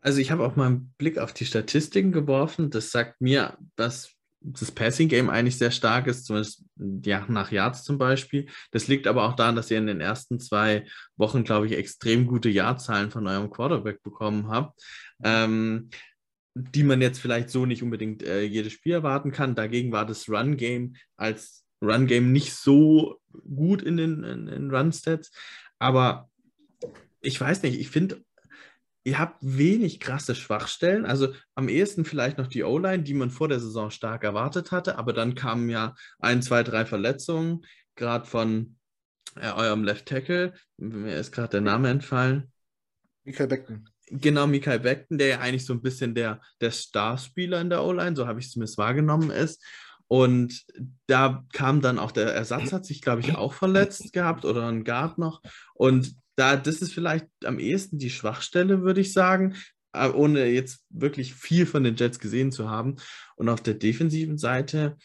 Also 0.00 0.20
ich 0.20 0.30
habe 0.30 0.44
auch 0.44 0.56
mal 0.56 0.66
einen 0.66 0.94
Blick 0.96 1.18
auf 1.18 1.32
die 1.32 1.44
Statistiken 1.44 2.12
geworfen. 2.12 2.70
Das 2.70 2.90
sagt 2.90 3.20
mir, 3.20 3.58
dass 3.76 4.14
das 4.42 4.70
Passing 4.72 5.08
Game 5.08 5.28
eigentlich 5.28 5.58
sehr 5.58 5.70
stark 5.70 6.06
ist, 6.06 6.24
zumindest 6.24 6.64
ja, 7.04 7.26
nach 7.28 7.52
Yards 7.52 7.84
zum 7.84 7.98
Beispiel. 7.98 8.46
Das 8.70 8.88
liegt 8.88 9.06
aber 9.06 9.24
auch 9.24 9.36
daran, 9.36 9.56
dass 9.56 9.70
ihr 9.70 9.78
in 9.78 9.86
den 9.86 10.00
ersten 10.00 10.40
zwei 10.40 10.86
Wochen, 11.16 11.44
glaube 11.44 11.66
ich, 11.66 11.72
extrem 11.72 12.26
gute 12.26 12.48
Yardzahlen 12.48 13.10
von 13.10 13.26
eurem 13.26 13.50
Quarterback 13.50 14.02
bekommen 14.02 14.48
habt, 14.48 14.82
ähm, 15.22 15.90
die 16.54 16.82
man 16.82 17.02
jetzt 17.02 17.20
vielleicht 17.20 17.50
so 17.50 17.66
nicht 17.66 17.82
unbedingt 17.82 18.22
äh, 18.22 18.42
jedes 18.42 18.72
Spiel 18.72 18.92
erwarten 18.92 19.30
kann. 19.30 19.54
Dagegen 19.54 19.92
war 19.92 20.06
das 20.06 20.28
Run 20.28 20.56
Game 20.56 20.96
als 21.16 21.66
Run 21.82 22.06
Game 22.06 22.32
nicht 22.32 22.54
so 22.54 23.20
gut 23.54 23.82
in 23.82 23.98
den 23.98 24.24
in, 24.24 24.48
in 24.48 24.70
Run 24.70 24.92
Stats, 24.92 25.32
aber 25.78 26.30
ich 27.20 27.38
weiß 27.38 27.62
nicht, 27.62 27.78
ich 27.78 27.90
finde 27.90 28.22
ihr 29.04 29.18
habt 29.18 29.38
wenig 29.40 30.00
krasse 30.00 30.34
Schwachstellen. 30.34 31.06
Also 31.06 31.32
am 31.54 31.68
ehesten 31.68 32.04
vielleicht 32.04 32.38
noch 32.38 32.46
die 32.46 32.64
O-Line, 32.64 33.02
die 33.02 33.14
man 33.14 33.30
vor 33.30 33.48
der 33.48 33.60
Saison 33.60 33.90
stark 33.90 34.24
erwartet 34.24 34.72
hatte, 34.72 34.98
aber 34.98 35.12
dann 35.12 35.34
kamen 35.34 35.68
ja 35.68 35.94
ein, 36.18 36.42
zwei, 36.42 36.62
drei 36.62 36.84
Verletzungen, 36.84 37.64
gerade 37.96 38.26
von 38.26 38.76
äh, 39.36 39.50
eurem 39.52 39.84
Left 39.84 40.06
Tackle. 40.06 40.52
Mir 40.76 41.16
ist 41.16 41.32
gerade 41.32 41.50
der 41.50 41.60
Name 41.62 41.88
entfallen. 41.88 42.52
Michael 43.24 43.48
Beckton. 43.48 43.88
Genau, 44.12 44.46
Michael 44.46 44.80
Beckton, 44.80 45.18
der 45.18 45.28
ja 45.28 45.40
eigentlich 45.40 45.64
so 45.64 45.72
ein 45.72 45.82
bisschen 45.82 46.14
der, 46.14 46.40
der 46.60 46.72
Starspieler 46.72 47.60
in 47.60 47.70
der 47.70 47.84
O-Line, 47.84 48.16
so 48.16 48.26
habe 48.26 48.40
ich 48.40 48.46
es 48.46 48.52
zumindest 48.52 48.78
wahrgenommen 48.78 49.30
ist. 49.30 49.64
Und 50.08 50.64
da 51.06 51.44
kam 51.52 51.80
dann 51.80 52.00
auch 52.00 52.10
der 52.10 52.34
Ersatz, 52.34 52.72
hat 52.72 52.84
sich, 52.84 53.00
glaube 53.00 53.20
ich, 53.20 53.36
auch 53.36 53.52
verletzt 53.52 54.12
gehabt 54.12 54.44
oder 54.44 54.66
ein 54.66 54.82
Guard 54.82 55.18
noch. 55.18 55.40
Und 55.74 56.16
da, 56.40 56.56
das 56.56 56.80
ist 56.80 56.94
vielleicht 56.94 57.26
am 57.44 57.58
ehesten 57.58 57.98
die 57.98 58.08
Schwachstelle, 58.08 58.80
würde 58.80 59.02
ich 59.02 59.12
sagen, 59.12 59.56
äh, 59.92 60.08
ohne 60.08 60.46
jetzt 60.46 60.86
wirklich 60.88 61.34
viel 61.34 61.66
von 61.66 61.84
den 61.84 61.96
Jets 61.96 62.18
gesehen 62.18 62.50
zu 62.50 62.70
haben. 62.70 62.96
Und 63.36 63.50
auf 63.50 63.62
der 63.62 63.74
defensiven 63.74 64.38
Seite, 64.38 64.96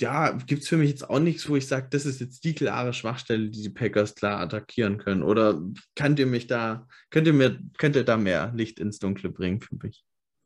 ja, 0.00 0.32
gibt 0.32 0.62
es 0.62 0.68
für 0.68 0.78
mich 0.78 0.88
jetzt 0.88 1.10
auch 1.10 1.18
nichts, 1.18 1.46
wo 1.46 1.56
ich 1.56 1.66
sage, 1.66 1.88
das 1.90 2.06
ist 2.06 2.20
jetzt 2.20 2.42
die 2.44 2.54
klare 2.54 2.94
Schwachstelle, 2.94 3.50
die 3.50 3.62
die 3.62 3.68
Packers 3.68 4.14
klar 4.14 4.40
attackieren 4.40 4.96
können. 4.96 5.22
Oder 5.22 5.62
könnt 5.94 6.18
ihr 6.18 6.26
mich 6.26 6.46
da, 6.46 6.88
könnt 7.10 7.26
ihr 7.26 7.34
mir, 7.34 7.60
könnt 7.76 7.94
ihr 7.94 8.04
da 8.04 8.16
mehr 8.16 8.50
Licht 8.56 8.80
ins 8.80 8.98
Dunkle 8.98 9.28
bringen 9.28 9.60
für 9.60 9.76
mich? 9.76 10.04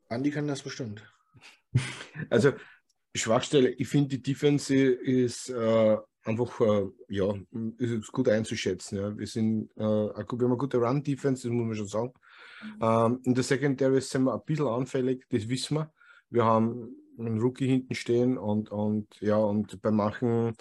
Andi 0.08 0.32
kann 0.32 0.48
das 0.48 0.62
bestimmt. 0.62 1.04
Also 2.30 2.52
Schwachstelle, 3.14 3.70
ich 3.70 3.86
finde, 3.86 4.08
die 4.08 4.22
Defense 4.22 4.74
ist 4.74 5.50
äh, 5.50 5.96
einfach 6.24 6.60
äh, 6.60 6.86
ja, 7.08 7.34
ist 7.78 8.12
gut 8.12 8.28
einzuschätzen. 8.28 8.98
Ja. 8.98 9.16
Wir, 9.16 9.26
sind, 9.26 9.70
äh, 9.76 9.80
wir 9.80 10.24
haben 10.24 10.44
eine 10.44 10.56
gute 10.56 10.78
Run-Defense, 10.78 11.48
das 11.48 11.52
muss 11.52 11.66
man 11.66 11.74
schon 11.74 11.86
sagen. 11.86 12.12
Ähm, 12.80 13.20
in 13.24 13.34
der 13.34 13.44
Secondary 13.44 14.00
sind 14.00 14.24
wir 14.24 14.34
ein 14.34 14.44
bisschen 14.44 14.66
anfällig, 14.66 15.24
das 15.30 15.48
wissen 15.48 15.76
wir. 15.76 15.92
Wir 16.30 16.44
haben 16.44 16.96
einen 17.18 17.40
Rookie 17.40 17.66
hinten 17.66 17.94
stehen 17.94 18.38
und, 18.38 18.70
und 18.70 19.20
ja, 19.20 19.36
und 19.36 19.80
bei 19.82 19.90
manchen 19.90 20.54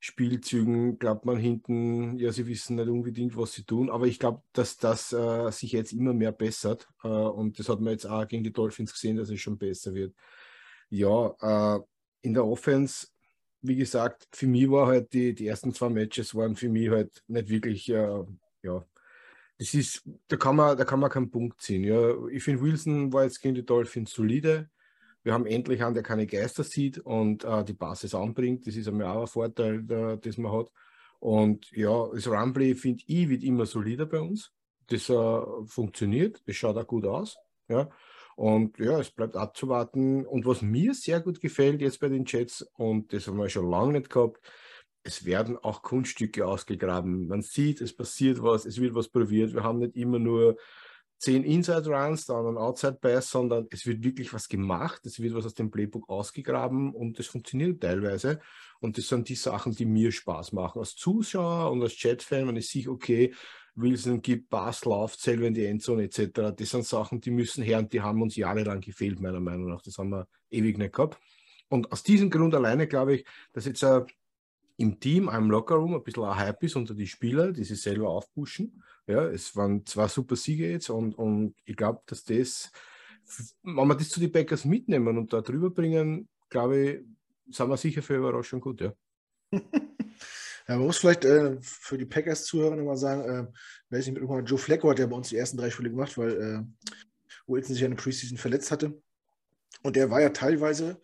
Spielzügen 0.00 0.98
glaubt 0.98 1.24
man 1.24 1.36
hinten, 1.36 2.18
ja, 2.18 2.32
sie 2.32 2.46
wissen 2.46 2.74
nicht 2.74 2.88
unbedingt, 2.88 3.36
was 3.36 3.52
sie 3.52 3.62
tun, 3.62 3.88
aber 3.88 4.06
ich 4.06 4.18
glaube, 4.18 4.42
dass 4.52 4.76
das 4.76 5.12
äh, 5.12 5.50
sich 5.52 5.70
jetzt 5.72 5.92
immer 5.92 6.12
mehr 6.12 6.32
bessert 6.32 6.88
äh, 7.04 7.08
und 7.08 7.58
das 7.60 7.68
hat 7.68 7.80
man 7.80 7.92
jetzt 7.92 8.06
auch 8.06 8.26
gegen 8.26 8.42
die 8.42 8.52
Dolphins 8.52 8.92
gesehen, 8.92 9.16
dass 9.16 9.30
es 9.30 9.40
schon 9.40 9.58
besser 9.58 9.94
wird. 9.94 10.12
Ja, 10.90 11.76
äh, 11.76 11.80
in 12.22 12.34
der 12.34 12.44
Offense 12.44 13.08
wie 13.62 13.76
gesagt, 13.76 14.28
für 14.32 14.46
mich 14.46 14.70
war 14.70 14.88
halt 14.88 15.12
die, 15.12 15.34
die 15.34 15.46
ersten 15.46 15.72
zwei 15.72 15.88
Matches 15.88 16.34
waren 16.34 16.56
für 16.56 16.68
mich 16.68 16.90
halt 16.90 17.22
nicht 17.28 17.48
wirklich, 17.48 17.88
äh, 17.88 18.24
ja, 18.62 18.84
das 19.58 19.74
ist, 19.74 20.02
da 20.28 20.36
kann 20.36 20.56
man, 20.56 20.76
da 20.76 20.84
kann 20.84 21.00
man 21.00 21.10
keinen 21.10 21.30
Punkt 21.30 21.60
ziehen. 21.60 21.84
Ja. 21.84 22.26
Ich 22.28 22.42
finde, 22.42 22.62
Wilson 22.62 23.12
war 23.12 23.24
jetzt 23.24 23.40
gegen 23.40 23.54
die 23.54 23.64
Dolphins 23.64 24.10
solide. 24.12 24.68
Wir 25.22 25.32
haben 25.32 25.46
endlich 25.46 25.84
einen, 25.84 25.94
der 25.94 26.02
keine 26.02 26.26
Geister 26.26 26.64
sieht 26.64 26.98
und 26.98 27.44
äh, 27.44 27.64
die 27.64 27.74
Basis 27.74 28.14
anbringt. 28.14 28.66
Das 28.66 28.74
ist 28.74 28.88
einmal 28.88 29.06
auch 29.06 29.20
ein 29.22 29.26
Vorteil, 29.28 29.82
der, 29.82 30.16
das 30.16 30.36
man 30.36 30.52
hat. 30.52 30.72
Und 31.20 31.70
ja, 31.70 32.08
das 32.12 32.26
Rumplay, 32.26 32.74
finde 32.74 33.04
ich, 33.06 33.28
wird 33.28 33.44
immer 33.44 33.64
solider 33.64 34.06
bei 34.06 34.18
uns. 34.18 34.50
Das 34.88 35.08
äh, 35.08 35.40
funktioniert, 35.66 36.42
das 36.46 36.56
schaut 36.56 36.76
auch 36.76 36.86
gut 36.86 37.06
aus. 37.06 37.36
Ja. 37.68 37.88
Und 38.36 38.78
ja, 38.78 38.98
es 38.98 39.10
bleibt 39.10 39.36
abzuwarten. 39.36 40.26
Und 40.26 40.46
was 40.46 40.62
mir 40.62 40.94
sehr 40.94 41.20
gut 41.20 41.40
gefällt 41.40 41.80
jetzt 41.80 42.00
bei 42.00 42.08
den 42.08 42.24
Jets, 42.24 42.62
und 42.76 43.12
das 43.12 43.26
haben 43.26 43.38
wir 43.38 43.48
schon 43.48 43.70
lange 43.70 43.94
nicht 43.94 44.10
gehabt, 44.10 44.40
es 45.04 45.24
werden 45.24 45.58
auch 45.58 45.82
Kunststücke 45.82 46.46
ausgegraben. 46.46 47.26
Man 47.26 47.42
sieht, 47.42 47.80
es 47.80 47.94
passiert 47.94 48.42
was, 48.42 48.64
es 48.64 48.80
wird 48.80 48.94
was 48.94 49.08
probiert. 49.08 49.52
Wir 49.52 49.64
haben 49.64 49.78
nicht 49.78 49.96
immer 49.96 50.18
nur 50.18 50.56
zehn 51.18 51.44
Inside 51.44 51.88
Runs, 51.88 52.26
dann 52.26 52.46
ein 52.46 52.56
Outside 52.56 52.98
Pass, 53.00 53.30
sondern 53.30 53.66
es 53.70 53.86
wird 53.86 54.02
wirklich 54.02 54.32
was 54.32 54.48
gemacht, 54.48 55.06
es 55.06 55.20
wird 55.20 55.34
was 55.34 55.46
aus 55.46 55.54
dem 55.54 55.70
Playbook 55.70 56.08
ausgegraben 56.08 56.92
und 56.92 57.18
das 57.18 57.26
funktioniert 57.26 57.80
teilweise. 57.80 58.40
Und 58.80 58.98
das 58.98 59.06
sind 59.06 59.28
die 59.28 59.36
Sachen, 59.36 59.72
die 59.72 59.84
mir 59.84 60.10
Spaß 60.10 60.52
machen. 60.52 60.80
Als 60.80 60.96
Zuschauer 60.96 61.70
und 61.70 61.80
als 61.82 61.94
Chat-Fan, 61.94 62.48
wenn 62.48 62.56
ich 62.56 62.68
sehe, 62.68 62.88
okay, 62.88 63.32
Wilson 63.74 64.20
gibt 64.20 64.50
Pass, 64.50 64.84
läuft 64.84 65.20
selber 65.20 65.46
in 65.46 65.54
die 65.54 65.64
Endzone 65.64 66.04
etc. 66.04 66.52
Das 66.56 66.70
sind 66.70 66.84
Sachen, 66.84 67.20
die 67.20 67.30
müssen 67.30 67.62
her 67.62 67.78
und 67.78 67.92
die 67.92 68.00
haben 68.00 68.20
uns 68.20 68.36
jahrelang 68.36 68.80
gefehlt, 68.80 69.20
meiner 69.20 69.40
Meinung 69.40 69.68
nach. 69.68 69.82
Das 69.82 69.98
haben 69.98 70.10
wir 70.10 70.28
ewig 70.50 70.78
nicht 70.78 70.94
gehabt. 70.94 71.18
Und 71.68 71.90
aus 71.90 72.02
diesem 72.02 72.28
Grund 72.28 72.54
alleine 72.54 72.86
glaube 72.86 73.16
ich, 73.16 73.26
dass 73.52 73.64
jetzt 73.64 73.82
uh, 73.82 74.04
im 74.76 75.00
Team, 75.00 75.28
im 75.28 75.50
Lockerroom 75.50 75.94
ein 75.94 76.02
bisschen 76.02 76.24
ein 76.24 76.36
Hype 76.36 76.62
ist 76.64 76.76
unter 76.76 76.94
die 76.94 77.06
Spieler, 77.06 77.52
die 77.52 77.64
sich 77.64 77.80
selber 77.80 78.10
aufpushen. 78.10 78.82
Ja, 79.06 79.24
es 79.24 79.56
waren 79.56 79.84
zwei 79.86 80.08
super 80.08 80.36
Siege 80.36 80.70
jetzt 80.70 80.90
und, 80.90 81.14
und 81.14 81.54
ich 81.64 81.76
glaube, 81.76 82.02
dass 82.06 82.24
das, 82.24 82.70
wenn 83.62 83.88
wir 83.88 83.94
das 83.94 84.10
zu 84.10 84.20
den 84.20 84.32
Packers 84.32 84.64
mitnehmen 84.64 85.16
und 85.16 85.32
da 85.32 85.40
drüber 85.40 85.70
bringen, 85.70 86.28
glaube 86.48 86.78
ich, 86.78 87.56
sind 87.56 87.68
wir 87.68 87.76
sicher 87.76 88.02
für 88.02 88.16
Überraschung 88.16 88.60
gut, 88.60 88.80
ja. 88.80 88.92
Ja, 90.68 90.76
man 90.76 90.86
muss 90.86 90.98
vielleicht 90.98 91.24
äh, 91.24 91.56
für 91.60 91.98
die 91.98 92.06
Packers-Zuhörer 92.06 92.76
nochmal 92.76 92.96
sagen, 92.96 93.22
äh, 93.22 93.46
weiß 93.90 94.06
nicht, 94.06 94.20
mit 94.20 94.48
Joe 94.48 94.58
Flacco 94.58 94.90
hat 94.90 94.98
ja 94.98 95.06
bei 95.06 95.16
uns 95.16 95.28
die 95.28 95.36
ersten 95.36 95.56
drei 95.56 95.70
Spiele 95.70 95.90
gemacht, 95.90 96.16
weil 96.16 96.30
äh, 96.30 96.88
Wilson 97.46 97.74
sich 97.74 97.80
ja 97.80 97.86
in 97.86 97.96
der 97.96 98.02
Preseason 98.02 98.38
verletzt 98.38 98.70
hatte. 98.70 99.00
Und 99.82 99.96
der 99.96 100.10
war 100.10 100.20
ja 100.20 100.30
teilweise 100.30 101.00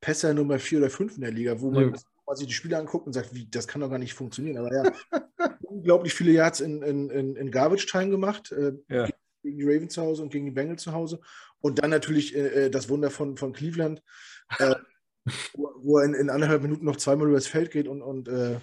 Pässer 0.00 0.34
Nummer 0.34 0.58
4 0.58 0.78
oder 0.78 0.90
5 0.90 1.16
in 1.16 1.22
der 1.22 1.30
Liga, 1.30 1.60
wo 1.60 1.70
man 1.70 1.94
ja. 1.94 2.34
sich 2.36 2.46
die 2.46 2.54
Spiele 2.54 2.78
anguckt 2.78 3.06
und 3.06 3.12
sagt, 3.12 3.34
wie, 3.34 3.46
das 3.48 3.68
kann 3.68 3.80
doch 3.80 3.90
gar 3.90 3.98
nicht 3.98 4.14
funktionieren. 4.14 4.58
Aber 4.58 4.74
ja, 4.74 4.92
unglaublich 5.62 6.14
viele 6.14 6.32
Yards 6.32 6.60
in, 6.60 6.82
in, 6.82 7.10
in, 7.10 7.36
in 7.36 7.50
Garbage-Time 7.50 8.10
gemacht. 8.10 8.52
Äh, 8.52 8.72
ja. 8.88 9.08
Gegen 9.42 9.58
die 9.58 9.64
Ravens 9.64 9.94
zu 9.94 10.02
Hause 10.02 10.22
und 10.22 10.30
gegen 10.30 10.44
die 10.46 10.52
Bengals 10.52 10.82
zu 10.82 10.92
Hause. 10.92 11.20
Und 11.60 11.82
dann 11.82 11.90
natürlich 11.90 12.34
äh, 12.34 12.66
äh 12.66 12.70
das 12.70 12.88
Wunder 12.88 13.10
von, 13.10 13.36
von 13.36 13.52
Cleveland, 13.52 14.02
äh, 14.58 14.74
wo, 15.54 15.70
wo, 15.82 15.98
er 15.98 16.06
in, 16.06 16.14
in 16.14 16.30
anderthalb 16.30 16.62
Minuten 16.62 16.84
noch 16.84 16.96
zweimal 16.96 17.28
übers 17.28 17.46
Feld 17.46 17.70
geht 17.70 17.88
und, 17.88 18.02
und 18.02 18.28
äh, 18.28 18.58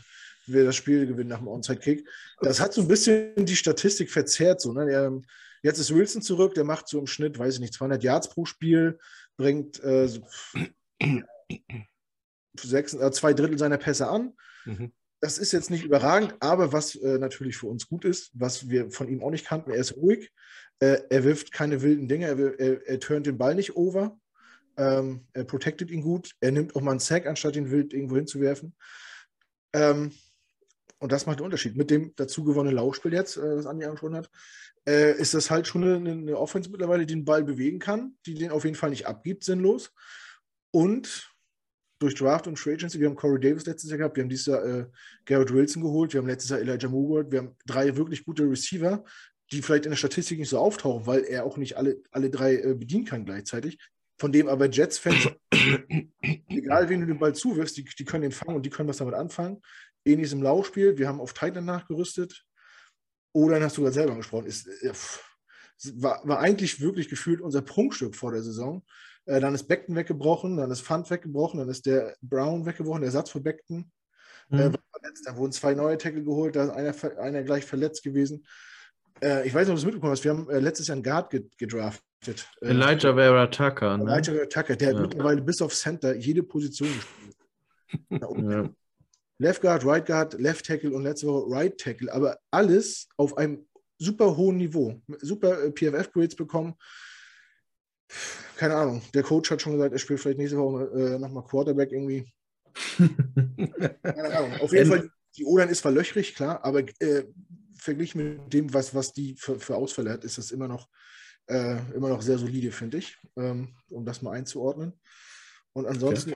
wir 0.46 0.64
das 0.64 0.76
Spiel 0.76 1.06
gewinnen 1.06 1.30
nach 1.30 1.40
dem 1.40 1.48
Onside-Kick. 1.48 2.08
Das 2.42 2.60
hat 2.60 2.74
so 2.74 2.82
ein 2.82 2.88
bisschen 2.88 3.46
die 3.46 3.56
Statistik 3.56 4.10
verzerrt. 4.10 4.62
So, 4.62 4.74
ne? 4.74 5.22
jetzt 5.64 5.80
ist 5.80 5.94
Wilson 5.94 6.22
zurück, 6.22 6.54
der 6.54 6.64
macht 6.64 6.88
so 6.88 7.00
im 7.00 7.08
Schnitt, 7.08 7.38
weiß 7.38 7.56
ich 7.56 7.60
nicht, 7.60 7.74
200 7.74 8.04
Yards 8.04 8.30
pro 8.30 8.46
Spiel, 8.46 9.00
bringt 9.38 9.84
äh, 9.84 10.08
so 10.08 10.22
sechs, 12.60 12.94
äh, 12.94 13.12
zwei 13.12 13.34
Drittel 13.34 13.58
seiner 13.58 13.78
Pässe 13.78 14.08
an. 14.08 14.34
Mhm. 14.66 14.92
Das 15.22 15.38
ist 15.38 15.52
jetzt 15.52 15.70
nicht 15.70 15.84
überragend, 15.84 16.36
aber 16.40 16.72
was 16.72 16.96
äh, 16.96 17.18
natürlich 17.18 17.58
für 17.58 17.68
uns 17.68 17.88
gut 17.88 18.06
ist, 18.06 18.32
was 18.34 18.70
wir 18.70 18.90
von 18.90 19.10
ihm 19.10 19.22
auch 19.22 19.32
nicht 19.32 19.46
kannten, 19.46 19.72
er 19.72 19.80
ist 19.80 19.98
ruhig, 19.98 20.32
äh, 20.80 21.02
er 21.10 21.24
wirft 21.26 21.52
keine 21.52 21.82
wilden 21.82 22.08
Dinge, 22.08 22.28
er, 22.28 22.60
er, 22.60 22.88
er 22.88 23.00
turnt 23.00 23.26
den 23.26 23.38
Ball 23.38 23.54
nicht 23.54 23.76
over, 23.76 24.18
ähm, 24.78 25.28
er 25.34 25.44
protected 25.44 25.92
ihn 25.92 26.02
gut, 26.02 26.36
er 26.40 26.52
nimmt 26.52 26.74
auch 26.76 26.82
mal 26.82 26.92
einen 26.92 27.02
Sack, 27.02 27.26
anstatt 27.26 27.58
ihn 27.58 27.70
wild 27.70 27.94
irgendwo 27.94 28.16
hinzuwerfen. 28.16 28.74
Ähm, 29.74 30.14
und 31.00 31.12
das 31.12 31.26
macht 31.26 31.39
den 31.39 31.45
Unterschied. 31.45 31.76
Mit 31.76 31.89
dem 31.89 32.14
dazu 32.16 32.43
gewonnenen 32.43 32.76
Laufspiel 32.76 33.14
jetzt, 33.14 33.38
äh, 33.38 33.56
das 33.56 33.66
Andi 33.66 33.86
angesprochen 33.86 34.16
hat, 34.16 34.30
äh, 34.88 35.18
ist 35.20 35.34
das 35.34 35.50
halt 35.50 35.68
schon 35.68 35.84
eine, 35.84 36.12
eine 36.12 36.38
Offense 36.38 36.70
mittlerweile, 36.70 37.06
die 37.06 37.16
den 37.16 37.26
Ball 37.26 37.43
bewegen 37.43 37.80
kann, 37.80 38.16
die 38.26 38.36
den 38.36 38.52
auf 38.52 38.66
jeden 38.66 38.76
Fall 38.76 38.89
nicht 38.89 39.08
abgibt, 39.08 39.43
sinnlos. 39.43 39.91
Und 40.72 41.30
durch 42.00 42.16
Draft 42.16 42.47
und 42.47 42.58
Free 42.58 42.74
Agency, 42.74 43.00
wir 43.00 43.08
haben 43.08 43.16
Corey 43.16 43.39
Davis 43.39 43.66
letztes 43.66 43.89
Jahr 43.89 43.97
gehabt, 43.97 44.16
wir 44.16 44.24
haben 44.24 44.30
dieses 44.30 44.45
Jahr 44.45 44.66
äh, 44.66 44.86
Garrett 45.26 45.54
Wilson 45.54 45.84
geholt, 45.84 46.14
wir 46.14 46.22
haben 46.22 46.28
letztes 46.28 46.50
Jahr 46.50 46.60
Elijah 46.60 46.88
Moore 46.88 47.30
wir 47.30 47.39
haben 47.39 47.56
drei 47.66 47.95
wirklich 47.97 48.24
gute 48.24 48.43
Receiver, 48.43 49.04
die 49.52 49.62
vielleicht 49.62 49.86
in 49.86 49.91
der 49.91 49.97
Statistik 49.97 50.39
nicht 50.39 50.50
so 50.50 50.60
auftauchen, 50.60 51.06
weil 51.08 51.24
er 51.24 51.45
auch 51.45 51.58
nicht 51.58 51.78
alle, 51.78 52.02
alle 52.12 52.30
drei 52.30 52.56
äh, 52.56 52.74
bedienen 52.74 53.06
kann 53.06 53.26
gleichzeitig. 53.26 53.80
Von 54.18 54.32
dem 54.32 54.47
aber 54.50 54.70
Jets-Fans, 54.70 55.30
egal 56.50 56.89
wen 56.89 57.02
du 57.02 57.08
den 57.08 57.20
Ball 57.20 57.34
zuwirfst, 57.34 57.78
die, 57.78 57.86
die 57.86 58.06
können 58.06 58.24
den 58.24 58.32
fangen 58.32 58.56
und 58.56 58.66
die 58.66 58.70
können 58.70 58.89
was 58.89 58.97
damit 58.97 59.16
anfangen. 59.16 59.62
Ähnliches 60.06 60.34
im 60.34 60.41
Laufspiel, 60.41 60.97
wir 60.97 61.08
haben 61.08 61.20
auf 61.20 61.34
Titan 61.34 61.66
nachgerüstet. 61.66 62.45
Oder 63.32 63.62
hast 63.62 63.78
du 63.78 63.82
gerade 63.82 63.93
selber 63.93 64.16
gesprochen, 64.16 64.47
ist, 64.47 64.68
äh, 64.68 64.93
war, 65.95 66.22
war 66.28 66.39
eigentlich 66.39 66.82
wirklich 66.82 67.10
gefühlt 67.10 67.41
unser 67.41 67.62
Prunkstück 67.62 68.16
vor 68.16 68.32
der 68.32 68.41
Saison. 68.41 68.84
Äh, 69.26 69.39
dann 69.39 69.54
ist 69.54 69.68
Beckton 69.68 69.95
weggebrochen, 69.95 70.58
dann 70.58 70.72
ist 70.72 70.82
Fund 70.82 71.10
weggebrochen, 71.10 71.60
dann 71.60 71.70
ist 71.70 71.86
der 71.86 72.16
Brown 72.22 72.66
weggebrochen, 72.66 73.02
der 73.02 73.10
Ersatz 73.10 73.30
für 73.30 73.39
Beckton. 73.39 73.91
Mhm. 74.50 74.60
Äh, 74.60 74.72
da 75.26 75.38
wurden 75.38 75.52
zwei 75.52 75.74
neue 75.74 75.97
Tackle 75.97 76.24
geholt, 76.24 76.56
da 76.56 76.66
ist 76.66 76.70
einer, 76.72 77.20
einer 77.20 77.43
gleich 77.43 77.66
verletzt 77.66 78.04
gewesen. 78.04 78.45
Äh, 79.22 79.47
ich 79.47 79.54
weiß 79.54 79.68
nicht, 79.68 79.70
ob 79.70 79.76
du 79.76 79.80
es 79.80 79.86
mitbekommen 79.86 80.12
hast, 80.12 80.24
wir 80.24 80.32
haben 80.32 80.50
äh, 80.50 80.60
letztes 80.60 80.88
Jahr 80.88 80.95
einen 80.95 81.04
Guard 81.04 81.32
gedraftet. 81.58 82.47
Äh, 82.62 82.70
Elijah 82.70 83.14
Vera 83.14 83.47
Tucker. 83.47 83.97
Ne? 83.97 84.12
Elijah 84.12 84.34
Vera 84.34 84.45
Tucker, 84.45 84.76
der 84.76 84.91
ja. 84.91 84.95
hat 84.95 85.02
mittlerweile 85.02 85.41
bis 85.41 85.62
auf 85.62 85.74
Center 85.74 86.16
jede 86.16 86.43
Position 86.43 86.89
gespielt. 86.89 87.38
ja. 88.10 88.70
Left 89.40 89.62
Guard, 89.62 89.86
Right 89.86 90.06
Guard, 90.06 90.34
Left 90.40 90.66
Tackle 90.66 90.92
und 90.92 91.04
letzte 91.04 91.28
Woche 91.28 91.50
Right 91.50 91.78
Tackle, 91.78 92.14
aber 92.14 92.40
alles 92.52 93.08
auf 93.18 93.38
einem 93.38 93.66
super 93.98 94.36
hohen 94.36 94.58
Niveau. 94.58 95.02
Super 95.20 95.64
äh, 95.64 95.72
PFF-Grades 95.72 96.36
bekommen. 96.36 96.76
Keine 98.58 98.76
Ahnung. 98.76 99.02
Der 99.14 99.24
Coach 99.24 99.50
hat 99.52 99.62
schon 99.62 99.74
gesagt, 99.74 99.94
er 99.94 100.00
spielt 100.00 100.20
vielleicht 100.20 100.40
nächste 100.40 100.58
Woche 100.58 100.86
äh, 100.94 101.20
nochmal 101.20 101.44
Quarterback 101.44 101.92
irgendwie. 101.92 102.32
Keine 104.04 104.38
Ahnung. 104.38 104.60
Auf 104.62 104.74
jeden 104.74 104.88
Fall, 104.90 105.10
die 105.38 105.46
O-Line 105.46 105.72
ist 105.72 105.82
verlöchrig, 105.82 106.36
klar, 106.36 106.64
aber 106.64 106.84
äh, 107.00 107.24
verglichen 107.76 108.24
mit 108.24 108.54
dem, 108.54 108.74
was, 108.74 108.94
was 108.94 109.14
die 109.14 109.36
für, 109.36 109.60
für 109.60 109.76
Ausfälle 109.76 110.12
hat, 110.12 110.26
ist 110.26 110.38
das 110.38 110.52
immer 110.52 110.68
noch, 110.68 110.90
äh, 111.48 111.78
immer 111.94 112.10
noch 112.10 112.22
sehr 112.22 112.38
solide, 112.38 112.72
finde 112.72 112.98
ich, 112.98 113.18
ähm, 113.38 113.76
um 113.90 114.06
das 114.06 114.22
mal 114.22 114.32
einzuordnen. 114.32 115.00
Und 115.74 115.86
ansonsten. 115.86 116.34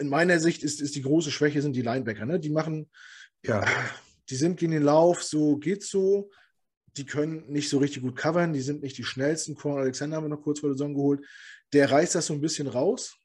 In 0.00 0.08
meiner 0.08 0.40
Sicht 0.40 0.62
ist, 0.62 0.80
ist 0.80 0.96
die 0.96 1.02
große 1.02 1.30
Schwäche 1.30 1.62
sind 1.62 1.76
die 1.76 1.82
Linebacker. 1.82 2.26
Ne? 2.26 2.40
Die 2.40 2.50
machen, 2.50 2.90
ja, 3.44 3.64
die 4.28 4.36
sind 4.36 4.58
gegen 4.58 4.72
den 4.72 4.82
Lauf, 4.82 5.22
so 5.22 5.56
geht's 5.58 5.88
so. 5.90 6.30
Die 6.96 7.06
können 7.06 7.46
nicht 7.48 7.68
so 7.68 7.78
richtig 7.78 8.02
gut 8.02 8.16
covern, 8.16 8.52
die 8.52 8.62
sind 8.62 8.82
nicht 8.82 8.98
die 8.98 9.04
schnellsten. 9.04 9.54
Quan 9.54 9.78
Alexander 9.78 10.16
haben 10.16 10.24
wir 10.24 10.28
noch 10.28 10.42
kurz 10.42 10.60
vor 10.60 10.70
der 10.70 10.76
Saison 10.76 10.94
geholt. 10.94 11.24
Der 11.72 11.90
reißt 11.90 12.16
das 12.16 12.26
so 12.26 12.34
ein 12.34 12.40
bisschen 12.40 12.66
raus. 12.66 13.16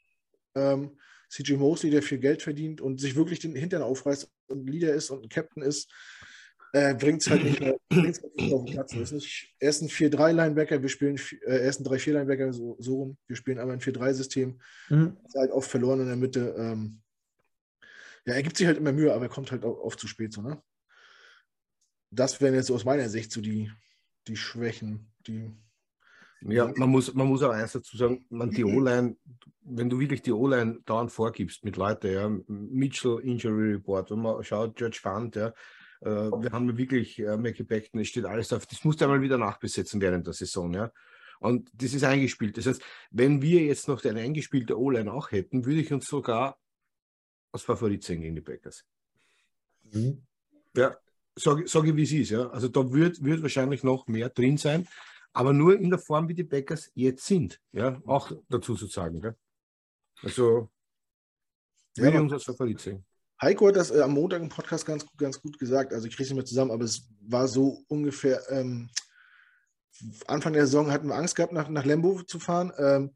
Ähm, 0.53 0.99
CJ 1.30 1.53
Mosley, 1.53 1.89
der 1.89 2.03
viel 2.03 2.19
Geld 2.19 2.43
verdient 2.43 2.82
und 2.82 2.99
sich 3.01 3.15
wirklich 3.15 3.39
den 3.39 3.55
Hintern 3.55 3.82
aufreißt 3.82 4.30
und 4.47 4.69
Leader 4.69 4.93
ist 4.93 5.09
und 5.09 5.23
ein 5.23 5.30
Captain 5.30 5.63
ist, 5.63 5.91
äh, 6.76 6.93
bringt 6.93 7.21
es 7.21 7.30
halt 7.30 7.41
nicht 7.41 7.61
mehr, 7.61 7.78
bringt's 7.89 8.21
halt 8.21 8.36
nicht 8.36 8.53
auf 8.53 8.65
den 8.65 8.73
Platz. 8.73 8.93
ist 8.93 9.13
nicht, 9.13 9.55
er 9.59 9.69
ist 9.69 9.82
ein 9.82 9.88
4-3-Linebacker, 9.88 10.82
wir 10.82 10.89
spielen, 10.89 11.17
äh, 11.45 11.59
er 11.59 11.69
ist 11.69 11.80
ein 11.80 11.86
3-4-Linebacker, 11.86 12.51
so, 12.51 12.76
so 12.80 12.95
rum. 12.95 13.17
Wir 13.28 13.38
spielen 13.38 13.59
aber 13.59 13.71
ein 13.71 13.80
4-3-System. 13.80 14.59
Mhm. 14.89 15.17
Ist 15.26 15.36
halt 15.36 15.51
oft 15.51 15.71
verloren 15.71 16.01
in 16.01 16.07
der 16.07 16.17
Mitte. 16.17 16.53
Ähm, 16.57 17.01
ja, 18.26 18.34
er 18.34 18.43
gibt 18.43 18.57
sich 18.57 18.67
halt 18.67 18.78
immer 18.78 18.91
Mühe, 18.91 19.13
aber 19.13 19.26
er 19.26 19.30
kommt 19.30 19.51
halt 19.51 19.63
auch 19.63 19.78
oft 19.80 19.99
zu 19.99 20.07
spät. 20.07 20.34
So, 20.34 20.41
ne? 20.41 20.61
Das 22.11 22.41
wären 22.41 22.55
jetzt 22.55 22.71
aus 22.71 22.84
meiner 22.84 23.07
Sicht 23.07 23.32
so 23.32 23.39
die, 23.39 23.71
die 24.28 24.36
Schwächen, 24.36 25.13
die. 25.28 25.51
Ja, 26.41 26.71
man 26.76 26.89
muss, 26.89 27.13
man 27.13 27.28
muss 27.28 27.41
auch 27.41 27.51
eins 27.51 27.71
dazu 27.71 27.95
sagen, 27.95 28.26
man 28.30 28.51
die 28.51 28.65
O-Line, 28.65 29.15
wenn 29.61 29.89
du 29.89 29.97
wirklich 29.97 30.21
die 30.21 30.34
O-Line 30.34 30.82
dauernd 30.86 31.11
vorgibst 31.11 31.63
mit 31.63 31.78
Leuten, 31.78 32.11
ja, 32.11 32.30
Mitchell 32.47 33.19
Injury 33.23 33.76
Report, 33.76 34.11
wenn 34.11 34.19
man 34.19 34.43
schaut, 34.43 34.76
George 34.76 34.99
Fund, 35.01 35.38
ja, 35.38 35.53
wir 36.01 36.51
haben 36.51 36.77
wirklich 36.77 37.19
äh, 37.19 37.37
Mackie 37.37 37.63
Beckton, 37.63 38.01
es 38.01 38.09
steht 38.09 38.25
alles 38.25 38.51
auf. 38.53 38.65
Das 38.65 38.83
musst 38.83 39.01
du 39.01 39.05
einmal 39.05 39.21
wieder 39.21 39.37
nachbesetzen 39.37 40.01
während 40.01 40.27
der 40.27 40.33
Saison. 40.33 40.73
Ja? 40.73 40.91
Und 41.39 41.69
das 41.73 41.93
ist 41.93 42.03
eingespielt. 42.03 42.57
Das 42.57 42.65
heißt, 42.65 42.81
wenn 43.11 43.41
wir 43.41 43.61
jetzt 43.63 43.87
noch 43.87 44.03
eine 44.03 44.21
eingespielte 44.21 44.79
O-Line 44.79 45.11
auch 45.11 45.31
hätten, 45.31 45.65
würde 45.65 45.79
ich 45.79 45.91
uns 45.91 46.07
sogar 46.07 46.57
als 47.51 47.63
Favorit 47.63 48.03
sehen 48.03 48.21
gegen 48.21 48.35
die 48.35 48.41
Packers. 48.41 48.85
Mhm. 49.91 50.23
Ja, 50.75 50.97
sage 51.35 51.67
sag 51.67 51.85
ich, 51.85 51.95
wie 51.95 52.03
es 52.03 52.11
ist. 52.11 52.31
Ja? 52.31 52.49
Also 52.49 52.67
da 52.67 52.91
wird, 52.91 53.23
wird 53.23 53.41
wahrscheinlich 53.41 53.83
noch 53.83 54.07
mehr 54.07 54.29
drin 54.29 54.57
sein, 54.57 54.87
aber 55.33 55.53
nur 55.53 55.77
in 55.77 55.89
der 55.89 55.99
Form, 55.99 56.27
wie 56.27 56.33
die 56.33 56.43
Packers 56.43 56.91
jetzt 56.93 57.25
sind. 57.25 57.61
Ja? 57.71 58.01
Auch 58.05 58.31
dazu 58.49 58.75
zu 58.75 58.87
sagen. 58.87 59.21
Ja? 59.23 59.35
Also 60.21 60.69
würde 61.95 62.09
ja, 62.09 62.15
ich 62.15 62.21
uns 62.21 62.33
als 62.33 62.43
Favorit 62.43 62.79
sehen. 62.79 63.05
Heiko 63.41 63.67
hat 63.67 63.75
das 63.75 63.91
äh, 63.91 64.01
am 64.01 64.13
Montag 64.13 64.41
im 64.41 64.49
Podcast 64.49 64.86
ganz, 64.86 65.05
ganz 65.17 65.41
gut 65.41 65.59
gesagt. 65.59 65.93
Also 65.93 66.07
ich 66.07 66.15
kriege 66.15 66.23
es 66.23 66.29
nicht 66.29 66.38
mehr 66.38 66.45
zusammen, 66.45 66.71
aber 66.71 66.86
es 66.86 67.09
war 67.21 67.47
so 67.47 67.83
ungefähr, 67.88 68.41
ähm, 68.49 68.89
Anfang 70.27 70.53
der 70.53 70.65
Saison 70.65 70.91
hatten 70.91 71.07
wir 71.07 71.15
Angst 71.15 71.36
gehabt, 71.36 71.53
nach, 71.53 71.69
nach 71.69 71.86
Lembo 71.86 72.21
zu 72.23 72.39
fahren. 72.39 72.71
Ähm, 72.77 73.11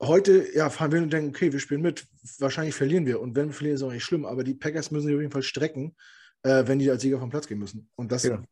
heute 0.00 0.46
ja, 0.54 0.70
fahren 0.70 0.92
wir 0.92 1.02
und 1.02 1.12
denken, 1.12 1.30
okay, 1.30 1.52
wir 1.52 1.60
spielen 1.60 1.82
mit. 1.82 2.06
Wahrscheinlich 2.38 2.74
verlieren 2.74 3.06
wir. 3.06 3.20
Und 3.20 3.36
wenn 3.36 3.48
wir 3.48 3.54
verlieren, 3.54 3.76
ist 3.76 3.82
auch 3.82 3.92
nicht 3.92 4.04
schlimm. 4.04 4.24
Aber 4.24 4.44
die 4.44 4.54
Packers 4.54 4.90
müssen 4.90 5.06
sich 5.06 5.14
auf 5.14 5.20
jeden 5.20 5.32
Fall 5.32 5.42
strecken, 5.42 5.96
äh, 6.42 6.66
wenn 6.66 6.78
die 6.78 6.90
als 6.90 7.02
Sieger 7.02 7.20
vom 7.20 7.30
Platz 7.30 7.46
gehen 7.46 7.58
müssen. 7.58 7.88
Und 7.96 8.12
das, 8.12 8.24
ja. 8.24 8.42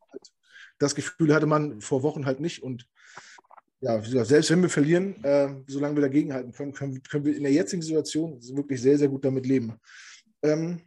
das 0.77 0.95
Gefühl 0.95 1.33
hatte 1.33 1.47
man 1.47 1.81
vor 1.81 2.03
Wochen 2.03 2.25
halt 2.25 2.39
nicht. 2.39 2.63
Und 2.63 2.87
ja, 3.81 4.01
selbst 4.01 4.51
wenn 4.51 4.61
wir 4.61 4.69
verlieren, 4.69 5.23
äh, 5.23 5.49
solange 5.67 5.95
wir 5.95 6.01
dagegen 6.01 6.33
halten 6.33 6.51
können, 6.51 6.73
können, 6.73 7.01
können 7.03 7.25
wir 7.25 7.35
in 7.35 7.43
der 7.43 7.53
jetzigen 7.53 7.81
Situation 7.81 8.39
wirklich 8.55 8.81
sehr, 8.81 8.97
sehr 8.97 9.07
gut 9.07 9.23
damit 9.23 9.45
leben. 9.45 9.79
Ähm, 10.41 10.81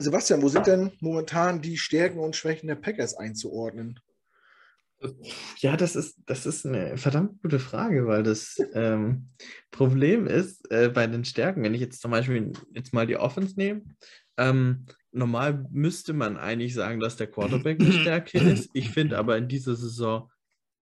Sebastian, 0.00 0.40
wo 0.40 0.48
sind 0.48 0.66
denn 0.66 0.92
momentan 1.00 1.60
die 1.60 1.76
Stärken 1.76 2.18
und 2.20 2.34
Schwächen 2.34 2.68
der 2.68 2.74
Packers 2.74 3.14
einzuordnen? 3.14 4.00
Ja, 5.58 5.76
das 5.76 5.94
ist, 5.94 6.18
das 6.26 6.46
ist 6.46 6.66
eine 6.66 6.96
verdammt 6.96 7.40
gute 7.42 7.58
Frage, 7.58 8.06
weil 8.06 8.22
das 8.22 8.56
ähm, 8.74 9.28
Problem 9.70 10.26
ist 10.26 10.70
äh, 10.70 10.88
bei 10.88 11.06
den 11.06 11.24
Stärken, 11.24 11.62
wenn 11.62 11.74
ich 11.74 11.80
jetzt 11.80 12.00
zum 12.00 12.10
Beispiel 12.10 12.52
jetzt 12.74 12.92
mal 12.92 13.06
die 13.06 13.16
Offense 13.16 13.54
nehme, 13.56 13.82
ähm, 14.36 14.86
normal 15.12 15.66
müsste 15.70 16.12
man 16.12 16.38
eigentlich 16.38 16.74
sagen, 16.74 17.00
dass 17.00 17.16
der 17.16 17.30
Quarterback 17.30 17.80
eine 17.80 17.92
Stärke 17.92 18.38
ist. 18.52 18.70
Ich 18.72 18.90
finde 18.90 19.18
aber 19.18 19.36
in 19.36 19.48
dieser 19.48 19.76
Saison 19.76 20.30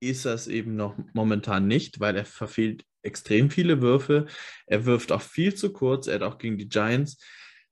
ist 0.00 0.24
das 0.24 0.46
eben 0.46 0.76
noch 0.76 0.96
momentan 1.12 1.66
nicht, 1.66 1.98
weil 1.98 2.16
er 2.16 2.24
verfehlt 2.24 2.84
extrem 3.02 3.50
viele 3.50 3.80
Würfe. 3.80 4.26
Er 4.66 4.84
wirft 4.84 5.10
auch 5.10 5.22
viel 5.22 5.54
zu 5.54 5.72
kurz. 5.72 6.06
Er 6.06 6.16
hat 6.16 6.22
auch 6.22 6.38
gegen 6.38 6.56
die 6.56 6.68
Giants 6.68 7.18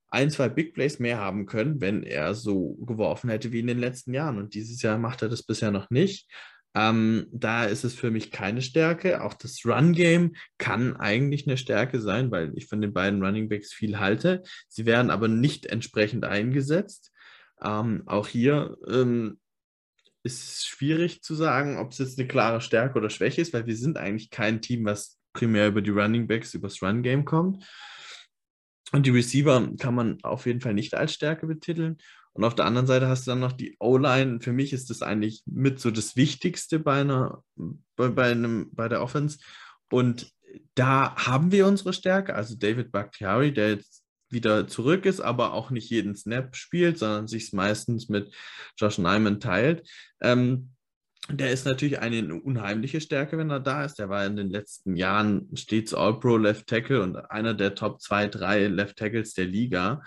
ein, 0.09 0.29
zwei 0.29 0.49
Big 0.49 0.73
Plays 0.73 0.99
mehr 0.99 1.17
haben 1.17 1.45
können, 1.45 1.81
wenn 1.81 2.03
er 2.03 2.33
so 2.33 2.75
geworfen 2.85 3.29
hätte 3.29 3.51
wie 3.51 3.59
in 3.59 3.67
den 3.67 3.79
letzten 3.79 4.13
Jahren. 4.13 4.37
Und 4.37 4.53
dieses 4.53 4.81
Jahr 4.81 4.97
macht 4.97 5.21
er 5.21 5.29
das 5.29 5.43
bisher 5.43 5.71
noch 5.71 5.89
nicht. 5.89 6.29
Ähm, 6.75 7.27
da 7.31 7.65
ist 7.65 7.83
es 7.83 7.95
für 7.95 8.11
mich 8.11 8.31
keine 8.31 8.61
Stärke. 8.61 9.23
Auch 9.23 9.33
das 9.33 9.65
Run-Game 9.65 10.35
kann 10.57 10.95
eigentlich 10.95 11.47
eine 11.47 11.57
Stärke 11.57 11.99
sein, 11.99 12.29
weil 12.29 12.51
ich 12.55 12.67
von 12.67 12.81
den 12.81 12.93
beiden 12.93 13.23
Running 13.23 13.49
Backs 13.49 13.73
viel 13.73 13.99
halte. 13.99 14.43
Sie 14.67 14.85
werden 14.85 15.09
aber 15.09 15.27
nicht 15.27 15.65
entsprechend 15.65 16.23
eingesetzt. 16.23 17.11
Ähm, 17.63 18.03
auch 18.05 18.27
hier 18.27 18.77
ähm, 18.87 19.39
ist 20.23 20.43
es 20.43 20.65
schwierig 20.65 21.23
zu 21.23 21.33
sagen, 21.33 21.77
ob 21.77 21.91
es 21.91 21.97
jetzt 21.97 22.19
eine 22.19 22.27
klare 22.27 22.61
Stärke 22.61 22.99
oder 22.99 23.09
Schwäche 23.09 23.41
ist, 23.41 23.53
weil 23.53 23.65
wir 23.65 23.75
sind 23.75 23.97
eigentlich 23.97 24.29
kein 24.29 24.61
Team, 24.61 24.85
was 24.85 25.17
primär 25.33 25.67
über 25.67 25.81
die 25.81 25.89
Running 25.89 26.27
Backs, 26.27 26.53
über 26.53 26.67
das 26.67 26.81
Run-Game 26.81 27.25
kommt. 27.25 27.65
Und 28.91 29.05
die 29.05 29.11
Receiver 29.11 29.69
kann 29.79 29.95
man 29.95 30.23
auf 30.23 30.45
jeden 30.45 30.61
Fall 30.61 30.73
nicht 30.73 30.93
als 30.93 31.13
Stärke 31.13 31.47
betiteln. 31.47 31.97
Und 32.33 32.43
auf 32.43 32.55
der 32.55 32.65
anderen 32.65 32.87
Seite 32.87 33.07
hast 33.07 33.25
du 33.25 33.31
dann 33.31 33.39
noch 33.39 33.51
die 33.51 33.75
O-Line. 33.79 34.41
Für 34.41 34.53
mich 34.53 34.71
ist 34.71 34.89
das 34.89 35.01
eigentlich 35.01 35.41
mit 35.45 35.79
so 35.79 35.91
das 35.91 36.15
Wichtigste 36.15 36.79
bei 36.79 37.01
einer, 37.01 37.43
bei, 37.95 38.09
bei, 38.09 38.31
einem, 38.31 38.69
bei 38.73 38.87
der 38.87 39.01
Offense. 39.01 39.39
Und 39.89 40.31
da 40.75 41.15
haben 41.15 41.51
wir 41.51 41.65
unsere 41.65 41.93
Stärke. 41.93 42.35
Also 42.35 42.55
David 42.55 42.91
Bakhtiari, 42.91 43.53
der 43.53 43.71
jetzt 43.71 44.03
wieder 44.29 44.67
zurück 44.67 45.05
ist, 45.05 45.19
aber 45.19 45.53
auch 45.53 45.71
nicht 45.71 45.89
jeden 45.89 46.15
Snap 46.15 46.55
spielt, 46.55 46.99
sondern 46.99 47.27
sich 47.27 47.53
meistens 47.53 48.09
mit 48.09 48.33
Josh 48.77 48.97
Nyman 48.97 49.39
teilt. 49.39 49.89
Ähm, 50.21 50.71
der 51.29 51.51
ist 51.51 51.65
natürlich 51.65 51.99
eine 51.99 52.33
unheimliche 52.35 53.01
Stärke, 53.01 53.37
wenn 53.37 53.49
er 53.49 53.59
da 53.59 53.83
ist. 53.83 53.99
Der 53.99 54.09
war 54.09 54.25
in 54.25 54.35
den 54.35 54.49
letzten 54.49 54.95
Jahren 54.95 55.49
stets 55.55 55.93
All-Pro 55.93 56.37
Left 56.37 56.67
Tackle 56.67 57.01
und 57.01 57.17
einer 57.17 57.53
der 57.53 57.75
Top 57.75 58.01
2, 58.01 58.27
3 58.27 58.67
Left 58.67 58.97
Tackles 58.97 59.33
der 59.33 59.45
Liga. 59.45 60.01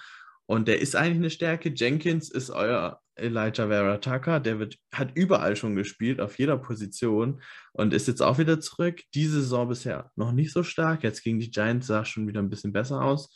Und 0.46 0.66
der 0.66 0.80
ist 0.80 0.96
eigentlich 0.96 1.18
eine 1.18 1.30
Stärke. 1.30 1.72
Jenkins 1.74 2.30
ist 2.30 2.50
euer 2.50 3.00
Elijah 3.14 3.68
Vera 3.68 3.98
Tucker. 3.98 4.40
Der 4.40 4.58
wird, 4.58 4.78
hat 4.92 5.10
überall 5.14 5.56
schon 5.56 5.76
gespielt, 5.76 6.20
auf 6.20 6.38
jeder 6.38 6.56
Position 6.56 7.42
und 7.72 7.92
ist 7.92 8.08
jetzt 8.08 8.22
auch 8.22 8.38
wieder 8.38 8.58
zurück. 8.60 9.02
Diese 9.14 9.40
Saison 9.42 9.68
bisher 9.68 10.10
noch 10.16 10.32
nicht 10.32 10.52
so 10.52 10.62
stark. 10.62 11.04
Jetzt 11.04 11.22
gegen 11.22 11.38
die 11.38 11.50
Giants 11.50 11.86
sah 11.86 12.04
schon 12.04 12.26
wieder 12.26 12.40
ein 12.40 12.50
bisschen 12.50 12.72
besser 12.72 13.02
aus. 13.02 13.34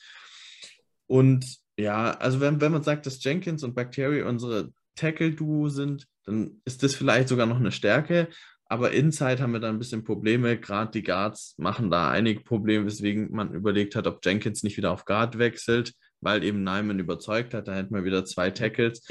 Und 1.07 1.59
Ja, 1.77 2.13
also 2.13 2.41
wenn, 2.41 2.61
wenn 2.61 2.73
man 2.73 2.83
sagt, 2.83 3.07
dass 3.07 3.23
Jenkins 3.23 3.63
und 3.65 3.75
Bacteria 3.75 4.27
unsere 4.27 4.73
Tackle-Duo 4.97 5.69
sind, 5.69 6.07
dann 6.25 6.61
ist 6.65 6.83
das 6.83 6.95
vielleicht 6.95 7.29
sogar 7.29 7.47
noch 7.47 7.59
eine 7.59 7.73
Stärke. 7.73 8.29
Aber 8.67 8.93
Inside 8.93 9.43
haben 9.43 9.53
wir 9.53 9.61
da 9.61 9.69
ein 9.69 9.79
bisschen 9.79 10.05
Probleme. 10.05 10.59
Gerade 10.59 10.91
die 10.91 11.03
Guards 11.03 11.55
machen 11.59 11.91
da 11.91 12.11
einige 12.11 12.41
Probleme, 12.41 12.87
weswegen 12.87 13.31
man 13.31 13.53
überlegt 13.53 13.95
hat, 13.95 14.07
ob 14.07 14.25
Jenkins 14.25 14.63
nicht 14.63 14.77
wieder 14.77 14.91
auf 14.91 15.05
Guard 15.05 15.39
wechselt, 15.39 15.95
weil 16.21 16.43
eben 16.43 16.65
Nyman 16.65 16.99
überzeugt 16.99 17.53
hat. 17.55 17.69
Da 17.69 17.75
hätten 17.75 17.95
wir 17.95 18.05
wieder 18.05 18.25
zwei 18.25 18.51
Tackles. 18.51 19.07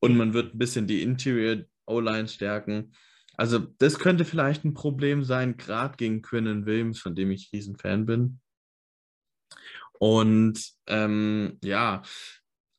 Und 0.00 0.16
man 0.16 0.34
wird 0.34 0.54
ein 0.54 0.58
bisschen 0.58 0.86
die 0.86 1.02
Interior 1.02 1.64
O-Line 1.86 2.28
stärken. 2.28 2.92
Also 3.36 3.58
das 3.58 3.98
könnte 3.98 4.24
vielleicht 4.24 4.64
ein 4.64 4.74
Problem 4.74 5.24
sein, 5.24 5.56
gerade 5.56 5.96
gegen 5.96 6.22
Quinnen 6.22 6.66
Williams, 6.66 7.00
von 7.00 7.14
dem 7.14 7.30
ich 7.30 7.50
riesen 7.52 7.76
Fan 7.76 8.04
bin. 8.04 8.40
Und 9.98 10.72
ähm, 10.86 11.58
ja, 11.62 12.02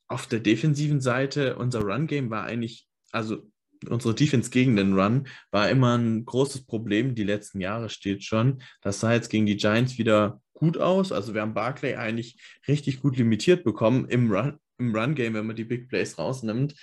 auf 0.08 0.28
der 0.28 0.40
defensiven 0.40 1.02
Seite, 1.02 1.56
unser 1.56 1.82
Run-Game 1.82 2.30
war 2.30 2.44
eigentlich, 2.44 2.88
also 3.12 3.50
unsere 3.88 4.16
Defense 4.16 4.50
gegen 4.50 4.76
den 4.76 4.94
Run 4.94 5.28
war 5.52 5.70
immer 5.70 5.98
ein 5.98 6.26
großes 6.26 6.66
Problem. 6.66 7.16
Die 7.16 7.24
letzten 7.24 7.62
Jahre 7.62 7.90
steht 7.90 8.24
schon. 8.24 8.62
Das 8.82 9.00
sah 9.00 9.14
jetzt 9.14 9.30
gegen 9.30 9.46
die 9.46 9.58
Giants 9.58 9.98
wieder 9.98 10.42
gut 10.54 10.78
aus. 10.78 11.12
Also 11.12 11.34
wir 11.34 11.42
haben 11.42 11.54
Barclay 11.54 11.96
eigentlich 11.96 12.38
richtig 12.68 13.02
gut 13.02 13.18
limitiert 13.18 13.64
bekommen 13.64 14.08
im 14.10 14.32
Run, 14.32 14.60
im 14.78 14.96
Run-Game, 14.96 15.34
wenn 15.34 15.48
man 15.48 15.56
die 15.56 15.64
Big 15.64 15.88
Plays 15.88 16.18
rausnimmt. 16.18 16.76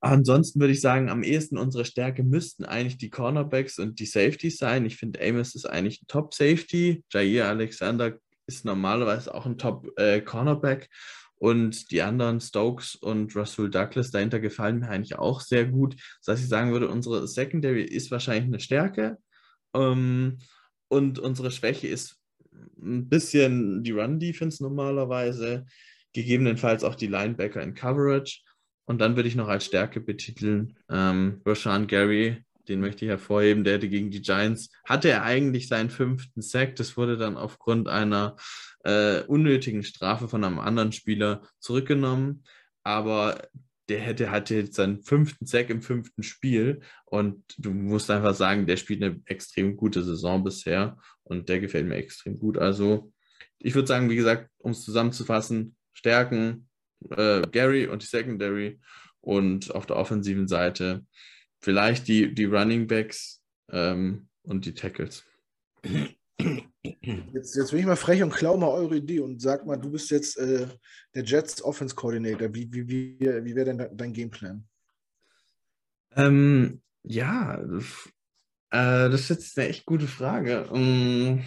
Ansonsten 0.00 0.60
würde 0.60 0.72
ich 0.72 0.80
sagen, 0.80 1.08
am 1.08 1.24
ehesten 1.24 1.58
unsere 1.58 1.84
Stärke 1.84 2.22
müssten 2.22 2.64
eigentlich 2.64 2.98
die 2.98 3.10
Cornerbacks 3.10 3.78
und 3.78 3.98
die 3.98 4.06
Safeties 4.06 4.58
sein. 4.58 4.86
Ich 4.86 4.96
finde, 4.96 5.20
Amos 5.20 5.54
ist 5.56 5.66
eigentlich 5.66 6.02
ein 6.02 6.06
Top-Safety. 6.06 7.04
Jair 7.12 7.48
Alexander 7.48 8.16
ist 8.46 8.64
normalerweise 8.64 9.34
auch 9.34 9.44
ein 9.44 9.58
Top-Cornerback. 9.58 10.84
Äh, 10.84 10.88
und 11.38 11.90
die 11.90 12.02
anderen, 12.02 12.40
Stokes 12.40 12.94
und 12.96 13.34
Russell 13.36 13.70
Douglas, 13.70 14.10
dahinter 14.10 14.40
gefallen 14.40 14.80
mir 14.80 14.88
eigentlich 14.88 15.18
auch 15.18 15.40
sehr 15.40 15.64
gut. 15.64 15.94
Das 16.24 16.34
heißt, 16.34 16.42
ich 16.42 16.48
sagen 16.48 16.72
würde, 16.72 16.88
unsere 16.88 17.26
Secondary 17.28 17.82
ist 17.82 18.10
wahrscheinlich 18.10 18.46
eine 18.46 18.60
Stärke. 18.60 19.18
Ähm, 19.74 20.38
und 20.88 21.18
unsere 21.18 21.50
Schwäche 21.50 21.86
ist 21.86 22.18
ein 22.82 23.08
bisschen 23.08 23.82
die 23.82 23.92
Run-Defense 23.92 24.62
normalerweise, 24.62 25.66
gegebenenfalls 26.12 26.82
auch 26.82 26.94
die 26.94 27.06
Linebacker 27.06 27.62
in 27.62 27.74
Coverage. 27.74 28.40
Und 28.86 29.00
dann 29.00 29.16
würde 29.16 29.28
ich 29.28 29.36
noch 29.36 29.48
als 29.48 29.66
Stärke 29.66 30.00
betiteln 30.00 30.76
ähm, 30.90 31.42
Roshan 31.46 31.86
Gary, 31.86 32.42
den 32.68 32.80
möchte 32.80 33.04
ich 33.04 33.10
hervorheben, 33.10 33.64
der 33.64 33.74
hatte 33.74 33.88
gegen 33.88 34.10
die 34.10 34.22
Giants, 34.22 34.70
hatte 34.84 35.08
er 35.08 35.22
eigentlich 35.22 35.68
seinen 35.68 35.90
fünften 35.90 36.42
Sack. 36.42 36.76
Das 36.76 36.96
wurde 36.96 37.16
dann 37.16 37.36
aufgrund 37.36 37.88
einer 37.88 38.36
äh, 38.84 39.22
unnötigen 39.22 39.82
Strafe 39.82 40.28
von 40.28 40.44
einem 40.44 40.58
anderen 40.58 40.92
Spieler 40.92 41.42
zurückgenommen. 41.58 42.44
Aber 42.82 43.48
der 43.88 44.00
hätte, 44.00 44.30
hatte 44.30 44.54
jetzt 44.54 44.74
seinen 44.74 45.02
fünften 45.02 45.46
Sack 45.46 45.70
im 45.70 45.82
fünften 45.82 46.22
Spiel 46.22 46.80
und 47.06 47.42
du 47.56 47.70
musst 47.70 48.10
einfach 48.10 48.34
sagen, 48.34 48.66
der 48.66 48.76
spielt 48.76 49.02
eine 49.02 49.20
extrem 49.24 49.76
gute 49.76 50.02
Saison 50.02 50.44
bisher 50.44 50.98
und 51.22 51.48
der 51.48 51.60
gefällt 51.60 51.86
mir 51.86 51.96
extrem 51.96 52.38
gut. 52.38 52.58
Also 52.58 53.12
ich 53.58 53.74
würde 53.74 53.88
sagen, 53.88 54.10
wie 54.10 54.16
gesagt, 54.16 54.50
um 54.58 54.72
es 54.72 54.84
zusammenzufassen, 54.84 55.76
Stärken, 55.92 56.68
äh, 57.10 57.42
Gary 57.50 57.86
und 57.86 58.02
die 58.02 58.06
Secondary 58.06 58.80
und 59.20 59.74
auf 59.74 59.86
der 59.86 59.96
offensiven 59.96 60.48
Seite 60.48 61.04
vielleicht 61.60 62.08
die, 62.08 62.34
die 62.34 62.44
Running 62.44 62.86
Backs 62.86 63.42
ähm, 63.70 64.28
und 64.42 64.64
die 64.64 64.74
Tackles. 64.74 65.24
Jetzt, 66.42 67.56
jetzt 67.56 67.70
bin 67.70 67.80
ich 67.80 67.86
mal 67.86 67.96
frech 67.96 68.22
und 68.22 68.32
klau 68.32 68.56
mal 68.56 68.68
eure 68.68 68.96
Idee 68.96 69.20
und 69.20 69.40
sag 69.40 69.66
mal, 69.66 69.76
du 69.76 69.90
bist 69.90 70.10
jetzt 70.10 70.38
äh, 70.38 70.66
der 71.14 71.24
Jets 71.24 71.62
Offense 71.62 71.94
Coordinator. 71.94 72.54
Wie, 72.54 72.72
wie, 72.72 72.88
wie, 72.88 73.20
wie 73.20 73.54
wäre 73.54 73.74
denn 73.74 73.96
dein 73.96 74.12
Gameplan? 74.12 74.66
Ähm, 76.16 76.80
ja, 77.02 77.60
äh, 77.60 77.80
das 78.70 79.22
ist 79.22 79.28
jetzt 79.28 79.58
eine 79.58 79.68
echt 79.68 79.86
gute 79.86 80.06
Frage. 80.06 80.68
Um, 80.70 80.80
ähm, 80.80 81.44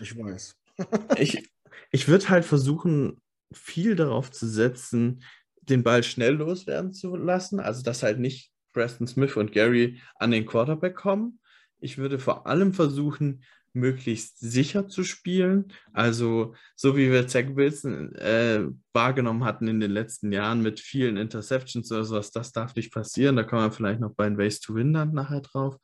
ich 0.00 0.16
weiß. 0.16 0.56
ich 1.18 1.50
ich 1.90 2.08
würde 2.08 2.28
halt 2.28 2.44
versuchen, 2.44 3.22
viel 3.52 3.94
darauf 3.96 4.30
zu 4.32 4.48
setzen, 4.48 5.22
den 5.60 5.82
Ball 5.82 6.02
schnell 6.02 6.34
loswerden 6.34 6.92
zu 6.92 7.14
lassen. 7.16 7.60
Also, 7.60 7.82
dass 7.82 8.02
halt 8.02 8.18
nicht 8.18 8.52
Preston 8.74 9.06
Smith 9.06 9.36
und 9.36 9.52
Gary 9.52 10.00
an 10.16 10.30
den 10.30 10.44
Quarterback 10.44 10.94
kommen. 10.94 11.40
Ich 11.80 11.96
würde 11.96 12.18
vor 12.18 12.46
allem 12.46 12.74
versuchen, 12.74 13.42
möglichst 13.74 14.38
sicher 14.38 14.88
zu 14.88 15.02
spielen. 15.02 15.72
Also 15.92 16.54
so 16.76 16.96
wie 16.96 17.10
wir 17.10 17.26
Zach 17.26 17.46
Wilson 17.54 18.14
äh, 18.14 18.66
wahrgenommen 18.92 19.44
hatten 19.44 19.68
in 19.68 19.80
den 19.80 19.90
letzten 19.90 20.32
Jahren 20.32 20.62
mit 20.62 20.80
vielen 20.80 21.16
Interceptions 21.16 21.90
oder 21.90 22.04
sowas, 22.04 22.30
das 22.30 22.52
darf 22.52 22.74
nicht 22.76 22.92
passieren. 22.92 23.36
Da 23.36 23.42
kommen 23.42 23.64
wir 23.64 23.72
vielleicht 23.72 24.00
noch 24.00 24.14
bei 24.14 24.28
den 24.28 24.38
Ways 24.38 24.60
to 24.60 24.74
Win 24.74 24.92
dann 24.92 25.12
nachher 25.12 25.40
drauf. 25.40 25.76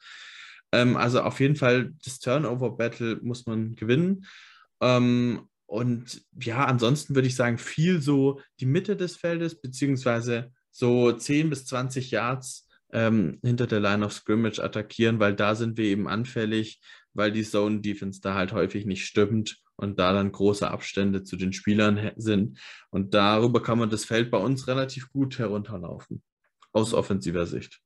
Ähm, 0.72 0.96
also 0.96 1.22
auf 1.22 1.40
jeden 1.40 1.56
Fall 1.56 1.92
das 2.04 2.20
Turnover-Battle 2.20 3.18
muss 3.22 3.46
man 3.46 3.74
gewinnen. 3.74 4.24
Ähm, 4.80 5.48
und 5.66 6.22
ja, 6.40 6.64
ansonsten 6.64 7.14
würde 7.14 7.28
ich 7.28 7.36
sagen, 7.36 7.58
viel 7.58 8.00
so 8.00 8.40
die 8.60 8.66
Mitte 8.66 8.96
des 8.96 9.16
Feldes, 9.16 9.60
beziehungsweise 9.60 10.52
so 10.70 11.12
10 11.12 11.50
bis 11.50 11.66
20 11.66 12.10
Yards 12.10 12.68
ähm, 12.92 13.38
hinter 13.42 13.66
der 13.66 13.80
Line 13.80 14.04
of 14.04 14.12
Scrimmage 14.12 14.62
attackieren, 14.62 15.20
weil 15.20 15.34
da 15.34 15.54
sind 15.54 15.76
wir 15.76 15.84
eben 15.84 16.08
anfällig, 16.08 16.80
weil 17.12 17.32
die 17.32 17.44
Zone 17.44 17.80
Defense 17.80 18.20
da 18.20 18.34
halt 18.34 18.52
häufig 18.52 18.86
nicht 18.86 19.06
stimmt 19.06 19.62
und 19.76 19.98
da 19.98 20.12
dann 20.12 20.32
große 20.32 20.70
Abstände 20.70 21.22
zu 21.22 21.36
den 21.36 21.52
Spielern 21.52 22.12
sind. 22.16 22.58
Und 22.90 23.14
darüber 23.14 23.62
kann 23.62 23.78
man 23.78 23.90
das 23.90 24.04
Feld 24.04 24.30
bei 24.30 24.38
uns 24.38 24.68
relativ 24.68 25.10
gut 25.10 25.38
herunterlaufen, 25.38 26.22
aus 26.72 26.94
offensiver 26.94 27.46
Sicht. 27.46 27.80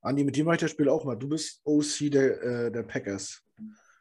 Andi, 0.00 0.24
mit 0.24 0.36
dir 0.36 0.44
mache 0.44 0.56
ich 0.56 0.60
das 0.60 0.70
Spiel 0.70 0.88
auch 0.88 1.04
mal. 1.04 1.16
Du 1.16 1.28
bist 1.28 1.60
OC 1.64 2.10
der, 2.10 2.42
äh, 2.42 2.72
der 2.72 2.84
Packers. 2.84 3.42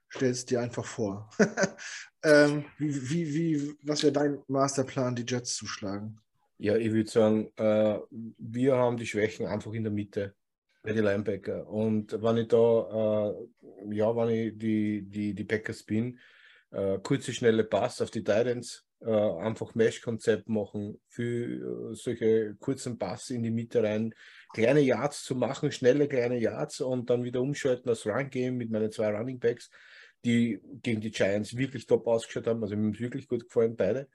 Stellst 0.09 0.49
dir 0.49 0.61
einfach 0.61 0.85
vor. 0.85 1.29
ähm, 2.23 2.63
wie, 2.77 3.09
wie, 3.09 3.33
wie, 3.33 3.75
was 3.81 4.03
wäre 4.03 4.13
dein 4.13 4.39
Masterplan, 4.47 5.15
die 5.15 5.25
Jets 5.27 5.55
zu 5.55 5.67
schlagen? 5.67 6.19
Ja, 6.57 6.75
ich 6.75 6.91
würde 6.91 7.09
sagen, 7.09 7.51
äh, 7.57 7.99
wir 8.09 8.75
haben 8.75 8.97
die 8.97 9.05
Schwächen 9.05 9.45
einfach 9.45 9.73
in 9.73 9.83
der 9.83 9.91
Mitte 9.91 10.35
bei 10.81 10.93
den 10.93 11.03
Linebacker. 11.03 11.67
Und 11.67 12.19
wenn 12.21 12.37
ich 12.37 12.47
da, 12.47 13.29
äh, 13.29 13.95
ja, 13.95 14.15
wenn 14.15 14.29
ich 14.29 14.57
die, 14.57 15.03
die, 15.03 15.33
die 15.33 15.43
Packers 15.43 15.83
bin, 15.83 16.17
äh, 16.71 16.97
kurze, 16.99 17.33
schnelle 17.33 17.63
Pass 17.63 18.01
auf 18.01 18.09
die 18.09 18.23
Titans, 18.23 18.87
äh, 19.01 19.11
einfach 19.11 19.75
Mesh-Konzept 19.75 20.49
machen, 20.49 20.99
für 21.07 21.91
äh, 21.91 21.95
solche 21.95 22.55
kurzen 22.55 22.97
Pass 22.97 23.29
in 23.29 23.43
die 23.43 23.51
Mitte 23.51 23.83
rein, 23.83 24.15
kleine 24.53 24.79
Yards 24.79 25.23
zu 25.23 25.35
machen, 25.35 25.71
schnelle 25.71 26.07
kleine 26.07 26.39
Yards 26.39 26.81
und 26.81 27.09
dann 27.09 27.23
wieder 27.23 27.41
umschalten 27.41 27.87
das 27.87 28.05
Run-Game 28.07 28.57
mit 28.57 28.71
meinen 28.71 28.91
zwei 28.91 29.11
Running 29.11 29.39
Backs, 29.39 29.69
die 30.25 30.59
gegen 30.81 31.01
die 31.01 31.11
Giants 31.11 31.55
wirklich 31.55 31.85
top 31.85 32.07
ausgeschaut 32.07 32.47
haben. 32.47 32.63
Also 32.63 32.75
mir 32.75 32.91
ist 32.91 32.99
wirklich 32.99 33.27
gut 33.27 33.43
gefallen, 33.43 33.75
beide. 33.75 34.07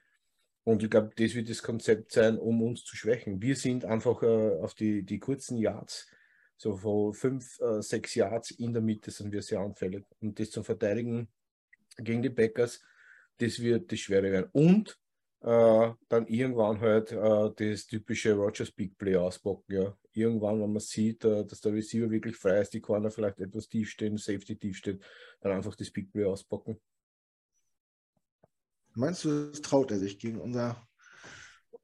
Und 0.63 0.81
ich 0.81 0.89
glaube, 0.89 1.11
das 1.15 1.35
wird 1.35 1.49
das 1.49 1.61
Konzept 1.61 2.13
sein, 2.13 2.37
um 2.37 2.61
uns 2.61 2.83
zu 2.83 2.95
schwächen. 2.95 3.41
Wir 3.41 3.55
sind 3.55 3.83
einfach 3.85 4.23
äh, 4.23 4.59
auf 4.61 4.73
die, 4.73 5.03
die 5.03 5.19
kurzen 5.19 5.57
Yards, 5.57 6.07
so 6.55 6.77
von 6.77 7.13
fünf, 7.13 7.59
äh, 7.59 7.81
sechs 7.81 8.15
Yards 8.15 8.51
in 8.51 8.73
der 8.73 8.81
Mitte 8.81 9.11
sind 9.11 9.31
wir 9.31 9.41
sehr 9.41 9.59
anfällig. 9.59 10.05
Und 10.21 10.39
das 10.39 10.51
zu 10.51 10.63
verteidigen 10.63 11.27
gegen 11.97 12.21
die 12.21 12.29
Packers, 12.29 12.81
das 13.37 13.59
wird 13.59 13.91
das 13.91 13.99
Schwere 13.99 14.31
werden. 14.31 14.49
Und 14.53 14.97
äh, 15.41 15.91
dann 16.07 16.27
irgendwann 16.27 16.79
halt 16.79 17.11
äh, 17.11 17.51
das 17.57 17.85
typische 17.85 18.33
Rogers 18.33 18.71
Big 18.71 18.97
Play 18.97 19.17
auspacken. 19.17 19.73
Ja. 19.73 19.97
Irgendwann, 20.13 20.61
wenn 20.61 20.71
man 20.71 20.79
sieht, 20.79 21.25
äh, 21.25 21.45
dass 21.45 21.59
der 21.59 21.73
Receiver 21.73 22.09
wirklich 22.09 22.37
frei 22.37 22.61
ist, 22.61 22.73
die 22.73 22.79
Corner 22.79 23.11
vielleicht 23.11 23.41
etwas 23.41 23.67
tief 23.67 23.89
stehen, 23.89 24.15
Safety 24.15 24.55
tief 24.55 24.77
steht, 24.77 25.03
dann 25.41 25.51
einfach 25.51 25.75
das 25.75 25.91
Big 25.91 26.13
Play 26.13 26.23
auspacken. 26.23 26.79
Meinst 28.95 29.23
du, 29.25 29.49
das 29.49 29.61
traut 29.61 29.91
er 29.91 29.99
sich 29.99 30.19
gegen 30.19 30.39
unser, 30.39 30.87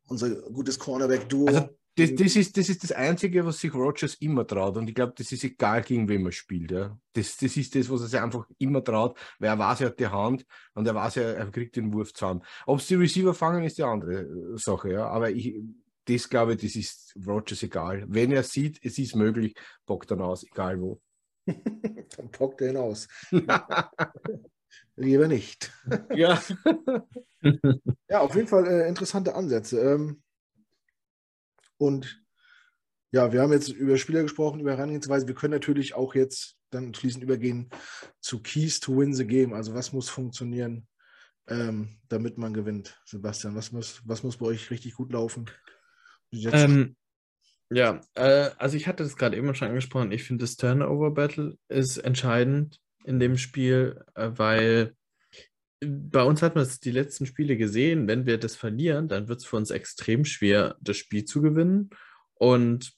unser 0.07 0.29
gutes 0.29 0.77
Cornerback-Duo? 0.79 1.47
Also 1.47 1.69
das, 1.99 2.15
das, 2.15 2.35
ist, 2.35 2.57
das 2.57 2.69
ist 2.69 2.83
das 2.83 2.91
Einzige, 2.93 3.45
was 3.45 3.59
sich 3.59 3.73
Rogers 3.73 4.15
immer 4.15 4.47
traut. 4.47 4.77
Und 4.77 4.87
ich 4.87 4.95
glaube, 4.95 5.13
das 5.17 5.31
ist 5.31 5.43
egal, 5.43 5.81
gegen 5.81 6.07
wen 6.07 6.23
man 6.23 6.31
spielt. 6.31 6.71
Ja. 6.71 6.97
Das, 7.13 7.35
das 7.35 7.57
ist 7.57 7.75
das, 7.75 7.89
was 7.89 8.01
er 8.01 8.07
sich 8.07 8.19
einfach 8.19 8.47
immer 8.57 8.83
traut, 8.83 9.17
weil 9.39 9.49
er 9.49 9.59
weiß, 9.59 9.81
er 9.81 9.87
hat 9.87 9.99
die 9.99 10.07
Hand 10.07 10.45
und 10.75 10.87
er 10.87 10.95
weiß, 10.95 11.17
er, 11.17 11.35
er 11.35 11.51
kriegt 11.51 11.75
den 11.75 11.91
Wurf 11.93 12.13
zusammen. 12.13 12.41
Ob 12.65 12.79
es 12.79 12.87
die 12.87 12.95
Receiver 12.95 13.33
fangen, 13.33 13.63
ist 13.63 13.77
die 13.77 13.83
andere 13.83 14.21
äh, 14.21 14.57
Sache. 14.57 14.93
Ja. 14.93 15.07
Aber 15.07 15.29
ich, 15.29 15.59
das 16.05 16.29
glaube 16.29 16.53
ich, 16.53 16.61
das 16.61 16.75
ist 16.75 17.17
Rogers 17.27 17.63
egal. 17.63 18.05
Wenn 18.07 18.31
er 18.31 18.43
sieht, 18.43 18.79
es 18.81 18.97
ist 18.97 19.15
möglich, 19.15 19.55
bockt 19.85 20.11
dann 20.11 20.21
aus, 20.21 20.45
egal 20.45 20.79
wo. 20.79 21.01
dann 21.45 22.31
bockt 22.31 22.61
er 22.61 22.69
ihn 22.69 22.77
aus. 22.77 23.07
Lieber 24.99 25.27
nicht. 25.27 25.71
Ja. 26.13 26.41
ja, 28.09 28.19
auf 28.19 28.35
jeden 28.35 28.47
Fall 28.47 28.67
äh, 28.67 28.87
interessante 28.89 29.33
Ansätze. 29.33 29.79
Ähm, 29.79 30.21
und 31.77 32.21
ja, 33.11 33.31
wir 33.31 33.41
haben 33.41 33.53
jetzt 33.53 33.69
über 33.69 33.97
Spieler 33.97 34.23
gesprochen, 34.23 34.59
über 34.59 34.71
Herangehensweise. 34.71 35.25
Wir 35.25 35.35
können 35.35 35.53
natürlich 35.53 35.95
auch 35.95 36.15
jetzt 36.15 36.57
dann 36.69 36.93
schließend 36.93 37.23
übergehen 37.23 37.69
zu 38.19 38.41
Keys 38.41 38.81
to 38.81 38.97
Win 38.97 39.13
the 39.13 39.25
Game. 39.25 39.53
Also 39.53 39.73
was 39.73 39.93
muss 39.93 40.09
funktionieren, 40.09 40.85
ähm, 41.47 41.97
damit 42.09 42.37
man 42.37 42.53
gewinnt, 42.53 43.01
Sebastian? 43.05 43.55
Was 43.55 43.71
muss, 43.71 44.01
was 44.03 44.21
muss 44.21 44.37
bei 44.37 44.47
euch 44.47 44.69
richtig 44.69 44.95
gut 44.95 45.13
laufen? 45.13 45.49
Ähm, 46.31 46.97
ja, 47.69 48.01
äh, 48.15 48.51
also 48.57 48.75
ich 48.75 48.87
hatte 48.87 49.03
das 49.03 49.15
gerade 49.15 49.37
eben 49.37 49.55
schon 49.55 49.69
angesprochen. 49.69 50.11
Ich 50.11 50.25
finde, 50.25 50.43
das 50.43 50.57
Turnover-Battle 50.57 51.57
ist 51.69 51.97
entscheidend 51.97 52.81
in 53.03 53.19
dem 53.19 53.37
Spiel, 53.37 54.03
äh, 54.15 54.31
weil 54.35 54.95
bei 55.81 56.23
uns 56.23 56.41
hat 56.41 56.55
man 56.55 56.63
es 56.63 56.79
die 56.79 56.91
letzten 56.91 57.25
Spiele 57.25 57.55
gesehen. 57.55 58.07
Wenn 58.07 58.25
wir 58.25 58.37
das 58.37 58.55
verlieren, 58.55 59.07
dann 59.07 59.27
wird 59.27 59.39
es 59.39 59.45
für 59.45 59.55
uns 59.55 59.71
extrem 59.71 60.25
schwer, 60.25 60.75
das 60.81 60.97
Spiel 60.97 61.25
zu 61.25 61.41
gewinnen. 61.41 61.89
Und 62.33 62.91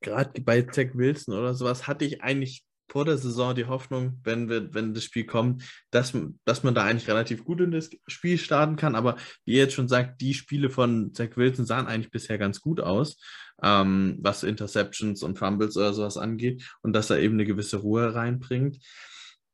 gerade 0.00 0.40
bei 0.40 0.62
Zach 0.62 0.94
Wilson 0.94 1.34
oder 1.34 1.54
sowas 1.54 1.86
hatte 1.86 2.04
ich 2.04 2.22
eigentlich 2.22 2.64
vor 2.88 3.04
der 3.04 3.18
Saison 3.18 3.54
die 3.54 3.66
Hoffnung, 3.66 4.20
wenn, 4.22 4.48
wir, 4.48 4.72
wenn 4.72 4.94
das 4.94 5.04
Spiel 5.04 5.26
kommt, 5.26 5.64
dass, 5.90 6.16
dass 6.44 6.62
man 6.62 6.74
da 6.74 6.84
eigentlich 6.84 7.08
relativ 7.08 7.44
gut 7.44 7.60
in 7.60 7.72
das 7.72 7.90
Spiel 8.06 8.38
starten 8.38 8.76
kann. 8.76 8.94
Aber 8.94 9.16
wie 9.44 9.54
ihr 9.54 9.64
jetzt 9.64 9.74
schon 9.74 9.88
sagt, 9.88 10.20
die 10.20 10.34
Spiele 10.34 10.70
von 10.70 11.12
Zach 11.12 11.36
Wilson 11.36 11.66
sahen 11.66 11.88
eigentlich 11.88 12.12
bisher 12.12 12.38
ganz 12.38 12.60
gut 12.60 12.80
aus, 12.80 13.18
ähm, 13.62 14.18
was 14.20 14.44
Interceptions 14.44 15.22
und 15.24 15.38
Fumbles 15.38 15.76
oder 15.76 15.92
sowas 15.92 16.16
angeht 16.16 16.62
und 16.82 16.92
dass 16.92 17.10
er 17.10 17.18
eben 17.18 17.34
eine 17.34 17.44
gewisse 17.44 17.78
Ruhe 17.78 18.14
reinbringt. 18.14 18.78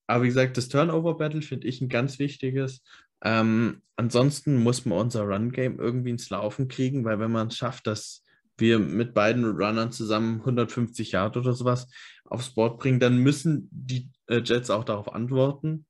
Aber 0.06 0.24
wie 0.24 0.28
gesagt, 0.28 0.56
das 0.56 0.68
Turnover-Battle 0.68 1.42
finde 1.42 1.68
ich 1.68 1.80
ein 1.80 1.88
ganz 1.88 2.18
wichtiges. 2.18 2.82
Ähm, 3.24 3.82
ansonsten 3.96 4.56
muss 4.56 4.84
man 4.84 4.98
unser 4.98 5.22
Run-Game 5.22 5.78
irgendwie 5.78 6.10
ins 6.10 6.30
Laufen 6.30 6.68
kriegen, 6.68 7.04
weil 7.04 7.20
wenn 7.20 7.30
man 7.30 7.48
es 7.48 7.56
schafft, 7.56 7.86
dass 7.86 8.24
wir 8.58 8.78
mit 8.78 9.14
beiden 9.14 9.44
Runnern 9.44 9.92
zusammen 9.92 10.40
150 10.40 11.12
Yard 11.12 11.36
oder 11.36 11.52
sowas 11.52 11.88
aufs 12.24 12.54
Board 12.54 12.78
bringen, 12.78 13.00
dann 13.00 13.18
müssen 13.18 13.68
die 13.70 14.10
äh, 14.26 14.40
Jets 14.44 14.70
auch 14.70 14.84
darauf 14.84 15.12
antworten. 15.12 15.86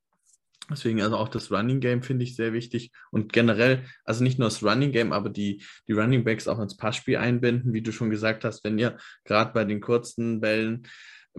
Deswegen 0.71 1.03
also 1.03 1.17
auch 1.17 1.29
das 1.29 1.51
Running 1.51 1.81
Game 1.81 2.03
finde 2.03 2.25
ich 2.25 2.37
sehr 2.37 2.53
wichtig 2.53 2.93
und 3.11 3.33
generell, 3.33 3.85
also 4.05 4.23
nicht 4.23 4.39
nur 4.39 4.49
das 4.49 4.63
Running 4.63 4.93
Game, 4.93 5.13
aber 5.13 5.29
die, 5.29 5.63
die 5.89 5.93
Running 5.93 6.25
Backs 6.25 6.47
auch 6.47 6.61
ins 6.61 6.77
Passspiel 6.77 7.17
einbinden, 7.17 7.73
wie 7.73 7.83
du 7.83 7.93
schon 7.93 8.11
gesagt 8.11 8.45
hast, 8.45 8.63
wenn 8.65 8.79
ihr 8.79 8.97
gerade 9.25 9.53
bei 9.53 9.65
den 9.65 9.81
kurzen 9.81 10.41
Bällen 10.41 10.87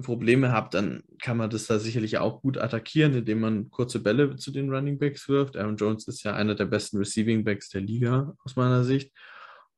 Probleme 0.02 0.52
habt, 0.52 0.74
dann 0.74 1.04
kann 1.22 1.38
man 1.38 1.50
das 1.50 1.68
da 1.68 1.78
sicherlich 1.78 2.18
auch 2.18 2.42
gut 2.42 2.58
attackieren, 2.58 3.14
indem 3.14 3.42
man 3.42 3.70
kurze 3.70 4.00
Bälle 4.00 4.36
zu 4.38 4.52
den 4.52 4.74
Running 4.74 4.98
Backs 4.98 5.30
wirft. 5.30 5.56
Aaron 5.56 5.78
Jones 5.78 6.08
ist 6.08 6.24
ja 6.24 6.34
einer 6.34 6.56
der 6.56 6.66
besten 6.66 6.98
Receiving 6.98 7.44
Backs 7.44 7.70
der 7.70 7.82
Liga 7.82 8.36
aus 8.44 8.56
meiner 8.56 8.84
Sicht. 8.84 9.12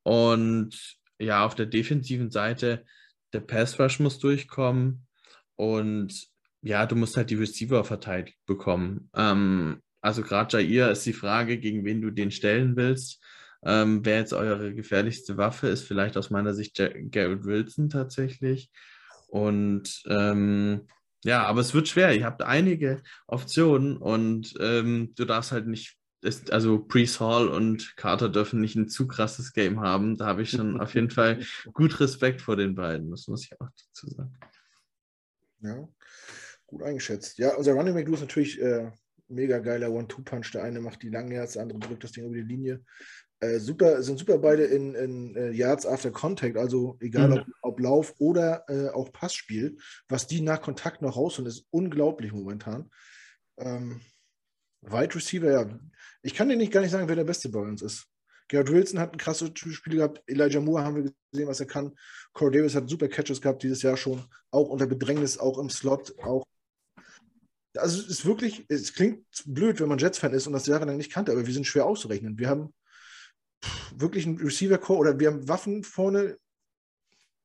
Und 0.04 0.98
ja, 1.20 1.46
auf 1.46 1.56
der 1.56 1.66
defensiven 1.66 2.32
Seite, 2.32 2.86
der 3.34 3.42
Pass 3.42 3.80
Rush 3.80 4.00
muss 4.00 4.20
durchkommen 4.20 5.06
und 5.56 6.28
ja, 6.62 6.86
du 6.86 6.96
musst 6.96 7.18
halt 7.18 7.30
die 7.30 7.36
Receiver 7.36 7.84
verteidigt 7.84 8.38
bekommen. 8.46 9.10
Ähm, 9.16 9.82
also 10.02 10.22
gerade 10.22 10.62
Jair 10.62 10.92
ist 10.92 11.06
die 11.06 11.14
Frage, 11.14 11.58
gegen 11.58 11.84
wen 11.84 12.02
du 12.02 12.12
den 12.12 12.32
stellen 12.32 12.76
willst. 12.76 13.24
Ähm, 13.64 14.06
wer 14.06 14.20
jetzt 14.20 14.34
eure 14.34 14.74
gefährlichste 14.74 15.38
Waffe 15.38 15.68
ist, 15.68 15.84
vielleicht 15.84 16.18
aus 16.18 16.30
meiner 16.30 16.54
Sicht 16.54 16.76
Garrett 16.76 17.46
Wilson 17.46 17.90
tatsächlich. 17.90 18.70
Und 19.36 20.02
ähm, 20.07 20.88
ja, 21.26 21.44
aber 21.44 21.60
es 21.60 21.74
wird 21.74 21.90
schwer. 21.90 22.16
Ihr 22.16 22.24
habt 22.24 22.41
einige 22.41 23.03
Optionen 23.28 23.98
und 23.98 24.53
ähm, 24.62 25.12
du 25.16 25.26
darfst 25.26 25.52
halt 25.52 25.68
nicht, 25.68 25.98
ist, 26.22 26.53
also 26.53 26.80
Priest 26.80 27.20
Hall 27.20 27.49
und 27.49 27.98
Carter 27.98 28.30
dürfen 28.30 28.62
nicht 28.62 28.78
ein 28.78 28.88
zu 28.88 29.10
krasses 29.10 29.52
Game 29.52 29.82
haben. 29.82 30.16
Da 30.18 30.28
habe 30.28 30.44
ich 30.44 30.52
schon 30.52 30.80
auf 30.80 30.95
jeden 30.95 31.10
Fall 31.10 31.41
gut 31.74 31.99
Respekt 31.99 32.41
vor 32.41 32.56
den 32.56 32.76
beiden, 32.76 33.12
das 33.12 33.28
muss 33.28 33.44
ich 33.44 33.60
auch 33.60 33.68
dazu 33.68 34.07
sagen. 34.07 34.40
Ja, 35.60 35.86
gut 36.66 36.84
eingeschätzt. 36.84 37.38
Ja, 37.38 37.56
unser 37.56 37.74
Running 37.74 37.94
Back, 37.94 38.06
du 38.06 38.14
ist 38.14 38.22
natürlich 38.22 38.62
äh, 38.62 38.90
mega 39.28 39.60
geiler 39.60 39.91
One-Two-Punch. 39.91 40.53
Der 40.53 40.64
eine 40.64 40.80
macht 40.80 41.03
die 41.03 41.10
langen 41.10 41.34
Yards, 41.34 41.53
der 41.53 41.64
andere 41.64 41.80
drückt 41.80 42.06
das 42.06 42.14
Ding 42.14 42.24
über 42.24 42.36
die 42.36 42.41
Linie. 42.41 42.86
Äh, 43.45 43.59
super, 43.59 44.01
sind 44.01 44.17
super 44.17 44.38
beide 44.38 44.63
in, 44.63 44.95
in 44.95 45.38
uh, 45.38 45.51
Yards 45.51 45.85
after 45.85 46.11
Contact, 46.11 46.57
also 46.57 46.97
egal 46.99 47.30
mhm. 47.30 47.38
ob, 47.38 47.45
ob, 47.61 47.80
Lauf 47.80 48.13
oder 48.17 48.63
äh, 48.67 48.89
auch 48.89 49.11
Passspiel, 49.11 49.77
was 50.07 50.27
die 50.27 50.41
nach 50.41 50.61
Kontakt 50.61 51.01
noch 51.01 51.15
rausholen, 51.15 51.49
ist 51.49 51.65
unglaublich 51.69 52.31
momentan. 52.31 52.89
Ähm, 53.57 54.01
Wide 54.81 55.15
Receiver, 55.15 55.51
ja, 55.51 55.80
ich 56.22 56.34
kann 56.34 56.49
dir 56.49 56.55
nicht 56.55 56.72
gar 56.72 56.81
nicht 56.81 56.91
sagen, 56.91 57.07
wer 57.07 57.15
der 57.15 57.23
Beste 57.23 57.49
bei 57.49 57.59
uns 57.59 57.81
ist. 57.81 58.07
Garrett 58.47 58.72
Wilson 58.72 58.99
hat 58.99 59.13
ein 59.13 59.17
krasses 59.17 59.51
Spiel 59.55 59.97
gehabt. 59.97 60.22
Elijah 60.27 60.61
Moore 60.61 60.84
haben 60.84 60.95
wir 60.95 61.11
gesehen, 61.31 61.47
was 61.47 61.59
er 61.59 61.65
kann. 61.65 61.95
Corey 62.34 62.51
Davis 62.51 62.76
hat 62.76 62.88
super 62.88 63.07
Catches 63.07 63.41
gehabt 63.41 63.63
dieses 63.63 63.81
Jahr 63.81 63.97
schon. 63.97 64.23
Auch 64.51 64.69
unter 64.69 64.85
Bedrängnis, 64.85 65.39
auch 65.39 65.57
im 65.57 65.72
Slot. 65.72 66.13
Auch 66.19 66.45
also 67.76 67.99
es 67.99 68.07
ist 68.07 68.26
wirklich, 68.26 68.65
es 68.69 68.93
klingt 68.93 69.26
blöd, 69.45 69.81
wenn 69.81 69.89
man 69.89 69.97
Jets-Fan 69.97 70.34
ist 70.34 70.47
und 70.47 70.53
das 70.53 70.67
jahrelang 70.67 70.97
nicht 70.97 71.11
kannte, 71.11 71.31
aber 71.31 71.45
wir 71.45 71.53
sind 71.53 71.67
schwer 71.67 71.85
auszurechnen. 71.85 72.38
Wir 72.38 72.49
haben 72.49 72.73
wirklich 73.96 74.26
ein 74.26 74.38
Receiver-Core 74.38 75.00
oder 75.00 75.20
wir 75.20 75.30
haben 75.32 75.48
Waffen 75.48 75.84
vorne. 75.84 76.38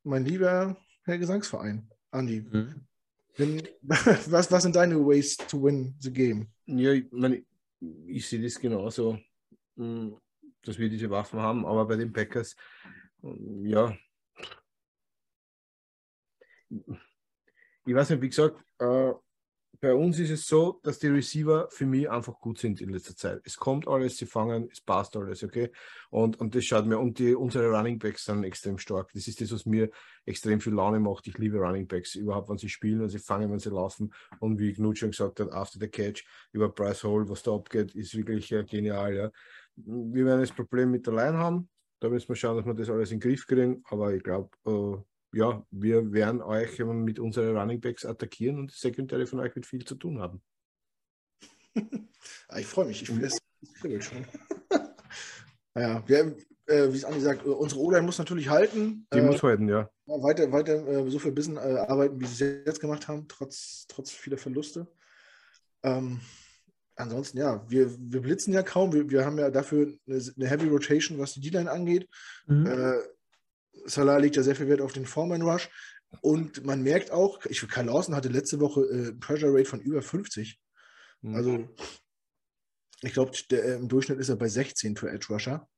Mein 0.03 0.25
lieber 0.25 0.77
Herr 1.05 1.19
Gesangsverein, 1.19 1.91
Andi. 2.11 2.41
Mhm. 2.41 2.87
Wenn, 3.37 3.69
was, 3.83 4.51
was 4.51 4.63
sind 4.63 4.77
deine 4.77 4.97
Ways 4.97 5.37
to 5.37 5.63
win 5.63 5.95
the 5.99 6.13
game? 6.13 6.49
Ja, 6.67 6.93
ich, 6.93 7.11
meine, 7.11 7.45
ich 8.07 8.29
sehe 8.29 8.43
das 8.43 8.59
genauso, 8.59 9.19
hm, 9.77 10.17
dass 10.63 10.79
wir 10.79 10.89
diese 10.89 11.11
Waffen 11.11 11.41
haben, 11.41 11.65
aber 11.67 11.87
bei 11.87 11.97
den 11.97 12.13
Packers, 12.13 12.57
hm, 13.23 13.67
ja. 13.67 13.97
Ich 16.69 17.95
weiß 17.95 18.11
nicht, 18.11 18.23
wie 18.23 18.29
gesagt, 18.29 18.63
äh, 18.79 19.13
bei 19.81 19.95
uns 19.95 20.19
ist 20.19 20.31
es 20.31 20.47
so, 20.47 20.79
dass 20.83 20.99
die 20.99 21.09
Receiver 21.09 21.69
für 21.71 21.87
mich 21.87 22.09
einfach 22.11 22.39
gut 22.39 22.59
sind 22.59 22.81
in 22.83 22.91
letzter 22.91 23.17
Zeit. 23.17 23.41
Es 23.45 23.57
kommt 23.57 23.89
alles, 23.89 24.19
sie 24.19 24.27
fangen, 24.27 24.69
es 24.71 24.81
passt 24.81 25.17
alles, 25.17 25.43
okay? 25.43 25.71
Und, 26.11 26.39
und 26.39 26.55
das 26.55 26.65
schaut 26.65 26.87
mir, 26.87 26.99
und 26.99 27.19
die, 27.19 27.35
unsere 27.35 27.71
Running 27.71 27.99
Backs 27.99 28.27
sind 28.27 28.45
extrem 28.45 28.77
stark. 28.77 29.11
Das 29.15 29.27
ist 29.27 29.41
das, 29.41 29.53
was 29.53 29.65
mir 29.65 29.91
extrem 30.27 30.61
viel 30.61 30.75
Laune 30.75 31.01
macht. 31.01 31.27
Ich 31.29 31.39
liebe 31.39 31.59
Running 31.59 31.87
Backs, 31.87 32.15
überhaupt, 32.15 32.51
wenn 32.51 32.59
sie 32.59 32.69
spielen, 32.69 33.01
wenn 33.01 33.09
sie 33.09 33.19
fangen, 33.19 33.51
wenn 33.51 33.59
sie 33.59 33.71
laufen. 33.71 34.13
Und 34.39 34.59
wie 34.59 34.75
Knut 34.75 34.99
schon 34.99 35.13
gesagt 35.13 35.41
hat, 35.41 35.51
after 35.53 35.79
the 35.81 35.89
catch, 35.89 36.25
über 36.53 36.69
Bryce 36.69 37.05
Hall, 37.05 37.27
was 37.29 37.43
da 37.43 37.55
abgeht, 37.55 37.95
ist 37.95 38.15
wirklich 38.15 38.53
äh, 38.53 38.65
genial, 38.65 39.15
ja. 39.15 39.31
Wir 39.77 40.27
werden 40.27 40.41
das 40.41 40.53
Problem 40.53 40.91
mit 40.91 41.07
der 41.07 41.15
Line 41.15 41.39
haben. 41.39 41.71
Da 42.01 42.11
müssen 42.11 42.29
wir 42.29 42.37
schauen, 42.37 42.57
dass 42.57 42.67
wir 42.67 42.75
das 42.75 42.91
alles 42.91 43.13
in 43.13 43.19
den 43.19 43.31
Griff 43.31 43.47
kriegen. 43.47 43.83
Aber 43.89 44.13
ich 44.13 44.23
glaube, 44.23 44.51
äh, 44.67 45.03
ja, 45.33 45.65
wir 45.71 46.13
werden 46.13 46.43
euch 46.43 46.79
mit 46.79 47.19
unseren 47.19 47.57
Running 47.57 47.81
Backs 47.81 48.05
attackieren 48.05 48.59
und 48.59 48.73
die 48.73 48.79
Sekundäre 48.79 49.27
von 49.27 49.41
euch 49.41 49.55
wird 49.55 49.67
viel 49.67 49.85
zu 49.85 49.95
tun 49.95 50.21
haben. 50.21 50.43
ich 52.57 52.67
freue 52.67 52.87
mich, 52.87 53.03
ich 53.03 53.17
will 53.17 53.25
es 53.25 54.05
schon. 54.05 54.25
naja, 55.75 56.03
wir, 56.07 56.37
äh, 56.67 56.93
wie 56.93 56.97
es 56.97 57.05
Andi 57.05 57.21
sagt, 57.21 57.45
unsere 57.45 57.81
O-Line 57.81 58.03
muss 58.03 58.19
natürlich 58.19 58.49
halten. 58.49 59.07
Die 59.13 59.19
äh, 59.19 59.23
muss 59.23 59.43
halten, 59.43 59.69
ja. 59.69 59.91
Weiter, 60.07 60.51
weiter 60.51 60.87
äh, 60.87 61.11
so 61.11 61.19
viel 61.19 61.33
Bissen 61.33 61.57
äh, 61.57 61.61
arbeiten, 61.61 62.21
wie 62.21 62.27
sie 62.27 62.45
es 62.45 62.67
jetzt 62.67 62.81
gemacht 62.81 63.07
haben, 63.07 63.29
trotz, 63.29 63.87
trotz 63.89 64.11
vieler 64.11 64.39
Verluste. 64.39 64.89
Ähm, 65.83 66.21
ansonsten, 66.97 67.39
ja, 67.39 67.65
wir, 67.69 67.91
wir 67.99 68.21
blitzen 68.21 68.53
ja 68.53 68.63
kaum. 68.63 68.93
Wir, 68.93 69.09
wir 69.09 69.25
haben 69.25 69.39
ja 69.39 69.51
dafür 69.51 69.95
eine, 70.07 70.23
eine 70.37 70.49
Heavy 70.49 70.69
Rotation, 70.69 71.19
was 71.19 71.35
die 71.35 71.41
D-Line 71.41 71.71
angeht. 71.71 72.09
Mhm. 72.47 72.67
Salah 73.87 74.19
legt 74.19 74.37
ja 74.37 74.43
sehr 74.43 74.57
viel 74.57 74.69
Wert 74.69 74.81
auf 74.81 74.93
den 74.93 75.07
Foreman 75.07 75.43
Rush. 75.43 75.69
Und 76.23 76.65
man 76.65 76.83
merkt 76.83 77.11
auch, 77.13 77.45
ich 77.47 77.67
Karl 77.69 77.87
Lawson 77.87 78.15
hatte 78.17 78.29
letzte 78.29 78.59
Woche 78.61 78.81
äh, 78.83 79.13
Pressure 79.13 79.53
Rate 79.53 79.69
von 79.69 79.81
über 79.81 80.03
50. 80.03 80.59
Mhm. 81.23 81.35
Also 81.35 81.69
ich 83.03 83.13
glaube, 83.13 83.33
äh, 83.53 83.77
im 83.77 83.89
Durchschnitt 83.89 84.19
ist 84.19 84.29
er 84.29 84.37
bei 84.37 84.49
16 84.49 84.97
für 84.97 85.11
Edge 85.11 85.29
Rusher. 85.31 85.69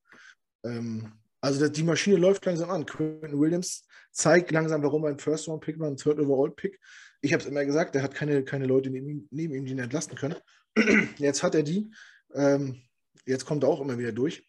Ähm, 0.65 1.13
also 1.41 1.69
die 1.69 1.83
Maschine 1.83 2.17
läuft 2.17 2.47
langsam 2.47 2.71
an. 2.71 2.87
Quentin 2.87 3.39
Williams 3.39 3.87
zeigt 4.13 4.51
langsam, 4.53 4.83
warum 4.83 5.05
er 5.05 5.11
ein 5.11 5.19
First 5.19 5.49
Round 5.49 5.63
Pick 5.63 5.79
war, 5.79 5.89
ein 5.89 5.97
Third 5.97 6.19
Overall 6.19 6.51
Pick. 6.51 6.81
Ich 7.21 7.33
habe 7.33 7.43
es 7.43 7.49
immer 7.49 7.65
gesagt, 7.65 7.95
der 7.95 8.03
hat 8.03 8.15
keine, 8.15 8.45
keine 8.45 8.67
Leute 8.67 8.91
neben, 8.91 9.29
neben 9.31 9.55
ihm, 9.55 9.65
die 9.65 9.73
ihn 9.73 9.79
entlasten 9.79 10.17
können. 10.17 10.37
Jetzt 11.19 11.43
hat 11.43 11.55
er 11.55 11.63
die. 11.63 11.93
Ähm, 12.35 12.83
jetzt 13.27 13.45
kommt 13.45 13.63
er 13.63 13.69
auch 13.69 13.81
immer 13.81 13.99
wieder 13.99 14.13
durch. 14.13 14.47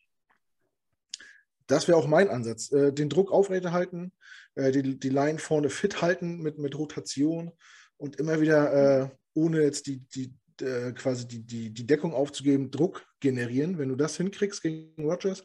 Das 1.67 1.87
wäre 1.87 1.97
auch 1.97 2.07
mein 2.07 2.29
Ansatz. 2.29 2.71
Äh, 2.71 2.93
den 2.93 3.09
Druck 3.09 3.31
aufrechterhalten, 3.31 4.11
äh, 4.55 4.71
die, 4.71 4.99
die 4.99 5.09
Line 5.09 5.39
vorne 5.39 5.69
fit 5.69 6.01
halten 6.01 6.39
mit, 6.41 6.57
mit 6.57 6.77
Rotation 6.77 7.51
und 7.97 8.17
immer 8.17 8.41
wieder, 8.41 8.73
äh, 9.03 9.09
ohne 9.33 9.61
jetzt 9.61 9.87
die, 9.87 9.99
die, 9.99 10.33
äh, 10.61 10.91
quasi 10.91 11.27
die, 11.27 11.43
die, 11.43 11.73
die 11.73 11.87
Deckung 11.87 12.13
aufzugeben, 12.13 12.71
Druck 12.71 13.05
generieren. 13.19 13.77
Wenn 13.77 13.89
du 13.89 13.95
das 13.95 14.17
hinkriegst 14.17 14.61
gegen 14.61 15.09
Rogers, 15.09 15.43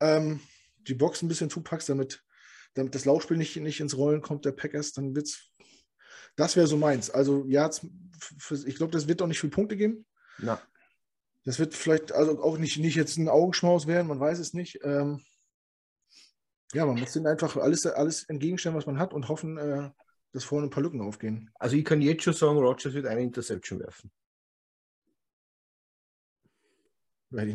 ähm, 0.00 0.40
die 0.78 0.94
Box 0.94 1.22
ein 1.22 1.28
bisschen 1.28 1.50
zupackst, 1.50 1.88
damit, 1.88 2.22
damit 2.74 2.94
das 2.94 3.04
Laufspiel 3.04 3.36
nicht, 3.36 3.56
nicht 3.56 3.80
ins 3.80 3.96
Rollen 3.96 4.22
kommt 4.22 4.44
der 4.44 4.52
Packers, 4.52 4.92
dann 4.92 5.14
wird 5.14 5.26
es. 5.26 5.50
Das 6.36 6.56
wäre 6.56 6.66
so 6.66 6.76
meins. 6.76 7.10
Also, 7.10 7.44
ja, 7.46 7.70
ich 8.66 8.74
glaube, 8.74 8.90
das 8.90 9.06
wird 9.06 9.22
auch 9.22 9.28
nicht 9.28 9.40
viele 9.40 9.52
Punkte 9.52 9.76
geben. 9.76 10.04
Na. 10.38 10.60
Das 11.44 11.58
wird 11.58 11.74
vielleicht 11.74 12.10
also 12.10 12.42
auch 12.42 12.58
nicht, 12.58 12.78
nicht 12.78 12.96
jetzt 12.96 13.18
ein 13.18 13.28
Augenschmaus 13.28 13.86
werden, 13.86 14.08
man 14.08 14.18
weiß 14.18 14.38
es 14.38 14.52
nicht. 14.52 14.80
Ähm, 14.82 15.20
ja, 16.74 16.84
man 16.84 16.98
muss 16.98 17.16
ihnen 17.16 17.26
einfach 17.26 17.56
alles, 17.56 17.86
alles 17.86 18.24
entgegenstellen, 18.24 18.76
was 18.76 18.86
man 18.86 18.98
hat 18.98 19.14
und 19.14 19.28
hoffen, 19.28 19.56
äh, 19.56 19.90
dass 20.32 20.44
vorne 20.44 20.66
ein 20.66 20.70
paar 20.70 20.82
Lücken 20.82 21.00
aufgehen. 21.00 21.50
Also 21.54 21.76
ich 21.76 21.84
kann 21.84 22.02
jetzt 22.02 22.24
schon 22.24 22.34
sagen, 22.34 22.58
Rogers 22.58 22.92
wird 22.92 23.06
eine 23.06 23.22
Interception 23.22 23.80
werfen. 23.80 24.10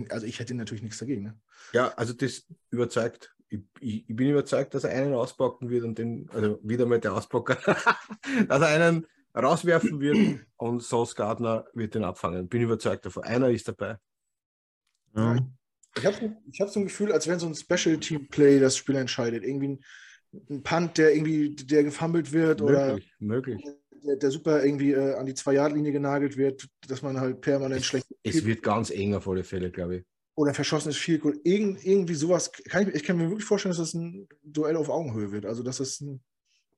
Also 0.10 0.26
ich 0.26 0.40
hätte 0.40 0.54
natürlich 0.56 0.84
nichts 0.84 0.98
dagegen. 0.98 1.24
Ne? 1.24 1.40
Ja, 1.74 1.90
also 1.96 2.14
das 2.14 2.46
überzeugt. 2.70 3.36
Ich, 3.50 3.60
ich, 3.80 4.10
ich, 4.10 4.16
bin 4.16 4.30
überzeugt, 4.30 4.74
dass 4.74 4.84
er 4.84 4.92
einen 4.92 5.14
auspacken 5.14 5.70
wird 5.70 5.84
und 5.84 5.98
den, 5.98 6.30
also 6.32 6.60
wieder 6.64 6.86
mal 6.86 7.00
der 7.00 7.14
Auspacker, 7.14 7.56
dass 8.48 8.62
er 8.62 8.68
einen 8.68 9.08
rauswerfen 9.36 10.00
wird 10.00 10.40
und 10.58 10.84
Sauce 10.84 11.16
Gardner 11.16 11.66
wird 11.74 11.96
den 11.96 12.04
abfangen. 12.04 12.48
Bin 12.48 12.62
überzeugt 12.62 13.06
davon. 13.06 13.24
Einer 13.24 13.50
ist 13.50 13.68
dabei. 13.68 13.98
Ja. 15.16 15.38
Ich 15.98 16.06
habe 16.06 16.38
ich 16.52 16.62
hab 16.62 16.70
so 16.70 16.80
ein 16.80 16.86
Gefühl, 16.86 17.12
als 17.12 17.28
wenn 17.28 17.40
so 17.40 17.48
ein 17.48 17.56
Special 17.56 17.98
Team 17.98 18.28
Play 18.28 18.60
das 18.60 18.78
Spiel 18.78 18.96
entscheidet. 18.96 19.44
Irgendwie 19.44 19.70
ein, 19.70 19.84
ein 20.50 20.64
Punt, 20.64 20.98
der 20.98 21.14
irgendwie 21.14 21.56
der 21.56 21.84
gefummelt 21.84 22.32
wird 22.32 22.62
möglich, 22.62 22.78
oder 22.78 23.00
möglich. 23.20 23.64
Der, 24.06 24.16
der 24.16 24.32
super 24.32 24.64
irgendwie 24.64 24.92
äh, 24.92 25.16
an 25.16 25.26
die 25.26 25.34
Zwei-Yard-Linie 25.34 25.92
genagelt 25.92 26.38
wird, 26.38 26.68
dass 26.88 27.02
man 27.02 27.20
halt 27.20 27.42
permanent 27.42 27.82
es, 27.82 27.88
schlecht. 27.88 28.08
Es 28.24 28.46
wird 28.46 28.64
ganz 28.64 28.92
eng 28.92 29.14
auf 29.14 29.28
alle 29.28 29.44
Fälle, 29.44 29.72
glaube 29.72 29.98
ich. 29.98 30.04
Oder 30.36 30.54
verschossenes 30.54 30.96
Field 30.96 31.22
Goal. 31.22 31.40
Irgend, 31.44 31.86
irgendwie 31.86 32.14
sowas. 32.14 32.52
Kann 32.52 32.88
ich, 32.88 32.96
ich 32.96 33.04
kann 33.04 33.18
mir 33.18 33.30
wirklich 33.30 33.46
vorstellen, 33.46 33.72
dass 33.72 33.80
das 33.80 33.94
ein 33.94 34.28
Duell 34.44 34.78
auf 34.78 34.88
Augenhöhe 34.90 35.32
wird. 35.32 35.46
Also, 35.46 35.64
dass 35.64 35.78
das 35.78 36.00
ein 36.00 36.22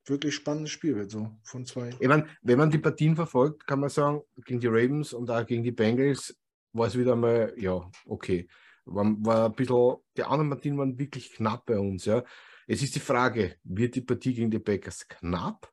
wirklich 0.05 0.33
spannendes 0.33 0.71
Spiel 0.71 0.95
wird, 0.95 1.11
so 1.11 1.29
von 1.43 1.65
zwei. 1.65 1.91
Ich 1.99 2.07
meine, 2.07 2.27
wenn 2.41 2.57
man 2.57 2.71
die 2.71 2.79
Partien 2.79 3.15
verfolgt, 3.15 3.67
kann 3.67 3.79
man 3.79 3.89
sagen, 3.89 4.21
gegen 4.45 4.59
die 4.59 4.67
Ravens 4.67 5.13
und 5.13 5.29
auch 5.29 5.45
gegen 5.45 5.63
die 5.63 5.71
Bengals 5.71 6.35
war 6.73 6.88
es 6.88 6.97
wieder 6.97 7.15
mal, 7.15 7.53
ja, 7.57 7.89
okay. 8.05 8.47
War, 8.85 9.05
war 9.19 9.45
ein 9.45 9.53
bisschen, 9.53 9.95
die 10.17 10.23
anderen 10.23 10.49
Partien 10.49 10.77
waren 10.77 10.97
wirklich 10.97 11.33
knapp 11.33 11.65
bei 11.65 11.77
uns, 11.77 12.05
ja. 12.05 12.23
Es 12.67 12.81
ist 12.81 12.95
die 12.95 12.99
Frage, 12.99 13.55
wird 13.63 13.95
die 13.95 14.01
Partie 14.01 14.33
gegen 14.33 14.51
die 14.51 14.59
Packers 14.59 15.07
knapp 15.07 15.69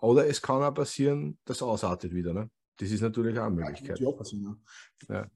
oder 0.00 0.26
es 0.26 0.42
kann 0.42 0.62
auch 0.62 0.74
passieren, 0.74 1.38
dass 1.44 1.58
es 1.58 1.62
ausartet 1.62 2.14
wieder, 2.14 2.32
ne? 2.32 2.50
Das 2.76 2.90
ist 2.90 3.02
natürlich 3.02 3.38
auch 3.38 3.46
eine 3.46 3.54
Möglichkeit. 3.54 4.00
Ja, 4.00 4.10
ja. 4.10 4.56
ja. 5.08 5.30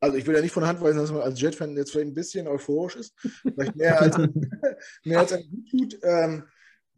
Also 0.00 0.16
ich 0.16 0.26
will 0.26 0.34
ja 0.36 0.40
nicht 0.40 0.52
von 0.52 0.62
der 0.62 0.68
Hand 0.68 0.80
weisen, 0.80 0.98
dass 0.98 1.10
man 1.10 1.22
als 1.22 1.40
Jet-Fan 1.40 1.76
jetzt 1.76 1.90
vielleicht 1.90 2.08
ein 2.08 2.14
bisschen 2.14 2.46
euphorisch 2.46 2.96
ist, 2.96 3.14
vielleicht 3.42 3.74
mehr 3.74 4.00
als, 4.00 4.16
mehr 5.04 5.18
als 5.18 5.32
ein 5.32 5.42
gut 5.50 5.70
tut. 5.70 5.98
Ähm, 6.02 6.44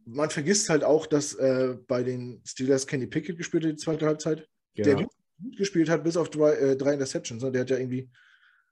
man 0.05 0.31
vergisst 0.31 0.69
halt 0.69 0.85
auch, 0.85 1.07
dass 1.07 1.35
äh, 1.35 1.77
bei 1.87 2.03
den 2.03 2.43
Steelers 2.45 2.87
Kenny 2.87 3.07
Pickett 3.07 3.39
gespielt 3.39 3.65
hat, 3.65 3.73
die 3.73 3.77
zweite 3.77 4.07
Halbzeit. 4.07 4.49
Genau. 4.75 4.99
Der 4.99 5.07
gut 5.07 5.57
gespielt 5.57 5.89
hat, 5.89 6.05
bis 6.05 6.17
auf 6.17 6.29
drei, 6.29 6.53
äh, 6.53 6.77
drei 6.77 6.93
Interceptions. 6.93 7.43
Ne? 7.43 7.53
Der 7.53 7.63
hat 7.63 7.71
ja 7.71 7.79
irgendwie, 7.79 8.11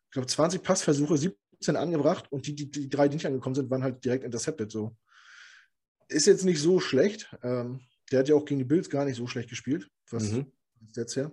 ich 0.08 0.12
glaube, 0.12 0.26
20 0.26 0.62
Passversuche, 0.62 1.18
17 1.18 1.76
angebracht 1.76 2.32
und 2.32 2.46
die, 2.46 2.54
die, 2.54 2.70
die 2.70 2.88
drei, 2.88 3.08
die 3.08 3.16
nicht 3.16 3.26
angekommen 3.26 3.54
sind, 3.54 3.70
waren 3.70 3.82
halt 3.82 4.04
direkt 4.04 4.24
intercepted. 4.24 4.70
So. 4.70 4.96
Ist 6.08 6.26
jetzt 6.26 6.44
nicht 6.44 6.60
so 6.60 6.80
schlecht. 6.80 7.34
Ähm, 7.42 7.80
der 8.10 8.20
hat 8.20 8.28
ja 8.28 8.34
auch 8.34 8.44
gegen 8.44 8.58
die 8.58 8.64
Bills 8.64 8.88
gar 8.88 9.04
nicht 9.04 9.16
so 9.16 9.26
schlecht 9.26 9.50
gespielt, 9.50 9.88
was 10.10 10.32
mhm. 10.32 10.50
jetzt 10.96 11.16
her. 11.16 11.30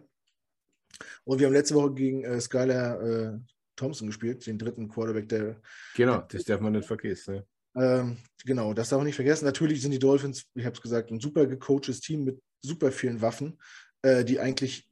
Und 1.24 1.40
wir 1.40 1.48
haben 1.48 1.54
letzte 1.54 1.76
Woche 1.76 1.94
gegen 1.94 2.24
äh, 2.24 2.40
Skylar 2.42 3.02
äh, 3.02 3.40
Thompson 3.76 4.08
gespielt, 4.08 4.46
den 4.46 4.58
dritten 4.58 4.90
Quarterback 4.90 5.30
der. 5.30 5.62
Genau, 5.96 6.22
das 6.30 6.44
darf 6.44 6.60
man 6.60 6.74
nicht 6.74 6.88
vergessen. 6.88 7.36
Ne? 7.36 7.48
Ähm, 7.76 8.18
genau, 8.46 8.74
das 8.74 8.90
darf 8.90 9.00
man 9.00 9.06
nicht 9.06 9.16
vergessen. 9.16 9.46
Natürlich 9.46 9.82
sind 9.82 9.92
die 9.92 10.00
Dolphins, 10.00 10.46
ich 10.54 10.66
habe 10.66 10.76
es 10.76 10.82
gesagt, 10.82 11.12
ein 11.12 11.20
super 11.20 11.46
gecoachtes 11.46 12.00
Team 12.00 12.24
mit 12.26 12.42
super 12.62 12.92
vielen 12.92 13.22
Waffen, 13.22 13.60
äh, 14.02 14.24
die 14.24 14.40
eigentlich 14.40 14.90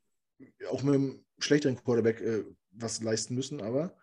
auch 0.70 0.84
mit 0.84 0.96
einem 0.96 1.26
schlechteren 1.40 1.76
Quarterback 1.76 2.22
äh, 2.22 2.44
was 2.74 3.02
leisten 3.02 3.36
müssen, 3.36 3.62
aber 3.62 3.96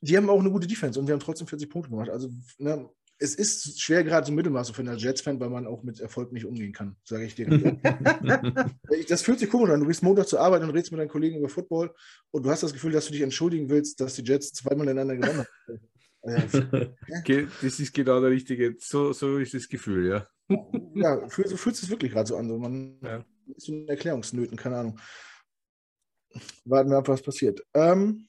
die 0.00 0.16
haben 0.16 0.30
auch 0.30 0.40
eine 0.40 0.50
gute 0.50 0.66
Defense 0.66 0.98
und 0.98 1.06
wir 1.06 1.14
haben 1.14 1.20
trotzdem 1.20 1.46
40 1.46 1.70
Punkte 1.70 1.90
gemacht. 1.90 2.10
Also 2.10 2.30
ne, 2.58 2.88
es 3.18 3.34
ist 3.34 3.80
schwer 3.80 4.04
gerade 4.04 4.26
so 4.26 4.32
Mittelmaß 4.32 4.70
für 4.70 4.82
einen 4.82 4.96
Jets-Fan, 4.96 5.40
weil 5.40 5.50
man 5.50 5.66
auch 5.66 5.82
mit 5.82 6.00
Erfolg 6.00 6.32
nicht 6.32 6.44
umgehen 6.44 6.72
kann, 6.72 6.96
sage 7.04 7.24
ich 7.24 7.34
dir. 7.34 7.48
das 9.08 9.22
fühlt 9.22 9.40
sich 9.40 9.50
komisch 9.50 9.70
an. 9.70 9.80
Du 9.80 9.86
bist 9.86 10.02
Montag 10.02 10.28
zur 10.28 10.40
Arbeit 10.40 10.62
und 10.62 10.70
redest 10.70 10.92
mit 10.92 11.00
deinen 11.00 11.08
Kollegen 11.08 11.38
über 11.38 11.48
Football 11.48 11.92
und 12.30 12.46
du 12.46 12.50
hast 12.50 12.62
das 12.62 12.72
Gefühl, 12.72 12.92
dass 12.92 13.06
du 13.06 13.12
dich 13.12 13.22
entschuldigen 13.22 13.68
willst, 13.68 14.00
dass 14.00 14.14
die 14.14 14.22
Jets 14.22 14.52
zweimal 14.52 14.88
ineinander 14.88 15.16
gewonnen 15.16 15.38
haben. 15.38 15.48
das 17.62 17.80
ist 17.80 17.92
genau 17.92 18.20
der 18.20 18.30
richtige, 18.30 18.76
so, 18.78 19.12
so 19.12 19.38
ist 19.38 19.54
das 19.54 19.68
Gefühl, 19.68 20.08
ja. 20.08 20.28
Ja, 20.94 21.28
so 21.28 21.56
fühlt 21.56 21.76
es 21.76 21.90
wirklich 21.90 22.12
gerade 22.12 22.28
so 22.28 22.36
an. 22.36 22.48
So 22.48 22.58
man 22.58 22.98
ja. 23.02 23.24
ist 23.54 23.68
in 23.68 23.86
Erklärungsnöten, 23.88 24.56
keine 24.56 24.76
Ahnung. 24.76 24.98
Warten 26.64 26.90
wir 26.90 26.98
ab, 26.98 27.08
was 27.08 27.22
passiert. 27.22 27.60
Ähm, 27.74 28.28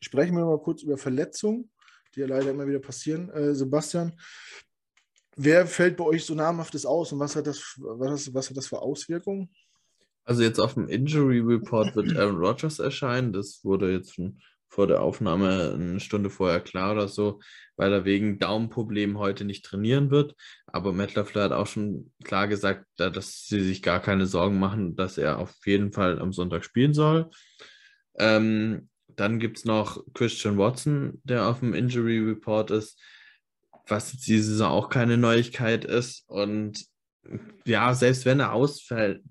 sprechen 0.00 0.36
wir 0.36 0.44
mal 0.44 0.60
kurz 0.60 0.82
über 0.82 0.96
Verletzungen, 0.96 1.70
die 2.14 2.20
ja 2.20 2.26
leider 2.26 2.50
immer 2.50 2.66
wieder 2.66 2.80
passieren. 2.80 3.30
Äh, 3.30 3.54
Sebastian, 3.54 4.18
wer 5.36 5.66
fällt 5.66 5.96
bei 5.96 6.04
euch 6.04 6.24
so 6.24 6.34
namhaftes 6.34 6.86
aus 6.86 7.12
und 7.12 7.18
was 7.18 7.36
hat 7.36 7.46
das, 7.46 7.76
was, 7.78 8.32
was 8.32 8.50
hat 8.50 8.56
das 8.56 8.66
für 8.66 8.80
Auswirkungen? 8.80 9.50
Also 10.24 10.42
jetzt 10.42 10.60
auf 10.60 10.74
dem 10.74 10.88
Injury 10.88 11.40
Report 11.40 11.94
wird 11.96 12.16
Aaron 12.16 12.36
Rodgers 12.36 12.78
erscheinen. 12.78 13.32
Das 13.32 13.64
wurde 13.64 13.92
jetzt 13.92 14.14
schon 14.14 14.40
vor 14.70 14.86
der 14.86 15.02
Aufnahme 15.02 15.72
eine 15.74 16.00
Stunde 16.00 16.30
vorher 16.30 16.60
klar 16.60 16.92
oder 16.92 17.08
so, 17.08 17.40
weil 17.76 17.92
er 17.92 18.04
wegen 18.04 18.38
Daumenproblemen 18.38 19.18
heute 19.18 19.44
nicht 19.44 19.64
trainieren 19.64 20.10
wird. 20.10 20.34
Aber 20.66 20.92
Matt 20.92 21.14
LaFleur 21.14 21.44
hat 21.44 21.52
auch 21.52 21.66
schon 21.66 22.12
klar 22.24 22.46
gesagt, 22.46 22.86
dass 22.96 23.46
sie 23.46 23.60
sich 23.62 23.82
gar 23.82 24.00
keine 24.00 24.26
Sorgen 24.26 24.58
machen, 24.58 24.96
dass 24.96 25.18
er 25.18 25.38
auf 25.38 25.54
jeden 25.66 25.92
Fall 25.92 26.20
am 26.20 26.32
Sonntag 26.32 26.64
spielen 26.64 26.94
soll. 26.94 27.30
Ähm, 28.18 28.88
dann 29.08 29.40
gibt 29.40 29.58
es 29.58 29.64
noch 29.64 30.04
Christian 30.14 30.56
Watson, 30.56 31.20
der 31.24 31.46
auf 31.48 31.58
dem 31.60 31.74
Injury 31.74 32.20
Report 32.20 32.70
ist, 32.70 32.98
was 33.88 34.12
jetzt 34.12 34.26
diese 34.28 34.50
Saison 34.50 34.70
auch 34.70 34.88
keine 34.88 35.16
Neuigkeit 35.16 35.84
ist. 35.84 36.24
Und 36.28 36.86
ja, 37.64 37.92
selbst 37.94 38.24
wenn 38.24 38.40
er 38.40 38.52
ausfallen 38.52 39.22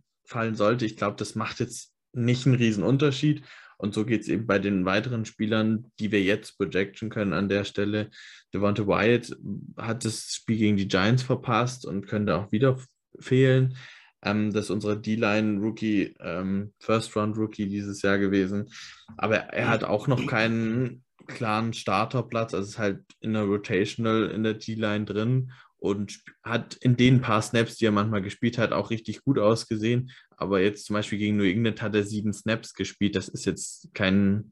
sollte, 0.53 0.85
ich 0.85 0.97
glaube, 0.97 1.15
das 1.15 1.35
macht 1.35 1.59
jetzt 1.59 1.93
nicht 2.11 2.45
einen 2.45 2.55
riesen 2.55 2.83
Unterschied. 2.83 3.43
Und 3.81 3.93
so 3.93 4.05
geht 4.05 4.21
es 4.21 4.27
eben 4.27 4.45
bei 4.45 4.59
den 4.59 4.83
weiteren 4.83 5.23
Spielern, 5.23 5.85
die 5.99 6.11
wir 6.11 6.21
jetzt 6.21 6.57
projection 6.57 7.09
können 7.09 7.31
an 7.31 7.47
der 7.47 7.63
Stelle. 7.63 8.09
Devonta 8.53 8.85
Wyatt 8.85 9.35
hat 9.77 10.03
das 10.03 10.33
Spiel 10.33 10.57
gegen 10.57 10.77
die 10.77 10.89
Giants 10.89 11.23
verpasst 11.23 11.85
und 11.85 12.05
könnte 12.05 12.35
auch 12.35 12.51
wieder 12.51 12.77
fehlen. 13.19 13.77
Ähm, 14.21 14.51
das 14.51 14.65
ist 14.65 14.71
unsere 14.71 14.99
D-Line-Rookie, 14.99 16.13
ähm, 16.19 16.73
First-Round-Rookie 16.79 17.67
dieses 17.67 18.01
Jahr 18.01 18.17
gewesen. 18.17 18.69
Aber 19.15 19.37
er 19.37 19.69
hat 19.69 19.85
auch 19.85 20.07
noch 20.07 20.27
keinen 20.27 21.05
klaren 21.27 21.71
Starterplatz. 21.71 22.53
Also 22.53 22.67
ist 22.67 22.79
halt 22.79 23.03
in 23.21 23.33
der 23.33 23.43
Rotational 23.43 24.29
in 24.29 24.43
der 24.43 24.55
D-Line 24.55 25.05
drin 25.05 25.51
und 25.79 26.19
hat 26.43 26.75
in 26.75 26.97
den 26.97 27.21
paar 27.21 27.41
Snaps, 27.41 27.77
die 27.77 27.85
er 27.85 27.91
manchmal 27.91 28.21
gespielt 28.21 28.57
hat, 28.57 28.71
auch 28.71 28.89
richtig 28.89 29.23
gut 29.23 29.39
ausgesehen. 29.39 30.11
Aber 30.37 30.61
jetzt 30.61 30.85
zum 30.85 30.93
Beispiel 30.93 31.17
gegen 31.17 31.37
New 31.37 31.43
England 31.43 31.81
hat 31.81 31.95
er 31.95 32.03
sieben 32.03 32.33
Snaps 32.33 32.73
gespielt. 32.73 33.15
Das 33.15 33.29
ist 33.29 33.45
jetzt 33.45 33.89
kein, 33.93 34.51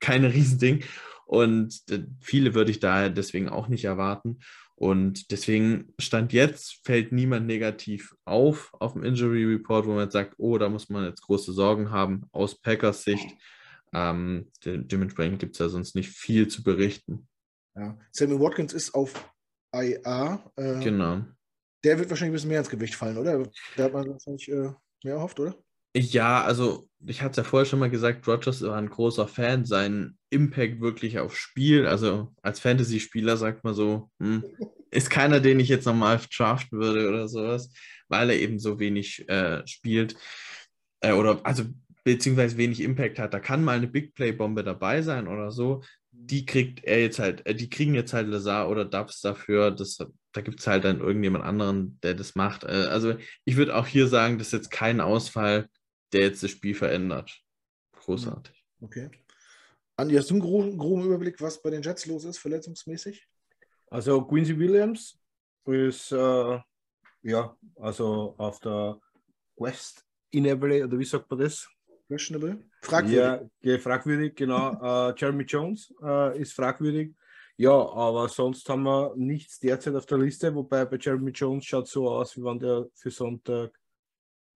kein 0.00 0.24
Riesending. 0.24 0.82
Und 1.26 1.82
viele 2.20 2.54
würde 2.54 2.70
ich 2.70 2.80
daher 2.80 3.10
deswegen 3.10 3.48
auch 3.48 3.68
nicht 3.68 3.84
erwarten. 3.84 4.40
Und 4.74 5.30
deswegen 5.30 5.94
stand 6.00 6.32
jetzt, 6.32 6.80
fällt 6.84 7.12
niemand 7.12 7.46
negativ 7.46 8.14
auf 8.24 8.72
auf 8.80 8.94
dem 8.94 9.04
Injury 9.04 9.44
Report, 9.44 9.86
wo 9.86 9.90
man 9.90 10.04
jetzt 10.04 10.12
sagt, 10.12 10.34
oh, 10.38 10.58
da 10.58 10.68
muss 10.68 10.88
man 10.88 11.04
jetzt 11.04 11.22
große 11.22 11.52
Sorgen 11.52 11.90
haben 11.90 12.24
aus 12.32 12.60
Packers 12.60 13.04
Sicht. 13.04 13.36
Ähm, 13.94 14.50
dementsprechend 14.64 15.38
gibt 15.38 15.54
es 15.54 15.58
da 15.58 15.68
sonst 15.68 15.94
nicht 15.94 16.10
viel 16.10 16.48
zu 16.48 16.62
berichten. 16.62 17.28
Ja. 17.76 17.96
Sammy 18.10 18.38
Watkins 18.40 18.72
ist 18.72 18.94
auf 18.94 19.31
IA. 19.74 20.42
Äh, 20.56 20.80
genau. 20.84 21.22
Der 21.84 21.98
wird 21.98 22.10
wahrscheinlich 22.10 22.32
ein 22.32 22.34
bisschen 22.34 22.48
mehr 22.50 22.58
ins 22.60 22.70
Gewicht 22.70 22.94
fallen, 22.94 23.18
oder? 23.18 23.42
Da 23.76 23.84
hat 23.84 23.92
man 23.92 24.08
wahrscheinlich 24.10 24.48
äh, 24.48 24.70
mehr 25.04 25.14
erhofft, 25.14 25.40
oder? 25.40 25.54
Ja, 25.94 26.42
also 26.42 26.88
ich 27.04 27.20
hatte 27.20 27.32
es 27.32 27.36
ja 27.38 27.44
vorher 27.44 27.66
schon 27.66 27.78
mal 27.78 27.90
gesagt, 27.90 28.26
Rogers 28.26 28.62
war 28.62 28.78
ein 28.78 28.88
großer 28.88 29.28
Fan, 29.28 29.64
sein 29.66 30.16
Impact 30.30 30.80
wirklich 30.80 31.18
aufs 31.18 31.36
Spiel, 31.36 31.86
also 31.86 32.32
als 32.42 32.60
Fantasy-Spieler 32.60 33.36
sagt 33.36 33.64
man 33.64 33.74
so, 33.74 34.10
hm, 34.20 34.42
ist 34.90 35.10
keiner, 35.10 35.40
den 35.40 35.60
ich 35.60 35.68
jetzt 35.68 35.86
nochmal 35.86 36.20
draften 36.34 36.78
würde 36.78 37.08
oder 37.08 37.28
sowas, 37.28 37.70
weil 38.08 38.30
er 38.30 38.36
eben 38.36 38.58
so 38.58 38.78
wenig 38.78 39.28
äh, 39.28 39.66
spielt 39.66 40.16
äh, 41.00 41.12
oder 41.12 41.40
also 41.44 41.64
beziehungsweise 42.04 42.56
wenig 42.56 42.80
Impact 42.80 43.18
hat. 43.18 43.34
Da 43.34 43.40
kann 43.40 43.64
mal 43.64 43.76
eine 43.76 43.86
Big 43.86 44.14
Play-Bombe 44.14 44.64
dabei 44.64 45.02
sein 45.02 45.28
oder 45.28 45.50
so, 45.50 45.82
die 46.12 46.46
kriegt 46.46 46.84
er 46.84 47.00
jetzt 47.00 47.18
halt, 47.18 47.44
äh, 47.46 47.54
die 47.54 47.70
kriegen 47.70 47.94
jetzt 47.94 48.12
halt 48.12 48.28
Lazar 48.28 48.68
oder 48.68 48.84
Dubs 48.84 49.20
dafür. 49.20 49.70
Das, 49.70 49.98
da 50.32 50.40
gibt 50.40 50.60
es 50.60 50.66
halt 50.66 50.84
dann 50.84 51.00
irgendjemand 51.00 51.44
anderen, 51.44 51.98
der 52.02 52.14
das 52.14 52.34
macht. 52.34 52.64
Äh, 52.64 52.86
also 52.88 53.16
ich 53.44 53.56
würde 53.56 53.74
auch 53.76 53.86
hier 53.86 54.06
sagen, 54.06 54.38
das 54.38 54.48
ist 54.48 54.52
jetzt 54.52 54.70
kein 54.70 55.00
Ausfall, 55.00 55.68
der 56.12 56.22
jetzt 56.22 56.42
das 56.42 56.50
Spiel 56.50 56.74
verändert. 56.74 57.40
Großartig. 57.92 58.64
Okay. 58.80 59.10
Andi, 59.96 60.14
hast 60.14 60.30
du 60.30 60.34
einen 60.34 60.42
groben, 60.42 60.78
groben 60.78 61.04
Überblick, 61.04 61.40
was 61.40 61.60
bei 61.62 61.70
den 61.70 61.82
Jets 61.82 62.06
los 62.06 62.24
ist, 62.24 62.38
verletzungsmäßig? 62.38 63.26
Also 63.88 64.22
Quincy 64.22 64.58
Williams 64.58 65.18
ist 65.66 66.12
äh, 66.12 66.58
ja, 67.22 67.56
also 67.76 68.34
auf 68.38 68.58
der 68.60 68.98
West 69.56 70.04
Inable, 70.30 70.84
oder 70.84 70.98
wie 70.98 71.04
sagt 71.04 71.30
man 71.30 71.40
das? 71.40 71.68
Questionable? 72.08 72.58
Fragwürdig. 72.82 73.50
Ja, 73.60 73.78
fragwürdig, 73.78 74.34
genau. 74.36 74.72
uh, 74.72 75.14
Jeremy 75.16 75.44
Jones 75.44 75.92
uh, 76.02 76.30
ist 76.36 76.52
fragwürdig. 76.52 77.14
Ja, 77.56 77.70
aber 77.72 78.28
sonst 78.28 78.68
haben 78.68 78.82
wir 78.84 79.14
nichts 79.16 79.58
derzeit 79.58 79.94
auf 79.94 80.06
der 80.06 80.18
Liste, 80.18 80.54
wobei 80.54 80.84
bei 80.84 80.96
Jeremy 80.98 81.30
Jones 81.30 81.64
schaut 81.64 81.86
so 81.86 82.08
aus, 82.08 82.36
wie 82.36 82.42
wenn 82.42 82.58
der 82.58 82.86
für 82.94 83.10
Sonntag 83.10 83.78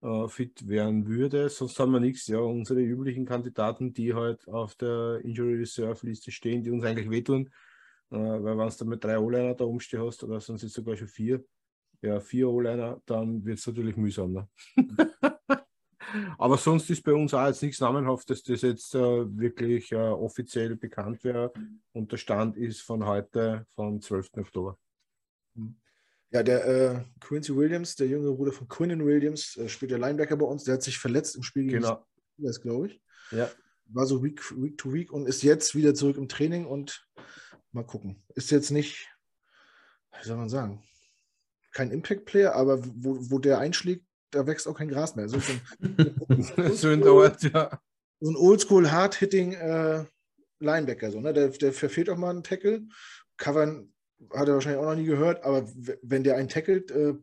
äh, 0.02 0.28
fit 0.28 0.66
werden 0.68 1.06
würde. 1.06 1.48
Sonst 1.48 1.78
haben 1.78 1.93
wir 1.93 2.01
nichts. 2.01 2.27
Ja, 2.27 2.39
unsere 2.39 2.81
üblichen 2.81 3.27
Kandidaten, 3.27 3.93
die 3.93 4.14
halt 4.14 4.47
auf 4.48 4.74
der 4.74 5.20
Injury 5.24 5.56
Reserve 5.56 6.06
Liste 6.06 6.31
stehen, 6.31 6.62
die 6.62 6.70
uns 6.70 6.85
eigentlich 6.85 7.10
wehtun. 7.10 7.51
Äh, 8.10 8.16
weil 8.16 8.59
wenn 8.59 8.68
du 8.68 8.74
dann 8.78 8.89
mit 8.89 9.05
drei 9.05 9.18
O-Liner 9.18 9.55
da 9.55 9.64
umstehen 9.64 10.02
hast, 10.02 10.23
oder 10.23 10.40
sonst 10.40 10.62
jetzt 10.62 10.74
sogar 10.74 10.97
schon 10.97 11.09
vier, 11.09 11.44
ja, 12.02 12.20
vier 12.20 12.48
O-Liner, 12.48 13.01
dann 13.06 13.44
wird 13.44 13.59
es 13.59 13.66
natürlich 13.66 13.97
mühsam. 13.97 14.32
Ne? 14.32 14.48
Aber 16.38 16.56
sonst 16.59 16.90
ist 16.90 17.02
bei 17.02 17.12
uns 17.12 17.34
auch 17.34 17.47
jetzt 17.47 17.62
nichts 17.62 17.80
Namenhaftes, 17.80 18.43
das 18.43 18.62
jetzt 18.62 18.94
äh, 18.94 18.98
wirklich 19.38 19.93
äh, 19.93 19.97
offiziell 19.97 20.76
bekannt 20.76 21.24
wäre. 21.24 21.52
Und 21.93 22.12
der 22.12 22.16
Stand 22.16 22.56
ist 22.56 22.82
von 22.82 23.06
heute, 23.06 23.66
vom 23.74 24.01
12. 24.01 24.30
Oktober. 24.36 24.78
Ja, 26.30 26.43
der 26.43 26.66
äh, 26.66 27.05
Quincy 27.20 27.55
Williams, 27.55 27.97
der 27.97 28.09
junge 28.09 28.32
Bruder 28.32 28.52
von 28.52 28.68
Quinnen 28.68 29.05
Williams, 29.05 29.56
äh, 29.56 29.68
spielt 29.68 29.93
der 29.93 29.98
Linebacker 29.98 30.36
bei 30.36 30.47
uns. 30.47 30.64
Der 30.64 30.74
hat 30.74 30.82
sich 30.82 30.98
verletzt 30.98 31.36
im 31.36 31.43
Spiel 31.43 31.64
gegen 31.64 31.82
genau. 31.82 32.05
das 32.38 32.60
glaube 32.60 32.88
ich. 32.88 33.01
Ja. 33.30 33.51
War 33.88 34.06
so 34.06 34.22
Week, 34.22 34.43
Week 34.60 34.76
to 34.76 34.93
Week 34.93 35.12
und 35.12 35.26
ist 35.26 35.43
jetzt 35.43 35.74
wieder 35.74 35.94
zurück 35.94 36.16
im 36.16 36.28
Training 36.28 36.66
und 36.66 37.06
mal 37.72 37.84
gucken. 37.84 38.22
Ist 38.34 38.51
jetzt 38.51 38.70
nicht, 38.70 39.09
wie 40.20 40.26
soll 40.26 40.36
man 40.36 40.48
sagen, 40.48 40.82
kein 41.72 41.90
Impact-Player, 41.93 42.55
aber 42.55 42.84
wo, 42.84 43.18
wo 43.30 43.38
der 43.38 43.59
einschlägt, 43.59 44.05
da 44.30 44.46
wächst 44.46 44.66
auch 44.68 44.76
kein 44.76 44.88
Gras 44.88 45.16
mehr. 45.16 45.28
So, 45.28 45.38
ein, 45.80 46.72
so 46.74 46.88
ein 46.88 47.02
Ort, 47.06 47.42
ja. 47.42 47.80
So 48.20 48.30
ein 48.30 48.36
Oldschool 48.36 48.90
Hard-Hitting 48.90 49.52
äh, 49.52 50.04
Linebacker, 50.58 51.10
so, 51.10 51.20
ne? 51.20 51.32
der, 51.32 51.48
der 51.48 51.72
verfehlt 51.72 52.08
auch 52.08 52.16
mal 52.16 52.30
einen 52.30 52.42
Tackle. 52.42 52.82
Covern 53.36 53.92
hat 54.32 54.48
er 54.48 54.54
wahrscheinlich 54.54 54.80
auch 54.80 54.88
noch 54.88 54.96
nie 54.96 55.04
gehört, 55.04 55.44
aber 55.44 55.68
wenn 56.02 56.24
der 56.24 56.36
einen 56.36 56.48
tackelt, 56.48 56.90
äh, 56.90 57.14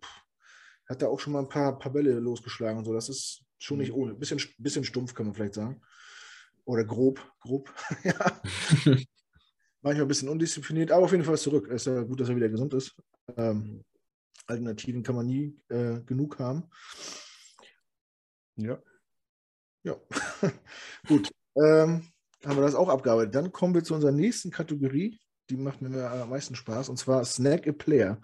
hat 0.87 1.01
er 1.01 1.09
auch 1.09 1.19
schon 1.19 1.33
mal 1.33 1.39
ein 1.39 1.49
paar, 1.49 1.77
paar 1.79 1.91
Bälle 1.91 2.19
losgeschlagen 2.19 2.77
und 2.77 2.85
so. 2.85 2.93
Das 2.93 3.09
ist 3.09 3.43
schon 3.57 3.79
nicht 3.79 3.93
ohne. 3.93 4.13
Bisschen, 4.13 4.39
bisschen 4.57 4.83
stumpf, 4.83 5.13
kann 5.13 5.25
man 5.25 5.35
vielleicht 5.35 5.55
sagen. 5.55 5.81
Oder 6.65 6.83
grob, 6.83 7.19
grob. 7.39 7.73
ja. 8.03 8.41
Manchmal 9.81 10.05
ein 10.05 10.07
bisschen 10.07 10.29
undiszipliniert, 10.29 10.91
aber 10.91 11.05
auf 11.05 11.11
jeden 11.11 11.25
Fall 11.25 11.37
zurück. 11.37 11.67
Es 11.67 11.87
ist 11.87 11.93
ja 11.93 12.03
gut, 12.03 12.19
dass 12.19 12.29
er 12.29 12.35
wieder 12.35 12.49
gesund 12.49 12.73
ist. 12.73 12.95
Ähm, 13.35 13.83
Alternativen 14.47 15.03
kann 15.03 15.15
man 15.15 15.25
nie 15.25 15.59
äh, 15.69 16.01
genug 16.01 16.39
haben. 16.39 16.63
Ja. 18.55 18.81
Ja. 19.83 19.95
gut. 21.07 21.31
Ähm, 21.55 22.07
haben 22.45 22.57
wir 22.57 22.61
das 22.61 22.75
auch 22.75 22.89
abgearbeitet. 22.89 23.35
Dann 23.35 23.51
kommen 23.51 23.73
wir 23.73 23.83
zu 23.83 23.93
unserer 23.93 24.11
nächsten 24.11 24.51
Kategorie. 24.51 25.19
Die 25.49 25.57
macht 25.57 25.81
mir 25.81 26.09
am 26.09 26.29
meisten 26.29 26.55
Spaß. 26.55 26.89
Und 26.89 26.97
zwar 26.97 27.23
Snack 27.25 27.67
a 27.67 27.71
Player. 27.71 28.19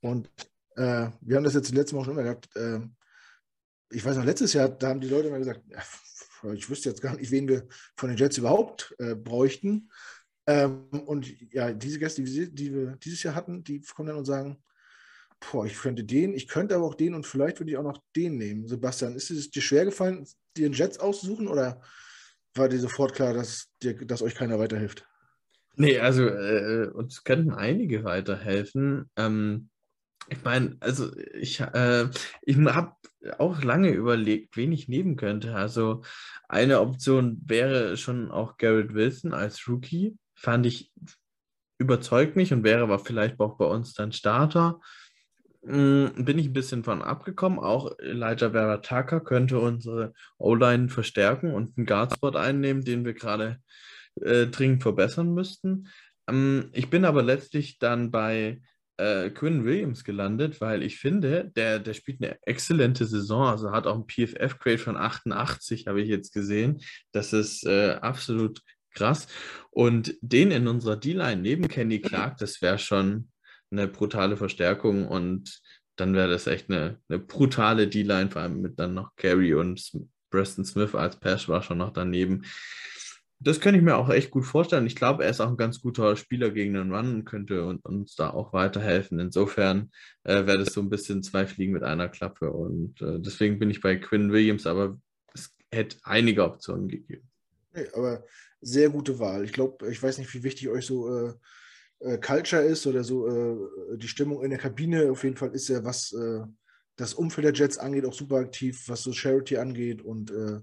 Und 0.00 0.28
äh, 0.76 1.08
wir 1.20 1.36
haben 1.36 1.44
das 1.44 1.54
jetzt 1.54 1.72
letztes 1.72 1.92
Mal 1.92 2.04
schon 2.04 2.14
immer 2.14 2.22
gehabt. 2.22 2.54
Äh, 2.56 2.80
ich 3.90 4.04
weiß 4.04 4.16
noch, 4.16 4.24
letztes 4.24 4.52
Jahr, 4.52 4.68
da 4.68 4.88
haben 4.88 5.00
die 5.00 5.08
Leute 5.08 5.28
immer 5.28 5.38
gesagt, 5.38 5.62
ich 6.54 6.70
wüsste 6.70 6.88
jetzt 6.88 7.02
gar 7.02 7.16
nicht, 7.16 7.30
wen 7.30 7.48
wir 7.48 7.66
von 7.96 8.08
den 8.08 8.16
Jets 8.16 8.38
überhaupt 8.38 8.94
äh, 8.98 9.14
bräuchten. 9.14 9.90
Ähm, 10.46 10.88
und 11.06 11.28
ja, 11.52 11.72
diese 11.72 11.98
Gäste, 11.98 12.22
die, 12.22 12.52
die, 12.52 12.72
wir 12.72 12.96
dieses 12.96 13.22
Jahr 13.22 13.34
hatten, 13.34 13.62
die 13.62 13.80
kommen 13.82 14.08
dann 14.08 14.16
und 14.16 14.24
sagen, 14.24 14.62
boah, 15.40 15.66
ich 15.66 15.78
könnte 15.78 16.04
den, 16.04 16.34
ich 16.34 16.48
könnte 16.48 16.74
aber 16.74 16.84
auch 16.84 16.94
den 16.94 17.14
und 17.14 17.26
vielleicht 17.26 17.60
würde 17.60 17.72
ich 17.72 17.76
auch 17.76 17.82
noch 17.82 18.02
den 18.14 18.36
nehmen. 18.36 18.68
Sebastian, 18.68 19.14
ist 19.14 19.30
es 19.30 19.50
dir 19.50 19.62
schwer 19.62 19.84
gefallen, 19.84 20.26
dir 20.56 20.66
einen 20.66 20.74
Jets 20.74 20.98
auszusuchen 20.98 21.48
oder 21.48 21.80
war 22.54 22.68
dir 22.68 22.78
sofort 22.78 23.14
klar, 23.14 23.32
dass, 23.32 23.68
dir, 23.82 23.94
dass 24.06 24.22
euch 24.22 24.34
keiner 24.34 24.58
weiterhilft? 24.58 25.06
Nee, 25.76 25.98
also 25.98 26.26
äh, 26.26 26.90
uns 26.92 27.24
könnten 27.24 27.52
einige 27.52 28.04
weiterhelfen. 28.04 29.08
Ähm, 29.16 29.70
ich 30.28 30.44
meine, 30.44 30.76
also 30.80 31.10
ich, 31.34 31.60
äh, 31.60 32.08
ich 32.42 32.56
habe 32.58 32.92
auch 33.38 33.62
lange 33.62 33.90
überlegt, 33.90 34.56
wen 34.56 34.72
ich 34.72 34.88
nehmen 34.88 35.16
könnte. 35.16 35.54
Also 35.54 36.02
eine 36.48 36.80
Option 36.80 37.40
wäre 37.46 37.96
schon 37.96 38.30
auch 38.30 38.56
Garrett 38.56 38.94
Wilson 38.94 39.32
als 39.32 39.66
Rookie. 39.68 40.16
Fand 40.34 40.66
ich 40.66 40.92
überzeugt 41.78 42.36
mich 42.36 42.52
und 42.52 42.62
wäre 42.62 42.82
aber 42.82 42.98
vielleicht 42.98 43.40
auch 43.40 43.56
bei 43.56 43.64
uns 43.64 43.94
dann 43.94 44.12
Starter. 44.12 44.80
Hm, 45.62 46.12
bin 46.16 46.38
ich 46.38 46.46
ein 46.46 46.52
bisschen 46.52 46.84
von 46.84 47.02
abgekommen. 47.02 47.58
Auch 47.58 47.98
Elijah 47.98 48.52
Verataka 48.52 49.20
könnte 49.20 49.58
unsere 49.58 50.14
O-Line 50.38 50.88
verstärken 50.88 51.52
und 51.52 51.76
einen 51.76 51.86
Guardspot 51.86 52.36
einnehmen, 52.36 52.84
den 52.84 53.04
wir 53.04 53.12
gerade 53.12 53.58
äh, 54.22 54.46
dringend 54.46 54.82
verbessern 54.82 55.34
müssten. 55.34 55.88
Ähm, 56.28 56.70
ich 56.72 56.88
bin 56.88 57.04
aber 57.04 57.22
letztlich 57.22 57.78
dann 57.78 58.10
bei 58.10 58.62
äh, 58.96 59.30
Quinn 59.30 59.64
Williams 59.64 60.04
gelandet, 60.04 60.60
weil 60.60 60.82
ich 60.82 60.98
finde, 60.98 61.50
der, 61.54 61.78
der 61.78 61.94
spielt 61.94 62.22
eine 62.22 62.38
exzellente 62.42 63.04
Saison. 63.06 63.46
Also 63.46 63.70
hat 63.70 63.86
auch 63.86 63.96
ein 63.96 64.06
PFF-Grade 64.06 64.78
von 64.78 64.96
88, 64.96 65.86
habe 65.86 66.00
ich 66.00 66.08
jetzt 66.08 66.32
gesehen. 66.32 66.80
Das 67.12 67.32
ist 67.32 67.66
äh, 67.66 67.98
absolut 68.00 68.62
krass. 68.94 69.26
Und 69.70 70.14
den 70.20 70.50
in 70.50 70.68
unserer 70.68 70.96
D-Line 70.96 71.40
neben 71.40 71.68
Kenny 71.68 72.00
Clark, 72.00 72.38
das 72.38 72.60
wäre 72.62 72.78
schon 72.78 73.29
eine 73.70 73.88
brutale 73.88 74.36
Verstärkung 74.36 75.06
und 75.06 75.60
dann 75.96 76.14
wäre 76.14 76.30
das 76.30 76.46
echt 76.46 76.70
eine, 76.70 76.98
eine 77.08 77.18
brutale 77.18 77.88
D-Line, 77.88 78.30
vor 78.30 78.42
allem 78.42 78.60
mit 78.60 78.78
dann 78.78 78.94
noch 78.94 79.14
Gary 79.16 79.54
und 79.54 79.92
Preston 80.30 80.64
Smith 80.64 80.94
als 80.94 81.16
Pass 81.16 81.48
war 81.48 81.62
schon 81.62 81.78
noch 81.78 81.92
daneben. 81.92 82.44
Das 83.42 83.60
könnte 83.60 83.78
ich 83.78 83.84
mir 83.84 83.96
auch 83.96 84.10
echt 84.10 84.30
gut 84.30 84.44
vorstellen. 84.44 84.86
Ich 84.86 84.96
glaube, 84.96 85.24
er 85.24 85.30
ist 85.30 85.40
auch 85.40 85.48
ein 85.48 85.56
ganz 85.56 85.80
guter 85.80 86.14
Spieler 86.14 86.50
gegen 86.50 86.74
den 86.74 86.92
Run 86.92 87.14
und 87.14 87.24
könnte 87.24 87.64
uns 87.64 88.14
da 88.14 88.30
auch 88.30 88.52
weiterhelfen. 88.52 89.18
Insofern 89.18 89.90
äh, 90.24 90.46
wäre 90.46 90.58
das 90.58 90.74
so 90.74 90.82
ein 90.82 90.90
bisschen 90.90 91.22
zwei 91.22 91.46
Fliegen 91.46 91.72
mit 91.72 91.82
einer 91.82 92.10
Klappe. 92.10 92.50
Und 92.50 93.00
äh, 93.00 93.18
deswegen 93.18 93.58
bin 93.58 93.70
ich 93.70 93.80
bei 93.80 93.96
Quinn 93.96 94.30
Williams, 94.30 94.66
aber 94.66 95.00
es 95.32 95.54
hätte 95.72 95.96
einige 96.02 96.44
Optionen 96.44 96.88
gegeben. 96.88 97.30
Nee, 97.72 97.86
aber 97.94 98.24
sehr 98.60 98.90
gute 98.90 99.18
Wahl. 99.18 99.42
Ich 99.44 99.54
glaube, 99.54 99.90
ich 99.90 100.02
weiß 100.02 100.18
nicht, 100.18 100.32
wie 100.34 100.42
wichtig 100.42 100.68
euch 100.68 100.84
so 100.84 101.08
äh, 101.08 101.32
äh, 102.00 102.18
Culture 102.18 102.62
ist 102.62 102.86
oder 102.86 103.04
so 103.04 103.28
äh, 103.28 103.96
die 103.96 104.08
Stimmung 104.08 104.42
in 104.42 104.50
der 104.50 104.58
Kabine. 104.58 105.10
Auf 105.10 105.24
jeden 105.24 105.36
Fall 105.36 105.54
ist 105.54 105.70
er, 105.70 105.84
was 105.84 106.12
äh, 106.12 106.40
das 106.96 107.14
Umfeld 107.14 107.46
der 107.46 107.54
Jets 107.54 107.78
angeht, 107.78 108.04
auch 108.04 108.12
super 108.12 108.36
aktiv, 108.36 108.84
was 108.88 109.02
so 109.02 109.12
Charity 109.12 109.56
angeht 109.56 110.02
und 110.02 110.30
äh, 110.30 110.60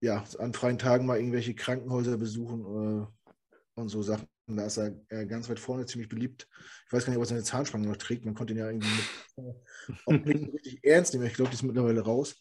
ja, 0.00 0.24
an 0.38 0.52
freien 0.52 0.78
Tagen 0.78 1.06
mal 1.06 1.18
irgendwelche 1.18 1.54
Krankenhäuser 1.54 2.18
besuchen 2.18 2.60
äh, 2.60 3.80
und 3.80 3.88
so 3.88 4.02
Sachen. 4.02 4.28
Da 4.46 4.66
ist 4.66 4.76
er 4.76 4.90
ganz 5.24 5.48
weit 5.48 5.58
vorne 5.58 5.86
ziemlich 5.86 6.10
beliebt. 6.10 6.46
Ich 6.86 6.92
weiß 6.92 7.06
gar 7.06 7.10
nicht, 7.10 7.16
ob 7.16 7.24
er 7.24 7.28
seine 7.28 7.42
Zahnspange 7.42 7.86
noch 7.86 7.96
trägt. 7.96 8.26
Man 8.26 8.34
konnte 8.34 8.52
ihn 8.52 8.58
ja 8.58 8.68
irgendwie 8.68 8.88
mit, 9.38 9.56
auch 10.04 10.12
nicht 10.12 10.52
richtig 10.52 10.84
ernst 10.84 11.14
nehmen. 11.14 11.24
Ich 11.24 11.32
glaube, 11.32 11.50
die 11.50 11.56
ist 11.56 11.62
mittlerweile 11.62 12.02
raus. 12.02 12.36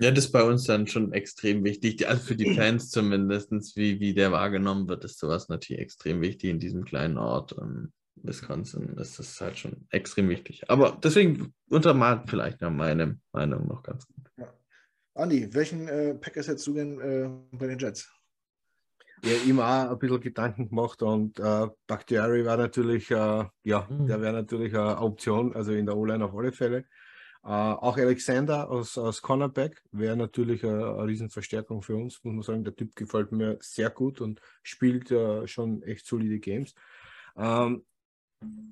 Ja, 0.00 0.10
das 0.10 0.26
ist 0.26 0.32
bei 0.32 0.42
uns 0.42 0.64
dann 0.64 0.86
schon 0.86 1.12
extrem 1.12 1.62
wichtig. 1.62 2.08
Also 2.08 2.22
für 2.22 2.36
die 2.36 2.54
Fans 2.56 2.90
zumindest, 2.90 3.52
wie, 3.76 4.00
wie 4.00 4.14
der 4.14 4.32
wahrgenommen 4.32 4.88
wird, 4.88 5.04
ist 5.04 5.18
sowas 5.18 5.48
natürlich 5.48 5.82
extrem 5.82 6.22
wichtig 6.22 6.50
in 6.50 6.58
diesem 6.58 6.84
kleinen 6.84 7.18
Ort. 7.18 7.54
Ähm, 7.60 7.92
Wisconsin 8.16 8.96
ist 8.96 9.18
das 9.18 9.40
halt 9.40 9.58
schon 9.58 9.86
extrem 9.90 10.28
wichtig. 10.28 10.68
Aber 10.68 10.98
deswegen 11.02 11.54
untermalt 11.68 12.28
vielleicht 12.28 12.60
noch 12.62 12.70
meine 12.70 13.18
Meinung 13.32 13.68
noch 13.68 13.82
ganz 13.82 14.06
gut. 14.06 14.30
Ja. 14.38 14.52
Andi, 15.14 15.52
welchen 15.52 15.86
äh, 15.88 16.14
Packers 16.14 16.48
hättest 16.48 16.66
du 16.66 16.74
denn 16.74 17.00
äh, 17.00 17.56
bei 17.56 17.66
den 17.66 17.78
Jets? 17.78 18.10
Ja, 19.22 19.32
ihm 19.46 19.60
auch 19.60 19.90
ein 19.90 19.98
bisschen 19.98 20.20
Gedanken 20.20 20.70
gemacht 20.70 21.02
und 21.02 21.38
äh, 21.38 21.66
Bakhtiari 21.86 22.46
war 22.46 22.56
natürlich, 22.56 23.10
äh, 23.10 23.44
ja, 23.64 23.86
mhm. 23.90 24.06
der 24.06 24.22
wäre 24.22 24.32
natürlich 24.32 24.74
eine 24.74 24.98
Option, 24.98 25.54
also 25.54 25.72
in 25.72 25.84
der 25.84 25.96
O-Line 25.96 26.24
auf 26.24 26.34
alle 26.34 26.52
Fälle. 26.52 26.86
Äh, 27.42 27.48
auch 27.48 27.96
Alexander 27.96 28.70
aus, 28.70 28.98
aus 28.98 29.22
Cornerback 29.22 29.82
wäre 29.92 30.16
natürlich 30.16 30.64
eine, 30.64 30.94
eine 30.94 31.06
Riesenverstärkung 31.06 31.82
für 31.82 31.96
uns, 31.96 32.22
muss 32.22 32.34
man 32.34 32.42
sagen. 32.42 32.64
Der 32.64 32.76
Typ 32.76 32.94
gefällt 32.94 33.32
mir 33.32 33.56
sehr 33.60 33.90
gut 33.90 34.20
und 34.20 34.40
spielt 34.62 35.10
äh, 35.10 35.46
schon 35.46 35.82
echt 35.82 36.06
solide 36.06 36.38
Games. 36.38 36.74
Ähm, 37.36 37.84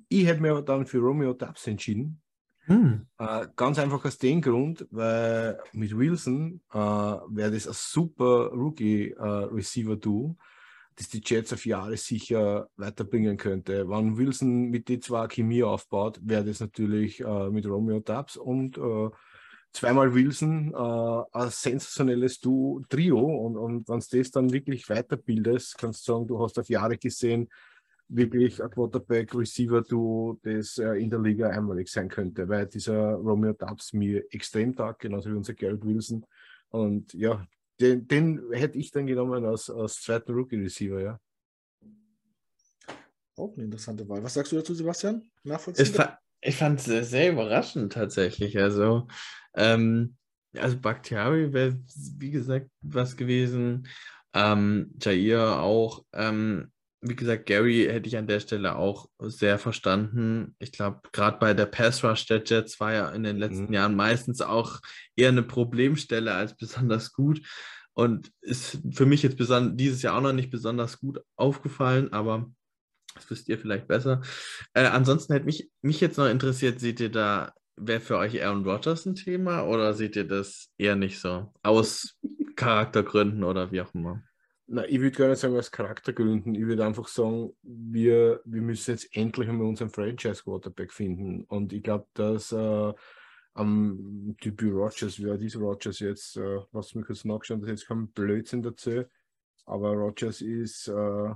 ich 0.07 0.25
hätte 0.25 0.41
mir 0.41 0.61
dann 0.61 0.85
für 0.85 0.99
Romeo 0.99 1.33
Dubs 1.33 1.65
entschieden. 1.67 2.21
Hm. 2.65 3.07
Äh, 3.17 3.47
ganz 3.55 3.79
einfach 3.79 4.05
aus 4.05 4.19
dem 4.19 4.41
Grund, 4.41 4.87
weil 4.91 5.59
mit 5.73 5.97
Wilson 5.97 6.61
äh, 6.71 6.77
wäre 6.77 7.51
das 7.51 7.67
ein 7.67 7.73
super 7.73 8.51
Rookie-Receiver-Duo. 8.53 10.37
Äh, 10.37 10.43
das 10.99 11.07
die 11.07 11.21
Jets 11.23 11.53
auf 11.53 11.65
Jahre 11.65 11.95
sicher 11.95 12.69
weiterbringen 12.75 13.37
könnte. 13.37 13.87
Wenn 13.87 14.17
Wilson 14.17 14.69
mit 14.69 14.89
die 14.89 14.99
zwei 14.99 15.27
Chemie 15.27 15.63
aufbaut, 15.63 16.19
wäre 16.21 16.43
das 16.43 16.59
natürlich 16.59 17.21
äh, 17.21 17.49
mit 17.49 17.65
Romeo 17.65 18.01
Dubs 18.01 18.35
und 18.35 18.77
äh, 18.77 19.09
zweimal 19.71 20.13
Wilson 20.13 20.73
äh, 20.73 21.37
ein 21.37 21.49
sensationelles 21.49 22.41
du 22.41 22.83
Trio. 22.89 23.17
Und, 23.19 23.55
und 23.55 23.87
wenn 23.87 23.99
du 23.99 24.17
das 24.17 24.31
dann 24.31 24.51
wirklich 24.51 24.87
weiterbildest, 24.87 25.77
kannst 25.77 26.05
du 26.05 26.11
sagen, 26.11 26.27
du 26.27 26.43
hast 26.43 26.59
auf 26.59 26.67
Jahre 26.67 26.97
gesehen, 26.97 27.47
wirklich 28.09 28.61
ein 28.61 28.69
Quarterback-Receiver-Duo, 28.69 30.39
das 30.43 30.79
äh, 30.79 30.95
in 30.95 31.09
der 31.09 31.19
Liga 31.19 31.49
einmalig 31.49 31.87
sein 31.87 32.09
könnte, 32.09 32.49
weil 32.49 32.65
dieser 32.65 33.13
Romeo 33.13 33.53
Dubs 33.53 33.93
mir 33.93 34.25
extrem 34.33 34.75
tag, 34.75 34.99
genauso 34.99 35.31
wie 35.31 35.35
unser 35.35 35.53
Garrett 35.53 35.85
Wilson. 35.85 36.25
Und 36.69 37.13
ja, 37.13 37.45
den, 37.79 38.07
den 38.07 38.51
hätte 38.51 38.77
ich 38.77 38.91
dann 38.91 39.07
genommen 39.07 39.45
als, 39.45 39.69
als 39.69 40.01
zweiten 40.01 40.33
Rookie-Receiver, 40.33 41.01
ja. 41.01 41.19
Auch 43.35 43.53
eine 43.53 43.63
interessante 43.65 44.07
Wahl. 44.09 44.21
Was 44.23 44.33
sagst 44.33 44.51
du 44.51 44.57
dazu, 44.57 44.73
Sebastian? 44.73 45.29
Nachvollziehbar? 45.43 46.19
Ich 46.41 46.55
fand 46.55 46.85
es 46.85 47.09
sehr 47.09 47.31
überraschend 47.31 47.93
tatsächlich. 47.93 48.57
Also, 48.57 49.07
ähm, 49.55 50.15
Also 50.57 50.79
Bakhtiari 50.79 51.53
wäre, 51.53 51.79
wie 52.17 52.31
gesagt, 52.31 52.69
was 52.81 53.15
gewesen. 53.15 53.87
Ähm, 54.33 54.93
Jair 54.99 55.61
auch. 55.61 56.05
Ähm, 56.13 56.71
wie 57.01 57.15
gesagt, 57.15 57.45
Gary 57.45 57.87
hätte 57.89 58.07
ich 58.07 58.17
an 58.17 58.27
der 58.27 58.39
Stelle 58.39 58.75
auch 58.75 59.09
sehr 59.19 59.57
verstanden. 59.57 60.55
Ich 60.59 60.71
glaube, 60.71 60.99
gerade 61.13 61.37
bei 61.39 61.53
der 61.53 61.65
Pass 61.65 62.03
Rush 62.03 62.25
der 62.25 62.43
Jets 62.43 62.79
war 62.79 62.93
ja 62.93 63.09
in 63.09 63.23
den 63.23 63.37
letzten 63.37 63.67
mhm. 63.67 63.73
Jahren 63.73 63.95
meistens 63.95 64.41
auch 64.41 64.79
eher 65.15 65.29
eine 65.29 65.43
Problemstelle 65.43 66.33
als 66.33 66.55
besonders 66.55 67.13
gut. 67.13 67.41
Und 67.93 68.31
ist 68.41 68.79
für 68.91 69.05
mich 69.05 69.23
jetzt 69.23 69.37
dieses 69.39 70.01
Jahr 70.01 70.17
auch 70.17 70.21
noch 70.21 70.33
nicht 70.33 70.51
besonders 70.51 70.99
gut 70.99 71.21
aufgefallen, 71.35 72.13
aber 72.13 72.49
das 73.15 73.29
wisst 73.29 73.49
ihr 73.49 73.59
vielleicht 73.59 73.87
besser. 73.87 74.21
Äh, 74.73 74.85
ansonsten 74.85 75.33
hätte 75.33 75.45
mich, 75.45 75.69
mich 75.81 75.99
jetzt 75.99 76.17
noch 76.17 76.27
interessiert, 76.27 76.79
seht 76.79 76.99
ihr 76.99 77.11
da, 77.11 77.53
wäre 77.75 77.99
für 77.99 78.17
euch 78.17 78.41
Aaron 78.43 78.65
Rodgers 78.65 79.05
ein 79.05 79.15
Thema 79.15 79.63
oder 79.63 79.93
seht 79.93 80.15
ihr 80.15 80.25
das 80.25 80.69
eher 80.77 80.95
nicht 80.95 81.19
so? 81.19 81.51
Aus 81.61 82.17
Charaktergründen 82.55 83.43
oder 83.43 83.71
wie 83.71 83.81
auch 83.81 83.93
immer? 83.93 84.21
Na, 84.71 84.85
ich 84.87 85.01
würde 85.01 85.17
gar 85.17 85.29
nicht 85.29 85.39
sagen 85.39 85.57
aus 85.57 85.71
Charaktergründen. 85.71 86.53
Ich 86.53 86.67
würde 86.67 86.85
einfach 86.85 87.07
sagen, 87.07 87.53
wir, 87.63 88.39
wir 88.45 88.61
müssen 88.61 88.91
jetzt 88.91 89.15
endlich 89.15 89.49
einmal 89.49 89.65
unseren 89.65 89.89
Franchise-Quarterback 89.89 90.93
finden. 90.93 91.43
Und 91.45 91.73
ich 91.73 91.81
glaube, 91.81 92.05
dass 92.13 92.51
äh, 92.51 92.93
am 93.55 94.35
Typ 94.39 94.61
Rogers, 94.61 95.23
wer 95.23 95.41
ist 95.41 95.55
Rogers 95.55 95.99
jetzt? 95.99 96.37
Äh, 96.37 96.59
lass 96.71 96.93
mich 96.93 97.07
kurz 97.07 97.25
nachschauen, 97.25 97.61
das 97.61 97.71
ist 97.71 97.81
jetzt 97.81 97.87
kein 97.87 98.09
Blödsinn 98.09 98.61
dazu. 98.61 99.05
Aber 99.65 99.93
Rogers 99.93 100.41
ist 100.41 100.87
äh, 100.87 101.33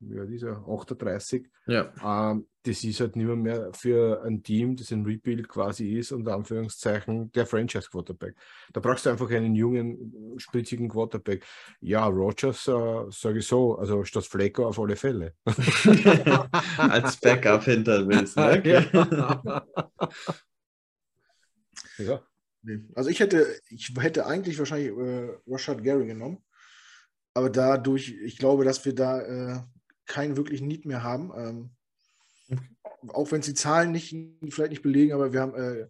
ja, 0.00 0.24
dieser 0.24 0.64
38. 0.66 1.46
Ja. 1.66 1.92
Ähm, 2.02 2.46
das 2.62 2.84
ist 2.84 3.00
halt 3.00 3.16
nicht 3.16 3.26
mehr, 3.26 3.36
mehr 3.36 3.70
für 3.72 4.22
ein 4.24 4.42
Team, 4.42 4.76
das 4.76 4.92
ein 4.92 5.04
Rebuild 5.04 5.48
quasi 5.48 5.98
ist, 5.98 6.12
unter 6.12 6.34
Anführungszeichen, 6.34 7.32
der 7.32 7.46
Franchise-Quarterback. 7.46 8.34
Da 8.72 8.80
brauchst 8.80 9.06
du 9.06 9.10
einfach 9.10 9.30
einen 9.30 9.54
jungen, 9.54 10.38
spritzigen 10.38 10.88
Quarterback. 10.88 11.44
Ja, 11.80 12.06
Rogers, 12.06 12.68
äh, 12.68 13.10
sage 13.10 13.38
ich 13.38 13.46
so, 13.46 13.76
also 13.76 14.04
statt 14.04 14.26
Flecker 14.26 14.66
auf 14.66 14.78
alle 14.78 14.96
Fälle. 14.96 15.34
Als 16.76 17.16
Backup 17.18 17.64
hinter 17.64 18.06
Wilson. 18.06 18.44
Okay. 18.50 18.84
ja. 21.98 22.22
Also 22.94 23.08
ich 23.08 23.20
hätte, 23.20 23.46
ich 23.68 23.94
hätte 23.98 24.26
eigentlich 24.26 24.58
wahrscheinlich 24.58 24.90
äh, 24.90 25.30
Rashad 25.46 25.82
Gary 25.82 26.06
genommen. 26.06 26.44
Aber 27.32 27.48
dadurch, 27.48 28.14
ich 28.22 28.38
glaube, 28.38 28.64
dass 28.64 28.84
wir 28.84 28.94
da 28.94 29.20
äh, 29.20 29.60
keinen 30.06 30.36
wirklichen 30.36 30.68
Need 30.68 30.86
mehr 30.86 31.02
haben. 31.02 31.32
Ähm, 31.36 31.70
auch 33.08 33.30
wenn 33.32 33.40
es 33.40 33.46
die 33.46 33.54
Zahlen 33.54 33.92
nicht, 33.92 34.14
vielleicht 34.50 34.70
nicht 34.70 34.82
belegen, 34.82 35.12
aber 35.12 35.32
wir 35.32 35.40
haben 35.40 35.54
äh, 35.54 35.88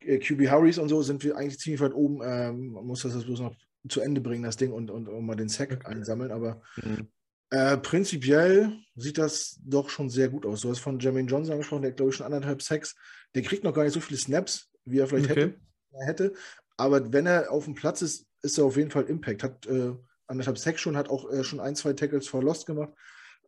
äh 0.00 0.18
QB 0.18 0.48
Harris 0.48 0.78
und 0.78 0.88
so, 0.88 1.02
sind 1.02 1.22
wir 1.22 1.36
eigentlich 1.36 1.58
ziemlich 1.58 1.80
weit 1.80 1.94
oben. 1.94 2.20
Ähm, 2.24 2.72
man 2.72 2.86
muss 2.86 3.02
das 3.02 3.24
bloß 3.24 3.40
noch 3.40 3.54
zu 3.88 4.00
Ende 4.00 4.20
bringen, 4.20 4.42
das 4.42 4.56
Ding, 4.56 4.72
und, 4.72 4.90
und, 4.90 5.08
und 5.08 5.24
mal 5.24 5.36
den 5.36 5.48
Sack 5.48 5.72
okay. 5.72 5.86
einsammeln. 5.86 6.32
Aber 6.32 6.62
mhm. 6.76 7.08
äh, 7.50 7.76
prinzipiell 7.76 8.72
sieht 8.96 9.18
das 9.18 9.58
doch 9.64 9.88
schon 9.88 10.10
sehr 10.10 10.28
gut 10.28 10.44
aus. 10.44 10.62
Du 10.62 10.70
hast 10.70 10.80
von 10.80 10.98
Jermaine 10.98 11.28
Johnson 11.28 11.52
angesprochen, 11.52 11.82
der 11.82 11.92
glaube 11.92 12.10
ich 12.10 12.16
schon 12.16 12.26
anderthalb 12.26 12.62
Sacks. 12.62 12.94
Der 13.34 13.42
kriegt 13.42 13.64
noch 13.64 13.74
gar 13.74 13.84
nicht 13.84 13.94
so 13.94 14.00
viele 14.00 14.18
Snaps, 14.18 14.70
wie 14.84 14.98
er 14.98 15.06
vielleicht 15.06 15.30
okay. 15.30 15.54
hätte, 16.00 16.06
hätte. 16.06 16.32
Aber 16.76 17.12
wenn 17.12 17.26
er 17.26 17.50
auf 17.50 17.64
dem 17.64 17.74
Platz 17.74 18.02
ist, 18.02 18.26
ist 18.42 18.58
er 18.58 18.64
auf 18.64 18.76
jeden 18.76 18.90
Fall 18.90 19.04
Impact. 19.04 19.42
Hat 19.42 19.66
äh, 19.66 19.92
anderthalb 20.26 20.58
Sacks 20.58 20.80
schon, 20.80 20.96
hat 20.96 21.10
auch 21.10 21.30
äh, 21.30 21.44
schon 21.44 21.60
ein, 21.60 21.76
zwei 21.76 21.92
Tackles 21.92 22.28
vor 22.28 22.42
Lost 22.42 22.66
gemacht. 22.66 22.92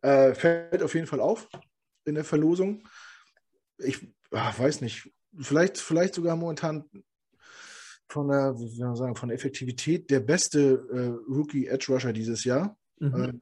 Äh, 0.02 0.34
fällt 0.34 0.82
auf 0.82 0.94
jeden 0.94 1.06
Fall 1.06 1.20
auf 1.20 1.48
in 2.04 2.14
der 2.14 2.24
Verlosung. 2.24 2.86
Ich 3.78 4.12
ach, 4.32 4.58
weiß 4.58 4.80
nicht, 4.80 5.10
vielleicht, 5.38 5.78
vielleicht 5.78 6.14
sogar 6.14 6.36
momentan 6.36 6.84
von 8.08 8.28
der, 8.28 8.54
wie 8.58 8.68
soll 8.68 8.88
man 8.88 8.96
sagen, 8.96 9.16
von 9.16 9.28
der 9.28 9.36
Effektivität 9.36 10.10
der 10.10 10.20
beste 10.20 10.86
äh, 10.92 11.32
Rookie 11.32 11.66
Edge 11.66 11.86
Rusher 11.92 12.12
dieses 12.12 12.44
Jahr. 12.44 12.76
Mhm. 12.98 13.14
Äh, 13.14 13.32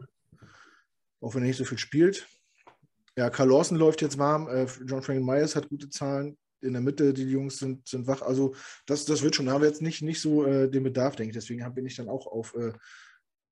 auch 1.21 1.35
wenn 1.35 1.43
er 1.43 1.49
nicht 1.49 1.57
so 1.57 1.65
viel 1.65 1.79
spielt. 1.79 2.27
Ja, 3.17 3.29
Carl 3.31 3.49
Lawson 3.49 3.77
läuft 3.77 4.03
jetzt 4.03 4.19
warm. 4.19 4.49
Äh, 4.49 4.67
John 4.87 5.03
Franklin 5.03 5.25
Myers 5.25 5.57
hat 5.57 5.69
gute 5.69 5.89
Zahlen. 5.89 6.39
In 6.63 6.75
der 6.75 6.83
Mitte, 6.83 7.15
die 7.15 7.25
Jungs 7.25 7.59
sind, 7.59 7.89
sind 7.89 8.07
wach. 8.07 8.21
Also, 8.21 8.55
das, 8.85 9.07
das 9.07 9.23
wird 9.23 9.35
schon. 9.35 9.47
Da 9.47 9.53
haben 9.53 9.63
wir 9.63 9.69
jetzt 9.69 9.81
nicht, 9.81 10.03
nicht 10.03 10.21
so 10.21 10.45
äh, 10.45 10.71
den 10.71 10.83
Bedarf, 10.83 11.17
denke 11.17 11.31
ich. 11.31 11.37
Deswegen 11.37 11.75
bin 11.75 11.87
ich 11.87 11.97
dann 11.97 12.09
auch 12.09 12.27
auf 12.27 12.55
äh, 12.55 12.73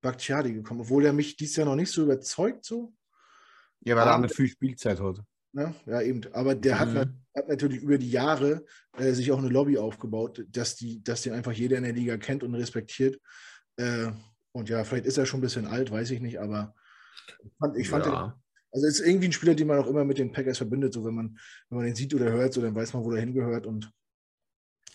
Bakhtiari 0.01 0.53
gekommen, 0.53 0.81
obwohl 0.81 1.05
er 1.05 1.13
mich 1.13 1.37
dieses 1.37 1.57
Jahr 1.57 1.67
noch 1.67 1.77
nicht 1.77 1.91
so 1.91 2.03
überzeugt, 2.03 2.65
so. 2.65 2.93
Ja, 3.81 3.97
weil 3.97 4.07
er 4.07 4.19
nicht 4.19 4.35
viel 4.35 4.49
Spielzeit 4.49 5.01
hat. 5.01 5.21
Ne? 5.53 5.75
Ja, 5.87 6.03
eben. 6.03 6.21
Aber 6.33 6.55
der 6.55 6.75
mhm. 6.75 6.95
hat, 6.95 7.09
hat, 7.37 7.49
natürlich 7.49 7.83
über 7.83 7.99
die 7.99 8.11
Jahre 8.11 8.65
äh, 8.97 9.13
sich 9.13 9.33
auch 9.33 9.39
eine 9.39 9.49
Lobby 9.49 9.79
aufgebaut, 9.79 10.45
dass, 10.49 10.77
die, 10.77 11.03
dass 11.03 11.23
den 11.23 11.33
einfach 11.33 11.53
jeder 11.53 11.79
in 11.79 11.85
der 11.85 11.93
Liga 11.93 12.17
kennt 12.17 12.43
und 12.43 12.55
respektiert. 12.55 13.21
Äh, 13.77 14.11
und 14.53 14.69
ja, 14.69 14.85
vielleicht 14.85 15.07
ist 15.07 15.19
er 15.19 15.27
schon 15.27 15.39
ein 15.39 15.43
bisschen 15.43 15.67
alt, 15.67 15.91
weiß 15.91 16.11
ich 16.11 16.21
nicht, 16.21 16.41
aber 16.41 16.75
ich 17.45 17.53
fand, 17.59 17.77
ich 17.77 17.89
fand 17.89 18.07
ja. 18.07 18.11
den, 18.11 18.33
also 18.73 18.87
ist 18.87 19.01
irgendwie 19.01 19.29
ein 19.29 19.33
Spieler, 19.33 19.55
den 19.55 19.67
man 19.67 19.79
auch 19.79 19.87
immer 19.87 20.05
mit 20.05 20.19
den 20.19 20.33
Packers 20.33 20.59
verbindet. 20.59 20.93
So 20.93 21.05
wenn 21.05 21.15
man, 21.15 21.39
wenn 21.69 21.79
man 21.79 21.87
den 21.87 21.95
sieht 21.95 22.15
oder 22.15 22.31
hört, 22.31 22.53
so 22.53 22.61
dann 22.61 22.75
weiß 22.75 22.93
man, 22.93 23.05
wo 23.05 23.13
er 23.13 23.21
hingehört. 23.21 23.67
Und 23.67 23.91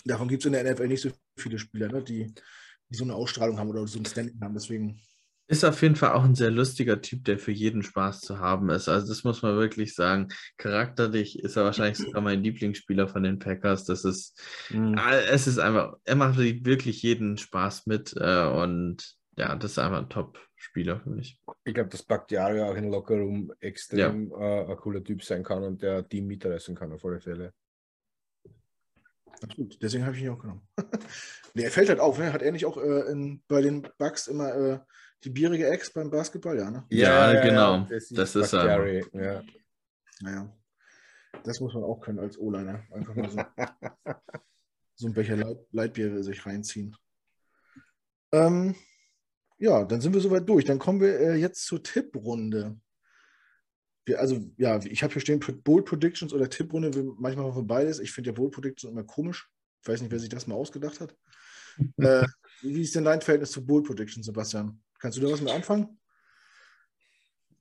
davon 0.06 0.28
gibt 0.28 0.44
es 0.44 0.46
in 0.46 0.54
der 0.54 0.72
NFL 0.72 0.88
nicht 0.88 1.02
so 1.02 1.10
viele 1.38 1.58
Spieler, 1.58 1.88
ne, 1.88 2.04
die, 2.04 2.34
die 2.94 2.98
so 2.98 3.04
eine 3.04 3.16
Ausstrahlung 3.16 3.58
haben 3.58 3.70
oder 3.70 3.86
so 3.88 4.00
ein 4.00 4.06
Standing 4.06 4.40
haben. 4.42 4.54
Deswegen 4.54 5.00
ist 5.48 5.66
auf 5.66 5.82
jeden 5.82 5.96
Fall 5.96 6.14
auch 6.14 6.24
ein 6.24 6.36
sehr 6.36 6.52
lustiger 6.52 7.02
Typ, 7.02 7.26
der 7.26 7.38
für 7.38 7.52
jeden 7.52 7.84
Spaß 7.84 8.22
zu 8.22 8.40
haben 8.40 8.70
ist. 8.70 8.88
Also 8.88 9.08
das 9.08 9.24
muss 9.24 9.42
man 9.42 9.58
wirklich 9.58 9.94
sagen. 9.94 10.30
Charakterlich 10.58 11.40
ist 11.40 11.58
er 11.58 11.66
wahrscheinlich 11.66 11.98
sogar 11.98 12.22
mein 12.22 12.44
Lieblingsspieler 12.44 13.08
von 13.08 13.24
den 13.24 13.40
Packers. 13.40 13.84
Das 13.84 14.06
ist, 14.06 14.40
mhm. 14.70 14.98
es 15.30 15.48
ist 15.48 15.60
einfach, 15.60 15.96
er 16.06 16.16
macht 16.16 16.38
wirklich 16.38 17.02
jeden 17.04 17.38
Spaß 17.38 17.88
mit 17.88 18.14
äh, 18.18 18.46
und 18.46 19.18
ja, 19.36 19.56
das 19.56 19.72
ist 19.72 19.80
einfach 19.80 20.00
ein 20.00 20.10
Top-Spieler 20.10 21.02
für 21.02 21.10
mich. 21.10 21.40
Ich 21.66 21.74
glaube, 21.74 21.90
dass 21.90 22.04
Bakhtiari 22.04 22.62
auch 22.62 22.76
in 22.76 22.90
Lockerroom 22.90 23.52
extrem 23.60 24.30
ja. 24.32 24.62
äh, 24.62 24.72
ein 24.72 24.78
cooler 24.78 25.04
Typ 25.04 25.24
sein 25.24 25.44
kann 25.44 25.64
und 25.64 25.82
der 25.82 26.08
Team 26.08 26.28
mitreißen 26.28 26.76
kann 26.76 26.94
auf 26.94 27.04
alle 27.04 27.20
Fälle. 27.20 27.54
Absolut, 29.42 29.82
deswegen 29.82 30.06
habe 30.06 30.16
ich 30.16 30.24
ihn 30.24 30.30
auch 30.30 30.40
genommen. 30.40 30.68
nee, 31.54 31.64
er 31.64 31.72
fällt 31.72 31.90
halt 31.90 32.00
auf, 32.00 32.18
ne? 32.18 32.32
hat 32.32 32.42
er 32.42 32.52
nicht 32.52 32.66
auch 32.66 32.78
äh, 32.78 33.12
in, 33.12 33.42
bei 33.48 33.62
den 33.62 33.88
Bugs 33.98 34.28
immer 34.28 34.56
äh, 34.56 34.80
die 35.24 35.30
bierige 35.30 35.68
Ex 35.68 35.92
beim 35.92 36.10
Basketball, 36.10 36.58
ja, 36.58 36.70
ne? 36.70 36.86
Ja, 36.90 37.34
ja 37.34 37.42
genau. 37.42 37.76
Ja, 37.76 37.88
das, 37.90 38.10
das 38.10 38.36
ist 38.36 38.54
er. 38.54 39.04
Ja. 39.14 39.44
Naja. 40.22 40.54
Das 41.44 41.60
muss 41.60 41.74
man 41.74 41.84
auch 41.84 42.00
können 42.00 42.20
als 42.20 42.38
O-Liner. 42.38 42.84
Einfach 42.92 43.16
mal 43.16 43.30
so, 43.30 43.38
so 44.96 45.08
ein 45.08 45.14
Becher 45.14 45.36
Leit 45.36 45.58
Leitbier 45.72 46.24
sich 46.24 46.46
reinziehen. 46.46 46.96
Ähm, 48.32 48.76
ja, 49.58 49.84
dann 49.86 50.02
sind 50.02 50.14
wir 50.14 50.22
soweit 50.22 50.48
durch. 50.48 50.66
Dann 50.66 50.80
kommen 50.80 51.02
wir 51.02 51.20
äh, 51.20 51.36
jetzt 51.36 51.66
zur 51.66 51.82
Tipprunde. 51.82 52.80
Wir, 54.06 54.20
also, 54.20 54.40
ja, 54.58 54.84
ich 54.84 55.02
habe 55.04 55.14
hier 55.14 55.22
stehen 55.22 55.40
Bold 55.40 55.86
Predictions 55.86 56.34
oder 56.34 56.50
Tipprunde. 56.50 56.92
Manchmal 57.18 57.56
wir 57.56 57.64
beides. 57.64 58.00
Ich 58.00 58.12
finde 58.12 58.32
ja 58.32 58.34
Bold 58.34 58.52
Predictions 58.52 58.92
immer 58.92 59.04
komisch. 59.04 59.50
Ich 59.82 59.88
weiß 59.88 60.02
nicht, 60.02 60.12
wer 60.12 60.20
sich 60.20 60.30
das 60.30 60.48
mal 60.48 60.56
ausgedacht 60.56 61.00
hat. 61.00 61.16
äh, 61.98 62.26
wie 62.62 62.82
ist 62.82 62.96
denn 62.96 63.06
dein 63.06 63.22
Verhältnis 63.22 63.52
zu 63.52 63.66
Bold 63.66 63.86
Predictions, 63.86 64.26
Sebastian? 64.26 64.82
Kannst 65.00 65.18
du 65.18 65.22
da 65.22 65.32
was 65.32 65.42
mit 65.42 65.52
anfangen? 65.52 66.00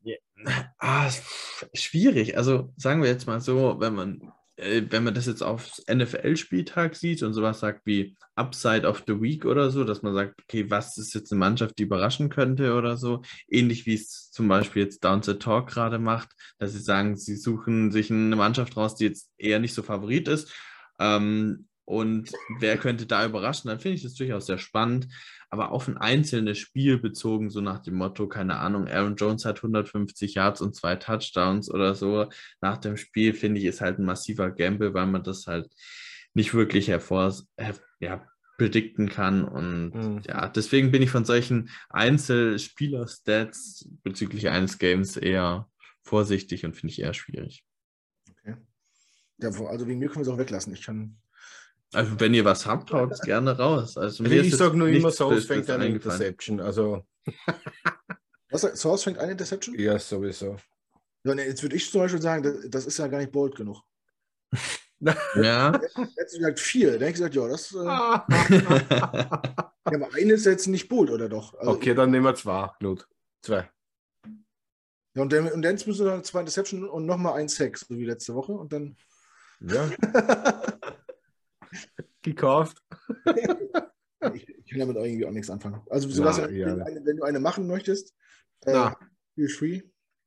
Ja. 0.02 0.16
Ah, 0.78 1.10
schwierig. 1.74 2.36
Also 2.36 2.72
sagen 2.76 3.02
wir 3.02 3.08
jetzt 3.08 3.26
mal 3.26 3.40
so, 3.40 3.78
wenn 3.78 3.94
man, 3.94 4.32
wenn 4.90 5.04
man 5.04 5.14
das 5.14 5.26
jetzt 5.26 5.42
aufs 5.42 5.82
NFL-Spieltag 5.92 6.94
sieht 6.94 7.22
und 7.22 7.34
sowas 7.34 7.60
sagt 7.60 7.82
wie 7.84 8.16
Upside 8.34 8.86
of 8.86 9.04
the 9.06 9.20
Week 9.20 9.44
oder 9.44 9.70
so, 9.70 9.84
dass 9.84 10.02
man 10.02 10.14
sagt, 10.14 10.40
okay, 10.42 10.70
was 10.70 10.96
ist 10.98 11.14
jetzt 11.14 11.32
eine 11.32 11.38
Mannschaft, 11.38 11.78
die 11.78 11.84
überraschen 11.84 12.28
könnte 12.28 12.74
oder 12.74 12.96
so, 12.96 13.22
ähnlich 13.48 13.86
wie 13.86 13.94
es 13.94 14.30
zum 14.30 14.48
Beispiel 14.48 14.82
jetzt 14.82 15.04
Down 15.04 15.22
the 15.22 15.34
Talk 15.34 15.68
gerade 15.68 15.98
macht, 15.98 16.30
dass 16.58 16.72
sie 16.72 16.80
sagen, 16.80 17.16
sie 17.16 17.36
suchen 17.36 17.90
sich 17.90 18.10
eine 18.10 18.36
Mannschaft 18.36 18.76
raus, 18.76 18.94
die 18.94 19.04
jetzt 19.04 19.30
eher 19.36 19.58
nicht 19.58 19.74
so 19.74 19.82
Favorit 19.82 20.28
ist. 20.28 20.52
Ähm, 20.98 21.66
und 21.84 22.30
wer 22.60 22.78
könnte 22.78 23.06
da 23.06 23.26
überraschen, 23.26 23.68
dann 23.68 23.80
finde 23.80 23.96
ich 23.96 24.02
das 24.02 24.14
durchaus 24.14 24.46
sehr 24.46 24.58
spannend 24.58 25.08
aber 25.52 25.70
auf 25.70 25.86
ein 25.86 25.98
einzelnes 25.98 26.58
Spiel 26.58 26.98
bezogen, 26.98 27.50
so 27.50 27.60
nach 27.60 27.80
dem 27.80 27.94
Motto, 27.94 28.26
keine 28.26 28.56
Ahnung, 28.56 28.88
Aaron 28.88 29.16
Jones 29.16 29.44
hat 29.44 29.58
150 29.58 30.34
Yards 30.34 30.62
und 30.62 30.74
zwei 30.74 30.96
Touchdowns 30.96 31.70
oder 31.70 31.94
so 31.94 32.30
nach 32.62 32.78
dem 32.78 32.96
Spiel, 32.96 33.34
finde 33.34 33.60
ich, 33.60 33.66
ist 33.66 33.82
halt 33.82 33.98
ein 33.98 34.06
massiver 34.06 34.50
Gamble, 34.50 34.94
weil 34.94 35.06
man 35.06 35.22
das 35.22 35.46
halt 35.46 35.70
nicht 36.32 36.54
wirklich 36.54 36.88
hervor, 36.88 37.36
ja, 38.00 38.26
predikten 38.56 39.10
kann. 39.10 39.44
Und 39.44 39.90
mhm. 39.90 40.22
ja, 40.26 40.48
deswegen 40.48 40.90
bin 40.90 41.02
ich 41.02 41.10
von 41.10 41.26
solchen 41.26 41.68
Einzelspieler-Stats 41.90 43.90
bezüglich 44.02 44.48
eines 44.48 44.78
Games 44.78 45.18
eher 45.18 45.68
vorsichtig 46.02 46.64
und 46.64 46.78
finde 46.78 46.92
ich 46.92 47.02
eher 47.02 47.12
schwierig. 47.12 47.62
Okay. 48.30 48.56
Ja, 49.36 49.50
also 49.50 49.86
wegen 49.86 49.98
mir 49.98 50.08
können 50.08 50.24
wir 50.24 50.30
es 50.30 50.34
auch 50.34 50.38
weglassen. 50.38 50.72
Ich 50.72 50.82
kann 50.82 51.18
also 51.92 52.20
wenn 52.20 52.34
ihr 52.34 52.44
was 52.44 52.66
habt, 52.66 52.92
haut 52.92 53.12
es 53.12 53.20
gerne 53.20 53.56
raus. 53.56 53.96
Also, 53.96 54.24
also 54.24 54.34
ich 54.34 54.56
sage 54.56 54.76
nur 54.76 54.88
immer, 54.88 55.10
Source 55.10 55.44
fängt 55.44 55.68
eine 55.70 55.86
Interception. 55.86 56.60
Also. 56.60 57.04
Was, 58.50 58.62
Source 58.78 59.04
fängt 59.04 59.18
eine 59.18 59.32
Interception? 59.32 59.74
Ja, 59.78 59.98
sowieso. 59.98 60.58
Ja, 61.24 61.34
nee, 61.34 61.44
jetzt 61.44 61.62
würde 61.62 61.76
ich 61.76 61.90
zum 61.90 62.02
Beispiel 62.02 62.20
sagen, 62.20 62.42
das, 62.42 62.56
das, 62.68 62.86
ist 62.86 62.98
ja 62.98 63.06
gar 63.06 63.18
nicht 63.18 63.32
bold 63.32 63.54
genug. 63.54 63.80
Ja. 65.34 65.72
Hättest 65.72 66.34
du 66.34 66.38
gesagt 66.38 66.60
vier, 66.60 66.92
dann 66.92 67.00
hätte 67.00 67.06
ich 67.06 67.14
gesagt, 67.14 67.34
ja, 67.34 67.48
das. 67.48 67.72
Äh, 67.72 67.78
ja, 67.84 69.42
aber 69.84 70.14
eine 70.14 70.34
ist 70.34 70.46
jetzt 70.46 70.68
nicht 70.68 70.88
bold, 70.88 71.10
oder 71.10 71.28
doch? 71.28 71.54
Also, 71.54 71.72
okay, 71.72 71.92
dann 71.92 72.12
nehmen 72.12 72.24
wir 72.24 72.36
zwei, 72.36 72.70
Knut. 72.78 73.08
Zwei. 73.40 73.68
Ja, 75.16 75.22
und 75.22 75.32
dann, 75.32 75.50
und 75.50 75.62
dann 75.62 75.74
müssen 75.74 76.04
wir 76.04 76.16
noch 76.16 76.22
zwei 76.22 76.38
Interception 76.38 76.88
und 76.88 77.04
nochmal 77.04 77.40
ein 77.40 77.48
Sex, 77.48 77.80
so 77.88 77.96
wie 77.96 78.04
letzte 78.04 78.36
Woche. 78.36 78.52
Und 78.52 78.72
dann. 78.72 78.96
Ja. 79.58 79.90
Gekauft. 82.22 82.78
ich, 84.34 84.48
ich 84.48 84.70
kann 84.70 84.78
damit 84.78 84.96
irgendwie 84.96 85.26
auch 85.26 85.32
nichts 85.32 85.50
anfangen. 85.50 85.82
Also, 85.90 86.08
Sebastian, 86.08 86.54
ja. 86.54 86.66
wenn, 86.66 86.82
eine, 86.82 87.04
wenn 87.04 87.16
du 87.16 87.24
eine 87.24 87.40
machen 87.40 87.66
möchtest, 87.66 88.14
äh, 88.64 88.72
Na. 88.72 88.96
feel 89.34 89.48
free. 89.48 89.82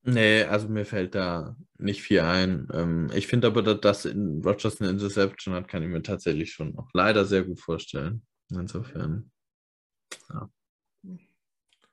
Nee, 0.07 0.43
also 0.43 0.67
mir 0.67 0.85
fällt 0.85 1.15
da 1.15 1.57
nicht 1.79 2.03
viel 2.03 2.19
ein. 2.19 2.67
Ähm, 2.71 3.09
ich 3.15 3.25
finde 3.25 3.47
aber, 3.47 3.63
dass 3.63 3.81
das 3.81 4.05
in 4.05 4.43
Rogers 4.43 4.79
eine 4.79 4.91
Interception 4.91 5.55
hat, 5.55 5.67
kann 5.67 5.81
ich 5.81 5.89
mir 5.89 6.03
tatsächlich 6.03 6.53
schon 6.53 6.73
noch 6.73 6.89
leider 6.93 7.25
sehr 7.25 7.43
gut 7.43 7.59
vorstellen. 7.59 8.21
Insofern. 8.51 9.31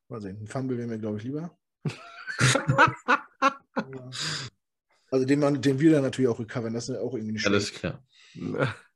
Mal 0.08 0.20
sehen. 0.20 0.42
Ein 0.42 0.46
Fumble 0.46 0.76
wäre 0.76 0.88
mir, 0.88 0.98
glaube 0.98 1.16
ich, 1.16 1.24
lieber. 1.24 1.56
also 5.10 5.24
den, 5.24 5.40
man, 5.40 5.62
den 5.62 5.80
wir 5.80 5.92
dann 5.92 6.02
natürlich 6.02 6.28
auch 6.28 6.38
recovern, 6.38 6.74
das 6.74 6.90
ist 6.90 6.98
auch 6.98 7.14
irgendwie 7.14 7.32
nicht 7.32 7.46
Alles 7.46 7.68
schlecht. 7.68 7.80
klar. 7.80 8.04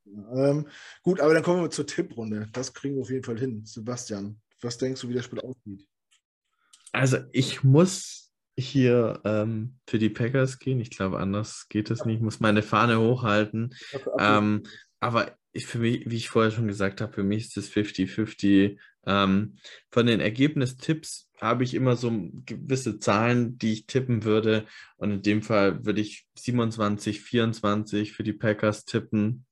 Ähm, 0.07 0.69
gut, 1.03 1.21
aber 1.21 1.35
dann 1.35 1.43
kommen 1.43 1.63
wir 1.63 1.71
zur 1.71 1.87
Tipprunde. 1.87 2.49
Das 2.53 2.73
kriegen 2.73 2.95
wir 2.95 3.03
auf 3.03 3.11
jeden 3.11 3.25
Fall 3.25 3.39
hin. 3.39 3.65
Sebastian, 3.65 4.41
was 4.61 4.79
denkst 4.79 5.01
du, 5.01 5.09
wie 5.09 5.15
das 5.15 5.25
Spiel 5.25 5.41
aussieht? 5.41 5.87
Also 6.93 7.19
ich 7.33 7.63
muss 7.63 8.33
hier 8.57 9.21
ähm, 9.25 9.77
für 9.87 9.99
die 9.99 10.09
Packers 10.09 10.59
gehen. 10.59 10.81
Ich 10.81 10.91
glaube, 10.91 11.19
anders 11.19 11.67
geht 11.69 11.91
es 11.91 12.05
nicht. 12.05 12.17
Ich 12.17 12.23
muss 12.23 12.41
meine 12.41 12.63
Fahne 12.63 12.99
hochhalten. 12.99 13.75
Ähm, 14.19 14.63
aber 15.01 15.37
ich, 15.53 15.67
für 15.67 15.79
mich, 15.79 16.09
wie 16.09 16.17
ich 16.17 16.29
vorher 16.29 16.51
schon 16.51 16.67
gesagt 16.67 17.01
habe, 17.01 17.13
für 17.13 17.23
mich 17.23 17.47
ist 17.47 17.57
es 17.57 17.71
50-50. 17.71 18.79
Ähm, 19.07 19.57
von 19.91 20.07
den 20.07 20.21
Ergebnistipps 20.21 21.31
habe 21.39 21.65
ich 21.65 21.75
immer 21.75 21.97
so 21.97 22.11
gewisse 22.47 22.99
Zahlen, 22.99 23.59
die 23.59 23.73
ich 23.73 23.87
tippen 23.87 24.25
würde. 24.25 24.67
Und 24.97 25.11
in 25.11 25.23
dem 25.23 25.43
Fall 25.43 25.85
würde 25.85 26.01
ich 26.01 26.27
27, 26.39 27.21
24 27.21 28.13
für 28.13 28.23
die 28.23 28.33
Packers 28.33 28.85
tippen. 28.85 29.45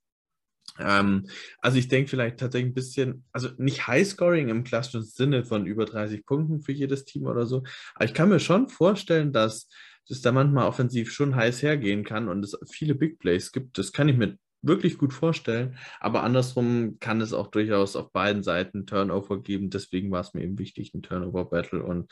Ähm, 0.79 1.29
also 1.61 1.79
ich 1.79 1.89
denke 1.89 2.11
vielleicht 2.11 2.39
tatsächlich 2.39 2.71
ein 2.71 2.75
bisschen, 2.75 3.25
also 3.33 3.51
nicht 3.59 3.87
Highscoring 3.87 4.49
im 4.49 4.65
klassischen 4.65 5.05
Sinne 5.05 5.45
von 5.45 5.67
über 5.67 5.85
30 5.85 6.27
Punkten 6.27 6.61
für 6.61 6.73
jedes 6.73 7.05
Team 7.05 7.27
oder 7.27 7.47
so, 7.47 7.63
aber 7.95 8.05
ich 8.05 8.15
kann 8.15 8.29
mir 8.29 8.41
schon 8.41 8.69
vorstellen, 8.69 9.33
dass 9.33 9.69
es 10.09 10.21
da 10.21 10.33
manchmal 10.33 10.67
offensiv 10.67 11.13
schon 11.13 11.35
heiß 11.35 11.63
hergehen 11.63 12.05
kann 12.05 12.29
und 12.29 12.45
es 12.45 12.59
viele 12.71 12.95
Big 12.95 13.19
Plays 13.19 13.53
gibt. 13.53 13.79
Das 13.79 13.93
kann 13.93 14.09
ich 14.09 14.17
mir 14.17 14.37
wirklich 14.63 14.99
gut 14.99 15.13
vorstellen, 15.13 15.77
aber 16.01 16.23
andersrum 16.23 16.99
kann 16.99 17.21
es 17.21 17.33
auch 17.33 17.49
durchaus 17.49 17.97
auf 17.97 18.13
beiden 18.13 18.43
Seiten 18.43 18.87
Turnover 18.87 19.43
geben. 19.43 19.71
Deswegen 19.71 20.11
war 20.11 20.21
es 20.21 20.35
mir 20.35 20.43
eben 20.43 20.59
wichtig, 20.59 20.95
ein 20.95 21.03
Turnover-Battle 21.03 21.83
und 21.83 22.11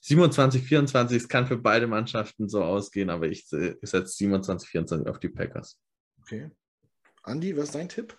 27, 0.00 0.62
24, 0.62 1.16
es 1.16 1.28
kann 1.28 1.46
für 1.46 1.58
beide 1.58 1.88
Mannschaften 1.88 2.48
so 2.48 2.62
ausgehen, 2.62 3.10
aber 3.10 3.26
ich, 3.26 3.46
setze 3.48 4.06
27, 4.06 4.68
24 4.68 5.08
auf 5.08 5.18
die 5.18 5.28
Packers. 5.28 5.80
Okay. 6.22 6.50
Andi, 7.22 7.56
was 7.56 7.64
ist 7.64 7.74
dein 7.74 7.88
Tipp? 7.88 8.16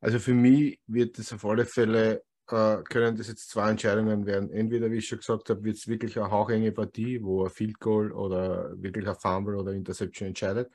Also 0.00 0.18
für 0.18 0.34
mich 0.34 0.80
wird 0.86 1.18
es 1.18 1.32
auf 1.32 1.44
alle 1.44 1.64
Fälle, 1.64 2.22
äh, 2.48 2.82
können 2.82 3.16
das 3.16 3.28
jetzt 3.28 3.50
zwei 3.50 3.70
Entscheidungen 3.70 4.26
werden. 4.26 4.50
Entweder, 4.50 4.90
wie 4.90 4.98
ich 4.98 5.06
schon 5.06 5.18
gesagt 5.18 5.48
habe, 5.48 5.62
wird 5.62 5.76
es 5.76 5.86
wirklich 5.86 6.18
eine 6.18 6.30
hauchenge 6.30 6.72
Partie, 6.72 7.22
wo 7.22 7.44
ein 7.44 7.50
Field 7.50 7.78
Goal 7.78 8.12
oder 8.12 8.72
wirklich 8.82 9.06
ein 9.06 9.14
Fumble 9.14 9.56
oder 9.56 9.72
Interception 9.72 10.28
entscheidet. 10.28 10.70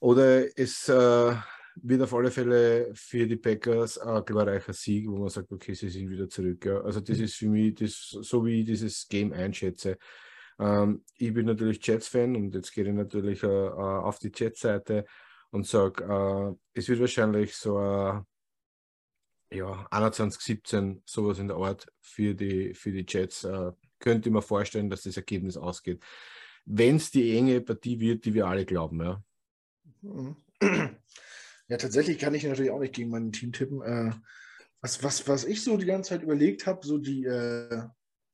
Oder 0.00 0.46
es 0.58 0.88
äh, 0.88 1.34
wird 1.76 2.02
auf 2.02 2.14
alle 2.14 2.30
Fälle 2.30 2.90
für 2.94 3.26
die 3.26 3.36
Packers 3.36 3.98
ein 3.98 4.24
glorreicher 4.24 4.72
Sieg, 4.72 5.08
wo 5.08 5.18
man 5.18 5.28
sagt, 5.28 5.52
okay, 5.52 5.74
sie 5.74 5.88
sind 5.88 6.10
wieder 6.10 6.28
zurück. 6.28 6.64
Ja. 6.64 6.80
Also 6.80 7.00
das 7.00 7.18
ist 7.18 7.36
für 7.36 7.48
mich 7.48 7.74
das, 7.74 8.08
so, 8.08 8.44
wie 8.44 8.60
ich 8.60 8.66
dieses 8.66 9.06
Game 9.08 9.32
einschätze. 9.32 9.98
Ähm, 10.58 11.04
ich 11.16 11.32
bin 11.32 11.46
natürlich 11.46 11.84
Jets-Fan 11.86 12.34
und 12.34 12.54
jetzt 12.54 12.72
gehe 12.72 12.84
ich 12.84 12.92
natürlich 12.92 13.42
äh, 13.42 13.46
auf 13.46 14.18
die 14.18 14.32
Jets-Seite 14.34 15.04
und 15.50 15.66
sage, 15.66 16.04
äh, 16.04 16.78
es 16.78 16.88
wird 16.88 17.00
wahrscheinlich 17.00 17.54
so 17.54 17.78
äh, 17.78 18.20
ja, 19.52 19.86
21, 19.90 20.40
17, 20.42 21.02
sowas 21.04 21.38
in 21.38 21.48
der 21.48 21.56
Art 21.56 21.86
für 22.00 22.34
die, 22.34 22.74
für 22.74 22.92
die 22.92 23.04
Jets. 23.06 23.44
Äh, 23.44 23.72
könnte 23.98 24.28
ich 24.28 24.32
mir 24.32 24.42
vorstellen, 24.42 24.88
dass 24.88 25.02
das 25.02 25.16
Ergebnis 25.16 25.56
ausgeht. 25.56 26.02
Wenn 26.64 26.96
es 26.96 27.10
die 27.10 27.36
enge 27.36 27.60
Partie 27.60 27.98
wird, 28.00 28.24
die 28.24 28.34
wir 28.34 28.46
alle 28.46 28.64
glauben, 28.64 29.02
ja. 29.02 29.22
Mhm. 30.02 30.36
Ja, 31.68 31.76
tatsächlich 31.76 32.18
kann 32.18 32.34
ich 32.34 32.42
natürlich 32.42 32.72
auch 32.72 32.80
nicht 32.80 32.96
gegen 32.96 33.10
mein 33.10 33.30
Team 33.30 33.52
tippen. 33.52 33.80
Äh, 33.80 34.10
was, 34.80 35.04
was, 35.04 35.28
was 35.28 35.44
ich 35.44 35.62
so 35.62 35.76
die 35.76 35.86
ganze 35.86 36.08
Zeit 36.08 36.22
überlegt 36.24 36.66
habe, 36.66 36.84
so 36.84 36.98
die, 36.98 37.24
äh, 37.24 37.84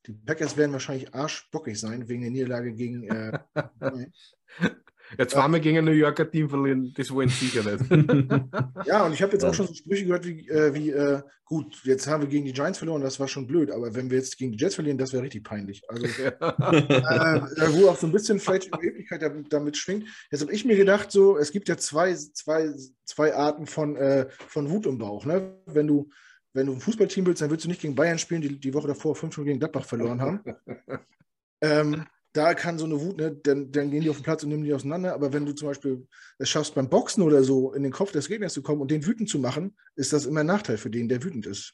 die 0.07 0.13
Packers 0.13 0.57
werden 0.57 0.71
wahrscheinlich 0.71 1.13
arschbockig 1.13 1.79
sein 1.79 2.09
wegen 2.09 2.21
der 2.21 2.31
Niederlage 2.31 2.73
gegen. 2.73 3.03
Äh, 3.03 3.39
Ja, 5.17 5.27
zweimal 5.27 5.59
gegen 5.59 5.77
ein 5.77 5.85
New 5.85 5.91
Yorker 5.91 6.29
Team 6.29 6.49
verlieren, 6.49 6.93
das 6.95 7.11
wollen 7.11 7.29
sie 7.29 7.47
sicher 7.47 7.63
nicht. 7.63 7.89
ja, 8.85 9.05
und 9.05 9.13
ich 9.13 9.21
habe 9.21 9.33
jetzt 9.33 9.43
Ja. 9.43 9.49
auch 9.49 9.53
schon 9.53 9.67
so 9.67 9.73
Sprüche 9.73 10.05
gehört 10.05 10.25
wie, 10.25 10.47
äh, 10.49 10.73
wie 10.73 10.89
äh, 10.89 11.21
gut, 11.45 11.81
jetzt 11.83 12.07
haben 12.07 12.23
wir 12.23 12.29
gegen 12.29 12.45
die 12.45 12.53
Giants 12.53 12.79
verloren, 12.79 13.01
das 13.01 13.19
war 13.19 13.27
schon 13.27 13.47
blöd, 13.47 13.71
aber 13.71 13.95
wenn 13.95 14.09
wir 14.09 14.17
jetzt 14.17 14.37
gegen 14.37 14.51
die 14.51 14.57
Jets 14.57 14.75
verlieren, 14.75 14.97
das 14.97 15.13
wäre 15.13 15.23
richtig 15.23 15.43
peinlich. 15.43 15.81
Also, 15.87 16.05
äh, 16.21 16.27
äh, 16.27 17.73
wo 17.73 17.89
auch 17.89 17.97
so 17.97 18.07
ein 18.07 18.11
bisschen 18.11 18.39
vielleicht 18.39 18.67
Überheblichkeit 18.67 19.21
damit, 19.21 19.53
damit 19.53 19.77
schwingt. 19.77 20.07
Jetzt 20.31 20.41
habe 20.41 20.51
ich 20.51 20.65
mir 20.65 20.75
gedacht, 20.75 21.11
so, 21.11 21.37
es 21.37 21.51
gibt 21.51 21.69
ja 21.69 21.77
zwei, 21.77 22.13
zwei, 22.15 22.73
zwei 23.05 23.35
Arten 23.35 23.65
von, 23.65 23.95
äh, 23.95 24.27
von 24.29 24.69
Wut 24.69 24.85
im 24.85 24.97
Bauch. 24.97 25.25
Ne? 25.25 25.57
Wenn 25.65 25.87
du 25.87 26.09
wenn 26.53 26.65
du 26.65 26.73
ein 26.73 26.79
Fußballteam 26.79 27.27
willst, 27.27 27.41
dann 27.41 27.51
willst 27.51 27.65
du 27.65 27.69
nicht 27.69 27.81
gegen 27.81 27.93
Bayern 27.93 28.17
spielen, 28.17 28.41
die 28.41 28.59
die 28.59 28.73
Woche 28.73 28.87
davor 28.87 29.15
fünf 29.15 29.33
Stunden 29.33 29.49
gegen 29.49 29.59
Gladbach 29.59 29.85
verloren 29.85 30.19
haben. 30.19 30.41
ähm, 31.61 32.03
da 32.37 32.53
kann 32.53 32.77
so 32.77 32.85
eine 32.85 33.01
Wut, 33.01 33.17
ne, 33.17 33.35
dann, 33.35 33.71
dann 33.71 33.89
gehen 33.89 34.01
die 34.01 34.09
auf 34.09 34.17
den 34.17 34.23
Platz 34.23 34.43
und 34.43 34.49
nehmen 34.49 34.63
die 34.63 34.73
auseinander. 34.73 35.13
Aber 35.13 35.33
wenn 35.33 35.45
du 35.45 35.53
zum 35.53 35.69
Beispiel 35.69 36.07
es 36.37 36.49
schaffst, 36.49 36.75
beim 36.75 36.89
Boxen 36.89 37.23
oder 37.23 37.43
so 37.43 37.73
in 37.73 37.81
den 37.81 37.91
Kopf 37.91 38.11
des 38.11 38.27
Gegners 38.27 38.53
zu 38.53 38.61
kommen 38.61 38.81
und 38.81 38.91
den 38.91 39.05
wütend 39.05 39.27
zu 39.27 39.39
machen, 39.39 39.75
ist 39.95 40.13
das 40.13 40.25
immer 40.25 40.41
ein 40.41 40.45
Nachteil 40.45 40.77
für 40.77 40.91
den, 40.91 41.09
der 41.09 41.23
wütend 41.23 41.47
ist. 41.47 41.73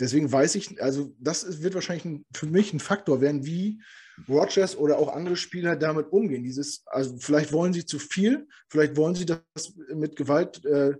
Deswegen 0.00 0.32
weiß 0.32 0.54
ich, 0.54 0.82
also 0.82 1.14
das 1.20 1.62
wird 1.62 1.74
wahrscheinlich 1.74 2.06
ein, 2.06 2.24
für 2.34 2.46
mich 2.46 2.72
ein 2.72 2.80
Faktor 2.80 3.20
werden, 3.20 3.44
wie 3.44 3.82
Rogers 4.26 4.74
oder 4.76 4.98
auch 4.98 5.14
andere 5.14 5.36
Spieler 5.36 5.76
damit 5.76 6.10
umgehen. 6.10 6.42
Dieses, 6.42 6.82
also 6.86 7.18
vielleicht 7.18 7.52
wollen 7.52 7.74
sie 7.74 7.84
zu 7.84 7.98
viel, 7.98 8.48
vielleicht 8.70 8.96
wollen 8.96 9.14
sie 9.14 9.26
das 9.26 9.74
mit 9.94 10.16
Gewalt, 10.16 10.64
äh, 10.64 10.94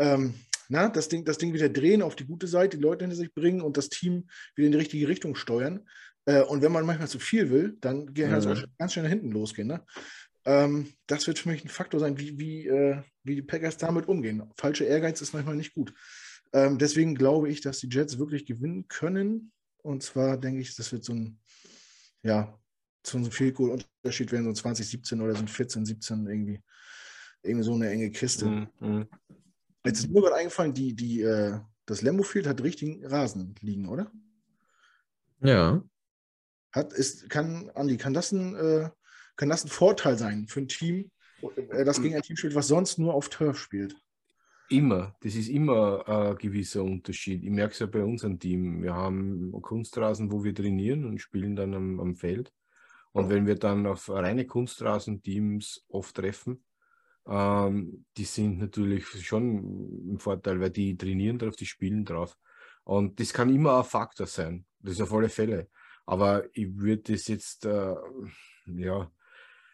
ähm, 0.00 0.34
na, 0.68 0.88
das 0.88 1.08
Ding, 1.08 1.24
das 1.24 1.38
Ding 1.38 1.54
wieder 1.54 1.68
drehen, 1.68 2.02
auf 2.02 2.16
die 2.16 2.26
gute 2.26 2.48
Seite, 2.48 2.76
die 2.76 2.82
Leute 2.82 3.04
hinter 3.04 3.16
sich 3.16 3.32
bringen 3.32 3.60
und 3.60 3.76
das 3.76 3.88
Team 3.88 4.28
wieder 4.56 4.66
in 4.66 4.72
die 4.72 4.78
richtige 4.78 5.06
Richtung 5.06 5.36
steuern. 5.36 5.86
Äh, 6.26 6.42
und 6.42 6.62
wenn 6.62 6.72
man 6.72 6.84
manchmal 6.84 7.08
zu 7.08 7.18
viel 7.18 7.50
will, 7.50 7.76
dann 7.80 8.12
kann 8.12 8.34
es 8.34 8.46
auch 8.46 8.62
ganz 8.78 8.92
schnell 8.92 9.04
nach 9.04 9.10
hinten 9.10 9.30
losgehen. 9.30 9.68
Ne? 9.68 9.84
Ähm, 10.44 10.92
das 11.06 11.26
wird 11.26 11.38
für 11.38 11.48
mich 11.48 11.64
ein 11.64 11.68
Faktor 11.68 12.00
sein, 12.00 12.18
wie, 12.18 12.38
wie, 12.38 12.66
äh, 12.66 13.02
wie 13.24 13.36
die 13.36 13.42
Packers 13.42 13.78
damit 13.78 14.06
umgehen. 14.08 14.42
Falscher 14.56 14.86
Ehrgeiz 14.86 15.20
ist 15.20 15.32
manchmal 15.32 15.56
nicht 15.56 15.74
gut. 15.74 15.94
Ähm, 16.52 16.78
deswegen 16.78 17.14
glaube 17.14 17.48
ich, 17.48 17.60
dass 17.60 17.80
die 17.80 17.88
Jets 17.88 18.18
wirklich 18.18 18.44
gewinnen 18.46 18.86
können. 18.88 19.52
Und 19.82 20.02
zwar 20.02 20.36
denke 20.36 20.60
ich, 20.60 20.74
das 20.76 20.92
wird 20.92 21.04
so 21.04 21.14
ein, 21.14 21.38
ja, 22.22 22.58
so 23.04 23.18
ein 23.18 23.30
viel 23.30 23.52
Unterschied 23.54 24.32
werden, 24.32 24.44
so 24.44 24.50
ein 24.50 24.56
2017 24.56 25.20
oder 25.20 25.34
so 25.34 25.42
ein 25.42 25.48
14, 25.48 25.84
17 25.84 26.26
irgendwie. 26.26 26.60
Irgendwie 27.42 27.64
so 27.64 27.74
eine 27.74 27.90
enge 27.90 28.10
Kiste. 28.10 28.46
Mhm, 28.46 28.68
mhm. 28.80 29.08
Jetzt 29.84 30.00
ist 30.00 30.10
mir 30.10 30.20
gerade 30.20 30.36
eingefallen, 30.36 30.74
die, 30.74 30.94
die, 30.94 31.22
äh, 31.22 31.60
das 31.86 32.02
Lambo 32.02 32.24
Field 32.24 32.46
hat 32.48 32.62
richtigen 32.62 33.04
Rasen 33.06 33.54
liegen, 33.60 33.88
oder? 33.88 34.10
Ja. 35.40 35.82
Hat, 36.76 36.92
ist, 36.92 37.30
kann, 37.30 37.70
Andi, 37.74 37.96
kann 37.96 38.12
das 38.12 38.32
ein, 38.32 38.54
äh, 38.54 38.90
kann 39.36 39.48
das 39.48 39.64
ein 39.64 39.70
Vorteil 39.70 40.18
sein 40.18 40.46
für 40.46 40.60
ein 40.60 40.68
Team, 40.68 41.10
äh, 41.70 41.86
das 41.86 42.02
gegen 42.02 42.14
ein 42.14 42.20
Team 42.20 42.36
spielt, 42.36 42.54
was 42.54 42.68
sonst 42.68 42.98
nur 42.98 43.14
auf 43.14 43.30
Turf 43.30 43.58
spielt? 43.58 43.96
Immer, 44.68 45.16
das 45.22 45.36
ist 45.36 45.48
immer 45.48 46.06
ein 46.06 46.36
gewisser 46.36 46.82
Unterschied. 46.82 47.42
Ich 47.44 47.50
merke 47.50 47.72
es 47.72 47.78
ja 47.78 47.86
bei 47.86 48.04
unserem 48.04 48.38
Team. 48.38 48.82
Wir 48.82 48.92
haben 48.92 49.52
Kunstrasen, 49.62 50.30
wo 50.30 50.44
wir 50.44 50.54
trainieren 50.54 51.06
und 51.06 51.18
spielen 51.18 51.56
dann 51.56 51.72
am, 51.72 51.98
am 51.98 52.14
Feld. 52.14 52.52
Und 53.12 53.30
wenn 53.30 53.46
wir 53.46 53.54
dann 53.54 53.86
auf 53.86 54.10
reine 54.10 54.44
Kunstrasen-Teams 54.44 55.86
oft 55.88 56.14
treffen, 56.14 56.62
ähm, 57.26 58.04
die 58.18 58.24
sind 58.24 58.58
natürlich 58.58 59.06
schon 59.24 60.10
im 60.10 60.18
Vorteil, 60.18 60.60
weil 60.60 60.70
die 60.70 60.94
trainieren 60.94 61.38
drauf, 61.38 61.56
die 61.56 61.64
spielen 61.64 62.04
drauf. 62.04 62.36
Und 62.84 63.18
das 63.18 63.32
kann 63.32 63.54
immer 63.54 63.78
ein 63.78 63.84
Faktor 63.84 64.26
sein. 64.26 64.66
Das 64.80 64.94
ist 64.94 65.00
auf 65.00 65.14
alle 65.14 65.30
Fälle. 65.30 65.70
Aber 66.06 66.44
ich 66.52 66.78
würde 66.78 67.12
das 67.12 67.28
jetzt, 67.28 67.66
äh, 67.66 67.94
ja, 68.66 69.10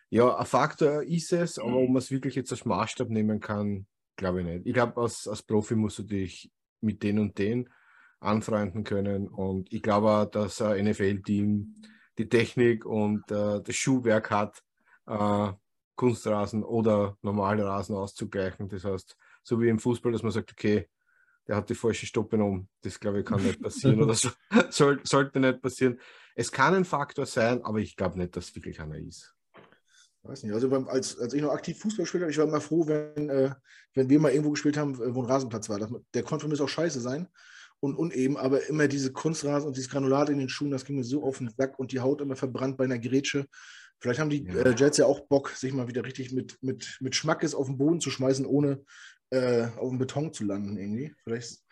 ja, 0.09 0.37
ein 0.37 0.47
Faktor 0.47 1.03
ist 1.03 1.33
es, 1.33 1.59
aber 1.59 1.77
ob 1.77 1.89
man 1.89 1.97
es 1.97 2.11
wirklich 2.11 2.35
jetzt 2.35 2.53
als 2.53 2.65
Maßstab 2.65 3.09
nehmen 3.09 3.41
kann, 3.41 3.87
glaube 4.17 4.41
ich 4.41 4.47
nicht. 4.47 4.67
Ich 4.67 4.75
glaube, 4.75 5.01
als, 5.01 5.27
als 5.27 5.43
Profi 5.43 5.75
musst 5.75 5.99
du 5.99 6.03
dich 6.03 6.51
mit 6.81 7.03
den 7.03 7.19
und 7.19 7.39
den 7.39 7.69
anfreunden 8.21 8.85
können. 8.85 9.29
Und 9.29 9.73
ich 9.73 9.83
glaube 9.83 10.11
auch, 10.11 10.25
dass 10.27 10.61
ein 10.61 10.87
NFL-Team 10.87 11.77
die 12.19 12.29
Technik 12.29 12.85
und 12.85 13.31
äh, 13.31 13.63
das 13.63 13.75
Schuhwerk 13.75 14.31
hat, 14.31 14.63
äh, 15.07 15.53
Kunstrasen 15.97 16.63
oder 16.63 17.17
normale 17.23 17.65
Rasen 17.65 17.97
auszugleichen. 17.97 18.69
Das 18.69 18.85
heißt, 18.85 19.17
so 19.43 19.61
wie 19.61 19.69
im 19.69 19.79
Fußball, 19.79 20.13
dass 20.13 20.23
man 20.23 20.33
sagt, 20.33 20.53
okay, 20.53 20.89
der 21.47 21.57
hat 21.57 21.71
die 21.71 21.75
falsche 21.75 22.07
Stoppe 22.07 22.37
um. 22.43 22.69
Das 22.83 22.99
glaube 23.01 23.21
ich 23.21 23.27
kann 23.27 23.43
nicht 23.43 23.61
passieren 23.63 24.03
oder 24.03 24.15
so, 24.15 24.31
soll, 24.71 25.01
sollte 25.05 25.41
nicht 25.41 25.61
passieren. 25.61 25.99
Es 26.35 26.53
kann 26.53 26.75
ein 26.75 26.85
Faktor 26.85 27.27
sein, 27.27 27.65
aber 27.65 27.79
ich 27.79 27.97
glaube 27.97 28.19
nicht, 28.19 28.37
dass 28.37 28.49
es 28.49 28.55
wirklich 28.55 28.81
einer 28.81 28.99
ist. 28.99 29.35
Weiß 30.23 30.45
nicht. 30.45 30.53
Also 30.53 30.69
beim, 30.69 30.89
als, 30.89 31.19
als 31.19 31.35
ich 31.35 31.43
noch 31.43 31.53
aktiv 31.53 31.79
Fußball 31.79 32.05
gespielt 32.05 32.23
habe, 32.23 32.31
ich 32.31 32.39
war 32.39 32.47
immer 32.47 32.61
froh, 32.61 32.87
wenn, 32.87 33.29
äh, 33.29 33.55
wenn 33.95 34.09
wir 34.09 34.21
mal 34.21 34.31
irgendwo 34.31 34.51
gespielt 34.51 34.77
haben, 34.77 34.97
wo 34.99 35.23
ein 35.23 35.29
Rasenplatz 35.29 35.69
war. 35.69 35.79
Das, 35.79 35.91
der 36.15 36.23
konnte 36.23 36.45
für 36.45 36.51
mich 36.51 36.61
auch 36.61 36.69
scheiße 36.69 37.01
sein 37.01 37.29
und 37.81 37.97
uneben, 37.97 38.37
aber 38.37 38.65
immer 38.69 38.87
diese 38.87 39.13
Kunstrasen 39.13 39.67
und 39.67 39.77
dieses 39.77 39.91
Granulat 39.91 40.31
in 40.31 40.39
den 40.39 40.49
Schuhen, 40.49 40.71
das 40.71 40.85
ging 40.85 40.97
mir 40.97 41.05
so 41.05 41.25
auf 41.25 41.39
den 41.39 41.51
Sack 41.51 41.79
und 41.81 41.91
die 41.91 42.01
Haut 42.01 42.21
immer 42.21 42.37
verbrannt 42.37 42.77
bei 42.77 42.85
einer 42.85 43.01
Grätsche. 43.01 43.47
Vielleicht 43.99 44.21
haben 44.21 44.31
die 44.31 44.45
ja. 44.45 44.55
äh, 44.55 44.75
Jets 44.77 44.99
ja 44.99 45.07
auch 45.07 45.27
Bock, 45.27 45.51
sich 45.51 45.73
mal 45.73 45.89
wieder 45.89 46.05
richtig 46.05 46.33
mit, 46.33 46.57
mit, 46.63 46.99
mit 47.01 47.17
Schmackes 47.17 47.55
auf 47.55 47.67
den 47.67 47.79
Boden 47.79 48.01
zu 48.01 48.11
schmeißen, 48.11 48.47
ohne 48.47 48.85
äh, 49.31 49.67
auf 49.77 49.89
dem 49.89 49.99
Beton 49.99 50.33
zu 50.33 50.45
landen 50.45 50.77
irgendwie. 50.77 51.15
Vielleicht. 51.25 51.63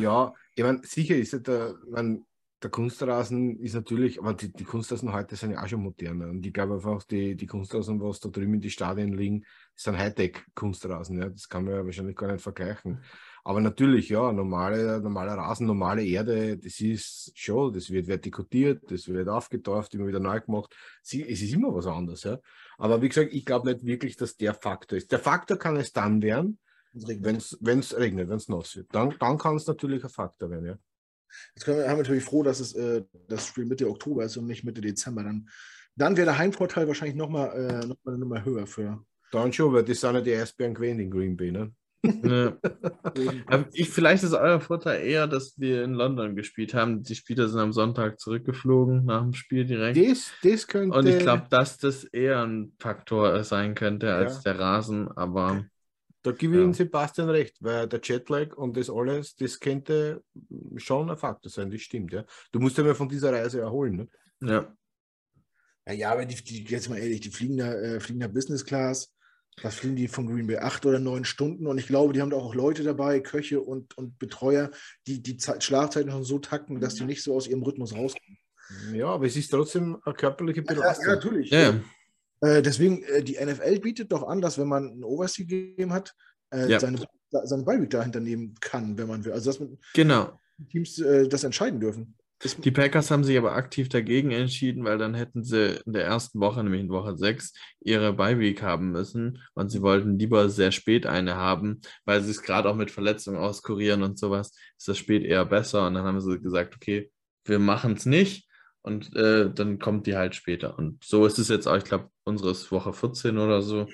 Ja, 0.00 0.34
ich 0.56 0.64
meine, 0.64 0.80
sicher 0.84 1.16
ist 1.16 1.46
der, 1.46 1.76
man, 1.88 2.24
der 2.62 2.70
Kunstrasen 2.70 3.58
ist 3.60 3.74
natürlich, 3.74 4.18
aber 4.18 4.34
die, 4.34 4.52
die 4.52 4.64
Kunstrasen 4.64 5.12
heute 5.12 5.36
sind 5.36 5.52
ja 5.52 5.62
auch 5.62 5.68
schon 5.68 5.82
moderner. 5.82 6.28
Und 6.28 6.44
ich 6.44 6.52
glaube 6.52 6.74
einfach, 6.74 7.04
die, 7.04 7.36
die 7.36 7.46
Kunstrasen, 7.46 8.00
was 8.00 8.18
da 8.18 8.30
drüben 8.30 8.54
in 8.54 8.60
die 8.60 8.70
Stadien 8.70 9.12
liegen, 9.12 9.44
sind 9.76 9.96
Hightech-Kunstrasen. 9.96 11.20
Ja? 11.20 11.28
Das 11.28 11.48
kann 11.48 11.64
man 11.64 11.74
ja 11.74 11.84
wahrscheinlich 11.84 12.16
gar 12.16 12.32
nicht 12.32 12.42
vergleichen. 12.42 13.00
Aber 13.44 13.60
natürlich, 13.60 14.08
ja, 14.08 14.32
normale, 14.32 15.00
normaler 15.00 15.34
Rasen, 15.34 15.68
normale 15.68 16.04
Erde, 16.04 16.58
das 16.58 16.80
ist 16.80 17.30
schon, 17.38 17.72
das 17.72 17.90
wird 17.90 18.08
vertikutiert, 18.08 18.90
das 18.90 19.06
wird 19.06 19.28
aufgetauft, 19.28 19.94
immer 19.94 20.08
wieder 20.08 20.20
neu 20.20 20.40
gemacht. 20.40 20.74
Es 21.02 21.14
ist 21.14 21.52
immer 21.52 21.72
was 21.72 21.86
anderes. 21.86 22.24
Ja? 22.24 22.40
Aber 22.76 23.00
wie 23.02 23.08
gesagt, 23.08 23.32
ich 23.32 23.44
glaube 23.44 23.72
nicht 23.72 23.86
wirklich, 23.86 24.16
dass 24.16 24.36
der 24.36 24.54
Faktor 24.54 24.98
ist. 24.98 25.12
Der 25.12 25.20
Faktor 25.20 25.58
kann 25.58 25.76
es 25.76 25.92
dann 25.92 26.20
werden, 26.22 26.58
wenn 26.92 27.36
es 27.36 27.96
regnet, 27.96 28.28
wenn 28.28 28.36
es 28.36 28.48
nass 28.48 28.74
wird. 28.74 28.92
Dann, 28.92 29.14
dann 29.20 29.38
kann 29.38 29.56
es 29.56 29.66
natürlich 29.68 30.02
ein 30.02 30.10
Faktor 30.10 30.50
werden. 30.50 30.66
Ja? 30.66 30.78
Jetzt 31.54 31.64
können 31.64 31.78
wir, 31.78 31.88
haben 31.88 31.96
wir 31.96 32.02
natürlich 32.02 32.24
froh, 32.24 32.42
dass 32.42 32.60
es 32.60 32.74
äh, 32.74 33.02
das 33.28 33.46
Spiel 33.46 33.64
Mitte 33.64 33.88
Oktober 33.88 34.24
ist 34.24 34.36
und 34.36 34.46
nicht 34.46 34.64
Mitte 34.64 34.80
Dezember. 34.80 35.22
Dann, 35.22 35.48
dann 35.96 36.16
wäre 36.16 36.26
der 36.26 36.38
Heimvorteil 36.38 36.86
wahrscheinlich 36.86 37.16
nochmal 37.16 37.50
äh, 37.56 37.86
noch 37.86 37.96
eine 38.06 38.18
Nummer 38.18 38.44
höher 38.44 38.66
für. 38.66 39.04
Dann 39.30 39.52
schon, 39.52 39.72
weil 39.72 39.84
das 39.84 40.00
sind 40.00 40.14
ja 40.14 40.20
die 40.20 40.34
Eisbären 40.34 40.74
gewesen 40.74 41.00
in 41.00 41.10
Green 41.10 41.36
Bay, 41.36 41.52
ne? 41.52 41.72
Ja. 42.24 42.56
ich, 43.72 43.90
vielleicht 43.90 44.22
ist 44.22 44.32
euer 44.32 44.60
Vorteil 44.60 45.04
eher, 45.04 45.26
dass 45.26 45.58
wir 45.58 45.82
in 45.82 45.94
London 45.94 46.36
gespielt 46.36 46.74
haben. 46.74 47.02
Die 47.02 47.14
Spieler 47.14 47.48
sind 47.48 47.58
am 47.58 47.72
Sonntag 47.72 48.20
zurückgeflogen 48.20 49.04
nach 49.04 49.22
dem 49.22 49.34
Spiel 49.34 49.64
direkt. 49.64 49.98
Das, 49.98 50.30
das 50.42 50.66
könnte... 50.66 50.96
Und 50.96 51.06
ich 51.06 51.18
glaube, 51.18 51.46
dass 51.50 51.78
das 51.78 52.04
eher 52.04 52.42
ein 52.42 52.72
Faktor 52.78 53.42
sein 53.44 53.74
könnte 53.74 54.14
als 54.14 54.36
ja. 54.36 54.52
der 54.52 54.60
Rasen, 54.60 55.08
aber 55.08 55.64
da 56.30 56.36
gebe 56.36 56.54
ich 56.54 56.58
ja. 56.58 56.64
Ihnen 56.64 56.74
Sebastian 56.74 57.30
recht, 57.30 57.56
weil 57.60 57.88
der 57.88 58.00
Jetlag 58.02 58.56
und 58.56 58.76
das 58.76 58.90
alles, 58.90 59.34
das 59.36 59.58
könnte 59.58 60.22
schon 60.76 61.10
ein 61.10 61.16
Faktor 61.16 61.50
sein, 61.50 61.70
das 61.70 61.80
stimmt, 61.80 62.12
ja. 62.12 62.24
Du 62.52 62.60
musst 62.60 62.78
ja 62.78 62.84
mal 62.84 62.94
von 62.94 63.08
dieser 63.08 63.32
Reise 63.32 63.60
erholen, 63.60 63.96
ne? 63.96 64.08
Ja. 64.40 64.76
Ja, 65.86 65.92
ja 65.92 66.12
aber 66.12 66.24
die, 66.24 66.36
die, 66.42 66.64
jetzt 66.64 66.88
mal 66.88 66.98
ehrlich, 66.98 67.20
die 67.20 67.30
fliegen 67.30 67.56
da, 67.56 67.72
äh, 67.72 68.00
fliegen 68.00 68.20
da 68.20 68.28
Business 68.28 68.64
Class. 68.64 69.12
Was 69.62 69.74
fliegen 69.74 69.96
die 69.96 70.06
von 70.06 70.26
Green 70.26 70.46
Bay? 70.46 70.58
Acht 70.58 70.86
oder 70.86 71.00
neun 71.00 71.24
Stunden. 71.24 71.66
Und 71.66 71.78
ich 71.78 71.88
glaube, 71.88 72.12
die 72.12 72.20
haben 72.20 72.30
da 72.30 72.36
auch 72.36 72.54
Leute 72.54 72.84
dabei, 72.84 73.18
Köche 73.18 73.60
und, 73.60 73.98
und 73.98 74.16
Betreuer, 74.18 74.70
die 75.06 75.20
die 75.20 75.36
Zeit, 75.36 75.64
Schlafzeiten 75.64 76.12
schon 76.12 76.22
so 76.22 76.38
takten, 76.38 76.80
dass 76.80 76.94
die 76.94 77.04
nicht 77.04 77.24
so 77.24 77.34
aus 77.34 77.48
ihrem 77.48 77.64
Rhythmus 77.64 77.92
rauskommen. 77.92 78.38
Ja, 78.92 79.06
aber 79.06 79.26
es 79.26 79.34
ist 79.34 79.48
trotzdem 79.48 79.98
eine 80.04 80.14
körperliche 80.14 80.62
Belastung. 80.62 81.06
Ja, 81.06 81.10
ja 81.10 81.16
natürlich. 81.16 81.50
Ja. 81.50 81.80
Äh, 82.40 82.62
deswegen, 82.62 83.02
äh, 83.04 83.22
die 83.22 83.38
NFL 83.42 83.80
bietet 83.80 84.12
doch 84.12 84.26
an, 84.26 84.40
dass 84.40 84.58
wenn 84.58 84.68
man 84.68 84.98
ein 84.98 85.04
Overseas-Game 85.04 85.92
hat, 85.92 86.14
äh, 86.50 86.70
ja. 86.70 86.80
seine, 86.80 87.04
seine 87.30 87.62
Beiweek 87.62 87.90
dahinter 87.90 88.20
nehmen 88.20 88.54
kann, 88.60 88.96
wenn 88.96 89.08
man 89.08 89.24
will. 89.24 89.32
Also 89.32 89.52
dass 89.52 89.68
genau. 89.94 90.38
Teams 90.70 90.98
äh, 90.98 91.28
das 91.28 91.44
entscheiden 91.44 91.80
dürfen. 91.80 92.14
Die 92.58 92.70
Packers 92.70 93.10
haben 93.10 93.24
sich 93.24 93.36
aber 93.36 93.56
aktiv 93.56 93.88
dagegen 93.88 94.30
entschieden, 94.30 94.84
weil 94.84 94.96
dann 94.96 95.14
hätten 95.14 95.42
sie 95.42 95.80
in 95.84 95.92
der 95.92 96.04
ersten 96.04 96.38
Woche, 96.38 96.62
nämlich 96.62 96.82
in 96.82 96.88
Woche 96.88 97.16
6, 97.16 97.52
ihre 97.80 98.12
Beiweek 98.12 98.62
haben 98.62 98.92
müssen. 98.92 99.42
Und 99.54 99.70
sie 99.70 99.82
wollten 99.82 100.20
lieber 100.20 100.48
sehr 100.48 100.70
spät 100.70 101.04
eine 101.04 101.34
haben, 101.34 101.80
weil 102.04 102.22
sie 102.22 102.30
es 102.30 102.42
gerade 102.42 102.68
auch 102.68 102.76
mit 102.76 102.92
Verletzungen 102.92 103.38
auskurieren 103.38 104.04
und 104.04 104.20
sowas, 104.20 104.52
ist 104.76 104.86
das 104.86 104.98
spät 104.98 105.24
eher 105.24 105.44
besser. 105.44 105.84
Und 105.88 105.94
dann 105.94 106.04
haben 106.04 106.20
sie 106.20 106.38
gesagt, 106.38 106.76
okay, 106.76 107.10
wir 107.44 107.58
machen 107.58 107.94
es 107.94 108.06
nicht 108.06 108.47
und 108.82 109.14
äh, 109.16 109.50
dann 109.52 109.78
kommt 109.78 110.06
die 110.06 110.16
halt 110.16 110.34
später. 110.34 110.78
Und 110.78 111.02
so 111.04 111.26
ist 111.26 111.38
es 111.38 111.48
jetzt 111.48 111.66
auch, 111.66 111.76
ich 111.76 111.84
glaube, 111.84 112.10
unsere 112.24 112.52
ist 112.52 112.70
Woche 112.70 112.92
14 112.92 113.36
oder 113.38 113.62
so. 113.62 113.86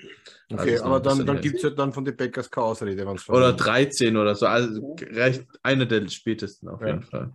Okay, 0.53 0.73
also 0.73 0.85
aber 0.85 1.01
dann, 1.01 1.25
dann 1.27 1.41
gibt 1.41 1.57
es 1.57 1.63
ja 1.63 1.71
dann 1.71 1.93
von 1.93 2.05
den 2.05 2.17
Bäckers 2.17 2.51
keine 2.51 2.67
Ausrede. 2.67 3.07
Oder 3.29 3.53
13 3.53 4.17
oder 4.17 4.35
so. 4.35 4.47
Also 4.47 4.97
recht 5.01 5.47
eine 5.63 5.87
der 5.87 6.09
spätesten 6.09 6.69
auf 6.69 6.81
ja. 6.81 6.89
jeden 6.89 7.03
Fall. 7.03 7.33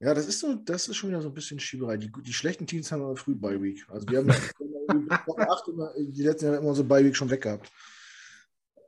Ja, 0.00 0.14
das 0.14 0.28
ist 0.28 0.38
so, 0.38 0.54
das 0.54 0.86
ist 0.86 0.96
schon 0.96 1.10
wieder 1.10 1.20
so 1.20 1.28
ein 1.28 1.34
bisschen 1.34 1.58
Schieberei. 1.58 1.96
Die, 1.96 2.10
die 2.10 2.32
schlechten 2.32 2.66
Teams 2.66 2.92
haben 2.92 3.02
aber 3.02 3.16
früh 3.16 3.34
Bye 3.34 3.60
Week. 3.60 3.84
Also 3.88 4.08
wir 4.08 4.18
haben 4.18 4.28
Woche 5.26 5.50
8 5.50 5.68
immer, 5.68 5.92
die 5.98 6.22
letzten 6.22 6.46
Jahre 6.46 6.58
immer 6.58 6.74
so 6.74 6.84
Bye 6.84 7.04
Week 7.04 7.16
schon 7.16 7.30
weg 7.30 7.42
gehabt. 7.42 7.70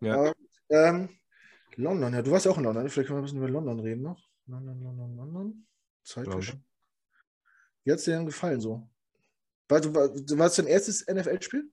Ja. 0.00 0.14
Aber, 0.14 0.32
ähm, 0.70 1.08
London, 1.74 2.12
ja, 2.12 2.22
du 2.22 2.30
warst 2.30 2.46
ja 2.46 2.52
auch 2.52 2.58
in 2.58 2.64
London. 2.64 2.88
Vielleicht 2.88 3.08
können 3.08 3.18
wir 3.18 3.22
ein 3.22 3.24
bisschen 3.24 3.38
über 3.38 3.50
London 3.50 3.80
reden 3.80 4.02
noch. 4.02 4.22
London, 4.46 4.80
London, 4.80 5.16
London. 5.16 5.66
Zeit 6.04 6.26
London. 6.26 6.64
Wie 7.84 7.92
hat 7.92 7.98
es 7.98 8.04
dir 8.04 8.16
denn 8.16 8.26
gefallen 8.26 8.60
so? 8.60 8.88
War, 9.68 9.82
war, 9.94 10.10
war 10.10 10.46
es 10.46 10.56
dein 10.56 10.66
erstes 10.66 11.06
NFL-Spiel? 11.06 11.70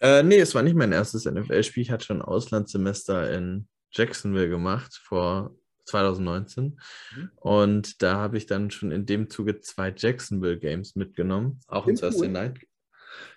Äh, 0.00 0.22
nee, 0.22 0.38
es 0.38 0.54
war 0.54 0.62
nicht 0.62 0.76
mein 0.76 0.92
erstes 0.92 1.24
NFL-Spiel. 1.24 1.82
Ich 1.82 1.90
hatte 1.90 2.06
schon 2.06 2.18
ein 2.18 2.26
Auslandssemester 2.26 3.32
in 3.32 3.68
Jacksonville 3.92 4.48
gemacht 4.48 5.00
vor 5.02 5.54
2019. 5.86 6.80
Mhm. 7.16 7.30
Und 7.36 8.02
da 8.02 8.16
habe 8.16 8.38
ich 8.38 8.46
dann 8.46 8.70
schon 8.70 8.92
in 8.92 9.06
dem 9.06 9.28
Zuge 9.28 9.60
zwei 9.60 9.92
Jacksonville 9.94 10.58
Games 10.58 10.96
mitgenommen. 10.96 11.60
Auch 11.66 11.86
Im 11.86 11.96
Thursday 11.96 12.28
Night. 12.28 12.60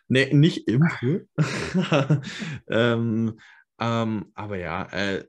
Nee, 0.07 0.33
nicht 0.33 0.67
im 0.67 0.81
Pool. 0.99 1.27
ähm, 2.67 3.39
ähm, 3.79 4.31
aber 4.35 4.57
ja, 4.57 4.85
äh, 4.91 5.25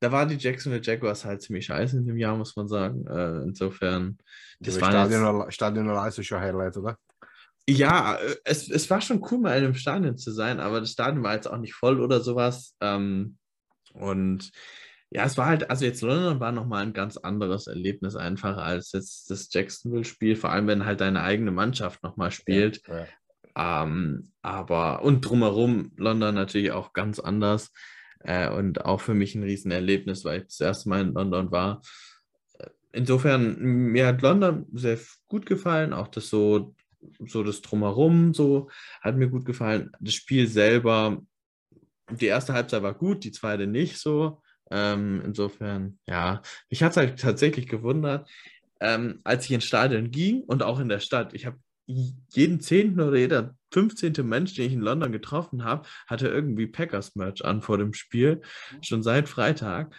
da 0.00 0.12
waren 0.12 0.28
die 0.28 0.36
Jacksonville 0.36 0.82
Jaguars 0.82 1.24
halt 1.24 1.42
ziemlich 1.42 1.66
scheiße 1.66 1.96
in 1.96 2.06
dem 2.06 2.16
Jahr, 2.16 2.36
muss 2.36 2.56
man 2.56 2.68
sagen. 2.68 3.06
Äh, 3.06 3.42
insofern. 3.42 4.18
Das 4.60 4.80
war 4.80 4.90
Stadion, 4.90 5.40
jetzt... 5.40 5.54
Stadion 5.54 5.88
ist 5.88 6.26
schon 6.26 6.40
Highlight, 6.40 6.76
oder? 6.76 6.96
Ja, 7.68 8.16
äh, 8.16 8.36
es, 8.44 8.68
es 8.68 8.90
war 8.90 9.00
schon 9.00 9.24
cool, 9.30 9.38
mal 9.38 9.58
in 9.58 9.64
einem 9.64 9.74
Stadion 9.74 10.16
zu 10.16 10.32
sein, 10.32 10.60
aber 10.60 10.80
das 10.80 10.92
Stadion 10.92 11.22
war 11.22 11.34
jetzt 11.34 11.46
auch 11.46 11.58
nicht 11.58 11.74
voll 11.74 12.00
oder 12.00 12.20
sowas. 12.20 12.76
Ähm, 12.80 13.36
und 13.92 14.50
ja, 15.10 15.24
es 15.24 15.36
war 15.36 15.46
halt, 15.46 15.68
also 15.68 15.84
jetzt 15.84 16.00
London 16.00 16.40
war 16.40 16.52
nochmal 16.52 16.84
ein 16.84 16.94
ganz 16.94 17.18
anderes 17.18 17.66
Erlebnis 17.66 18.16
einfach 18.16 18.56
als 18.56 18.92
jetzt 18.92 19.30
das 19.30 19.48
Jacksonville-Spiel, 19.52 20.36
vor 20.36 20.50
allem 20.50 20.66
wenn 20.66 20.86
halt 20.86 21.00
deine 21.02 21.22
eigene 21.22 21.50
Mannschaft 21.50 22.02
nochmal 22.02 22.30
spielt. 22.30 22.82
Ja, 22.88 23.00
ja. 23.00 23.82
Ähm, 23.84 24.32
aber 24.40 25.02
und 25.02 25.20
drumherum 25.20 25.92
London 25.96 26.34
natürlich 26.34 26.72
auch 26.72 26.94
ganz 26.94 27.20
anders. 27.20 27.70
Äh, 28.24 28.50
und 28.50 28.84
auch 28.84 29.00
für 29.00 29.14
mich 29.14 29.34
ein 29.34 29.42
Riesenerlebnis, 29.42 30.24
weil 30.24 30.40
ich 30.40 30.46
das 30.46 30.60
erste 30.60 30.88
Mal 30.88 31.02
in 31.02 31.14
London 31.14 31.50
war. 31.50 31.82
Äh, 32.58 32.68
insofern, 32.92 33.58
mir 33.60 34.06
hat 34.06 34.22
London 34.22 34.66
sehr 34.72 34.98
gut 35.28 35.46
gefallen, 35.46 35.92
auch 35.92 36.08
das 36.08 36.28
so, 36.28 36.74
so 37.26 37.42
das 37.42 37.62
Drumherum 37.62 38.32
so 38.32 38.70
hat 39.00 39.16
mir 39.16 39.28
gut 39.28 39.44
gefallen. 39.44 39.90
Das 40.00 40.14
Spiel 40.14 40.46
selber, 40.46 41.20
die 42.10 42.26
erste 42.26 42.52
Halbzeit 42.52 42.82
war 42.82 42.94
gut, 42.94 43.24
die 43.24 43.32
zweite 43.32 43.66
nicht 43.66 43.98
so. 43.98 44.40
Ähm, 44.70 45.20
insofern, 45.24 45.98
ja, 46.06 46.40
mich 46.70 46.82
hat 46.82 46.92
es 46.92 46.96
halt 46.96 47.20
tatsächlich 47.20 47.66
gewundert, 47.66 48.30
ähm, 48.80 49.20
als 49.24 49.44
ich 49.44 49.52
ins 49.52 49.64
Stadion 49.64 50.10
ging 50.10 50.42
und 50.44 50.62
auch 50.62 50.80
in 50.80 50.88
der 50.88 51.00
Stadt. 51.00 51.34
Ich 51.34 51.44
habe 51.46 51.58
jeden 51.86 52.60
zehnten 52.60 53.00
oder 53.00 53.16
jeder 53.16 53.56
15. 53.72 54.14
Mensch, 54.22 54.54
den 54.54 54.66
ich 54.66 54.72
in 54.72 54.80
London 54.80 55.12
getroffen 55.12 55.64
habe, 55.64 55.88
hatte 56.06 56.28
irgendwie 56.28 56.66
Packers-Merch 56.66 57.44
an 57.44 57.62
vor 57.62 57.78
dem 57.78 57.94
Spiel, 57.94 58.36
mhm. 58.72 58.82
schon 58.82 59.02
seit 59.02 59.28
Freitag. 59.28 59.94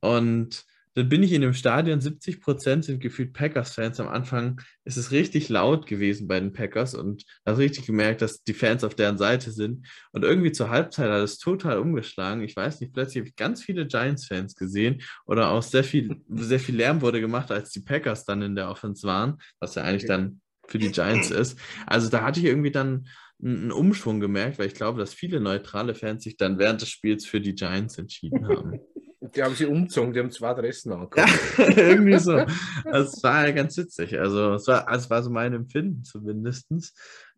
Und 0.00 0.64
dann 0.98 1.08
bin 1.08 1.22
ich 1.22 1.32
in 1.32 1.42
dem 1.42 1.54
Stadion, 1.54 2.00
70 2.00 2.40
Prozent 2.40 2.84
sind 2.84 3.00
gefühlt 3.00 3.32
Packers-Fans. 3.32 4.00
Am 4.00 4.08
Anfang 4.08 4.60
ist 4.84 4.96
es 4.96 5.12
richtig 5.12 5.48
laut 5.48 5.86
gewesen 5.86 6.26
bei 6.26 6.40
den 6.40 6.52
Packers 6.52 6.94
und 6.94 7.24
habe 7.46 7.58
richtig 7.58 7.86
gemerkt, 7.86 8.20
dass 8.20 8.42
die 8.42 8.54
Fans 8.54 8.82
auf 8.82 8.96
deren 8.96 9.16
Seite 9.16 9.52
sind. 9.52 9.86
Und 10.10 10.24
irgendwie 10.24 10.50
zur 10.50 10.70
Halbzeit 10.70 11.08
hat 11.08 11.22
es 11.22 11.38
total 11.38 11.78
umgeschlagen. 11.78 12.42
Ich 12.42 12.56
weiß 12.56 12.80
nicht, 12.80 12.92
plötzlich 12.94 13.20
habe 13.20 13.28
ich 13.28 13.36
ganz 13.36 13.62
viele 13.62 13.86
Giants-Fans 13.86 14.56
gesehen 14.56 15.02
oder 15.24 15.50
auch 15.50 15.62
sehr 15.62 15.84
viel, 15.84 16.20
sehr 16.30 16.58
viel 16.58 16.74
Lärm 16.74 17.00
wurde 17.00 17.20
gemacht, 17.20 17.52
als 17.52 17.70
die 17.70 17.80
Packers 17.80 18.24
dann 18.24 18.42
in 18.42 18.56
der 18.56 18.68
Offense 18.68 19.06
waren, 19.06 19.38
was 19.60 19.76
ja 19.76 19.84
eigentlich 19.84 20.06
dann 20.06 20.40
für 20.68 20.78
die 20.78 20.92
Giants 20.92 21.30
ist. 21.30 21.58
Also 21.86 22.08
da 22.08 22.22
hatte 22.22 22.40
ich 22.40 22.46
irgendwie 22.46 22.70
dann 22.70 23.06
einen 23.42 23.72
Umschwung 23.72 24.20
gemerkt, 24.20 24.58
weil 24.58 24.66
ich 24.66 24.74
glaube, 24.74 24.98
dass 24.98 25.14
viele 25.14 25.40
neutrale 25.40 25.94
Fans 25.94 26.24
sich 26.24 26.36
dann 26.36 26.58
während 26.58 26.82
des 26.82 26.88
Spiels 26.88 27.24
für 27.24 27.40
die 27.40 27.54
Giants 27.54 27.98
entschieden 27.98 28.46
haben. 28.48 28.80
Die 29.34 29.42
haben 29.42 29.54
sie 29.54 29.66
umgezogen, 29.66 30.12
die 30.12 30.20
haben 30.20 30.30
zwei 30.30 30.48
Adressen 30.48 30.92
angeguckt. 30.92 31.18
Ja, 31.18 31.68
irgendwie 31.76 32.18
so. 32.18 32.40
Das 32.84 33.22
war 33.22 33.46
ja 33.46 33.52
ganz 33.52 33.76
witzig. 33.76 34.18
Also 34.18 34.54
es 34.54 34.66
war, 34.68 34.90
es 34.90 35.10
war 35.10 35.22
so 35.22 35.28
mein 35.28 35.52
Empfinden 35.52 36.04
zumindest. 36.04 36.68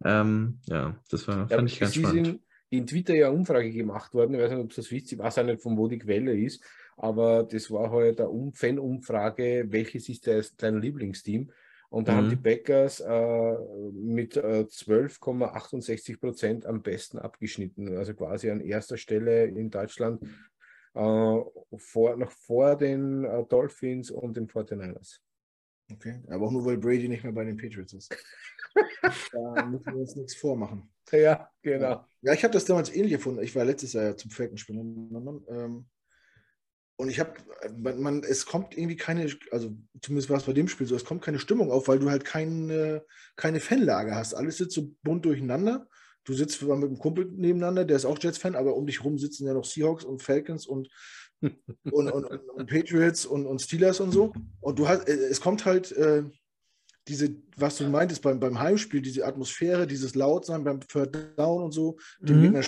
Ähm, 0.04 0.60
ja, 0.66 0.94
das 1.10 1.26
war, 1.26 1.38
ja, 1.38 1.56
fand 1.56 1.72
ich 1.72 1.80
ganz 1.80 1.94
spannend. 1.94 2.26
In, 2.28 2.40
in 2.68 2.86
Twitter 2.86 3.14
ja 3.14 3.30
Umfrage 3.30 3.70
gemacht 3.70 4.12
worden. 4.14 4.34
Ich 4.34 4.40
weiß 4.40 4.50
nicht, 4.50 4.60
ob 4.60 4.74
das 4.74 4.90
wisst, 4.90 5.12
ich 5.12 5.18
weiß 5.18 5.38
auch 5.38 5.44
nicht, 5.44 5.62
von 5.62 5.76
wo 5.76 5.88
die 5.88 5.98
Quelle 5.98 6.38
ist, 6.38 6.62
aber 6.96 7.42
das 7.44 7.70
war 7.70 7.90
halt 7.90 8.20
eine 8.20 8.52
Fan-Umfrage, 8.54 9.66
welches 9.70 10.08
ist 10.08 10.28
dein 10.58 10.80
Lieblingsteam? 10.80 11.50
Und 11.90 12.06
da 12.06 12.12
mhm. 12.12 12.16
haben 12.16 12.30
die 12.30 12.36
Packers 12.36 13.00
äh, 13.00 13.54
mit 13.92 14.36
äh, 14.36 14.64
12,68 14.68 16.20
Prozent 16.20 16.64
am 16.64 16.82
besten 16.82 17.18
abgeschnitten. 17.18 17.96
Also 17.96 18.14
quasi 18.14 18.48
an 18.48 18.60
erster 18.60 18.96
Stelle 18.96 19.46
in 19.46 19.70
Deutschland 19.70 20.22
äh, 20.94 21.40
vor, 21.76 22.16
noch 22.16 22.30
vor 22.30 22.76
den 22.76 23.24
äh, 23.24 23.44
Dolphins 23.44 24.10
und 24.12 24.36
den 24.36 24.46
49ers. 24.46 25.18
Okay, 25.92 26.20
aber 26.28 26.46
auch 26.46 26.52
nur, 26.52 26.64
weil 26.64 26.78
Brady 26.78 27.08
nicht 27.08 27.24
mehr 27.24 27.32
bei 27.32 27.44
den 27.44 27.56
Patriots 27.56 27.92
ist. 27.92 28.16
da 29.32 29.66
müssen 29.66 29.86
wir 29.86 29.96
uns 29.96 30.14
nichts 30.14 30.36
vormachen. 30.36 30.88
Ja, 31.10 31.50
genau. 31.60 32.04
Ja, 32.22 32.32
ich 32.32 32.44
habe 32.44 32.52
das 32.52 32.64
damals 32.64 32.94
ähnlich 32.94 33.14
gefunden. 33.14 33.42
Ich 33.42 33.56
war 33.56 33.64
letztes 33.64 33.94
Jahr 33.94 34.16
zum 34.16 34.30
Falkenspiel 34.30 34.76
in 34.76 35.10
London. 35.10 35.44
Ähm, 35.48 35.86
und 37.00 37.08
ich 37.08 37.18
habe, 37.18 37.32
man, 37.78 37.98
man, 38.02 38.22
es 38.22 38.44
kommt 38.44 38.76
irgendwie 38.76 38.96
keine, 38.96 39.30
also 39.50 39.74
zumindest 40.02 40.28
war 40.28 40.36
es 40.36 40.44
bei 40.44 40.52
dem 40.52 40.68
Spiel 40.68 40.86
so, 40.86 40.94
es 40.94 41.06
kommt 41.06 41.22
keine 41.22 41.38
Stimmung 41.38 41.70
auf, 41.70 41.88
weil 41.88 41.98
du 41.98 42.10
halt 42.10 42.26
keine, 42.26 43.06
keine 43.36 43.58
Fanlage 43.58 44.14
hast. 44.14 44.34
Alles 44.34 44.58
sitzt 44.58 44.74
so 44.74 44.94
bunt 45.02 45.24
durcheinander. 45.24 45.88
Du 46.24 46.34
sitzt 46.34 46.60
mit 46.60 46.70
einem 46.70 46.98
Kumpel 46.98 47.24
nebeneinander, 47.24 47.86
der 47.86 47.96
ist 47.96 48.04
auch 48.04 48.18
Jets-Fan, 48.20 48.54
aber 48.54 48.76
um 48.76 48.86
dich 48.86 49.02
rum 49.02 49.18
sitzen 49.18 49.46
ja 49.46 49.54
noch 49.54 49.64
Seahawks 49.64 50.04
und 50.04 50.20
Falcons 50.20 50.66
und, 50.66 50.90
und, 51.40 51.54
und, 51.90 52.24
und, 52.26 52.48
und, 52.50 52.66
Patriots 52.68 53.24
und, 53.24 53.46
und 53.46 53.62
Steelers 53.62 54.00
und 54.00 54.12
so. 54.12 54.34
Und 54.60 54.78
du 54.78 54.86
hast, 54.86 55.08
äh, 55.08 55.14
es 55.14 55.40
kommt 55.40 55.64
halt 55.64 55.92
äh, 55.92 56.24
diese, 57.08 57.34
was 57.56 57.78
du 57.78 57.88
meintest 57.88 58.20
beim, 58.20 58.38
beim 58.38 58.60
Heimspiel, 58.60 59.00
diese 59.00 59.24
Atmosphäre, 59.24 59.86
dieses 59.86 60.14
Lautsein 60.14 60.64
beim 60.64 60.80
Third 60.80 61.38
Down 61.38 61.62
und 61.62 61.72
so, 61.72 61.96
dem 62.20 62.40
mhm. 62.40 62.42
Gegner 62.42 62.62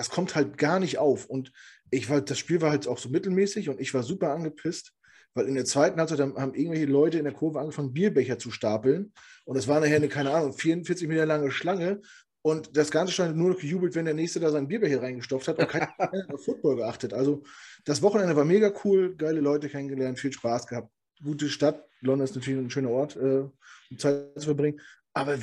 das 0.00 0.08
kommt 0.08 0.34
halt 0.34 0.56
gar 0.56 0.80
nicht 0.80 0.96
auf. 0.96 1.26
Und 1.26 1.52
ich 1.90 2.08
war, 2.08 2.22
das 2.22 2.38
Spiel 2.38 2.62
war 2.62 2.70
halt 2.70 2.88
auch 2.88 2.96
so 2.96 3.10
mittelmäßig 3.10 3.68
und 3.68 3.78
ich 3.82 3.92
war 3.92 4.02
super 4.02 4.30
angepisst, 4.30 4.94
weil 5.34 5.46
in 5.46 5.54
der 5.54 5.66
zweiten 5.66 6.00
Halbzeit 6.00 6.20
haben 6.20 6.54
irgendwelche 6.54 6.86
Leute 6.86 7.18
in 7.18 7.24
der 7.24 7.34
Kurve 7.34 7.60
angefangen, 7.60 7.92
Bierbecher 7.92 8.38
zu 8.38 8.50
stapeln. 8.50 9.12
Und 9.44 9.58
es 9.58 9.68
war 9.68 9.78
nachher 9.78 9.96
eine, 9.96 10.08
keine 10.08 10.30
Ahnung, 10.30 10.54
44 10.54 11.06
Meter 11.06 11.26
lange 11.26 11.50
Schlange. 11.50 12.00
Und 12.40 12.78
das 12.78 12.90
Ganze 12.90 13.12
stand 13.12 13.36
nur 13.36 13.50
noch 13.50 13.58
gejubelt, 13.58 13.94
wenn 13.94 14.06
der 14.06 14.14
Nächste 14.14 14.40
da 14.40 14.50
seinen 14.50 14.68
Bierbecher 14.68 15.02
reingestopft 15.02 15.48
hat 15.48 15.58
und 15.58 15.68
keiner 15.68 15.92
auf 16.32 16.46
Football 16.46 16.76
geachtet. 16.76 17.12
Also 17.12 17.42
das 17.84 18.00
Wochenende 18.00 18.34
war 18.36 18.46
mega 18.46 18.72
cool, 18.84 19.14
geile 19.16 19.40
Leute 19.40 19.68
kennengelernt, 19.68 20.18
viel 20.18 20.32
Spaß 20.32 20.66
gehabt. 20.66 20.90
Gute 21.22 21.50
Stadt. 21.50 21.84
London 22.00 22.24
ist 22.24 22.36
natürlich 22.36 22.58
ein 22.58 22.70
schöner 22.70 22.88
Ort, 22.88 23.16
äh, 23.16 23.44
um 23.90 23.98
Zeit 23.98 24.32
zu 24.36 24.46
verbringen. 24.46 24.80
Aber 25.12 25.36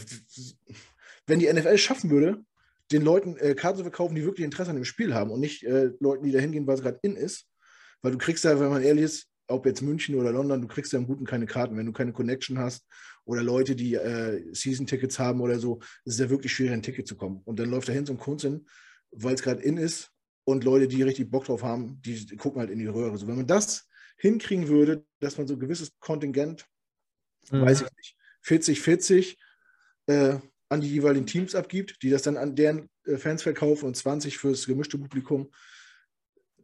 wenn 1.27 1.37
die 1.37 1.53
NFL 1.53 1.77
schaffen 1.77 2.09
würde, 2.09 2.43
den 2.91 3.01
Leuten 3.01 3.37
äh, 3.37 3.55
Karten 3.55 3.77
zu 3.77 3.83
verkaufen, 3.83 4.15
die 4.15 4.23
wirklich 4.23 4.45
Interesse 4.45 4.69
an 4.69 4.75
dem 4.77 4.85
Spiel 4.85 5.13
haben 5.13 5.31
und 5.31 5.39
nicht 5.39 5.63
äh, 5.63 5.91
Leuten, 5.99 6.23
die 6.23 6.31
da 6.31 6.39
hingehen, 6.39 6.67
weil 6.67 6.75
es 6.75 6.81
gerade 6.81 6.99
in 7.01 7.15
ist. 7.15 7.47
Weil 8.01 8.11
du 8.11 8.17
kriegst 8.17 8.43
ja, 8.43 8.59
wenn 8.59 8.69
man 8.69 8.83
ehrlich 8.83 9.05
ist, 9.05 9.27
ob 9.47 9.65
jetzt 9.65 9.81
München 9.81 10.15
oder 10.15 10.31
London, 10.31 10.61
du 10.61 10.67
kriegst 10.67 10.93
ja 10.93 10.99
im 10.99 11.07
Guten 11.07 11.25
keine 11.25 11.45
Karten. 11.45 11.77
Wenn 11.77 11.85
du 11.85 11.93
keine 11.93 12.13
Connection 12.13 12.59
hast 12.59 12.85
oder 13.25 13.43
Leute, 13.43 13.75
die 13.75 13.95
äh, 13.95 14.53
Season-Tickets 14.53 15.19
haben 15.19 15.41
oder 15.41 15.59
so, 15.59 15.79
ist 16.05 16.13
es 16.13 16.19
ja 16.19 16.29
wirklich 16.29 16.53
schwer, 16.53 16.73
ein 16.73 16.81
Ticket 16.81 17.07
zu 17.07 17.15
kommen. 17.15 17.41
Und 17.45 17.59
dann 17.59 17.69
läuft 17.69 17.89
da 17.89 17.93
hin 17.93 18.05
so 18.05 18.13
ein 18.13 18.19
Kunstsinn, 18.19 18.67
weil 19.11 19.35
es 19.35 19.41
gerade 19.41 19.61
in 19.61 19.77
ist 19.77 20.11
und 20.43 20.63
Leute, 20.63 20.87
die 20.87 21.01
richtig 21.01 21.29
Bock 21.29 21.45
drauf 21.45 21.63
haben, 21.63 22.01
die 22.01 22.25
gucken 22.37 22.59
halt 22.59 22.69
in 22.69 22.79
die 22.79 22.87
Röhre. 22.87 23.17
So, 23.17 23.27
wenn 23.27 23.37
man 23.37 23.47
das 23.47 23.87
hinkriegen 24.17 24.67
würde, 24.67 25.05
dass 25.19 25.37
man 25.37 25.47
so 25.47 25.53
ein 25.53 25.59
gewisses 25.59 25.91
Kontingent, 25.99 26.65
mhm. 27.51 27.61
weiß 27.61 27.81
ich 27.81 27.87
nicht, 27.97 28.17
40, 28.41 28.81
40, 28.81 29.37
äh, 30.07 30.37
an 30.69 30.81
die 30.81 30.89
jeweiligen 30.89 31.25
Teams 31.25 31.55
abgibt, 31.55 32.01
die 32.03 32.09
das 32.09 32.23
dann 32.23 32.37
an 32.37 32.55
deren 32.55 32.89
äh, 33.05 33.17
Fans 33.17 33.43
verkaufen 33.43 33.85
und 33.85 33.95
20 33.95 34.37
fürs 34.37 34.65
gemischte 34.65 34.97
Publikum, 34.97 35.51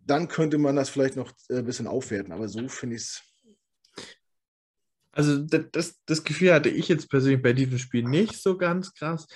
dann 0.06 0.28
könnte 0.28 0.58
man 0.58 0.76
das 0.76 0.90
vielleicht 0.90 1.16
noch 1.16 1.32
äh, 1.50 1.58
ein 1.58 1.66
bisschen 1.66 1.88
aufwerten. 1.88 2.34
Aber 2.34 2.48
so 2.48 2.68
finde 2.68 2.96
ich 2.96 3.04
es. 3.04 3.22
Also 5.12 5.38
das, 5.38 6.02
das 6.06 6.24
Gefühl 6.24 6.54
hatte 6.54 6.70
ich 6.70 6.88
jetzt 6.88 7.10
persönlich 7.10 7.42
bei 7.42 7.54
diesem 7.54 7.78
Spiel 7.78 8.04
nicht 8.04 8.42
so 8.42 8.58
ganz 8.58 8.96
krass, 8.96 9.28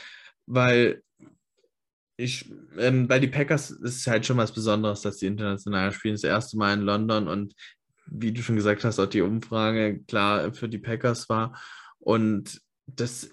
weil 0.47 1.03
ich, 2.17 2.51
ähm, 2.79 3.07
bei 3.07 3.19
die 3.19 3.27
Packers 3.27 3.69
ist 3.69 4.07
halt 4.07 4.25
schon 4.25 4.37
was 4.37 4.51
Besonderes, 4.51 5.01
dass 5.01 5.17
die 5.17 5.27
international 5.27 5.91
spielen. 5.91 6.15
Das 6.15 6.23
erste 6.23 6.57
Mal 6.57 6.73
in 6.73 6.81
London 6.81 7.27
und 7.27 7.53
wie 8.07 8.31
du 8.31 8.41
schon 8.41 8.55
gesagt 8.55 8.83
hast, 8.83 8.99
auch 8.99 9.05
die 9.05 9.21
Umfrage 9.21 10.03
klar 10.07 10.51
für 10.53 10.67
die 10.67 10.79
Packers 10.79 11.29
war. 11.29 11.61
Und 11.99 12.59
das 12.87 13.29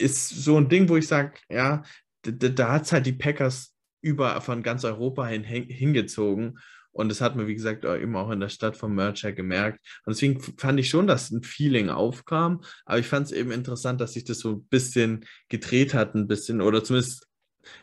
ist 0.00 0.28
so 0.28 0.56
ein 0.56 0.68
Ding, 0.68 0.88
wo 0.88 0.96
ich 0.96 1.06
sage, 1.06 1.34
ja, 1.48 1.82
da, 2.22 2.48
da 2.48 2.72
hat 2.72 2.82
es 2.82 2.92
halt 2.92 3.06
die 3.06 3.12
Packers 3.12 3.74
über 4.02 4.40
von 4.40 4.62
ganz 4.62 4.84
Europa 4.84 5.26
hin, 5.26 5.44
hingezogen. 5.44 6.58
Und 6.92 7.08
das 7.08 7.20
hat 7.20 7.36
man, 7.36 7.46
wie 7.46 7.54
gesagt, 7.54 7.84
eben 7.84 8.16
auch 8.16 8.30
in 8.30 8.40
der 8.40 8.48
Stadt 8.48 8.76
vom 8.76 8.94
Mercher 8.94 9.32
gemerkt. 9.32 9.78
Und 10.04 10.14
deswegen 10.14 10.40
fand 10.40 10.80
ich 10.80 10.88
schon, 10.88 11.06
dass 11.06 11.30
ein 11.30 11.44
Feeling 11.44 11.88
aufkam. 11.88 12.62
Aber 12.84 12.98
ich 12.98 13.06
fand 13.06 13.26
es 13.26 13.32
eben 13.32 13.52
interessant, 13.52 14.00
dass 14.00 14.14
sich 14.14 14.24
das 14.24 14.40
so 14.40 14.52
ein 14.52 14.64
bisschen 14.64 15.24
gedreht 15.48 15.94
hat, 15.94 16.14
ein 16.14 16.26
bisschen, 16.26 16.60
oder 16.60 16.82
zumindest 16.82 17.28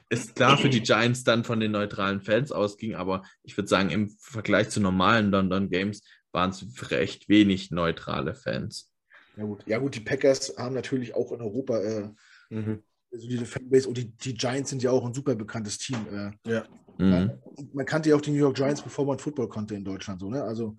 ist 0.09 0.35
klar 0.35 0.57
für 0.57 0.69
die 0.69 0.81
Giants 0.81 1.23
dann 1.23 1.43
von 1.43 1.59
den 1.59 1.71
neutralen 1.71 2.21
Fans 2.21 2.51
ausging. 2.51 2.95
Aber 2.95 3.23
ich 3.43 3.55
würde 3.55 3.69
sagen, 3.69 3.91
im 3.91 4.09
Vergleich 4.19 4.69
zu 4.69 4.81
normalen 4.81 5.31
London 5.31 5.69
Games 5.69 6.01
waren 6.33 6.49
es 6.49 6.91
recht 6.91 7.29
wenig 7.29 7.71
neutrale 7.71 8.35
Fans. 8.35 8.91
Ja 9.37 9.43
gut. 9.43 9.63
ja 9.67 9.77
gut, 9.77 9.95
die 9.95 9.99
Packers 9.99 10.55
haben 10.57 10.75
natürlich 10.75 11.13
auch 11.15 11.31
in 11.31 11.41
Europa 11.41 11.79
äh, 11.79 12.09
mhm. 12.49 12.83
also 13.11 13.27
diese 13.27 13.45
Fanbase 13.45 13.87
und 13.87 13.97
die, 13.97 14.11
die 14.17 14.33
Giants 14.33 14.71
sind 14.71 14.81
ja 14.81 14.91
auch 14.91 15.05
ein 15.05 15.13
super 15.13 15.35
bekanntes 15.35 15.77
Team. 15.77 15.99
Äh, 16.11 16.51
ja. 16.51 16.65
Mhm. 16.97 17.31
Man 17.73 17.85
kannte 17.85 18.09
ja 18.09 18.15
auch 18.15 18.21
die 18.21 18.31
New 18.31 18.39
York 18.39 18.55
Giants, 18.55 18.81
bevor 18.81 19.05
man 19.05 19.19
Football 19.19 19.47
konnte 19.47 19.75
in 19.75 19.85
Deutschland, 19.85 20.19
so, 20.19 20.29
ne? 20.29 20.43
Also 20.43 20.75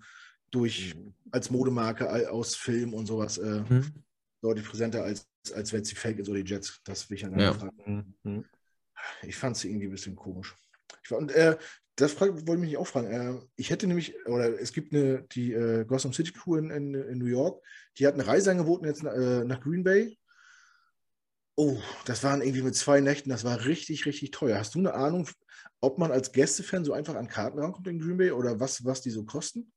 durch 0.51 0.95
als 1.31 1.49
Modemarke 1.49 2.29
aus 2.31 2.55
Film 2.55 2.93
und 2.93 3.05
sowas 3.05 3.37
äh, 3.37 3.61
mhm. 3.69 3.85
deutlich 4.41 4.67
präsenter 4.67 5.03
als, 5.03 5.27
als 5.53 5.71
wenn 5.71 5.81
es 5.81 5.89
die 5.89 5.95
Falcons 5.95 6.27
oder 6.27 6.41
die 6.41 6.49
Jets. 6.49 6.81
Das 6.83 7.09
will 7.09 7.15
ich 7.15 7.21
ja 7.21 7.29
gar 7.29 7.37
nicht 7.37 7.59
fragen. 7.59 8.15
Mhm. 8.23 8.45
Ich 9.23 9.37
fand 9.37 9.55
es 9.55 9.63
irgendwie 9.63 9.87
ein 9.87 9.91
bisschen 9.91 10.15
komisch. 10.15 10.55
Ich 11.03 11.11
und 11.11 11.31
äh, 11.31 11.57
das 11.95 12.19
wollte 12.19 12.53
ich 12.53 12.59
mich 12.59 12.77
auch 12.77 12.87
fragen. 12.87 13.07
Äh, 13.07 13.45
ich 13.55 13.69
hätte 13.69 13.87
nämlich, 13.87 14.15
oder 14.25 14.59
es 14.59 14.71
gibt 14.71 14.93
eine, 14.93 15.23
die 15.31 15.53
äh, 15.53 15.85
Gotham 15.85 16.13
City 16.13 16.31
Crew 16.31 16.55
in, 16.55 16.69
in, 16.69 16.93
in, 16.93 17.17
New 17.17 17.25
York, 17.25 17.61
die 17.97 18.07
hat 18.07 18.13
eine 18.13 18.25
Reise 18.25 18.51
angeboten 18.51 18.85
jetzt 18.85 19.03
äh, 19.03 19.43
nach 19.43 19.59
Green 19.61 19.83
Bay. 19.83 20.17
Oh, 21.55 21.77
das 22.05 22.23
waren 22.23 22.41
irgendwie 22.41 22.61
mit 22.61 22.75
zwei 22.75 23.01
Nächten, 23.01 23.29
das 23.29 23.43
war 23.43 23.65
richtig, 23.65 24.05
richtig 24.05 24.31
teuer. 24.31 24.57
Hast 24.57 24.75
du 24.75 24.79
eine 24.79 24.93
Ahnung, 24.93 25.27
ob 25.81 25.97
man 25.97 26.11
als 26.11 26.31
Gästefan 26.31 26.85
so 26.85 26.93
einfach 26.93 27.15
an 27.15 27.27
Karten 27.27 27.59
rankommt 27.59 27.87
in 27.87 27.99
Green 27.99 28.17
Bay 28.17 28.31
oder 28.31 28.59
was, 28.61 28.85
was 28.85 29.01
die 29.01 29.09
so 29.09 29.25
kosten? 29.25 29.71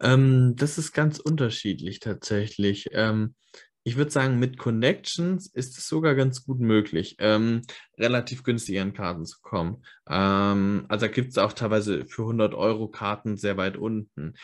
Ähm, 0.00 0.54
das 0.56 0.78
ist 0.78 0.92
ganz 0.92 1.18
unterschiedlich 1.18 2.00
tatsächlich. 2.00 2.88
Ähm, 2.92 3.34
ich 3.84 3.96
würde 3.96 4.10
sagen, 4.10 4.38
mit 4.38 4.58
Connections 4.58 5.48
ist 5.48 5.76
es 5.76 5.88
sogar 5.88 6.14
ganz 6.14 6.44
gut 6.44 6.60
möglich, 6.60 7.16
ähm, 7.18 7.62
relativ 7.98 8.44
günstig 8.44 8.78
an 8.80 8.92
Karten 8.92 9.24
zu 9.24 9.38
kommen. 9.42 9.84
Ähm, 10.08 10.84
also 10.88 11.06
da 11.06 11.12
gibt 11.12 11.30
es 11.30 11.38
auch 11.38 11.52
teilweise 11.52 12.06
für 12.06 12.22
100 12.22 12.54
Euro 12.54 12.88
Karten 12.88 13.36
sehr 13.36 13.56
weit 13.56 13.76
unten. 13.76 14.34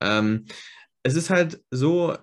Ähm, 0.00 0.46
es 1.02 1.14
ist 1.14 1.30
halt 1.30 1.62
so, 1.70 2.16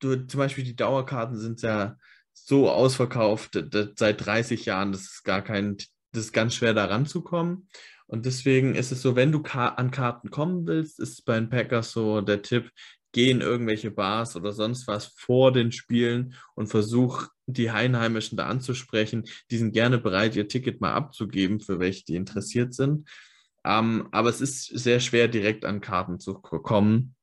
du, 0.00 0.26
zum 0.26 0.38
Beispiel 0.38 0.64
die 0.64 0.76
Dauerkarten 0.76 1.36
sind 1.36 1.60
ja 1.62 1.96
so 2.32 2.70
ausverkauft 2.70 3.62
seit 3.96 4.24
30 4.24 4.64
Jahren, 4.64 4.92
das 4.92 5.02
ist 5.02 5.24
gar 5.24 5.42
kein, 5.42 5.76
das 6.12 6.24
ist 6.24 6.32
ganz 6.32 6.54
schwer 6.54 6.72
da 6.72 6.86
ranzukommen. 6.86 7.68
Und 8.06 8.26
deswegen 8.26 8.74
ist 8.74 8.92
es 8.92 9.00
so, 9.00 9.16
wenn 9.16 9.32
du 9.32 9.42
an 9.42 9.90
Karten 9.90 10.30
kommen 10.30 10.66
willst, 10.66 11.00
ist 11.00 11.24
bei 11.24 11.34
den 11.34 11.48
Packers 11.48 11.92
so 11.92 12.20
der 12.20 12.42
Tipp, 12.42 12.70
geh 13.12 13.30
in 13.30 13.40
irgendwelche 13.40 13.90
Bars 13.90 14.36
oder 14.36 14.52
sonst 14.52 14.86
was 14.88 15.06
vor 15.16 15.52
den 15.52 15.70
Spielen 15.70 16.34
und 16.54 16.68
versuch 16.68 17.28
die 17.46 17.70
Einheimischen 17.70 18.36
da 18.36 18.46
anzusprechen. 18.46 19.24
Die 19.50 19.58
sind 19.58 19.72
gerne 19.72 19.98
bereit, 19.98 20.34
ihr 20.34 20.48
Ticket 20.48 20.80
mal 20.80 20.92
abzugeben, 20.92 21.60
für 21.60 21.78
welche 21.78 22.04
die 22.04 22.16
interessiert 22.16 22.74
sind. 22.74 23.08
Ähm, 23.64 24.08
aber 24.10 24.28
es 24.28 24.40
ist 24.40 24.66
sehr 24.66 25.00
schwer, 25.00 25.28
direkt 25.28 25.64
an 25.64 25.80
Karten 25.80 26.18
zu 26.18 26.34
kommen. 26.34 27.14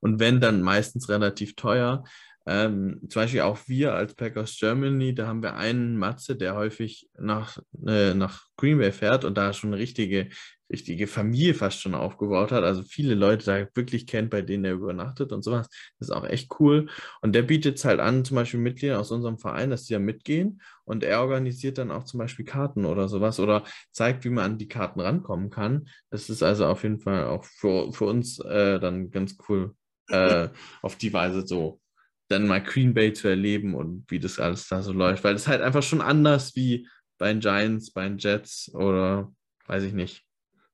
Und 0.00 0.20
wenn, 0.20 0.40
dann 0.40 0.62
meistens 0.62 1.08
relativ 1.08 1.56
teuer. 1.56 2.04
Ähm, 2.50 3.00
zum 3.08 3.22
Beispiel 3.22 3.42
auch 3.42 3.60
wir 3.68 3.94
als 3.94 4.14
Packers 4.14 4.56
Germany, 4.58 5.14
da 5.14 5.28
haben 5.28 5.42
wir 5.42 5.54
einen 5.54 5.96
Matze, 5.96 6.34
der 6.34 6.56
häufig 6.56 7.08
nach, 7.16 7.58
äh, 7.86 8.12
nach 8.12 8.46
Green 8.56 8.78
Bay 8.78 8.90
fährt 8.90 9.24
und 9.24 9.38
da 9.38 9.52
schon 9.52 9.72
eine 9.72 9.80
richtige 9.80 10.30
richtige 10.70 11.06
Familie 11.06 11.54
fast 11.54 11.80
schon 11.80 11.94
aufgebaut 11.94 12.52
hat. 12.52 12.64
Also 12.64 12.82
viele 12.82 13.14
Leute 13.14 13.46
da 13.46 13.66
wirklich 13.74 14.06
kennt, 14.06 14.30
bei 14.30 14.42
denen 14.42 14.64
er 14.64 14.74
übernachtet 14.74 15.32
und 15.32 15.42
sowas. 15.42 15.68
Das 15.98 16.08
ist 16.08 16.14
auch 16.14 16.24
echt 16.24 16.50
cool. 16.60 16.88
Und 17.20 17.34
der 17.34 17.42
bietet 17.42 17.78
es 17.78 17.84
halt 17.84 18.00
an, 18.00 18.24
zum 18.24 18.36
Beispiel 18.36 18.60
Mitglieder 18.60 19.00
aus 19.00 19.10
unserem 19.10 19.38
Verein, 19.38 19.70
dass 19.70 19.84
die 19.84 19.92
ja 19.94 19.98
mitgehen. 19.98 20.62
Und 20.84 21.04
er 21.04 21.20
organisiert 21.20 21.78
dann 21.78 21.90
auch 21.90 22.04
zum 22.04 22.18
Beispiel 22.18 22.44
Karten 22.44 22.84
oder 22.84 23.08
sowas 23.08 23.40
oder 23.40 23.64
zeigt, 23.92 24.24
wie 24.24 24.30
man 24.30 24.52
an 24.52 24.58
die 24.58 24.68
Karten 24.68 25.00
rankommen 25.00 25.50
kann. 25.50 25.88
Das 26.10 26.30
ist 26.30 26.42
also 26.42 26.66
auf 26.66 26.82
jeden 26.82 27.00
Fall 27.00 27.24
auch 27.24 27.44
für, 27.44 27.92
für 27.92 28.04
uns 28.06 28.38
äh, 28.40 28.78
dann 28.80 29.10
ganz 29.10 29.36
cool, 29.48 29.74
äh, 30.08 30.48
auf 30.82 30.96
die 30.96 31.12
Weise 31.12 31.46
so 31.46 31.80
dann 32.30 32.46
mal 32.46 32.62
Green 32.62 32.94
Bay 32.94 33.12
zu 33.12 33.28
erleben 33.28 33.74
und 33.74 34.04
wie 34.08 34.20
das 34.20 34.38
alles 34.38 34.68
da 34.68 34.82
so 34.82 34.92
läuft. 34.92 35.24
Weil 35.24 35.34
es 35.34 35.48
halt 35.48 35.62
einfach 35.62 35.82
schon 35.82 36.00
anders 36.00 36.54
wie 36.54 36.88
bei 37.18 37.32
den 37.32 37.40
Giants, 37.40 37.90
bei 37.90 38.08
den 38.08 38.18
Jets 38.18 38.72
oder 38.72 39.32
weiß 39.66 39.82
ich 39.82 39.92
nicht, 39.92 40.24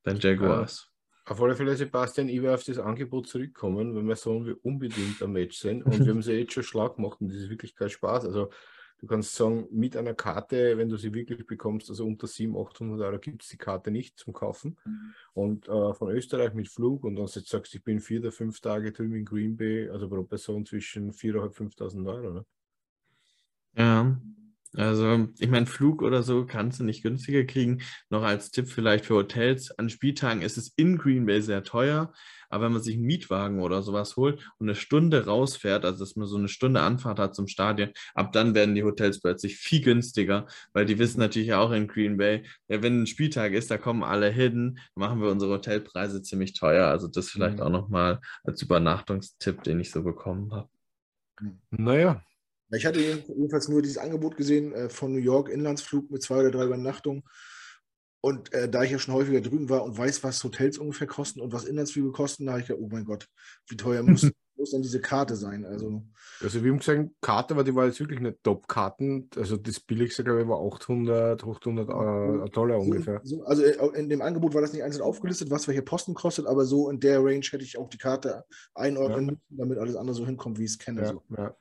bei 0.04 0.12
den 0.12 0.20
Jaguars. 0.20 0.90
Auf 1.24 1.42
alle 1.42 1.56
Fälle, 1.56 1.74
Sebastian, 1.74 2.28
ich 2.28 2.40
werde 2.42 2.54
auf 2.54 2.64
das 2.64 2.78
Angebot 2.78 3.26
zurückkommen, 3.26 3.96
weil 3.96 4.02
wir 4.04 4.16
sagen, 4.16 4.44
wir 4.44 4.64
unbedingt 4.64 5.20
am 5.22 5.32
Match 5.32 5.58
sind 5.58 5.82
und 5.82 5.98
wir 5.98 6.12
haben 6.12 6.22
sie 6.22 6.34
jetzt 6.34 6.52
schon 6.52 6.62
schlag 6.62 6.96
gemacht 6.96 7.20
und 7.20 7.28
das 7.28 7.38
ist 7.38 7.50
wirklich 7.50 7.74
kein 7.74 7.90
Spaß. 7.90 8.26
Also 8.26 8.50
du 8.98 9.06
kannst 9.06 9.35
sagen, 9.35 9.66
mit 9.70 9.97
einer 9.97 10.14
Karte, 10.14 10.78
wenn 10.78 10.89
du 10.89 10.97
sie 10.97 11.12
wirklich 11.12 11.47
bekommst, 11.47 11.90
also 11.90 12.06
unter 12.06 12.27
700, 12.27 12.74
800 12.74 13.01
Euro 13.01 13.18
gibt 13.18 13.43
es 13.43 13.48
die 13.48 13.56
Karte 13.56 13.90
nicht 13.90 14.18
zum 14.18 14.32
Kaufen. 14.32 14.78
Mhm. 14.85 15.14
Und 15.35 15.68
äh, 15.68 15.94
von 15.94 16.10
Österreich 16.10 16.55
mit 16.55 16.68
Flug 16.68 17.05
und 17.05 17.16
dann 17.16 17.27
jetzt 17.27 17.48
sagst, 17.48 17.74
ich 17.74 17.85
bin 17.85 18.01
vier 18.01 18.20
oder 18.20 18.32
fünf 18.32 18.60
Tage 18.60 18.93
drüben 18.93 19.16
in 19.16 19.24
Green 19.24 19.56
Bay, 19.56 19.89
also 19.89 20.09
pro 20.09 20.23
Person 20.23 20.64
zwischen 20.64 21.12
4.500, 21.12 21.55
5.000 21.77 22.09
Euro. 22.09 22.32
Ne? 22.32 22.47
Ja, 23.77 24.16
also, 24.77 25.28
ich 25.39 25.48
meine, 25.48 25.66
Flug 25.66 26.03
oder 26.03 26.23
so 26.23 26.44
kannst 26.47 26.81
du 26.81 26.85
nicht 26.85 27.03
günstiger 27.03 27.44
kriegen. 27.44 27.82
Noch 28.11 28.23
als 28.23 28.51
Tipp 28.51 28.69
vielleicht 28.69 29.07
für 29.07 29.15
Hotels. 29.15 29.77
An 29.78 29.89
Spieltagen 29.89 30.43
ist 30.43 30.59
es 30.59 30.73
in 30.77 30.98
Green 30.98 31.27
Bay 31.27 31.40
sehr 31.40 31.62
teuer. 31.65 32.12
Aber 32.48 32.65
wenn 32.65 32.73
man 32.73 32.82
sich 32.82 32.94
einen 32.94 33.07
Mietwagen 33.07 33.61
oder 33.61 33.82
sowas 33.82 34.16
holt 34.16 34.39
und 34.59 34.69
eine 34.69 34.74
Stunde 34.74 35.27
rausfährt, 35.27 35.85
also 35.85 35.98
dass 35.98 36.16
man 36.16 36.27
so 36.27 36.36
eine 36.36 36.48
Stunde 36.48 36.81
Anfahrt 36.81 37.19
hat 37.19 37.35
zum 37.35 37.48
Stadion, 37.48 37.90
ab 38.15 38.32
dann 38.32 38.55
werden 38.55 38.74
die 38.74 38.85
Hotels 38.85 39.20
plötzlich 39.20 39.57
viel 39.57 39.82
günstiger, 39.82 40.47
weil 40.73 40.86
die 40.86 40.98
wissen 40.98 41.20
natürlich 41.20 41.55
auch 41.55 41.73
in 41.73 41.89
Green 41.89 42.16
Bay, 42.16 42.44
ja, 42.69 42.82
wenn 42.82 43.03
ein 43.03 43.07
Spieltag 43.07 43.53
ist, 43.53 43.70
da 43.70 43.78
kommen 43.78 44.05
alle 44.05 44.31
hin, 44.31 44.78
machen 44.94 45.20
wir 45.20 45.31
unsere 45.31 45.55
Hotelpreise 45.55 46.23
ziemlich 46.23 46.53
teuer. 46.53 46.86
Also 46.86 47.09
das 47.09 47.31
vielleicht 47.31 47.57
mhm. 47.57 47.62
auch 47.62 47.70
nochmal 47.70 48.20
als 48.44 48.62
Übernachtungstipp, 48.62 49.62
den 49.62 49.81
ich 49.81 49.90
so 49.90 50.03
bekommen 50.03 50.53
habe. 50.53 50.69
Naja, 51.70 52.23
ich 52.70 52.86
hatte 52.86 53.01
jedenfalls 53.01 53.68
nur 53.68 53.82
dieses 53.82 53.98
Angebot 53.98 54.36
gesehen 54.36 54.72
äh, 54.72 54.88
von 54.88 55.12
New 55.12 55.20
York, 55.20 55.48
Inlandsflug 55.48 56.10
mit 56.10 56.22
zwei 56.22 56.40
oder 56.40 56.51
drei 56.51 56.64
Übernachtungen. 56.64 57.22
Und 58.20 58.52
äh, 58.52 58.68
da 58.68 58.82
ich 58.82 58.90
ja 58.90 58.98
schon 58.98 59.14
häufiger 59.14 59.40
drüben 59.40 59.68
war 59.68 59.84
und 59.84 59.97
weiß, 59.97 60.24
was 60.24 60.43
Hotels 60.43 60.78
ungefähr 60.78 61.06
kosten 61.06 61.40
und 61.40 61.52
was 61.52 61.64
Inlandsflüge 61.64 62.10
kosten, 62.10 62.47
da 62.47 62.52
habe 62.52 62.60
ich 62.60 62.66
gedacht, 62.66 62.82
oh 62.82 62.88
mein 62.90 63.05
Gott, 63.05 63.28
wie 63.68 63.76
teuer 63.76 64.02
muss, 64.02 64.22
muss 64.56 64.70
denn 64.70 64.82
diese 64.82 65.01
Karte 65.01 65.36
sein? 65.36 65.64
Also, 65.64 66.02
also 66.43 66.64
wir 66.64 66.72
haben 66.72 66.78
gesagt, 66.78 67.09
Karte, 67.20 67.55
aber 67.55 67.62
die 67.62 67.74
war 67.74 67.86
jetzt 67.86 68.01
wirklich 68.01 68.18
eine 68.18 68.40
Top-Karten. 68.43 69.28
Also 69.36 69.56
das 69.56 69.78
billigste, 69.78 70.24
glaube 70.24 70.43
ich, 70.43 70.48
war 70.48 70.60
800, 70.60 71.44
800 71.44 71.88
äh, 71.88 72.51
Dollar 72.51 72.80
ungefähr. 72.80 73.20
So, 73.22 73.44
also 73.44 73.62
äh, 73.62 73.98
in 73.98 74.09
dem 74.09 74.22
Angebot 74.22 74.55
war 74.55 74.60
das 74.60 74.72
nicht 74.72 74.82
einzeln 74.82 75.02
aufgelistet, 75.02 75.51
was 75.51 75.68
welche 75.68 75.82
Posten 75.82 76.14
kostet, 76.14 76.47
aber 76.47 76.64
so 76.64 76.90
in 76.90 76.98
der 76.98 77.20
Range 77.20 77.47
hätte 77.48 77.64
ich 77.64 77.78
auch 77.78 77.88
die 77.88 77.98
Karte 77.98 78.44
einordnen 78.74 79.26
müssen, 79.26 79.43
ja. 79.51 79.56
damit 79.59 79.78
alles 79.78 79.94
andere 79.94 80.16
so 80.16 80.26
hinkommt, 80.26 80.59
wie 80.59 80.64
ich 80.64 80.72
es 80.72 80.78
kenne. 80.78 81.02
Ja, 81.02 81.12
so. 81.12 81.22
ja. 81.36 81.55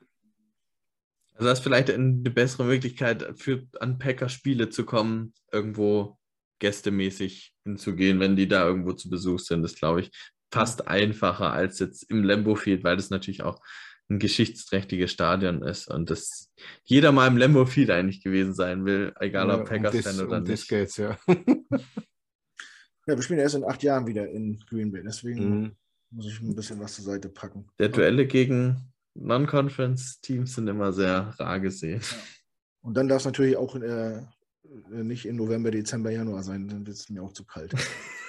Also 1.36 1.50
das 1.50 1.58
ist 1.58 1.64
vielleicht 1.64 1.90
eine 1.90 2.30
bessere 2.30 2.64
Möglichkeit, 2.64 3.34
für 3.36 3.66
an 3.78 3.98
Packer-Spiele 3.98 4.70
zu 4.70 4.86
kommen, 4.86 5.34
irgendwo 5.52 6.18
gästemäßig 6.60 7.54
hinzugehen, 7.64 8.20
wenn 8.20 8.36
die 8.36 8.48
da 8.48 8.66
irgendwo 8.66 8.92
zu 8.92 9.10
Besuch 9.10 9.40
sind. 9.40 9.62
Das 9.62 9.74
glaube 9.74 10.00
ich 10.00 10.10
fast 10.50 10.88
einfacher 10.88 11.52
als 11.52 11.78
jetzt 11.78 12.10
im 12.10 12.24
Lambo 12.24 12.54
Field, 12.54 12.84
weil 12.84 12.96
das 12.96 13.10
natürlich 13.10 13.42
auch 13.42 13.60
ein 14.08 14.18
geschichtsträchtiges 14.18 15.12
Stadion 15.12 15.62
ist 15.62 15.88
und 15.88 16.08
das 16.10 16.50
jeder 16.84 17.12
mal 17.12 17.26
im 17.26 17.36
Lambo 17.36 17.66
Field 17.66 17.90
eigentlich 17.90 18.22
gewesen 18.22 18.54
sein 18.54 18.86
will, 18.86 19.12
egal 19.20 19.50
ob 19.50 19.68
Packers-Fan 19.68 20.26
oder 20.26 20.38
um 20.38 20.44
nicht. 20.44 20.52
Das 20.52 20.68
geht's, 20.68 20.96
ja. 20.96 21.18
ja, 21.28 21.36
wir 23.06 23.22
spielen 23.22 23.40
erst 23.40 23.56
in 23.56 23.64
acht 23.64 23.82
Jahren 23.82 24.06
wieder 24.06 24.26
in 24.28 24.58
Green 24.70 24.90
Bay, 24.90 25.02
deswegen 25.04 25.60
mhm. 25.60 25.76
muss 26.10 26.28
ich 26.28 26.40
ein 26.40 26.54
bisschen 26.54 26.80
was 26.80 26.94
zur 26.94 27.04
Seite 27.04 27.28
packen. 27.28 27.66
Der 27.78 27.88
Duelle 27.88 28.26
gegen 28.26 28.92
Non-Conference-Teams 29.18 30.54
sind 30.54 30.68
immer 30.68 30.92
sehr 30.92 31.34
rar 31.38 31.60
gesehen. 31.60 32.00
Und 32.82 32.96
dann 32.96 33.08
darf 33.08 33.20
es 33.20 33.24
natürlich 33.26 33.56
auch 33.56 33.74
äh, 33.76 34.22
nicht 34.90 35.26
im 35.26 35.36
November, 35.36 35.70
Dezember, 35.70 36.10
Januar 36.10 36.42
sein, 36.42 36.68
dann 36.68 36.86
wird 36.86 36.96
es 36.96 37.08
mir 37.08 37.22
auch 37.22 37.32
zu 37.32 37.44
kalt. 37.44 37.74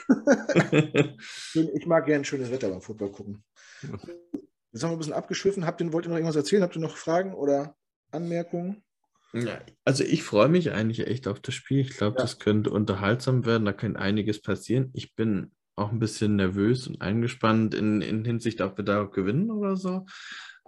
ich 1.54 1.86
mag 1.86 2.06
gerne 2.06 2.26
schönes 2.26 2.52
Wetter 2.52 2.70
beim 2.70 2.82
Football 2.82 3.12
gucken. 3.12 3.44
Jetzt 4.72 4.84
haben 4.84 4.92
wir 4.92 4.96
ein 4.96 5.00
bisschen 5.00 5.14
abgeschwiffen. 5.14 5.66
Habt 5.66 5.82
ihr, 5.82 5.92
wollt 5.92 6.06
ihr 6.06 6.10
noch 6.10 6.18
irgendwas 6.18 6.36
erzählen? 6.36 6.64
Habt 6.64 6.76
ihr 6.76 6.82
noch 6.82 6.98
Fragen 6.98 7.34
oder 7.34 7.76
Anmerkungen? 8.12 8.84
Ja, 9.34 9.60
also 9.84 10.04
ich 10.04 10.24
freue 10.24 10.48
mich 10.48 10.72
eigentlich 10.72 11.06
echt 11.08 11.28
auf 11.28 11.40
das 11.40 11.54
Spiel. 11.54 11.80
Ich 11.80 11.98
glaube, 11.98 12.18
ja. 12.18 12.22
das 12.22 12.40
könnte 12.40 12.70
unterhaltsam 12.70 13.46
werden. 13.46 13.66
Da 13.66 13.74
könnte 13.74 14.00
einiges 14.00 14.42
passieren. 14.42 14.90
Ich 14.94 15.16
bin 15.16 15.52
auch 15.76 15.92
ein 15.92 16.00
bisschen 16.00 16.36
nervös 16.36 16.88
und 16.88 17.02
eingespannt 17.02 17.76
in, 17.76 18.02
in 18.02 18.26
Hinsicht, 18.26 18.62
ob 18.62 18.78
wir 18.78 18.86
da 18.86 19.04
gewinnen 19.04 19.52
oder 19.52 19.76
so. 19.76 20.06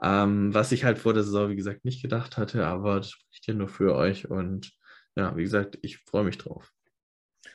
Ähm, 0.01 0.53
was 0.53 0.71
ich 0.71 0.85
halt 0.85 0.97
vor 0.99 1.13
der 1.13 1.23
Saison, 1.23 1.49
wie 1.49 1.55
gesagt, 1.55 1.83
nicht 1.83 2.01
gedacht 2.01 2.37
hatte, 2.37 2.65
aber 2.65 2.97
das 2.97 3.11
spricht 3.11 3.47
ja 3.47 3.53
nur 3.53 3.67
für 3.67 3.95
euch. 3.95 4.29
Und 4.29 4.71
ja, 5.15 5.35
wie 5.35 5.43
gesagt, 5.43 5.77
ich 5.81 5.97
freue 5.99 6.23
mich 6.23 6.37
drauf. 6.37 6.71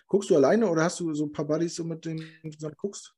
Guckst 0.07 0.31
du 0.31 0.37
alleine 0.37 0.69
oder 0.69 0.85
hast 0.85 1.01
du 1.01 1.15
so 1.15 1.27
ein 1.27 1.33
paar 1.33 1.47
Buddies, 1.47 1.75
so 1.75 1.85
mit 1.85 2.05
denen 2.05 2.25
du 2.43 2.71
guckst? 2.77 3.15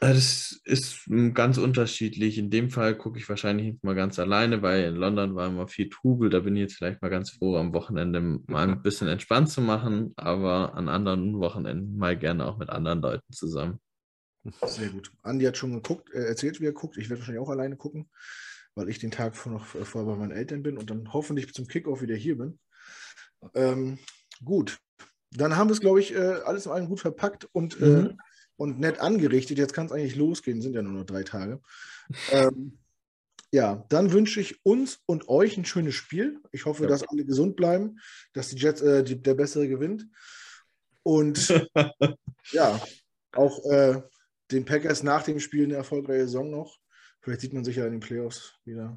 Äh, 0.00 0.12
das 0.12 0.60
ist 0.64 1.08
ganz 1.32 1.56
unterschiedlich. 1.56 2.36
In 2.36 2.50
dem 2.50 2.68
Fall 2.68 2.96
gucke 2.98 3.18
ich 3.18 3.28
wahrscheinlich 3.28 3.76
mal 3.82 3.94
ganz 3.94 4.18
alleine, 4.18 4.60
weil 4.60 4.84
in 4.84 4.96
London 4.96 5.34
war 5.34 5.48
immer 5.48 5.68
viel 5.68 5.88
Trubel. 5.88 6.28
Da 6.28 6.40
bin 6.40 6.54
ich 6.56 6.62
jetzt 6.62 6.74
vielleicht 6.74 7.00
mal 7.00 7.08
ganz 7.08 7.30
froh, 7.30 7.56
am 7.56 7.72
Wochenende 7.72 8.20
mal 8.46 8.68
ein 8.68 8.82
bisschen 8.82 9.08
entspannt 9.08 9.48
zu 9.48 9.62
machen, 9.62 10.12
aber 10.16 10.74
an 10.74 10.90
anderen 10.90 11.38
Wochenenden 11.38 11.96
mal 11.96 12.16
gerne 12.16 12.46
auch 12.46 12.58
mit 12.58 12.68
anderen 12.68 13.00
Leuten 13.00 13.32
zusammen. 13.32 13.80
Sehr 14.62 14.90
gut. 14.90 15.10
Andi 15.22 15.46
hat 15.46 15.56
schon 15.56 15.72
geguckt, 15.72 16.10
äh, 16.12 16.26
erzählt, 16.26 16.60
wie 16.60 16.66
er 16.66 16.72
guckt. 16.72 16.98
Ich 16.98 17.08
werde 17.08 17.20
wahrscheinlich 17.20 17.42
auch 17.42 17.50
alleine 17.50 17.76
gucken 17.76 18.08
weil 18.76 18.88
ich 18.88 19.00
den 19.00 19.10
Tag 19.10 19.34
vor 19.34 19.50
noch 19.50 19.74
äh, 19.74 19.84
vorher 19.84 20.12
bei 20.12 20.18
meinen 20.18 20.30
Eltern 20.30 20.62
bin 20.62 20.78
und 20.78 20.90
dann 20.90 21.12
hoffentlich 21.12 21.52
zum 21.52 21.66
Kickoff 21.66 22.02
wieder 22.02 22.14
hier 22.14 22.38
bin. 22.38 22.58
Ähm, 23.54 23.98
gut, 24.44 24.78
dann 25.32 25.56
haben 25.56 25.68
wir 25.68 25.74
es, 25.74 25.80
glaube 25.80 26.00
ich, 26.00 26.14
äh, 26.14 26.40
alles 26.44 26.66
in 26.66 26.72
allem 26.72 26.88
gut 26.88 27.00
verpackt 27.00 27.48
und, 27.52 27.80
äh, 27.80 27.84
mhm. 27.84 28.06
äh, 28.06 28.16
und 28.56 28.78
nett 28.78 29.00
angerichtet. 29.00 29.58
Jetzt 29.58 29.72
kann 29.72 29.86
es 29.86 29.92
eigentlich 29.92 30.16
losgehen, 30.16 30.62
sind 30.62 30.74
ja 30.74 30.82
nur 30.82 30.92
noch 30.92 31.04
drei 31.04 31.22
Tage. 31.22 31.60
Ähm, 32.30 32.78
ja, 33.50 33.84
dann 33.88 34.12
wünsche 34.12 34.40
ich 34.40 34.64
uns 34.64 35.00
und 35.06 35.28
euch 35.28 35.56
ein 35.56 35.64
schönes 35.64 35.94
Spiel. 35.94 36.40
Ich 36.52 36.66
hoffe, 36.66 36.84
ja. 36.84 36.88
dass 36.88 37.08
alle 37.08 37.24
gesund 37.24 37.56
bleiben, 37.56 37.98
dass 38.32 38.48
die 38.48 38.56
Jets 38.56 38.82
äh, 38.82 39.02
die, 39.02 39.20
der 39.20 39.34
Bessere 39.34 39.68
gewinnt. 39.68 40.06
Und 41.02 41.48
ja, 42.52 42.80
auch 43.32 43.64
äh, 43.70 44.02
den 44.50 44.64
Packers 44.64 45.02
nach 45.02 45.22
dem 45.22 45.40
Spiel 45.40 45.64
eine 45.64 45.74
erfolgreiche 45.74 46.26
Saison 46.26 46.50
noch. 46.50 46.78
Vielleicht 47.26 47.40
sieht 47.40 47.52
man 47.54 47.64
sich 47.64 47.74
ja 47.74 47.84
in 47.86 47.90
den 47.90 48.00
Playoffs 48.00 48.54
wieder. 48.64 48.96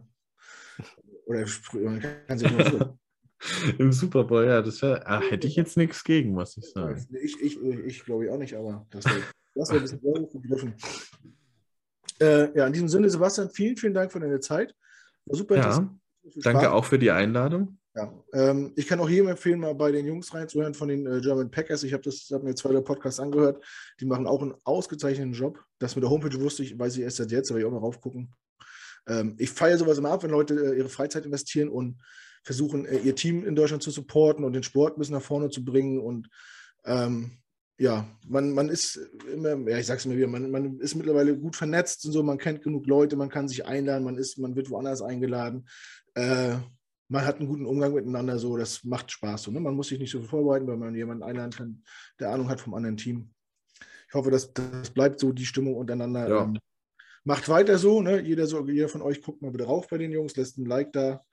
Oder 1.26 1.48
man 1.74 2.00
kann 2.00 2.38
sich 2.38 2.52
nur 2.52 3.00
Im 3.80 3.92
Super 3.92 4.24
Bowl, 4.24 4.46
ja, 4.46 4.62
das 4.62 4.84
wär, 4.84 5.10
ah, 5.10 5.20
hätte 5.20 5.48
ich 5.48 5.56
jetzt 5.56 5.78
nichts 5.78 6.04
gegen, 6.04 6.34
muss 6.34 6.56
ich 6.56 6.70
sagen. 6.70 7.04
Ich, 7.24 7.42
ich, 7.42 7.60
ich 7.60 8.06
glaube 8.06 8.26
ich 8.26 8.30
auch 8.30 8.38
nicht, 8.38 8.54
aber 8.54 8.86
das 8.92 9.04
wäre 9.06 9.24
wär 9.56 9.72
ein 9.72 9.82
bisschen 9.82 10.30
vergriffen. 10.30 10.76
Äh, 12.22 12.56
ja, 12.56 12.68
in 12.68 12.74
diesem 12.74 12.88
Sinne, 12.88 13.10
Sebastian, 13.10 13.50
vielen, 13.50 13.78
vielen 13.78 13.96
Dank 13.96 14.12
für 14.12 14.20
deine 14.20 14.42
Zeit. 14.42 14.76
War 15.26 15.36
super 15.36 15.56
ja, 15.56 15.62
interessant. 15.64 16.00
Danke 16.44 16.72
auch 16.72 16.86
für 16.86 17.00
die 17.00 17.10
Einladung. 17.10 17.79
Ja, 18.00 18.14
ähm, 18.34 18.72
ich 18.78 18.88
kann 18.88 19.00
auch 19.02 19.10
jedem 19.10 19.28
empfehlen, 19.28 19.60
mal 19.60 19.76
bei 19.76 19.92
den 19.92 20.06
Jungs 20.06 20.34
reinzuhören 20.34 20.74
von 20.74 20.88
den 20.88 21.06
äh, 21.06 21.20
German 21.20 21.52
Packers. 21.52 21.84
Ich 21.84 21.92
habe 21.92 22.10
hab 22.10 22.44
mir 22.44 22.56
zwei 22.56 22.72
der 22.72 22.80
Podcasts 22.80 23.20
angehört. 23.20 23.62
Die 24.00 24.06
machen 24.06 24.26
auch 24.26 24.42
einen 24.42 24.56
ausgezeichneten 24.64 25.34
Job. 25.34 25.60
Das 25.80 25.96
mit 25.96 26.04
der 26.04 26.10
Homepage 26.10 26.40
wusste 26.40 26.64
ich, 26.64 26.80
weiß 26.80 26.96
ich 26.96 27.04
erst 27.04 27.18
seit 27.18 27.32
jetzt, 27.32 27.52
aber 27.52 27.60
ich 27.60 27.66
auch 27.66 27.72
mal 27.72 27.80
raufgucken. 27.80 28.34
Ähm, 29.06 29.36
ich 29.38 29.50
feiere 29.50 29.78
sowas 29.78 29.98
immer 29.98 30.12
ab, 30.12 30.24
wenn 30.24 30.32
Leute 30.32 30.54
äh, 30.54 30.78
ihre 30.78 30.88
Freizeit 30.88 31.26
investieren 31.26 31.68
und 31.68 32.02
versuchen, 32.44 32.86
äh, 32.86 33.00
ihr 33.00 33.16
Team 33.16 33.46
in 33.46 33.56
Deutschland 33.56 33.84
zu 33.84 33.92
supporten 33.92 34.46
und 34.46 34.54
den 34.54 34.64
Sport 34.64 34.96
ein 34.96 35.00
bisschen 35.00 35.16
nach 35.16 35.22
vorne 35.22 35.50
zu 35.50 35.66
bringen. 35.66 36.00
Und 36.00 36.30
ähm, 36.86 37.32
ja, 37.78 38.08
man, 38.26 38.54
man 38.54 38.70
ist 38.70 38.96
immer, 39.34 39.58
ja, 39.70 39.78
ich 39.78 39.88
sag's 39.88 40.06
immer 40.06 40.16
wieder, 40.16 40.28
man, 40.28 40.50
man 40.52 40.80
ist 40.80 40.96
mittlerweile 40.96 41.38
gut 41.38 41.58
vernetzt 41.58 42.06
und 42.06 42.14
so, 42.14 42.24
man 42.24 42.38
kennt 42.38 42.62
genug 42.62 42.88
Leute, 42.88 43.18
man 43.18 43.30
kann 43.30 43.50
sich 43.50 43.66
einladen, 43.66 44.06
man 44.06 44.18
ist, 44.18 44.38
man 44.38 44.56
wird 44.56 44.70
woanders 44.70 45.02
eingeladen. 45.02 45.68
Äh, 46.14 46.56
man 47.10 47.26
hat 47.26 47.40
einen 47.40 47.50
guten 47.50 47.66
Umgang 47.66 47.94
miteinander, 47.94 48.38
so, 48.38 48.56
das 48.56 48.84
macht 48.84 49.12
Spaß. 49.12 49.44
So, 49.44 49.52
ne? 49.52 49.60
Man 49.60 49.76
muss 49.76 49.88
sich 49.88 50.00
nicht 50.00 50.12
so 50.12 50.22
vorbereiten, 50.22 50.68
weil 50.68 50.78
man 50.78 50.96
jemanden 50.96 51.24
einladen 51.24 51.52
kann, 51.52 51.84
der 52.20 52.30
Ahnung 52.30 52.50
hat 52.50 52.62
vom 52.62 52.76
anderen 52.76 52.98
Team. 52.98 53.32
Ich 54.08 54.14
hoffe, 54.14 54.32
das, 54.32 54.54
das 54.54 54.92
bleibt 54.92 55.20
so 55.20 55.32
die 55.32 55.46
Stimmung 55.46 55.76
untereinander. 55.76 56.30
Ja. 56.30 56.44
Ähm, 56.44 56.60
macht 57.24 57.50
weiter 57.50 57.78
so, 57.78 58.02
ne? 58.02 58.22
Jeder, 58.22 58.46
so, 58.46 58.66
jeder 58.66 58.90
von 58.90 59.02
euch 59.02 59.22
guckt 59.22 59.42
mal 59.42 59.52
bitte 59.52 59.66
rauf 59.66 59.88
bei 59.88 59.98
den 59.98 60.12
Jungs, 60.12 60.36
lässt 60.36 60.58
ein 60.58 60.66
Like 60.66 60.94
da 60.94 61.26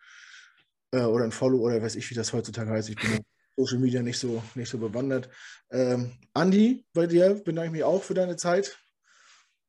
äh, 0.93 1.03
oder 1.03 1.24
ein 1.24 1.32
Follow 1.32 1.59
oder 1.59 1.81
weiß 1.81 1.97
ich, 1.97 2.11
wie 2.11 2.15
das 2.15 2.32
heutzutage 2.32 2.70
heißt. 2.70 2.89
Ich 2.89 2.97
bin 2.97 3.20
Social 3.57 3.78
Media 3.78 4.03
nicht 4.03 4.19
so, 4.19 4.43
nicht 4.55 4.70
so 4.70 4.78
bewandert. 4.78 5.28
Ähm, 5.70 6.12
Andi, 6.32 6.86
bei 6.94 7.07
dir 7.07 7.35
bedanke 7.35 7.66
ich 7.66 7.73
mich 7.73 7.85
auch 7.85 8.03
für 8.03 8.15
deine 8.15 8.36
Zeit. 8.36 8.78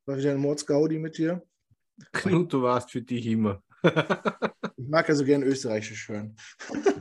War 0.06 0.18
wieder 0.18 0.32
ein 0.32 0.38
Mordsgaudi 0.38 1.00
mit 1.00 1.18
dir. 1.18 1.46
Knut, 2.14 2.54
du 2.54 2.62
warst 2.62 2.92
für 2.92 3.02
dich 3.02 3.26
immer. 3.26 3.62
Ich 3.84 4.88
mag 4.88 5.08
ja 5.08 5.16
so 5.16 5.26
gerne 5.26 5.46
Österreichisch 5.46 6.10
hören. 6.10 6.36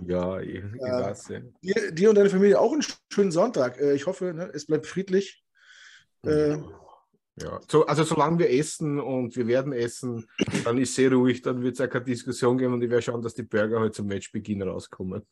ja, 0.07 0.41
ich, 0.41 0.57
ich 0.57 0.81
weiß 0.81 1.29
ja. 1.29 1.41
Dir, 1.63 1.93
dir, 1.93 2.09
und 2.11 2.17
deine 2.17 2.31
Familie 2.31 2.61
auch 2.61 2.73
einen 2.73 2.85
schönen 3.13 3.33
Sonntag. 3.33 3.81
Äh, 3.81 3.95
ich 3.95 4.07
hoffe, 4.07 4.33
ne, 4.35 4.51
es 4.53 4.67
bleibt 4.67 4.87
friedlich. 4.87 5.43
Äh, 6.25 6.59
Ja, 7.39 7.61
so, 7.69 7.85
also 7.85 8.03
solange 8.03 8.39
wir 8.39 8.51
essen 8.51 8.99
und 8.99 9.37
wir 9.37 9.47
werden 9.47 9.75
essen, 9.75 10.27
dann 10.65 10.79
ist 10.79 10.95
sehr 10.95 11.13
ruhig, 11.13 11.43
dann 11.43 11.61
wird 11.63 11.75
es 11.75 11.81
auch 11.83 11.91
keine 11.91 12.07
Diskussion 12.07 12.57
geben 12.57 12.73
und 12.73 12.83
ich 12.83 12.89
werde 12.89 13.03
schauen, 13.03 13.21
dass 13.21 13.35
die 13.35 13.43
Burger 13.43 13.79
heute 13.79 13.93
zum 13.93 14.07
Matchbeginn 14.07 14.63
rauskommen. 14.63 15.23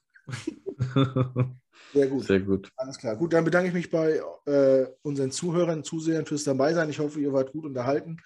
Sehr 1.94 2.06
gut. 2.08 2.24
Sehr 2.24 2.40
gut. 2.40 2.70
Alles 2.76 2.98
klar. 2.98 3.16
Gut, 3.16 3.32
dann 3.32 3.44
bedanke 3.44 3.68
ich 3.68 3.74
mich 3.74 3.90
bei 3.90 4.20
äh, 4.44 4.86
unseren 5.02 5.30
Zuhörern, 5.30 5.82
Zusehern 5.82 6.26
fürs 6.26 6.44
Dabeisein. 6.44 6.90
Ich 6.90 6.98
hoffe, 6.98 7.20
ihr 7.20 7.32
wart 7.32 7.52
gut 7.52 7.64
unterhalten. 7.64 8.18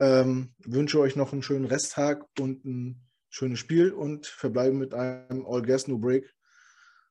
Ähm, 0.00 0.54
wünsche 0.64 0.98
euch 0.98 1.14
noch 1.14 1.32
einen 1.32 1.42
schönen 1.42 1.66
Resttag 1.66 2.26
und 2.38 2.64
ein 2.64 3.06
schönes 3.28 3.58
Spiel 3.58 3.92
und 3.92 4.26
verbleibe 4.26 4.74
mit 4.74 4.94
einem 4.94 5.46
All 5.46 5.62
Gas 5.62 5.88
No 5.88 5.98
Break. 5.98 6.34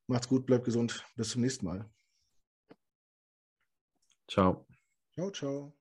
Macht's 0.08 0.28
gut, 0.28 0.44
bleibt 0.44 0.64
gesund. 0.64 1.04
Bis 1.14 1.30
zum 1.30 1.42
nächsten 1.42 1.66
Mal. 1.66 1.88
Ciao. 4.26 4.66
Ciao, 5.14 5.30
ciao. 5.30 5.79